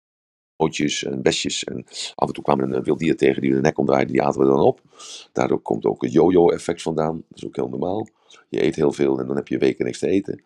en 1.02 1.22
besjes. 1.22 1.64
En 1.64 1.84
af 2.14 2.28
en 2.28 2.34
toe 2.34 2.44
kwam 2.44 2.60
een 2.60 2.82
wild 2.82 2.98
dier 2.98 3.16
tegen 3.16 3.42
die 3.42 3.52
de 3.52 3.60
nek 3.60 3.78
omdraaide, 3.78 4.12
die 4.12 4.22
aten 4.22 4.40
we 4.40 4.46
dan 4.46 4.60
op. 4.60 4.80
Daardoor 5.32 5.60
komt 5.60 5.84
ook 5.84 6.02
het 6.02 6.12
yo-yo-effect 6.12 6.82
vandaan. 6.82 7.24
Dat 7.28 7.38
is 7.38 7.46
ook 7.46 7.56
heel 7.56 7.68
normaal. 7.68 8.08
Je 8.48 8.64
eet 8.64 8.76
heel 8.76 8.92
veel 8.92 9.18
en 9.18 9.26
dan 9.26 9.36
heb 9.36 9.48
je 9.48 9.58
weken 9.58 9.84
niks 9.84 9.98
te 9.98 10.08
eten. 10.08 10.42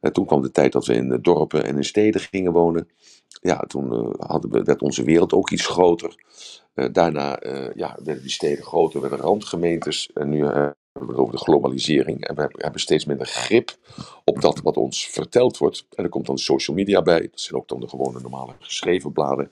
En 0.00 0.12
toen 0.12 0.26
kwam 0.26 0.42
de 0.42 0.50
tijd 0.50 0.72
dat 0.72 0.86
we 0.86 0.94
in 0.94 1.18
dorpen 1.22 1.64
en 1.64 1.76
in 1.76 1.84
steden 1.84 2.20
gingen 2.20 2.52
wonen. 2.52 2.88
Ja, 3.40 3.56
toen 3.56 3.92
uh, 3.92 4.14
hadden 4.16 4.50
we, 4.50 4.62
werd 4.62 4.82
onze 4.82 5.04
wereld 5.04 5.32
ook 5.32 5.50
iets 5.50 5.66
groter. 5.66 6.14
Uh, 6.74 6.86
daarna 6.92 7.44
uh, 7.44 7.74
ja, 7.74 7.98
werden 8.04 8.22
die 8.22 8.32
steden 8.32 8.64
groter, 8.64 9.00
werden 9.00 9.18
randgemeentes. 9.18 10.10
En 10.14 10.28
nu 10.28 10.46
hebben 10.98 11.16
we 11.16 11.22
het 11.22 11.22
over 11.22 11.38
de 11.38 11.52
globalisering. 11.52 12.26
En 12.26 12.34
we 12.34 12.48
hebben 12.52 12.80
steeds 12.80 13.04
minder 13.04 13.26
grip 13.26 13.76
op 14.24 14.40
dat 14.40 14.60
wat 14.60 14.76
ons 14.76 15.06
verteld 15.06 15.58
wordt. 15.58 15.86
En 15.94 16.04
er 16.04 16.10
komt 16.10 16.26
dan 16.26 16.38
social 16.38 16.76
media 16.76 17.02
bij. 17.02 17.20
Dat 17.20 17.40
zijn 17.40 17.60
ook 17.60 17.68
dan 17.68 17.80
de 17.80 17.88
gewone 17.88 18.20
normale 18.20 18.52
geschreven 18.58 19.12
bladen. 19.12 19.50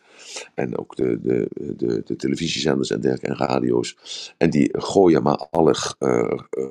En 0.54 0.78
ook 0.78 0.96
de, 0.96 1.20
de, 1.20 1.48
de, 1.76 2.02
de 2.04 2.16
televisiezenders 2.16 2.90
en 2.90 3.00
dergelijke 3.00 3.42
en 3.42 3.48
radio's. 3.48 3.96
En 4.36 4.50
die 4.50 4.68
gooien 4.72 5.22
maar 5.22 5.46
alle 5.50 5.74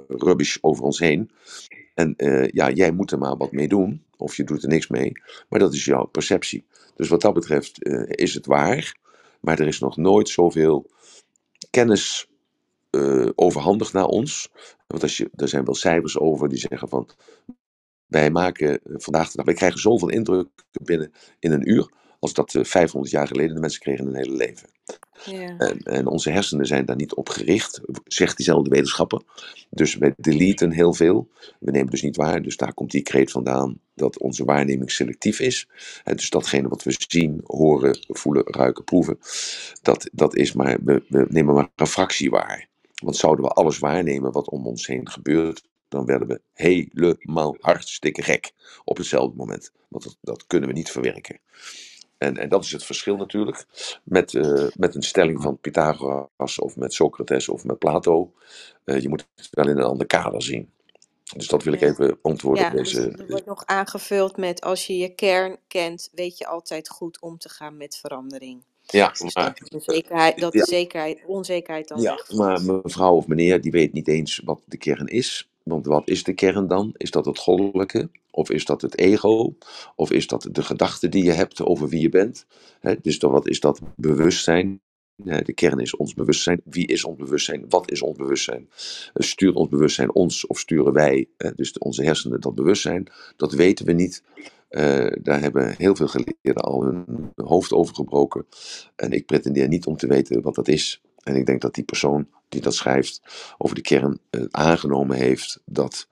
rubbish 0.07 0.57
over 0.61 0.83
ons 0.83 0.99
heen. 0.99 1.31
En 1.93 2.13
uh, 2.17 2.47
ja, 2.47 2.69
jij 2.69 2.91
moet 2.91 3.11
er 3.11 3.17
maar 3.17 3.37
wat 3.37 3.51
mee 3.51 3.67
doen, 3.67 4.03
of 4.17 4.35
je 4.37 4.43
doet 4.43 4.63
er 4.63 4.69
niks 4.69 4.87
mee, 4.87 5.11
maar 5.49 5.59
dat 5.59 5.73
is 5.73 5.85
jouw 5.85 6.05
perceptie. 6.05 6.65
Dus 6.95 7.09
wat 7.09 7.21
dat 7.21 7.33
betreft 7.33 7.85
is 8.09 8.33
het 8.33 8.45
waar, 8.45 8.97
maar 9.39 9.59
er 9.59 9.67
is 9.67 9.79
nog 9.79 9.97
nooit 9.97 10.29
zoveel 10.29 10.89
kennis 11.69 12.29
uh, 12.95 13.29
overhandigd 13.35 13.93
naar 13.93 14.05
ons. 14.05 14.49
Want 14.87 15.03
als 15.03 15.17
je, 15.17 15.29
er 15.35 15.47
zijn 15.47 15.65
wel 15.65 15.75
cijfers 15.75 16.17
over 16.17 16.49
die 16.49 16.57
zeggen 16.57 16.89
van, 16.89 17.09
wij 18.05 18.31
maken 18.31 18.79
vandaag 18.83 19.29
de 19.29 19.35
dag, 19.35 19.45
wij 19.45 19.53
krijgen 19.53 19.79
zoveel 19.79 20.09
indruk 20.09 20.47
binnen 20.71 21.11
in 21.39 21.51
een 21.51 21.69
uur, 21.69 21.89
als 22.19 22.33
dat 22.33 22.57
500 22.61 23.11
jaar 23.11 23.27
geleden 23.27 23.55
de 23.55 23.61
mensen 23.61 23.81
kregen 23.81 24.05
in 24.05 24.11
hun 24.13 24.23
hele 24.23 24.35
leven. 24.35 24.69
Ja. 25.25 25.57
En, 25.57 25.79
en, 25.79 26.07
onze 26.07 26.29
hersenen 26.29 26.65
zijn 26.65 26.85
daar 26.85 26.95
niet 26.95 27.13
op 27.13 27.29
gericht, 27.29 27.81
zegt 28.05 28.37
diezelfde 28.37 28.69
wetenschapper. 28.69 29.21
Dus 29.69 29.95
we 29.95 30.13
deleten 30.17 30.71
heel 30.71 30.93
veel. 30.93 31.29
We 31.59 31.71
nemen 31.71 31.91
dus 31.91 32.01
niet 32.01 32.15
waar. 32.15 32.41
Dus 32.41 32.57
daar 32.57 32.73
komt 32.73 32.91
die 32.91 33.01
kreet 33.01 33.31
vandaan 33.31 33.79
dat 33.93 34.19
onze 34.19 34.45
waarneming 34.45 34.91
selectief 34.91 35.39
is. 35.39 35.67
En 36.03 36.15
dus 36.15 36.29
datgene 36.29 36.67
wat 36.67 36.83
we 36.83 36.95
zien, 37.07 37.41
horen, 37.43 37.97
voelen, 38.07 38.43
ruiken, 38.45 38.83
proeven, 38.83 39.17
dat, 39.81 40.09
dat 40.11 40.35
is 40.35 40.53
maar, 40.53 40.77
we, 40.83 41.03
we 41.07 41.25
nemen 41.29 41.53
maar 41.53 41.69
een 41.75 41.87
fractie 41.87 42.29
waar. 42.29 42.67
Want 43.05 43.17
zouden 43.17 43.45
we 43.45 43.51
alles 43.51 43.79
waarnemen 43.79 44.31
wat 44.31 44.49
om 44.49 44.67
ons 44.67 44.87
heen 44.87 45.09
gebeurt, 45.09 45.63
dan 45.87 46.05
werden 46.05 46.27
we 46.27 46.41
helemaal 46.53 47.55
hartstikke 47.59 48.21
gek 48.21 48.51
op 48.83 48.97
hetzelfde 48.97 49.35
moment. 49.35 49.71
Want 49.89 50.03
dat, 50.03 50.17
dat 50.21 50.47
kunnen 50.47 50.69
we 50.69 50.75
niet 50.75 50.91
verwerken. 50.91 51.39
En, 52.17 52.37
en 52.37 52.49
dat 52.49 52.63
is 52.63 52.71
het 52.71 52.83
verschil 52.85 53.15
natuurlijk 53.15 53.65
met, 54.03 54.33
uh, 54.33 54.67
met 54.75 54.95
een 54.95 55.03
stelling 55.03 55.41
van 55.41 55.59
Pythagoras 55.59 56.59
of 56.59 56.75
met 56.75 56.93
Socrates 56.93 57.49
of 57.49 57.63
met 57.63 57.79
Plato. 57.79 58.33
Uh, 58.85 59.01
je 59.01 59.09
moet 59.09 59.27
het 59.35 59.49
wel 59.51 59.67
in 59.67 59.77
een 59.77 59.83
ander 59.83 60.07
kader 60.07 60.41
zien. 60.41 60.73
Dus 61.35 61.47
dat 61.47 61.63
wil 61.63 61.73
ik 61.73 61.81
even 61.81 62.19
antwoorden 62.21 62.63
Ja, 62.63 62.69
op 62.69 62.75
dus 62.75 62.93
deze. 62.93 63.09
er 63.09 63.27
wordt 63.27 63.45
nog 63.45 63.65
aangevuld 63.65 64.37
met 64.37 64.61
als 64.61 64.87
je 64.87 64.97
je 64.97 65.15
kern 65.15 65.57
kent, 65.67 66.09
weet 66.11 66.37
je 66.37 66.47
altijd 66.47 66.89
goed 66.89 67.21
om 67.21 67.37
te 67.37 67.49
gaan 67.49 67.77
met 67.77 67.97
verandering. 67.97 68.63
Ja, 68.85 69.09
Dus 69.09 69.33
maar, 69.33 69.55
dat 69.59 69.69
de 69.85 69.93
zekerheid, 69.93 70.39
dat 70.39 70.51
de 70.51 70.57
ja, 70.57 70.65
zekerheid, 70.65 71.23
onzekerheid 71.25 71.87
dan 71.87 72.01
ja, 72.01 72.15
wegvalt. 72.15 72.39
maar 72.65 72.79
mevrouw 72.83 73.15
of 73.15 73.27
meneer 73.27 73.61
die 73.61 73.71
weet 73.71 73.93
niet 73.93 74.07
eens 74.07 74.41
wat 74.43 74.61
de 74.65 74.77
kern 74.77 75.07
is. 75.07 75.49
Want 75.63 75.85
wat 75.85 76.07
is 76.09 76.23
de 76.23 76.33
kern 76.33 76.67
dan? 76.67 76.93
Is 76.97 77.11
dat 77.11 77.25
het 77.25 77.37
goddelijke? 77.39 78.09
Of 78.31 78.49
is 78.49 78.65
dat 78.65 78.81
het 78.81 78.97
ego? 78.97 79.55
Of 79.95 80.11
is 80.11 80.27
dat 80.27 80.47
de 80.51 80.63
gedachte 80.63 81.09
die 81.09 81.23
je 81.23 81.31
hebt 81.31 81.61
over 81.61 81.89
wie 81.89 82.01
je 82.01 82.09
bent? 82.09 82.45
Hè, 82.79 82.95
dus 83.01 83.19
dan, 83.19 83.31
wat 83.31 83.47
is 83.47 83.59
dat 83.59 83.81
bewustzijn? 83.95 84.79
De 85.15 85.53
kern 85.53 85.79
is 85.79 85.95
ons 85.95 86.13
bewustzijn. 86.13 86.61
Wie 86.63 86.87
is 86.87 87.03
ons 87.03 87.17
bewustzijn? 87.17 87.65
Wat 87.69 87.91
is 87.91 88.01
ons 88.01 88.17
bewustzijn? 88.17 88.69
Eh, 89.13 89.25
Stuurt 89.27 89.55
ons 89.55 89.69
bewustzijn 89.69 90.13
ons 90.15 90.47
of 90.47 90.59
sturen 90.59 90.93
wij, 90.93 91.27
dus 91.55 91.77
onze 91.77 92.03
hersenen, 92.03 92.41
dat 92.41 92.55
bewustzijn? 92.55 93.07
Dat 93.37 93.53
weten 93.53 93.85
we 93.85 93.91
niet. 93.91 94.23
Eh, 94.75 95.11
daar 95.21 95.41
hebben 95.41 95.75
heel 95.77 95.95
veel 95.95 96.07
geleerden 96.07 96.63
al 96.63 96.83
hun 96.83 97.31
hoofd 97.35 97.71
over 97.71 97.95
gebroken. 97.95 98.45
En 98.95 99.11
ik 99.11 99.25
pretendeer 99.25 99.67
niet 99.67 99.85
om 99.85 99.97
te 99.97 100.07
weten 100.07 100.41
wat 100.41 100.55
dat 100.55 100.67
is. 100.67 101.01
En 101.23 101.35
ik 101.35 101.45
denk 101.45 101.61
dat 101.61 101.73
die 101.73 101.83
persoon 101.83 102.27
die 102.49 102.61
dat 102.61 102.75
schrijft 102.75 103.21
over 103.57 103.75
de 103.75 103.81
kern 103.81 104.19
eh, 104.29 104.41
aangenomen 104.51 105.17
heeft 105.17 105.61
dat. 105.65 106.07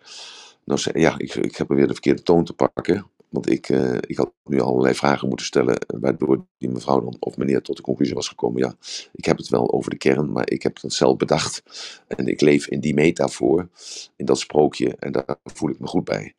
Nou, 0.65 0.79
ja, 0.93 1.17
ik, 1.17 1.35
ik 1.35 1.55
heb 1.55 1.69
er 1.69 1.75
weer 1.75 1.87
de 1.87 1.93
verkeerde 1.93 2.23
toon 2.23 2.45
te 2.45 2.53
pakken. 2.53 3.05
Want 3.33 3.49
ik, 3.49 3.69
eh, 3.69 3.95
ik 3.99 4.17
had 4.17 4.33
nu 4.43 4.61
allerlei 4.61 4.93
vragen 4.95 5.27
moeten 5.27 5.45
stellen, 5.45 5.77
eh, 5.77 5.97
waardoor 5.99 6.45
die 6.57 6.69
mevrouw 6.69 6.99
dan, 6.99 7.15
of 7.19 7.37
meneer 7.37 7.61
tot 7.61 7.75
de 7.77 7.81
conclusie 7.81 8.15
was 8.15 8.27
gekomen. 8.27 8.61
Ja, 8.61 8.75
ik 9.13 9.25
heb 9.25 9.37
het 9.37 9.49
wel 9.49 9.73
over 9.73 9.89
de 9.89 9.97
kern, 9.97 10.31
maar 10.31 10.49
ik 10.49 10.63
heb 10.63 10.81
het 10.81 10.93
zelf 10.93 11.17
bedacht. 11.17 11.63
En 12.07 12.27
ik 12.27 12.41
leef 12.41 12.67
in 12.67 12.79
die 12.79 12.93
metafoor, 12.93 13.69
in 14.15 14.25
dat 14.25 14.39
sprookje, 14.39 14.95
en 14.99 15.11
daar 15.11 15.35
voel 15.43 15.69
ik 15.69 15.79
me 15.79 15.87
goed 15.87 16.03
bij. 16.03 16.33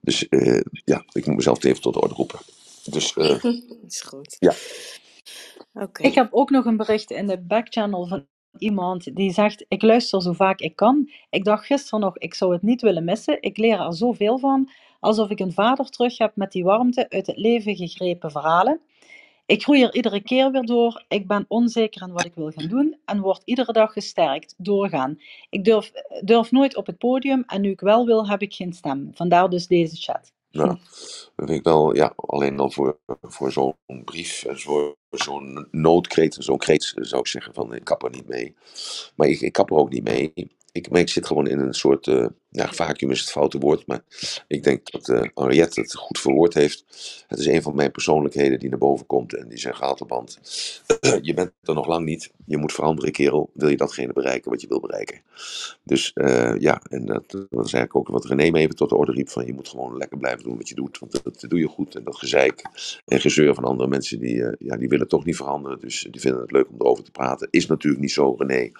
Dus 0.00 0.28
eh, 0.28 0.60
ja, 0.84 1.04
ik 1.12 1.26
moet 1.26 1.36
mezelf 1.36 1.64
even 1.64 1.82
tot 1.82 1.94
de 1.94 2.00
orde 2.00 2.14
roepen. 2.14 2.38
Dus 2.84 3.12
eh, 3.12 3.44
is 3.88 4.00
goed. 4.00 4.36
ja, 4.38 4.54
Oké. 5.72 6.02
Ik 6.02 6.14
heb 6.14 6.28
ook 6.30 6.50
nog 6.50 6.64
een 6.64 6.76
bericht 6.76 7.10
in 7.10 7.26
de 7.26 7.40
backchannel 7.40 8.06
van 8.06 8.26
iemand 8.58 9.16
die 9.16 9.32
zegt: 9.32 9.64
Ik 9.68 9.82
luister 9.82 10.22
zo 10.22 10.32
vaak 10.32 10.60
ik 10.60 10.76
kan. 10.76 11.10
Ik 11.30 11.44
dacht 11.44 11.66
gisteren 11.66 12.00
nog, 12.00 12.18
ik 12.18 12.34
zou 12.34 12.52
het 12.52 12.62
niet 12.62 12.80
willen 12.82 13.04
missen. 13.04 13.42
Ik 13.42 13.56
leer 13.56 13.80
er 13.80 13.94
zoveel 13.94 14.38
van. 14.38 14.70
Alsof 15.00 15.30
ik 15.30 15.40
een 15.40 15.52
vader 15.52 15.88
terug 15.88 16.18
heb 16.18 16.36
met 16.36 16.52
die 16.52 16.64
warmte 16.64 17.08
uit 17.08 17.26
het 17.26 17.36
leven 17.36 17.76
gegrepen 17.76 18.30
verhalen. 18.30 18.80
Ik 19.50 19.62
groei 19.62 19.82
er 19.82 19.94
iedere 19.94 20.22
keer 20.22 20.50
weer 20.50 20.62
door. 20.62 21.04
Ik 21.08 21.26
ben 21.26 21.44
onzeker 21.48 22.02
in 22.02 22.12
wat 22.12 22.24
ik 22.24 22.34
wil 22.34 22.50
gaan 22.50 22.68
doen 22.68 22.96
en 23.04 23.20
word 23.20 23.42
iedere 23.44 23.72
dag 23.72 23.92
gesterkt. 23.92 24.54
Doorgaan. 24.56 25.20
Ik 25.48 25.64
durf, 25.64 25.92
durf 26.24 26.50
nooit 26.50 26.76
op 26.76 26.86
het 26.86 26.98
podium 26.98 27.42
en 27.46 27.60
nu 27.60 27.70
ik 27.70 27.80
wel 27.80 28.06
wil, 28.06 28.28
heb 28.28 28.42
ik 28.42 28.54
geen 28.54 28.72
stem. 28.72 29.10
Vandaar 29.14 29.48
dus 29.48 29.66
deze 29.66 29.96
chat. 29.96 30.32
nou, 30.50 30.68
dat 30.68 31.32
vind 31.36 31.50
ik 31.50 31.64
wel, 31.64 31.94
ja, 31.94 32.12
alleen 32.16 32.60
al 32.60 32.70
voor, 32.70 32.98
voor 33.20 33.52
zo'n 33.52 33.74
brief, 34.04 34.44
en 34.44 34.58
voor 34.58 34.96
zo'n 35.10 35.68
noodkreet, 35.70 36.36
zo'n 36.38 36.58
kreet 36.58 36.92
zou 36.96 37.20
ik 37.20 37.26
zeggen 37.26 37.54
van 37.54 37.74
ik 37.74 37.84
kap 37.84 38.04
er 38.04 38.10
niet 38.10 38.28
mee. 38.28 38.54
Maar 39.16 39.28
ik, 39.28 39.40
ik 39.40 39.52
kap 39.52 39.70
er 39.70 39.76
ook 39.76 39.90
niet 39.90 40.04
mee. 40.04 40.32
Ik, 40.72 41.08
zit 41.08 41.26
gewoon 41.26 41.46
in 41.46 41.58
een 41.58 41.74
soort, 41.74 42.06
eh 42.06 42.26
ja, 42.48 42.72
vacuüm 42.72 43.10
is 43.10 43.20
het 43.20 43.30
foute 43.30 43.58
woord, 43.58 43.86
maar 43.86 44.02
ik 44.46 44.62
denk 44.62 44.90
dat 44.90 45.08
eh 45.08 45.22
Henriette 45.34 45.80
het 45.80 45.94
goed 45.94 46.20
verwoord 46.20 46.54
heeft. 46.54 46.84
Het 47.28 47.38
is 47.38 47.46
een 47.46 47.62
van 47.62 47.74
mijn 47.74 47.90
persoonlijkheden 47.90 48.58
die 48.58 48.68
naar 48.68 48.78
boven 48.78 49.06
komt 49.06 49.34
en 49.34 49.48
die 49.48 49.58
zegt, 49.58 49.80
Haterband, 49.80 50.40
je 51.22 51.34
bent 51.34 51.52
er 51.62 51.74
nog 51.74 51.86
lang 51.86 52.04
niet. 52.04 52.30
Je 52.46 52.56
moet 52.56 52.72
veranderen, 52.72 53.12
kerel. 53.12 53.50
Wil 53.54 53.68
je 53.68 53.76
datgene 53.76 54.12
bereiken 54.12 54.50
wat 54.50 54.60
je 54.60 54.68
wil 54.68 54.80
bereiken? 54.80 55.20
Dus 55.82 56.12
eh, 56.12 56.54
ja, 56.58 56.82
en 56.88 57.06
dat, 57.06 57.30
dat 57.30 57.46
eigenlijk 57.52 57.96
ook 57.96 58.08
wat 58.08 58.24
René 58.24 58.50
me 58.50 58.58
even 58.58 58.76
tot 58.76 58.88
de 58.88 58.96
orde 58.96 59.12
riep: 59.12 59.28
van 59.28 59.46
je 59.46 59.52
moet 59.52 59.68
gewoon 59.68 59.96
lekker 59.96 60.18
blijven 60.18 60.44
doen 60.44 60.56
wat 60.56 60.68
je 60.68 60.74
doet, 60.74 60.98
want 60.98 61.22
dat, 61.22 61.44
doe 61.48 61.58
je 61.58 61.68
goed. 61.68 61.94
En 61.94 62.04
dat 62.04 62.16
gezeik 62.16 62.62
en 63.06 63.20
gezeur 63.20 63.54
van 63.54 63.64
andere 63.64 63.88
mensen, 63.88 64.18
die, 64.18 64.44
ja, 64.58 64.76
die 64.76 64.88
willen 64.88 65.08
toch 65.08 65.24
niet 65.24 65.36
veranderen, 65.36 65.80
dus 65.80 66.06
die 66.10 66.20
vinden 66.20 66.40
het 66.40 66.52
leuk 66.52 66.68
om 66.68 66.76
erover 66.78 67.04
te 67.04 67.10
praten. 67.10 67.48
Is 67.50 67.66
natuurlijk 67.66 68.02
niet 68.02 68.12
zo, 68.12 68.34
René. 68.38 68.70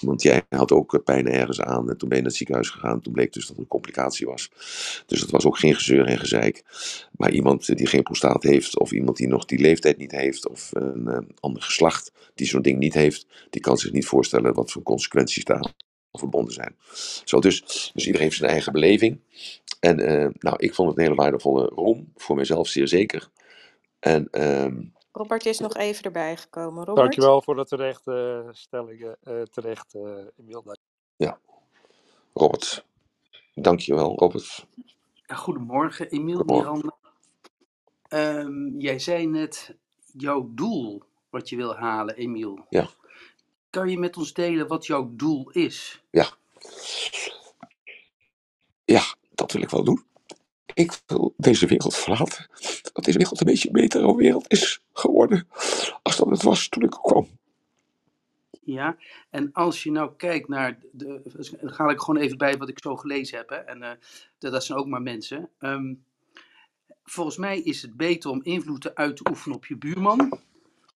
Want 0.00 0.22
jij 0.22 0.42
had 0.48 0.72
ook 0.72 0.94
eh, 0.94 1.02
pijn 1.04 1.26
ergens 1.26 1.60
aan 1.60 1.90
en 1.90 1.96
toen 1.96 2.08
ben 2.08 2.18
je 2.18 2.22
naar 2.22 2.30
het 2.32 2.34
ziekenhuis 2.34 2.68
gegaan. 2.68 3.00
Toen 3.00 3.12
bleek 3.12 3.32
dus 3.32 3.46
dat 3.46 3.56
er 3.56 3.62
een 3.62 3.68
complicatie 3.68 4.26
was. 4.26 4.50
Dus 5.06 5.20
het 5.20 5.30
was 5.30 5.44
ook 5.44 5.58
geen 5.58 5.74
gezeur 5.74 6.06
en 6.06 6.18
gezeik. 6.18 6.64
Maar 7.12 7.30
iemand 7.30 7.76
die 7.76 7.86
geen 7.86 8.02
prostaat 8.02 8.42
heeft, 8.42 8.78
of 8.78 8.92
iemand 8.92 9.16
die 9.16 9.28
nog 9.28 9.44
die 9.44 9.58
leeftijd 9.58 9.96
niet 9.96 10.12
heeft, 10.12 10.48
of 10.48 10.70
een 10.72 11.08
eh, 11.08 11.18
ander 11.40 11.62
geslacht 11.62 12.12
die 12.34 12.46
zo'n 12.46 12.62
ding 12.62 12.78
niet 12.78 12.94
heeft, 12.94 13.26
die 13.50 13.60
kan 13.60 13.76
zich 13.78 13.92
niet 13.92 14.06
voorstellen 14.06 14.54
wat 14.54 14.70
voor 14.72 14.82
consequenties 14.82 15.44
daar 15.44 15.72
verbonden 16.12 16.54
zijn. 16.54 16.76
Zo, 17.24 17.40
dus, 17.40 17.60
dus 17.94 18.06
iedereen 18.06 18.26
heeft 18.26 18.36
zijn 18.36 18.50
eigen 18.50 18.72
beleving. 18.72 19.20
En 19.80 20.00
eh, 20.00 20.28
nou, 20.38 20.56
ik 20.58 20.74
vond 20.74 20.88
het 20.88 20.98
een 20.98 21.04
hele 21.04 21.16
waardevolle 21.16 21.66
room, 21.66 22.12
voor 22.16 22.36
mezelf 22.36 22.68
zeer 22.68 22.88
zeker. 22.88 23.30
En 23.98 24.28
ehm, 24.30 24.82
Robert 25.12 25.46
is 25.46 25.58
nog 25.58 25.74
even 25.74 26.04
erbij 26.04 26.36
gekomen. 26.36 26.84
Robert? 26.84 26.96
Dankjewel 26.96 27.42
voor 27.42 27.56
de 27.56 27.64
terechte 27.64 28.42
eh, 28.46 28.54
stellingen. 28.54 29.16
eh 29.22 29.42
terecht, 29.42 29.94
eh 29.94 30.26
Emiel. 30.38 30.62
Dank- 30.62 30.78
ja, 31.16 31.40
Robert. 32.34 32.86
Dankjewel, 33.54 34.16
Robert. 34.18 34.66
Goedemorgen, 35.26 36.10
Emiel, 36.10 36.36
Goedemorgen. 36.36 36.46
Miranda. 36.46 36.96
Ehm, 38.08 38.78
jij 38.78 38.98
zei 38.98 39.26
net 39.26 39.76
jouw 40.12 40.50
doel 40.54 41.02
wat 41.30 41.48
je 41.48 41.56
wil 41.56 41.76
halen, 41.76 42.16
Emiel. 42.16 42.66
Ja, 42.68 42.90
Kan 43.70 43.88
je 43.88 43.98
met 43.98 44.16
ons 44.16 44.32
delen 44.32 44.68
wat 44.68 44.86
jouw 44.86 45.10
doel 45.16 45.50
is? 45.50 46.02
ja, 46.10 46.30
ja, 48.84 49.02
dat 49.30 49.52
wil 49.52 49.62
ik 49.62 49.70
wel 49.70 49.84
doen. 49.84 50.06
Ik 50.80 51.00
wil 51.06 51.34
deze 51.36 51.66
wereld 51.66 51.96
verlaten. 51.96 52.46
Dat 52.92 53.04
deze 53.04 53.18
wereld 53.18 53.40
een 53.40 53.46
beetje 53.46 53.68
een 53.68 53.74
betere 53.74 54.16
wereld 54.16 54.50
is 54.52 54.82
geworden. 54.92 55.48
Als 56.02 56.16
dat 56.16 56.30
het 56.30 56.42
was 56.42 56.68
toen 56.68 56.82
ik 56.82 56.90
kwam. 56.90 57.28
Ja, 58.62 58.96
en 59.30 59.52
als 59.52 59.82
je 59.82 59.90
nou 59.90 60.10
kijkt 60.16 60.48
naar, 60.48 60.78
de, 60.92 61.22
dan 61.60 61.72
ga 61.72 61.88
ik 61.88 62.00
gewoon 62.00 62.20
even 62.20 62.38
bij 62.38 62.56
wat 62.56 62.68
ik 62.68 62.78
zo 62.82 62.96
gelezen 62.96 63.38
heb, 63.38 63.48
hè, 63.48 63.56
en 63.56 63.82
eh, 63.82 63.90
dat, 64.38 64.64
zijn 64.64 64.78
ook 64.78 64.86
maar 64.86 65.02
mensen. 65.02 65.48
Ehm, 65.58 65.94
volgens 67.04 67.36
mij 67.36 67.60
is 67.60 67.82
het 67.82 67.96
beter 67.96 68.30
om 68.30 68.42
invloed 68.42 68.94
uit 68.94 69.16
te 69.16 69.30
oefenen 69.30 69.56
op 69.56 69.66
je 69.66 69.76
buurman. 69.76 70.38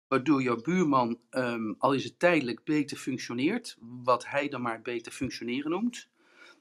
Waardoor 0.08 0.42
jouw 0.42 0.60
buurman, 0.60 1.18
ehm, 1.30 1.72
al 1.78 1.92
is 1.92 2.04
het 2.04 2.18
tijdelijk, 2.18 2.64
beter 2.64 2.96
functioneert. 2.96 3.76
Wat 3.80 4.26
hij 4.26 4.48
dan 4.48 4.62
maar 4.62 4.82
beter 4.82 5.12
functioneren 5.12 5.70
noemt. 5.70 6.08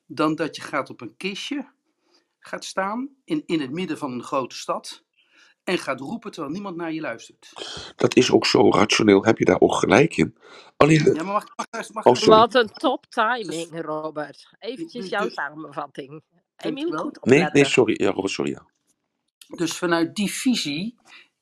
Dan 0.05 0.35
dat 0.35 0.55
je 0.55 0.61
gaat 0.61 0.89
op 0.89 1.01
een 1.01 1.17
kistje 1.17 1.65
gaat 2.45 2.65
staan 2.65 3.09
in, 3.23 3.43
in 3.45 3.61
het 3.61 3.71
midden 3.71 3.97
van 3.97 4.11
een 4.11 4.23
grote 4.23 4.55
stad. 4.55 5.03
En 5.63 5.77
gaat 5.77 5.99
roepen 5.99 6.31
terwijl 6.31 6.53
niemand 6.53 6.75
naar 6.75 6.91
je 6.93 7.01
luistert. 7.01 7.51
Dat 7.95 8.15
is 8.15 8.31
ook 8.31 8.45
zo 8.45 8.71
rationeel, 8.71 9.23
heb 9.23 9.37
je 9.37 9.45
daar 9.45 9.59
ook 9.59 9.73
gelijk 9.73 10.17
in. 10.17 10.37
Alleen, 10.77 11.03
Ja, 11.13 11.23
maar 11.23 11.33
mag, 11.33 11.45
mag, 11.71 11.89
mag, 11.93 12.05
Oh. 12.05 12.23
Wat 12.23 12.53
een 12.55 12.67
top 12.73 13.05
timing, 13.05 13.81
Robert. 13.85 14.49
Eventjes 14.59 15.01
Dus- 15.01 15.11
jouw 15.11 15.23
dus- 15.23 15.33
samenvatting. 15.33 16.21
Emiel, 16.55 16.85
goed 16.91 17.01
nee, 17.01 17.11
opletten. 17.21 17.53
nee, 17.53 17.65
sorry. 17.65 18.03
Ja, 18.03 18.11
Robert, 18.11 18.33
sorry. 18.33 18.51
Ja. 18.51 18.65
Dus 19.55 19.77
vanuit 19.77 20.15
die 20.15 20.31
visie 20.31 20.97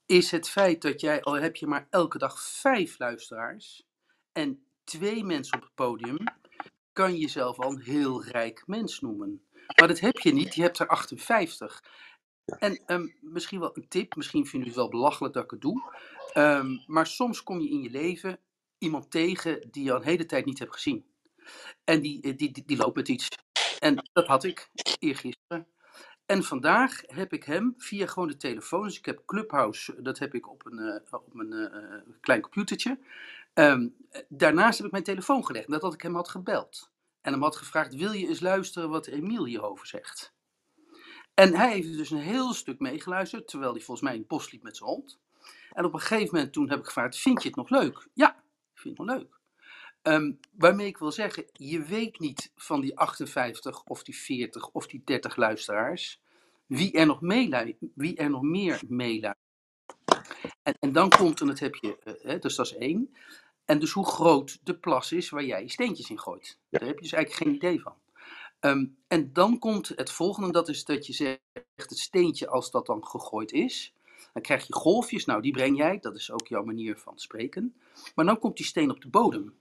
is 0.06 0.32
het 0.32 0.50
feit 0.50 0.82
dat 0.82 1.02
jij, 1.02 1.22
al 1.22 1.34
heb 1.34 1.56
je 1.56 1.68
maar 1.68 1.88
elke 1.90 2.18
dag 2.18 2.42
vijf 2.42 3.00
luisteraars 3.00 3.84
en 4.32 4.64
twee 4.84 5.24
mensen 5.24 5.56
op 5.58 5.62
het 5.64 5.74
podium, 5.76 6.18
kan 6.94 7.14
je 7.14 7.20
jezelf 7.20 7.60
al 7.60 7.72
een 7.72 7.82
heel 7.82 8.24
rijk 8.24 8.64
mens 8.68 9.00
noemen. 9.00 9.42
Maar 9.76 9.88
dat 9.88 10.00
heb 10.00 10.20
je 10.20 10.34
niet, 10.34 10.56
je 10.56 10.62
hebt 10.62 10.80
er 10.80 10.88
58. 10.88 11.84
En 12.46 12.82
ehm, 12.86 13.08
misschien 13.22 13.60
wel 13.60 13.78
een 13.78 13.88
tip, 13.88 14.16
misschien 14.16 14.46
vind 14.46 14.64
je 14.64 14.70
het 14.70 14.78
wel 14.78 14.90
belachelijk 14.90 15.34
dat 15.34 15.44
ik 15.44 15.52
het 15.52 15.62
doe, 15.62 15.94
ehm, 16.34 16.78
maar 16.86 17.08
soms 17.08 17.44
kom 17.44 17.60
je 17.60 17.70
in 17.70 17.82
je 17.82 17.90
leven 17.90 18.40
iemand 18.78 19.12
tegen 19.12 19.68
die 19.72 19.84
je 19.84 19.91
al 19.91 19.98
een 19.98 20.04
hele 20.04 20.26
tijd 20.26 20.46
niet 20.46 20.60
hebt 20.60 20.74
gezien. 20.74 21.06
En 21.84 22.02
die, 22.02 22.22
eh, 22.22 22.38
die, 22.38 22.52
die, 22.52 22.64
die 22.66 22.78
loopt 22.78 22.96
met 22.96 23.08
iets. 23.08 23.28
En 23.80 24.10
dat 24.14 24.28
had 24.28 24.44
ik 24.44 24.70
eergisteren. 25.00 25.68
En 26.30 26.44
vandaag 26.44 27.02
heb 27.06 27.34
ik 27.34 27.44
hem 27.44 27.74
via 27.78 28.08
gewoon 28.08 28.28
de 28.28 28.38
telefoon. 28.38 28.84
Dus 28.84 28.98
ik 28.98 29.06
heb 29.06 29.22
Clubhouse, 29.26 30.02
dat 30.02 30.20
heb 30.20 30.34
ik 30.34 30.50
op 30.50 30.66
een, 30.66 30.80
eh, 30.80 31.14
op 31.14 31.41
eh, 31.41 31.66
eh, 31.66 32.02
klein 32.22 32.41
computertje. 32.41 33.00
Ehm, 33.54 33.88
daarnaast 34.28 34.78
heb 34.78 34.86
ik 34.86 34.91
mijn 34.91 35.04
telefoon 35.04 35.46
gelegd, 35.46 35.68
nadat 35.68 35.94
ik 35.94 36.02
hem 36.02 36.16
had 36.16 36.30
gebeld. 36.30 36.91
En 37.22 37.32
hem 37.32 37.41
had 37.41 37.56
gevraagd, 37.56 37.96
wil 37.96 38.12
je 38.12 38.28
eens 38.28 38.40
luisteren 38.40 38.90
wat 38.90 39.08
Emiel 39.08 39.46
hierover 39.46 39.88
zegt? 39.88 40.34
En 41.34 41.54
hij 41.56 41.72
heeft 41.72 41.98
dus 41.98 42.10
een 42.10 42.18
heel 42.18 42.54
stuk 42.54 42.80
meegeluisterd, 42.80 43.48
terwijl 43.48 43.72
hij 43.72 43.82
volgens 43.82 44.08
mij 44.10 44.16
in 44.18 44.28
bos 44.28 44.52
liep 44.52 44.64
met 44.64 44.78
zijn 44.78 44.90
hond. 44.90 45.20
En 45.72 45.86
op 45.86 45.94
een 45.94 46.00
gegeven 46.00 46.36
moment 46.36 46.54
toen 46.54 46.70
heb 46.70 46.80
ik 46.80 46.86
gevraagd, 46.86 47.18
vind 47.18 47.41
je 47.41 47.48
het 47.48 47.58
nog 47.58 47.70
leuk? 47.70 48.08
Ja, 48.14 48.36
ik 48.74 48.82
vind 48.82 48.98
het 48.98 49.08
nog 49.08 49.18
leuk. 49.18 49.40
Ehm, 50.02 50.32
waarmee 50.52 50.88
ik 50.88 50.98
wil 50.98 51.12
zeggen, 51.12 51.46
je 51.54 51.84
weet 51.84 52.20
niet 52.20 52.52
van 52.56 52.82
die 52.82 52.98
58 52.98 53.84
of 53.84 54.04
die 54.04 54.18
40 54.18 54.70
of 54.70 54.88
die 54.88 55.02
30 55.06 55.36
luisteraars 55.36 56.22
wie 56.66 56.91
er 56.91 57.06
nog, 57.06 57.22
meelu- 57.22 57.78
wie 57.96 58.16
er 58.16 58.30
nog 58.30 58.41
meer 58.41 58.82
meeluistert. 58.88 59.48
En, 60.64 60.74
en 60.80 60.91
dan 60.91 61.10
komt, 61.10 61.41
en 61.41 61.48
dat 61.48 61.60
heb 61.60 61.76
je, 61.76 61.98
eh, 62.04 62.14
hè, 62.22 62.40
dus 62.40 62.56
dat 62.56 62.66
is 62.66 62.76
één. 62.76 63.16
En 63.70 63.80
dus 63.80 63.91
hoe 63.91 64.06
groot 64.06 64.60
de 64.64 64.76
plas 64.76 65.12
is 65.12 65.30
waar 65.30 65.44
jij 65.44 65.62
je 65.62 65.70
steentjes 65.70 66.10
in 66.10 66.20
gooit. 66.20 66.58
Ja. 66.70 66.80
Daar 66.80 66.88
heb 66.88 66.98
je 66.98 67.04
dus 67.04 67.14
eigenlijk 67.14 67.44
geen 67.44 67.56
idee 67.56 67.82
van. 67.82 67.94
Ehm, 68.60 68.86
en 69.08 69.34
dan 69.34 69.60
komt 69.60 69.91
het 69.96 70.12
volgende, 70.12 70.48
en 70.48 70.54
dat 70.54 70.70
is 70.70 70.86
dat 70.86 71.06
je 71.06 71.14
zegt, 71.14 71.40
het 71.76 72.00
steentje 72.00 72.48
als 72.48 72.72
dat 72.72 72.86
dan 72.86 73.06
gegooid 73.06 73.52
is. 73.52 73.94
Dan 74.34 74.41
krijg 74.41 74.68
je 74.68 74.74
golfjes, 74.74 75.26
nou 75.26 75.41
die 75.41 75.52
breng 75.52 75.78
jij, 75.78 76.00
dat 76.00 76.16
is 76.16 76.32
ook 76.32 76.48
jouw 76.48 76.64
manier 76.64 76.98
van 76.98 77.20
spreken. 77.20 77.76
Maar 78.16 78.26
dan 78.26 78.40
komt 78.40 78.58
die 78.58 78.66
steen 78.66 78.91
op 78.91 79.02
de 79.02 79.10
bodem. 79.10 79.56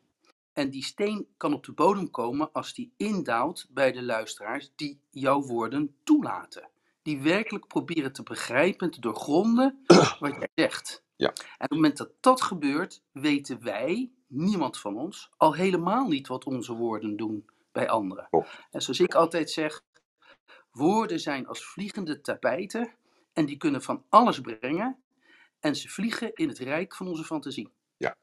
En 0.52 0.70
die 0.70 0.85
steen 0.85 1.26
kan 1.36 1.52
op 1.52 1.64
de 1.64 1.72
bodem 1.72 2.10
komen 2.10 2.52
als 2.52 2.74
die 2.74 2.93
indaalt 2.97 3.66
bij 3.70 3.93
de 3.93 4.02
luisteraars 4.02 4.72
die 4.76 5.01
jouw 5.10 5.43
woorden 5.43 5.97
toelaten. 6.05 6.70
Die 7.02 7.20
werkelijk 7.20 7.66
proberen 7.66 8.12
te 8.12 8.22
begrijpen 8.22 8.86
en 8.86 8.93
te 8.93 9.01
doorgronden 9.01 9.85
wat 10.18 10.35
jij 10.35 10.48
zegt. 10.55 11.06
Ja. 11.18 11.28
En 11.28 11.34
op 11.34 11.58
het 11.58 11.70
moment 11.70 11.96
dat 11.96 12.10
dat 12.20 12.42
gebeurt, 12.42 13.02
weten 13.12 13.62
wij, 13.62 14.10
niemand 14.26 14.78
van 14.78 14.96
ons, 14.96 15.30
al 15.36 15.54
helemaal 15.54 16.08
niet 16.08 16.28
wat 16.28 16.44
onze 16.44 16.72
woorden 16.72 17.16
doen 17.16 17.50
bij 17.72 17.88
anderen. 17.88 18.28
En 18.70 18.82
zoals 18.82 19.00
ik 19.00 19.14
altijd 19.14 19.50
zeg, 19.50 19.82
woorden 20.70 21.20
zijn 21.20 21.46
als 21.46 21.66
vliegende 21.66 22.20
tapijten 22.20 22.94
en 23.32 23.46
die 23.46 23.56
kunnen 23.56 23.82
van 23.82 24.04
alles 24.08 24.40
brengen 24.40 25.02
en 25.60 25.76
ze 25.76 25.88
vliegen 25.88 26.34
in 26.34 26.48
het 26.48 26.58
rijk 26.58 26.94
van 26.94 27.08
onze 27.08 27.24
fantasie. 27.24 27.70
Ja. 27.96 28.16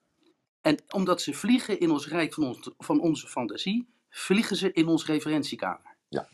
En 0.61 0.77
omdat 0.89 1.21
ze 1.21 1.33
vliegen 1.33 1.79
in 1.79 1.91
ons 1.91 2.07
rijk 2.07 2.33
van, 2.33 2.43
ons, 2.43 2.71
van 2.77 2.99
onze 2.99 3.27
fantasie, 3.27 3.87
vliegen 4.09 4.55
ze 4.55 4.71
in 4.71 4.87
ons 4.87 5.05
referentiekader. 5.05 5.95
Ja. 6.09 6.27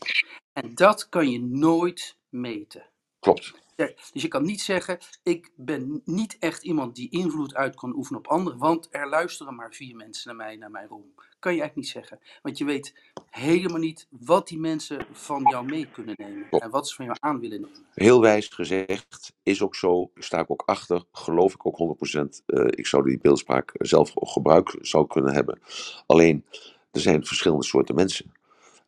En 0.52 0.74
dat 0.74 1.08
kan 1.08 1.30
je 1.30 1.40
nooit 1.40 2.16
meten. 2.28 2.90
Klopt. 3.20 3.61
Dus 3.76 4.22
je 4.22 4.28
kan 4.28 4.42
niet 4.42 4.60
zeggen, 4.60 4.98
ik 5.22 5.50
ben 5.56 6.02
niet 6.04 6.36
echt 6.38 6.62
iemand 6.62 6.96
die 6.96 7.10
invloed 7.10 7.54
uit 7.54 7.74
kan 7.74 7.94
oefenen 7.96 8.18
op 8.20 8.26
anderen, 8.26 8.58
want 8.58 8.88
er 8.90 9.08
luisteren 9.08 9.54
maar 9.54 9.72
vier 9.74 9.96
mensen 9.96 10.28
naar 10.28 10.46
mij, 10.46 10.56
naar 10.56 10.70
mijn 10.70 10.88
roem. 10.88 11.12
Kan 11.38 11.54
je 11.54 11.60
eigenlijk 11.60 11.76
niet 11.76 12.04
zeggen. 12.04 12.20
Want 12.42 12.58
je 12.58 12.64
weet 12.64 12.94
helemaal 13.30 13.78
niet 13.78 14.06
wat 14.10 14.48
die 14.48 14.58
mensen 14.58 15.06
van 15.12 15.46
jou 15.50 15.64
mee 15.64 15.86
kunnen 15.90 16.14
nemen 16.18 16.50
en 16.50 16.70
wat 16.70 16.88
ze 16.88 16.94
van 16.94 17.04
jou 17.04 17.16
aan 17.20 17.40
willen 17.40 17.60
nemen. 17.60 17.86
Heel 17.94 18.20
wijs 18.20 18.48
gezegd, 18.48 19.32
is 19.42 19.62
ook 19.62 19.74
zo, 19.74 20.10
sta 20.14 20.40
ik 20.40 20.50
ook 20.50 20.62
achter, 20.66 21.04
geloof 21.12 21.54
ik 21.54 21.66
ook 21.66 21.96
100%. 22.16 22.42
eh 22.46 22.64
ik 22.66 22.86
zou 22.86 23.04
die 23.04 23.18
beeldspraak 23.18 23.72
zelf 23.78 24.12
gebruik 24.14 24.76
zou 24.80 25.06
kunnen 25.06 25.34
hebben. 25.34 25.60
Alleen, 26.06 26.44
er 26.90 27.00
zijn 27.00 27.26
verschillende 27.26 27.64
soorten 27.64 27.94
mensen. 27.94 28.32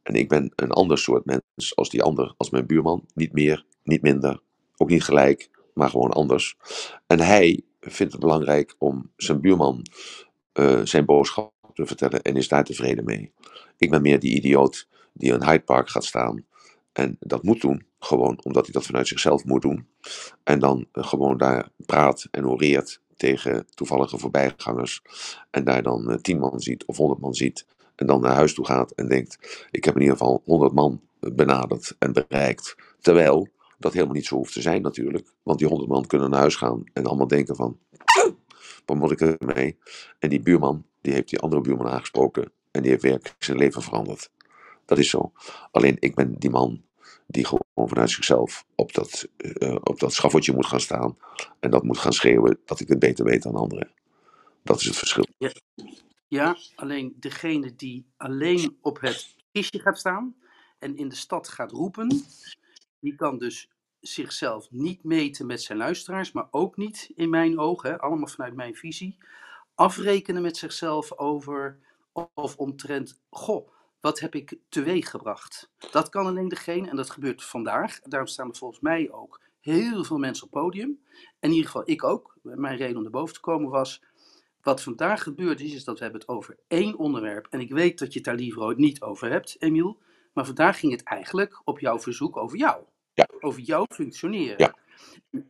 En 0.03 0.15
ik 0.15 0.29
ben 0.29 0.53
een 0.57 0.71
ander 0.71 0.99
soort 0.99 1.25
mens 1.25 1.77
als 1.77 1.91
die 1.91 2.03
ander, 2.03 2.35
als 2.37 2.51
mijn 2.51 2.67
buurman. 2.67 3.05
Niet 3.15 3.33
meer, 3.33 3.65
niet 3.83 4.03
minder, 4.03 4.41
ook 4.77 4.89
niet 4.89 5.05
gelijk, 5.05 5.51
maar 5.75 5.91
gewoon 5.91 6.11
anders. 6.11 6.57
En 7.07 7.21
hij 7.21 7.63
vindt 7.81 8.13
het 8.13 8.23
belangrijk 8.23 8.75
om 8.79 9.11
zijn 9.17 9.41
buurman 9.41 9.83
eh, 10.53 10.81
zijn 10.85 11.05
boodschap 11.05 11.53
te 11.75 11.87
vertellen 11.87 12.23
en 12.23 12.37
is 12.37 12.49
daar 12.49 12.65
tevreden 12.65 13.05
mee. 13.05 13.33
Ik 13.77 13.91
ben 13.91 14.03
meer 14.03 14.19
die 14.19 14.35
idioot 14.35 14.89
die 15.13 15.33
in 15.33 15.43
Hyde 15.45 15.65
Park 15.65 15.89
gaat 15.89 16.05
staan 16.05 16.45
en 16.95 17.17
dat 17.21 17.43
moet 17.43 17.61
doen, 17.61 17.87
gewoon 17.99 18.41
omdat 18.43 18.65
hij 18.65 18.73
dat 18.73 18.87
vanuit 18.87 19.09
zichzelf 19.09 19.45
moet 19.45 19.63
doen. 19.63 19.87
En 20.45 20.59
dan 20.59 20.87
eh, 20.93 21.07
gewoon 21.07 21.39
daar 21.39 21.69
praat 21.87 22.29
en 22.31 22.47
oreert 22.47 23.01
tegen 23.17 23.67
toevallige 23.75 24.19
voorbijgangers. 24.19 25.03
En 25.51 25.65
daar 25.65 25.83
dan 25.83 26.11
eh, 26.11 26.17
tien 26.17 26.39
man 26.39 26.61
ziet 26.61 26.85
of 26.85 26.97
honderd 26.97 27.21
man 27.21 27.35
ziet. 27.35 27.67
En 27.95 28.07
dan 28.07 28.21
naar 28.21 28.35
huis 28.35 28.55
toe 28.55 28.67
gaat 28.67 28.91
en 28.91 29.09
denkt: 29.09 29.67
Ik 29.71 29.85
heb 29.85 29.95
in 29.95 30.01
ieder 30.01 30.17
geval 30.17 30.43
honderd 30.45 30.73
man 30.73 31.01
benaderd 31.21 31.95
en 31.99 32.13
bereikt. 32.13 32.77
Terwijl 33.01 33.49
dat 33.79 33.93
helemaal 33.93 34.15
niet 34.15 34.27
zo 34.27 34.37
hoeft 34.37 34.53
te 34.53 34.61
zijn, 34.61 34.83
natuurlijk. 34.83 35.35
Want 35.43 35.59
die 35.59 35.69
honderd 35.69 35.91
man 35.91 36.07
kunnen 36.07 36.31
naar 36.31 36.41
huis 36.41 36.57
gaan 36.57 36.85
en 36.93 37.07
allemaal 37.07 37.27
denken: 37.27 37.57
van, 37.57 37.79
Wat 38.87 38.97
moet 38.97 39.11
ik 39.11 39.21
ermee? 39.21 39.79
En 40.19 40.31
die 40.31 40.41
buurman, 40.41 40.87
die 41.01 41.13
heeft 41.13 41.29
die 41.29 41.39
andere 41.39 41.63
buurman 41.63 41.89
aangesproken. 41.89 42.53
En 42.71 42.83
die 42.83 42.91
heeft 42.91 43.03
werkelijk 43.03 43.45
zijn 43.45 43.59
leven 43.59 43.83
veranderd. 43.83 44.31
Dat 44.85 44.99
is 44.99 45.11
zo. 45.11 45.33
Alleen 45.71 45.97
ik 45.99 46.15
ben 46.15 46.35
die 46.39 46.51
man 46.51 46.83
die 47.27 47.45
gewoon 47.45 47.89
vanuit 47.89 48.11
zichzelf 48.11 48.67
op 48.75 48.93
dat, 48.93 49.29
eh, 49.37 49.77
op 49.83 50.01
dat 50.01 50.13
schafotje 50.13 50.53
moet 50.53 50.67
gaan 50.67 50.81
staan. 50.81 51.17
En 51.61 51.71
dat 51.71 51.83
moet 51.83 51.99
gaan 51.99 52.13
schreeuwen 52.13 52.59
dat 52.65 52.81
ik 52.81 52.89
het 52.89 52.99
beter 52.99 53.25
weet 53.25 53.43
dan 53.43 53.55
anderen. 53.55 53.91
Dat 54.63 54.81
is 54.81 54.87
het 54.87 54.97
verschil. 54.97 55.27
Ja, 55.39 55.53
ja, 56.29 56.57
alleen 56.75 57.17
degene 57.21 57.75
die 57.75 58.07
alleen 58.17 58.77
op 58.81 59.01
het 59.01 59.37
kistje 59.53 59.81
gaat 59.81 59.99
staan 59.99 60.35
en 60.79 60.97
in 60.97 61.09
de 61.09 61.15
stad 61.15 61.49
gaat 61.49 61.73
roepen, 61.73 62.23
die 63.05 63.15
kan 63.15 63.39
dus 63.39 63.71
zichzelf 64.01 64.71
niet 64.71 65.05
meten 65.05 65.47
met 65.47 65.63
zijn 65.63 65.79
luisteraars, 65.79 66.33
maar 66.33 66.49
ook 66.51 66.77
niet 66.77 67.11
in 67.15 67.31
mijn 67.31 67.59
ogen, 67.59 68.01
allemaal 68.01 68.27
vanuit 68.27 68.55
mijn 68.55 68.75
visie, 68.75 69.19
afrekenen 69.75 70.43
met 70.43 70.57
zichzelf 70.57 71.19
over 71.19 71.79
of 72.35 72.57
omtrent, 72.57 73.21
goh, 73.31 73.69
wat 74.01 74.21
heb 74.21 74.35
ik 74.35 74.57
teweeg 74.69 75.11
gebracht? 75.11 75.71
Dat 75.91 76.09
kan 76.09 76.27
alleen 76.27 76.49
degene, 76.49 76.89
en 76.89 76.97
dat 76.97 77.11
gebeurt 77.11 77.45
vandaag, 77.45 78.01
daarom 78.01 78.29
staan 78.29 78.49
er 78.49 78.57
volgens 78.57 78.81
mij 78.81 79.11
ook 79.11 79.41
heel 79.61 80.05
veel 80.05 80.19
mensen 80.19 80.45
op 80.45 80.51
podium, 80.51 81.01
en 81.39 81.49
in 81.49 81.51
ieder 81.51 81.67
geval 81.67 81.91
ik 81.91 82.05
ook, 82.05 82.37
mijn 82.43 82.77
reden 82.77 82.97
om 82.97 83.05
erboven 83.05 83.35
te 83.35 83.41
komen 83.41 83.71
was, 83.71 84.03
wat 84.63 84.83
vandaag 84.83 85.23
gebeurd 85.23 85.61
is, 85.61 85.75
is 85.75 85.85
dat 85.85 85.99
we 85.99 86.03
hebben 86.03 86.21
het 86.21 86.31
over 86.31 86.59
één 86.69 86.97
onderwerp. 86.97 87.47
En 87.51 87.61
ik 87.61 87.73
weet 87.73 87.99
dat 87.99 88.13
je 88.13 88.19
het 88.19 88.29
daar 88.29 88.37
liever 88.37 88.75
niet 88.77 89.03
over 89.03 89.31
hebt, 89.31 89.57
Emiel. 89.59 90.03
Maar 90.33 90.47
vandaag 90.47 90.79
ging 90.79 90.93
het 90.93 91.03
eigenlijk 91.03 91.61
op 91.65 91.81
jouw 91.81 91.99
verzoek 92.01 92.37
over 92.37 92.59
jou. 92.59 92.85
Ja. 93.15 93.29
Over 93.41 93.61
jouw 93.61 93.87
functioneren. 93.89 94.55
Ja. 94.59 94.75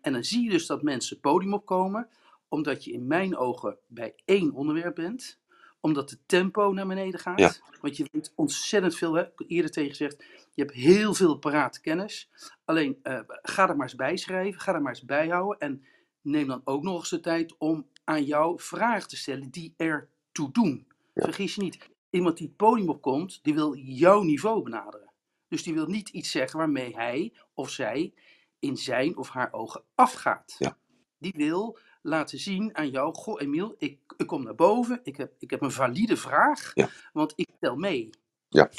En 0.01 0.13
dan 0.13 0.25
zie 0.25 0.45
je 0.45 0.51
dus 0.51 0.67
dat 0.67 0.83
mensen 0.83 1.21
podium 1.21 1.55
opkomen, 1.55 2.09
omdat 2.49 2.85
je 2.85 2.93
in 2.93 3.07
mijn 3.07 3.37
ogen 3.37 3.79
bij 3.87 4.15
één 4.25 4.53
onderwerp 4.53 4.95
bent. 4.95 5.43
Omdat 5.81 6.11
het 6.11 6.21
tempo 6.27 6.73
naar 6.73 6.87
beneden 6.87 7.21
gaat. 7.21 7.39
Ja. 7.39 7.53
Want 7.81 7.97
je 7.97 8.09
weet 8.13 8.33
ontzettend 8.35 8.97
veel, 8.97 9.15
hè? 9.15 9.23
ik 9.23 9.33
heb 9.37 9.51
eerder 9.51 9.71
tegen 9.71 9.91
gezegd, 9.91 10.25
je 10.55 10.63
hebt 10.63 10.75
heel 10.75 11.15
veel 11.15 11.39
parate 11.39 11.81
kennis. 11.81 12.31
Alleen 12.65 12.99
eh, 13.03 13.21
ga 13.27 13.69
er 13.69 13.77
maar 13.77 13.87
eens 13.87 13.95
bij 13.95 14.17
schrijven, 14.17 14.61
ga 14.61 14.75
er 14.75 14.83
maar 14.83 14.93
eens 14.93 15.05
bij 15.05 15.29
houden. 15.29 15.59
En 15.59 15.85
neem 16.21 16.47
dan 16.47 16.61
ook 16.65 16.83
nog 16.83 16.99
eens 16.99 17.11
de 17.11 17.21
tijd 17.21 17.55
om 17.59 17.87
aan 18.05 18.25
jou 18.25 18.61
vragen 18.61 19.09
te 19.09 19.17
stellen 19.17 19.51
die 19.51 19.75
ertoe 19.77 20.53
doen. 20.53 20.87
Ja. 21.15 21.25
Vergis 21.25 21.55
je 21.55 21.63
niet, 21.63 21.89
iemand 22.11 22.37
die 22.37 22.47
het 22.47 22.57
podium 22.57 22.89
opkomt, 22.89 23.41
die 23.43 23.55
wil 23.55 23.77
jouw 23.77 24.23
niveau 24.23 24.63
benaderen. 24.63 25.04
Dus 25.49 25.63
die 25.63 25.75
wil 25.75 25.87
niet 25.87 26.09
iets 26.09 26.31
zeggen 26.31 26.59
waarmee 26.59 26.95
hij 26.95 27.33
of 27.55 27.71
zij 27.71 28.15
in 28.59 28.77
zijn 28.77 29.17
of 29.17 29.29
haar 29.29 29.53
ogen 29.53 29.83
afgaat. 29.95 30.55
Ja. 30.59 30.77
Die 31.19 31.33
wil 31.37 31.79
laten 32.03 32.39
zien 32.39 32.77
aan 32.77 32.91
jou, 32.91 33.15
goh 33.15 33.41
Emiel, 33.41 33.75
ik, 33.79 33.99
ik 34.17 34.27
kom 34.27 34.43
naar 34.43 34.55
boven, 34.55 35.01
ik 35.03 35.17
heb, 35.17 35.33
ik 35.39 35.51
heb 35.51 35.63
een 35.63 35.71
valide 35.71 36.17
vraag, 36.17 36.71
Ja. 36.75 36.89
want 37.13 37.33
ik 37.37 37.49
tel 37.61 37.77
mee. 37.77 38.11
Ja. 38.49 38.71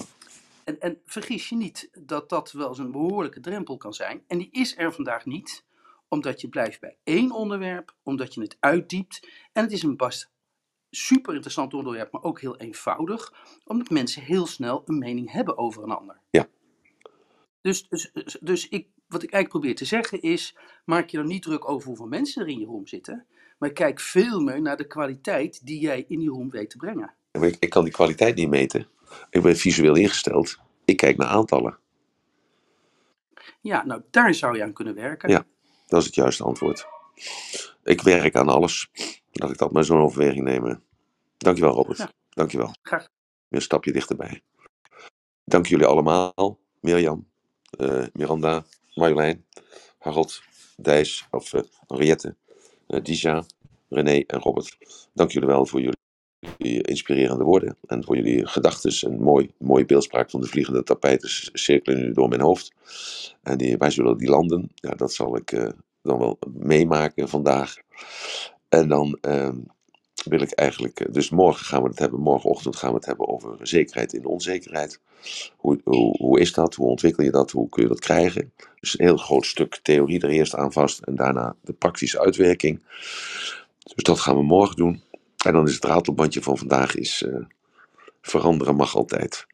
En, 0.64 0.80
en 0.80 1.02
vergis 1.06 1.50
je 1.50 1.56
niet 1.56 1.90
dat 2.00 2.30
dat 2.30 2.52
wel 2.52 2.68
eens 2.68 2.78
een 2.78 2.92
behoorlijke 2.92 3.40
drempel 3.40 3.78
kan 3.78 3.94
zijn. 3.94 4.24
En 4.28 4.38
die 4.38 4.52
is 4.52 4.78
er 4.78 4.94
vandaag 4.94 5.26
niet, 5.26 5.64
omdat 6.08 6.42
je 6.42 6.50
blijft 6.50 6.80
bij 6.80 6.98
één 7.04 7.32
onderwerp, 7.32 7.96
omdat 8.04 8.34
je 8.34 8.42
het 8.42 8.58
uitdiept. 8.60 9.28
En 9.54 9.64
het 9.64 9.72
is 9.72 9.84
een 9.84 9.98
best 9.98 10.32
super 10.90 11.34
interessant 11.34 11.74
onderwerp, 11.74 12.12
maar 12.12 12.24
ook 12.24 12.42
heel 12.42 12.58
eenvoudig, 12.58 13.34
omdat 13.64 13.90
mensen 13.90 14.22
heel 14.22 14.46
snel 14.46 14.82
een 14.86 14.98
mening 14.98 15.32
hebben 15.32 15.58
over 15.58 15.84
een 15.84 15.92
ander. 15.92 16.20
Ja. 16.30 16.48
Dus, 17.66 17.88
dus, 17.90 18.12
dus- 18.42 18.68
ik, 18.70 18.88
wat 19.08 19.24
ik 19.24 19.32
eigenlijk 19.32 19.50
probeer 19.50 19.76
te 19.76 19.86
zeggen 19.86 20.22
is, 20.22 20.56
maak 20.84 21.10
je 21.10 21.18
dan 21.18 21.26
niet 21.26 21.42
druk 21.42 21.70
over 21.70 21.88
hoeveel 21.88 22.08
mensen 22.08 22.42
er 22.42 22.48
in 22.48 22.60
je 22.60 22.66
room 22.66 22.88
zitten, 22.88 23.26
maar 23.58 23.72
kijk 23.72 24.00
veel 24.00 24.40
meer 24.40 24.62
naar 24.62 24.78
de 24.78 24.88
kwaliteit 24.88 25.66
die 25.66 25.80
jij 25.80 26.06
in 26.08 26.20
die 26.20 26.30
room 26.30 26.50
weet 26.50 26.70
te 26.70 26.78
brengen. 26.78 27.14
Maar 27.32 27.48
Ik, 27.48 27.58
ik 27.60 27.70
kan 27.70 27.84
die 27.84 27.94
kwaliteit 27.94 28.36
niet 28.36 28.50
meten. 28.50 28.88
Ik 29.30 29.42
ben 29.42 29.56
visueel 29.56 29.96
ingesteld. 29.96 30.58
Ik 30.86 30.98
kijk 30.98 31.18
naar 31.18 31.28
aantallen. 31.28 31.78
Ja, 33.62 33.86
nou 33.86 34.02
daar 34.12 34.34
zou 34.34 34.58
je 34.58 34.64
aan 34.64 34.74
kunnen 34.74 34.96
werken. 34.96 35.30
Ja. 35.30 35.46
Dat 35.88 36.00
is 36.00 36.06
het 36.06 36.16
juiste 36.16 36.44
antwoord. 36.44 36.88
Ik 37.84 38.02
werk 38.02 38.36
aan 38.36 38.50
alles. 38.50 38.90
Laat 39.32 39.50
ik 39.50 39.58
dat 39.58 39.72
maar 39.72 39.84
zo'n 39.84 40.02
overweging 40.02 40.44
nemen. 40.44 40.84
Dankjewel, 41.38 41.74
Robert. 41.74 41.98
Ja. 41.98 42.12
Dankjewel. 42.30 42.74
Graag. 42.82 43.02
Weer 43.02 43.60
een 43.60 43.62
stapje 43.62 43.92
dichterbij. 43.92 44.42
Dank 45.44 45.66
jullie 45.66 45.86
allemaal. 45.86 46.60
Mirjam, 46.82 47.28
Miranda, 48.14 48.66
Marjolein, 48.94 49.46
Harold, 50.00 50.42
Dijs, 50.78 51.28
of 51.32 51.54
eh, 51.54 51.62
Henriette, 51.88 52.36
eh 52.88 53.04
Dija, 53.04 53.46
René 53.90 54.24
en 54.28 54.40
Robert. 54.40 54.78
Dank 55.14 55.32
jullie 55.32 55.48
wel 55.48 55.66
voor 55.66 55.82
jullie 55.82 56.82
inspirerende 56.82 57.44
woorden 57.44 57.78
en 57.86 58.04
voor 58.04 58.16
jullie 58.16 58.48
gedachten. 58.48 59.12
En 59.12 59.22
mooi, 59.22 59.52
mooie 59.58 59.86
beeldspraak 59.86 60.30
van 60.30 60.42
de 60.42 60.48
vliegende 60.48 60.84
tapijten 60.84 61.30
cirkelen 61.54 62.00
nu 62.00 62.12
door 62.12 62.30
mijn 62.30 62.42
hoofd. 62.42 62.74
En 63.44 63.58
die, 63.58 63.78
wij 63.78 63.90
zullen 63.90 64.18
die 64.18 64.30
landen. 64.30 64.72
Ja, 64.76 64.92
dat 64.92 65.14
zal 65.14 65.36
ik 65.38 65.52
eh, 65.52 65.70
dan 66.02 66.20
wel 66.20 66.40
meemaken 66.54 67.30
vandaag. 67.30 67.76
En 68.70 68.88
dan 68.88 69.18
ehm, 69.22 69.58
wil 70.26 70.42
ik 70.42 70.52
eigenlijk, 70.52 71.00
eh, 71.00 71.14
dus 71.14 71.30
morgen 71.30 71.66
gaan 71.66 71.82
we 71.82 71.90
het 71.90 72.00
hebben, 72.00 72.20
morgenochtend 72.20 72.76
gaan 72.76 72.90
we 72.90 72.96
het 72.96 73.06
hebben 73.06 73.28
over 73.28 73.58
zekerheid 73.62 74.14
in 74.14 74.26
onzekerheid. 74.26 75.00
Hoe, 75.56 75.82
hoe, 75.84 76.18
hoe 76.18 76.40
is 76.40 76.54
dat? 76.54 76.76
Hoe 76.76 76.88
ontwikkel 76.88 77.24
je 77.24 77.32
dat? 77.32 77.52
Hoe 77.52 77.70
kun 77.70 77.84
je 77.84 77.90
dat 77.90 78.00
krijgen? 78.00 78.54
Dus 78.80 79.00
een 79.00 79.06
heel 79.06 79.18
groot 79.18 79.46
stuk 79.46 79.80
theorie 79.84 80.22
er 80.22 80.30
eerst 80.30 80.56
aan 80.56 80.72
vast 80.72 81.00
en 81.02 81.16
daarna 81.16 81.56
de 81.62 81.74
praktische 81.74 82.20
uitwerking. 82.20 82.84
Dus 83.94 84.04
dat 84.04 84.20
gaan 84.20 84.36
we 84.36 84.44
morgen 84.44 84.76
doen. 84.76 85.04
En 85.46 85.54
dan 85.54 85.68
is 85.68 85.74
het 85.74 85.86
ratelbandje 85.86 86.42
van 86.42 86.58
vandaag 86.58 86.96
is, 86.96 87.24
eh, 87.24 87.46
veranderen 88.22 88.76
mag 88.76 88.96
altijd. 88.96 89.46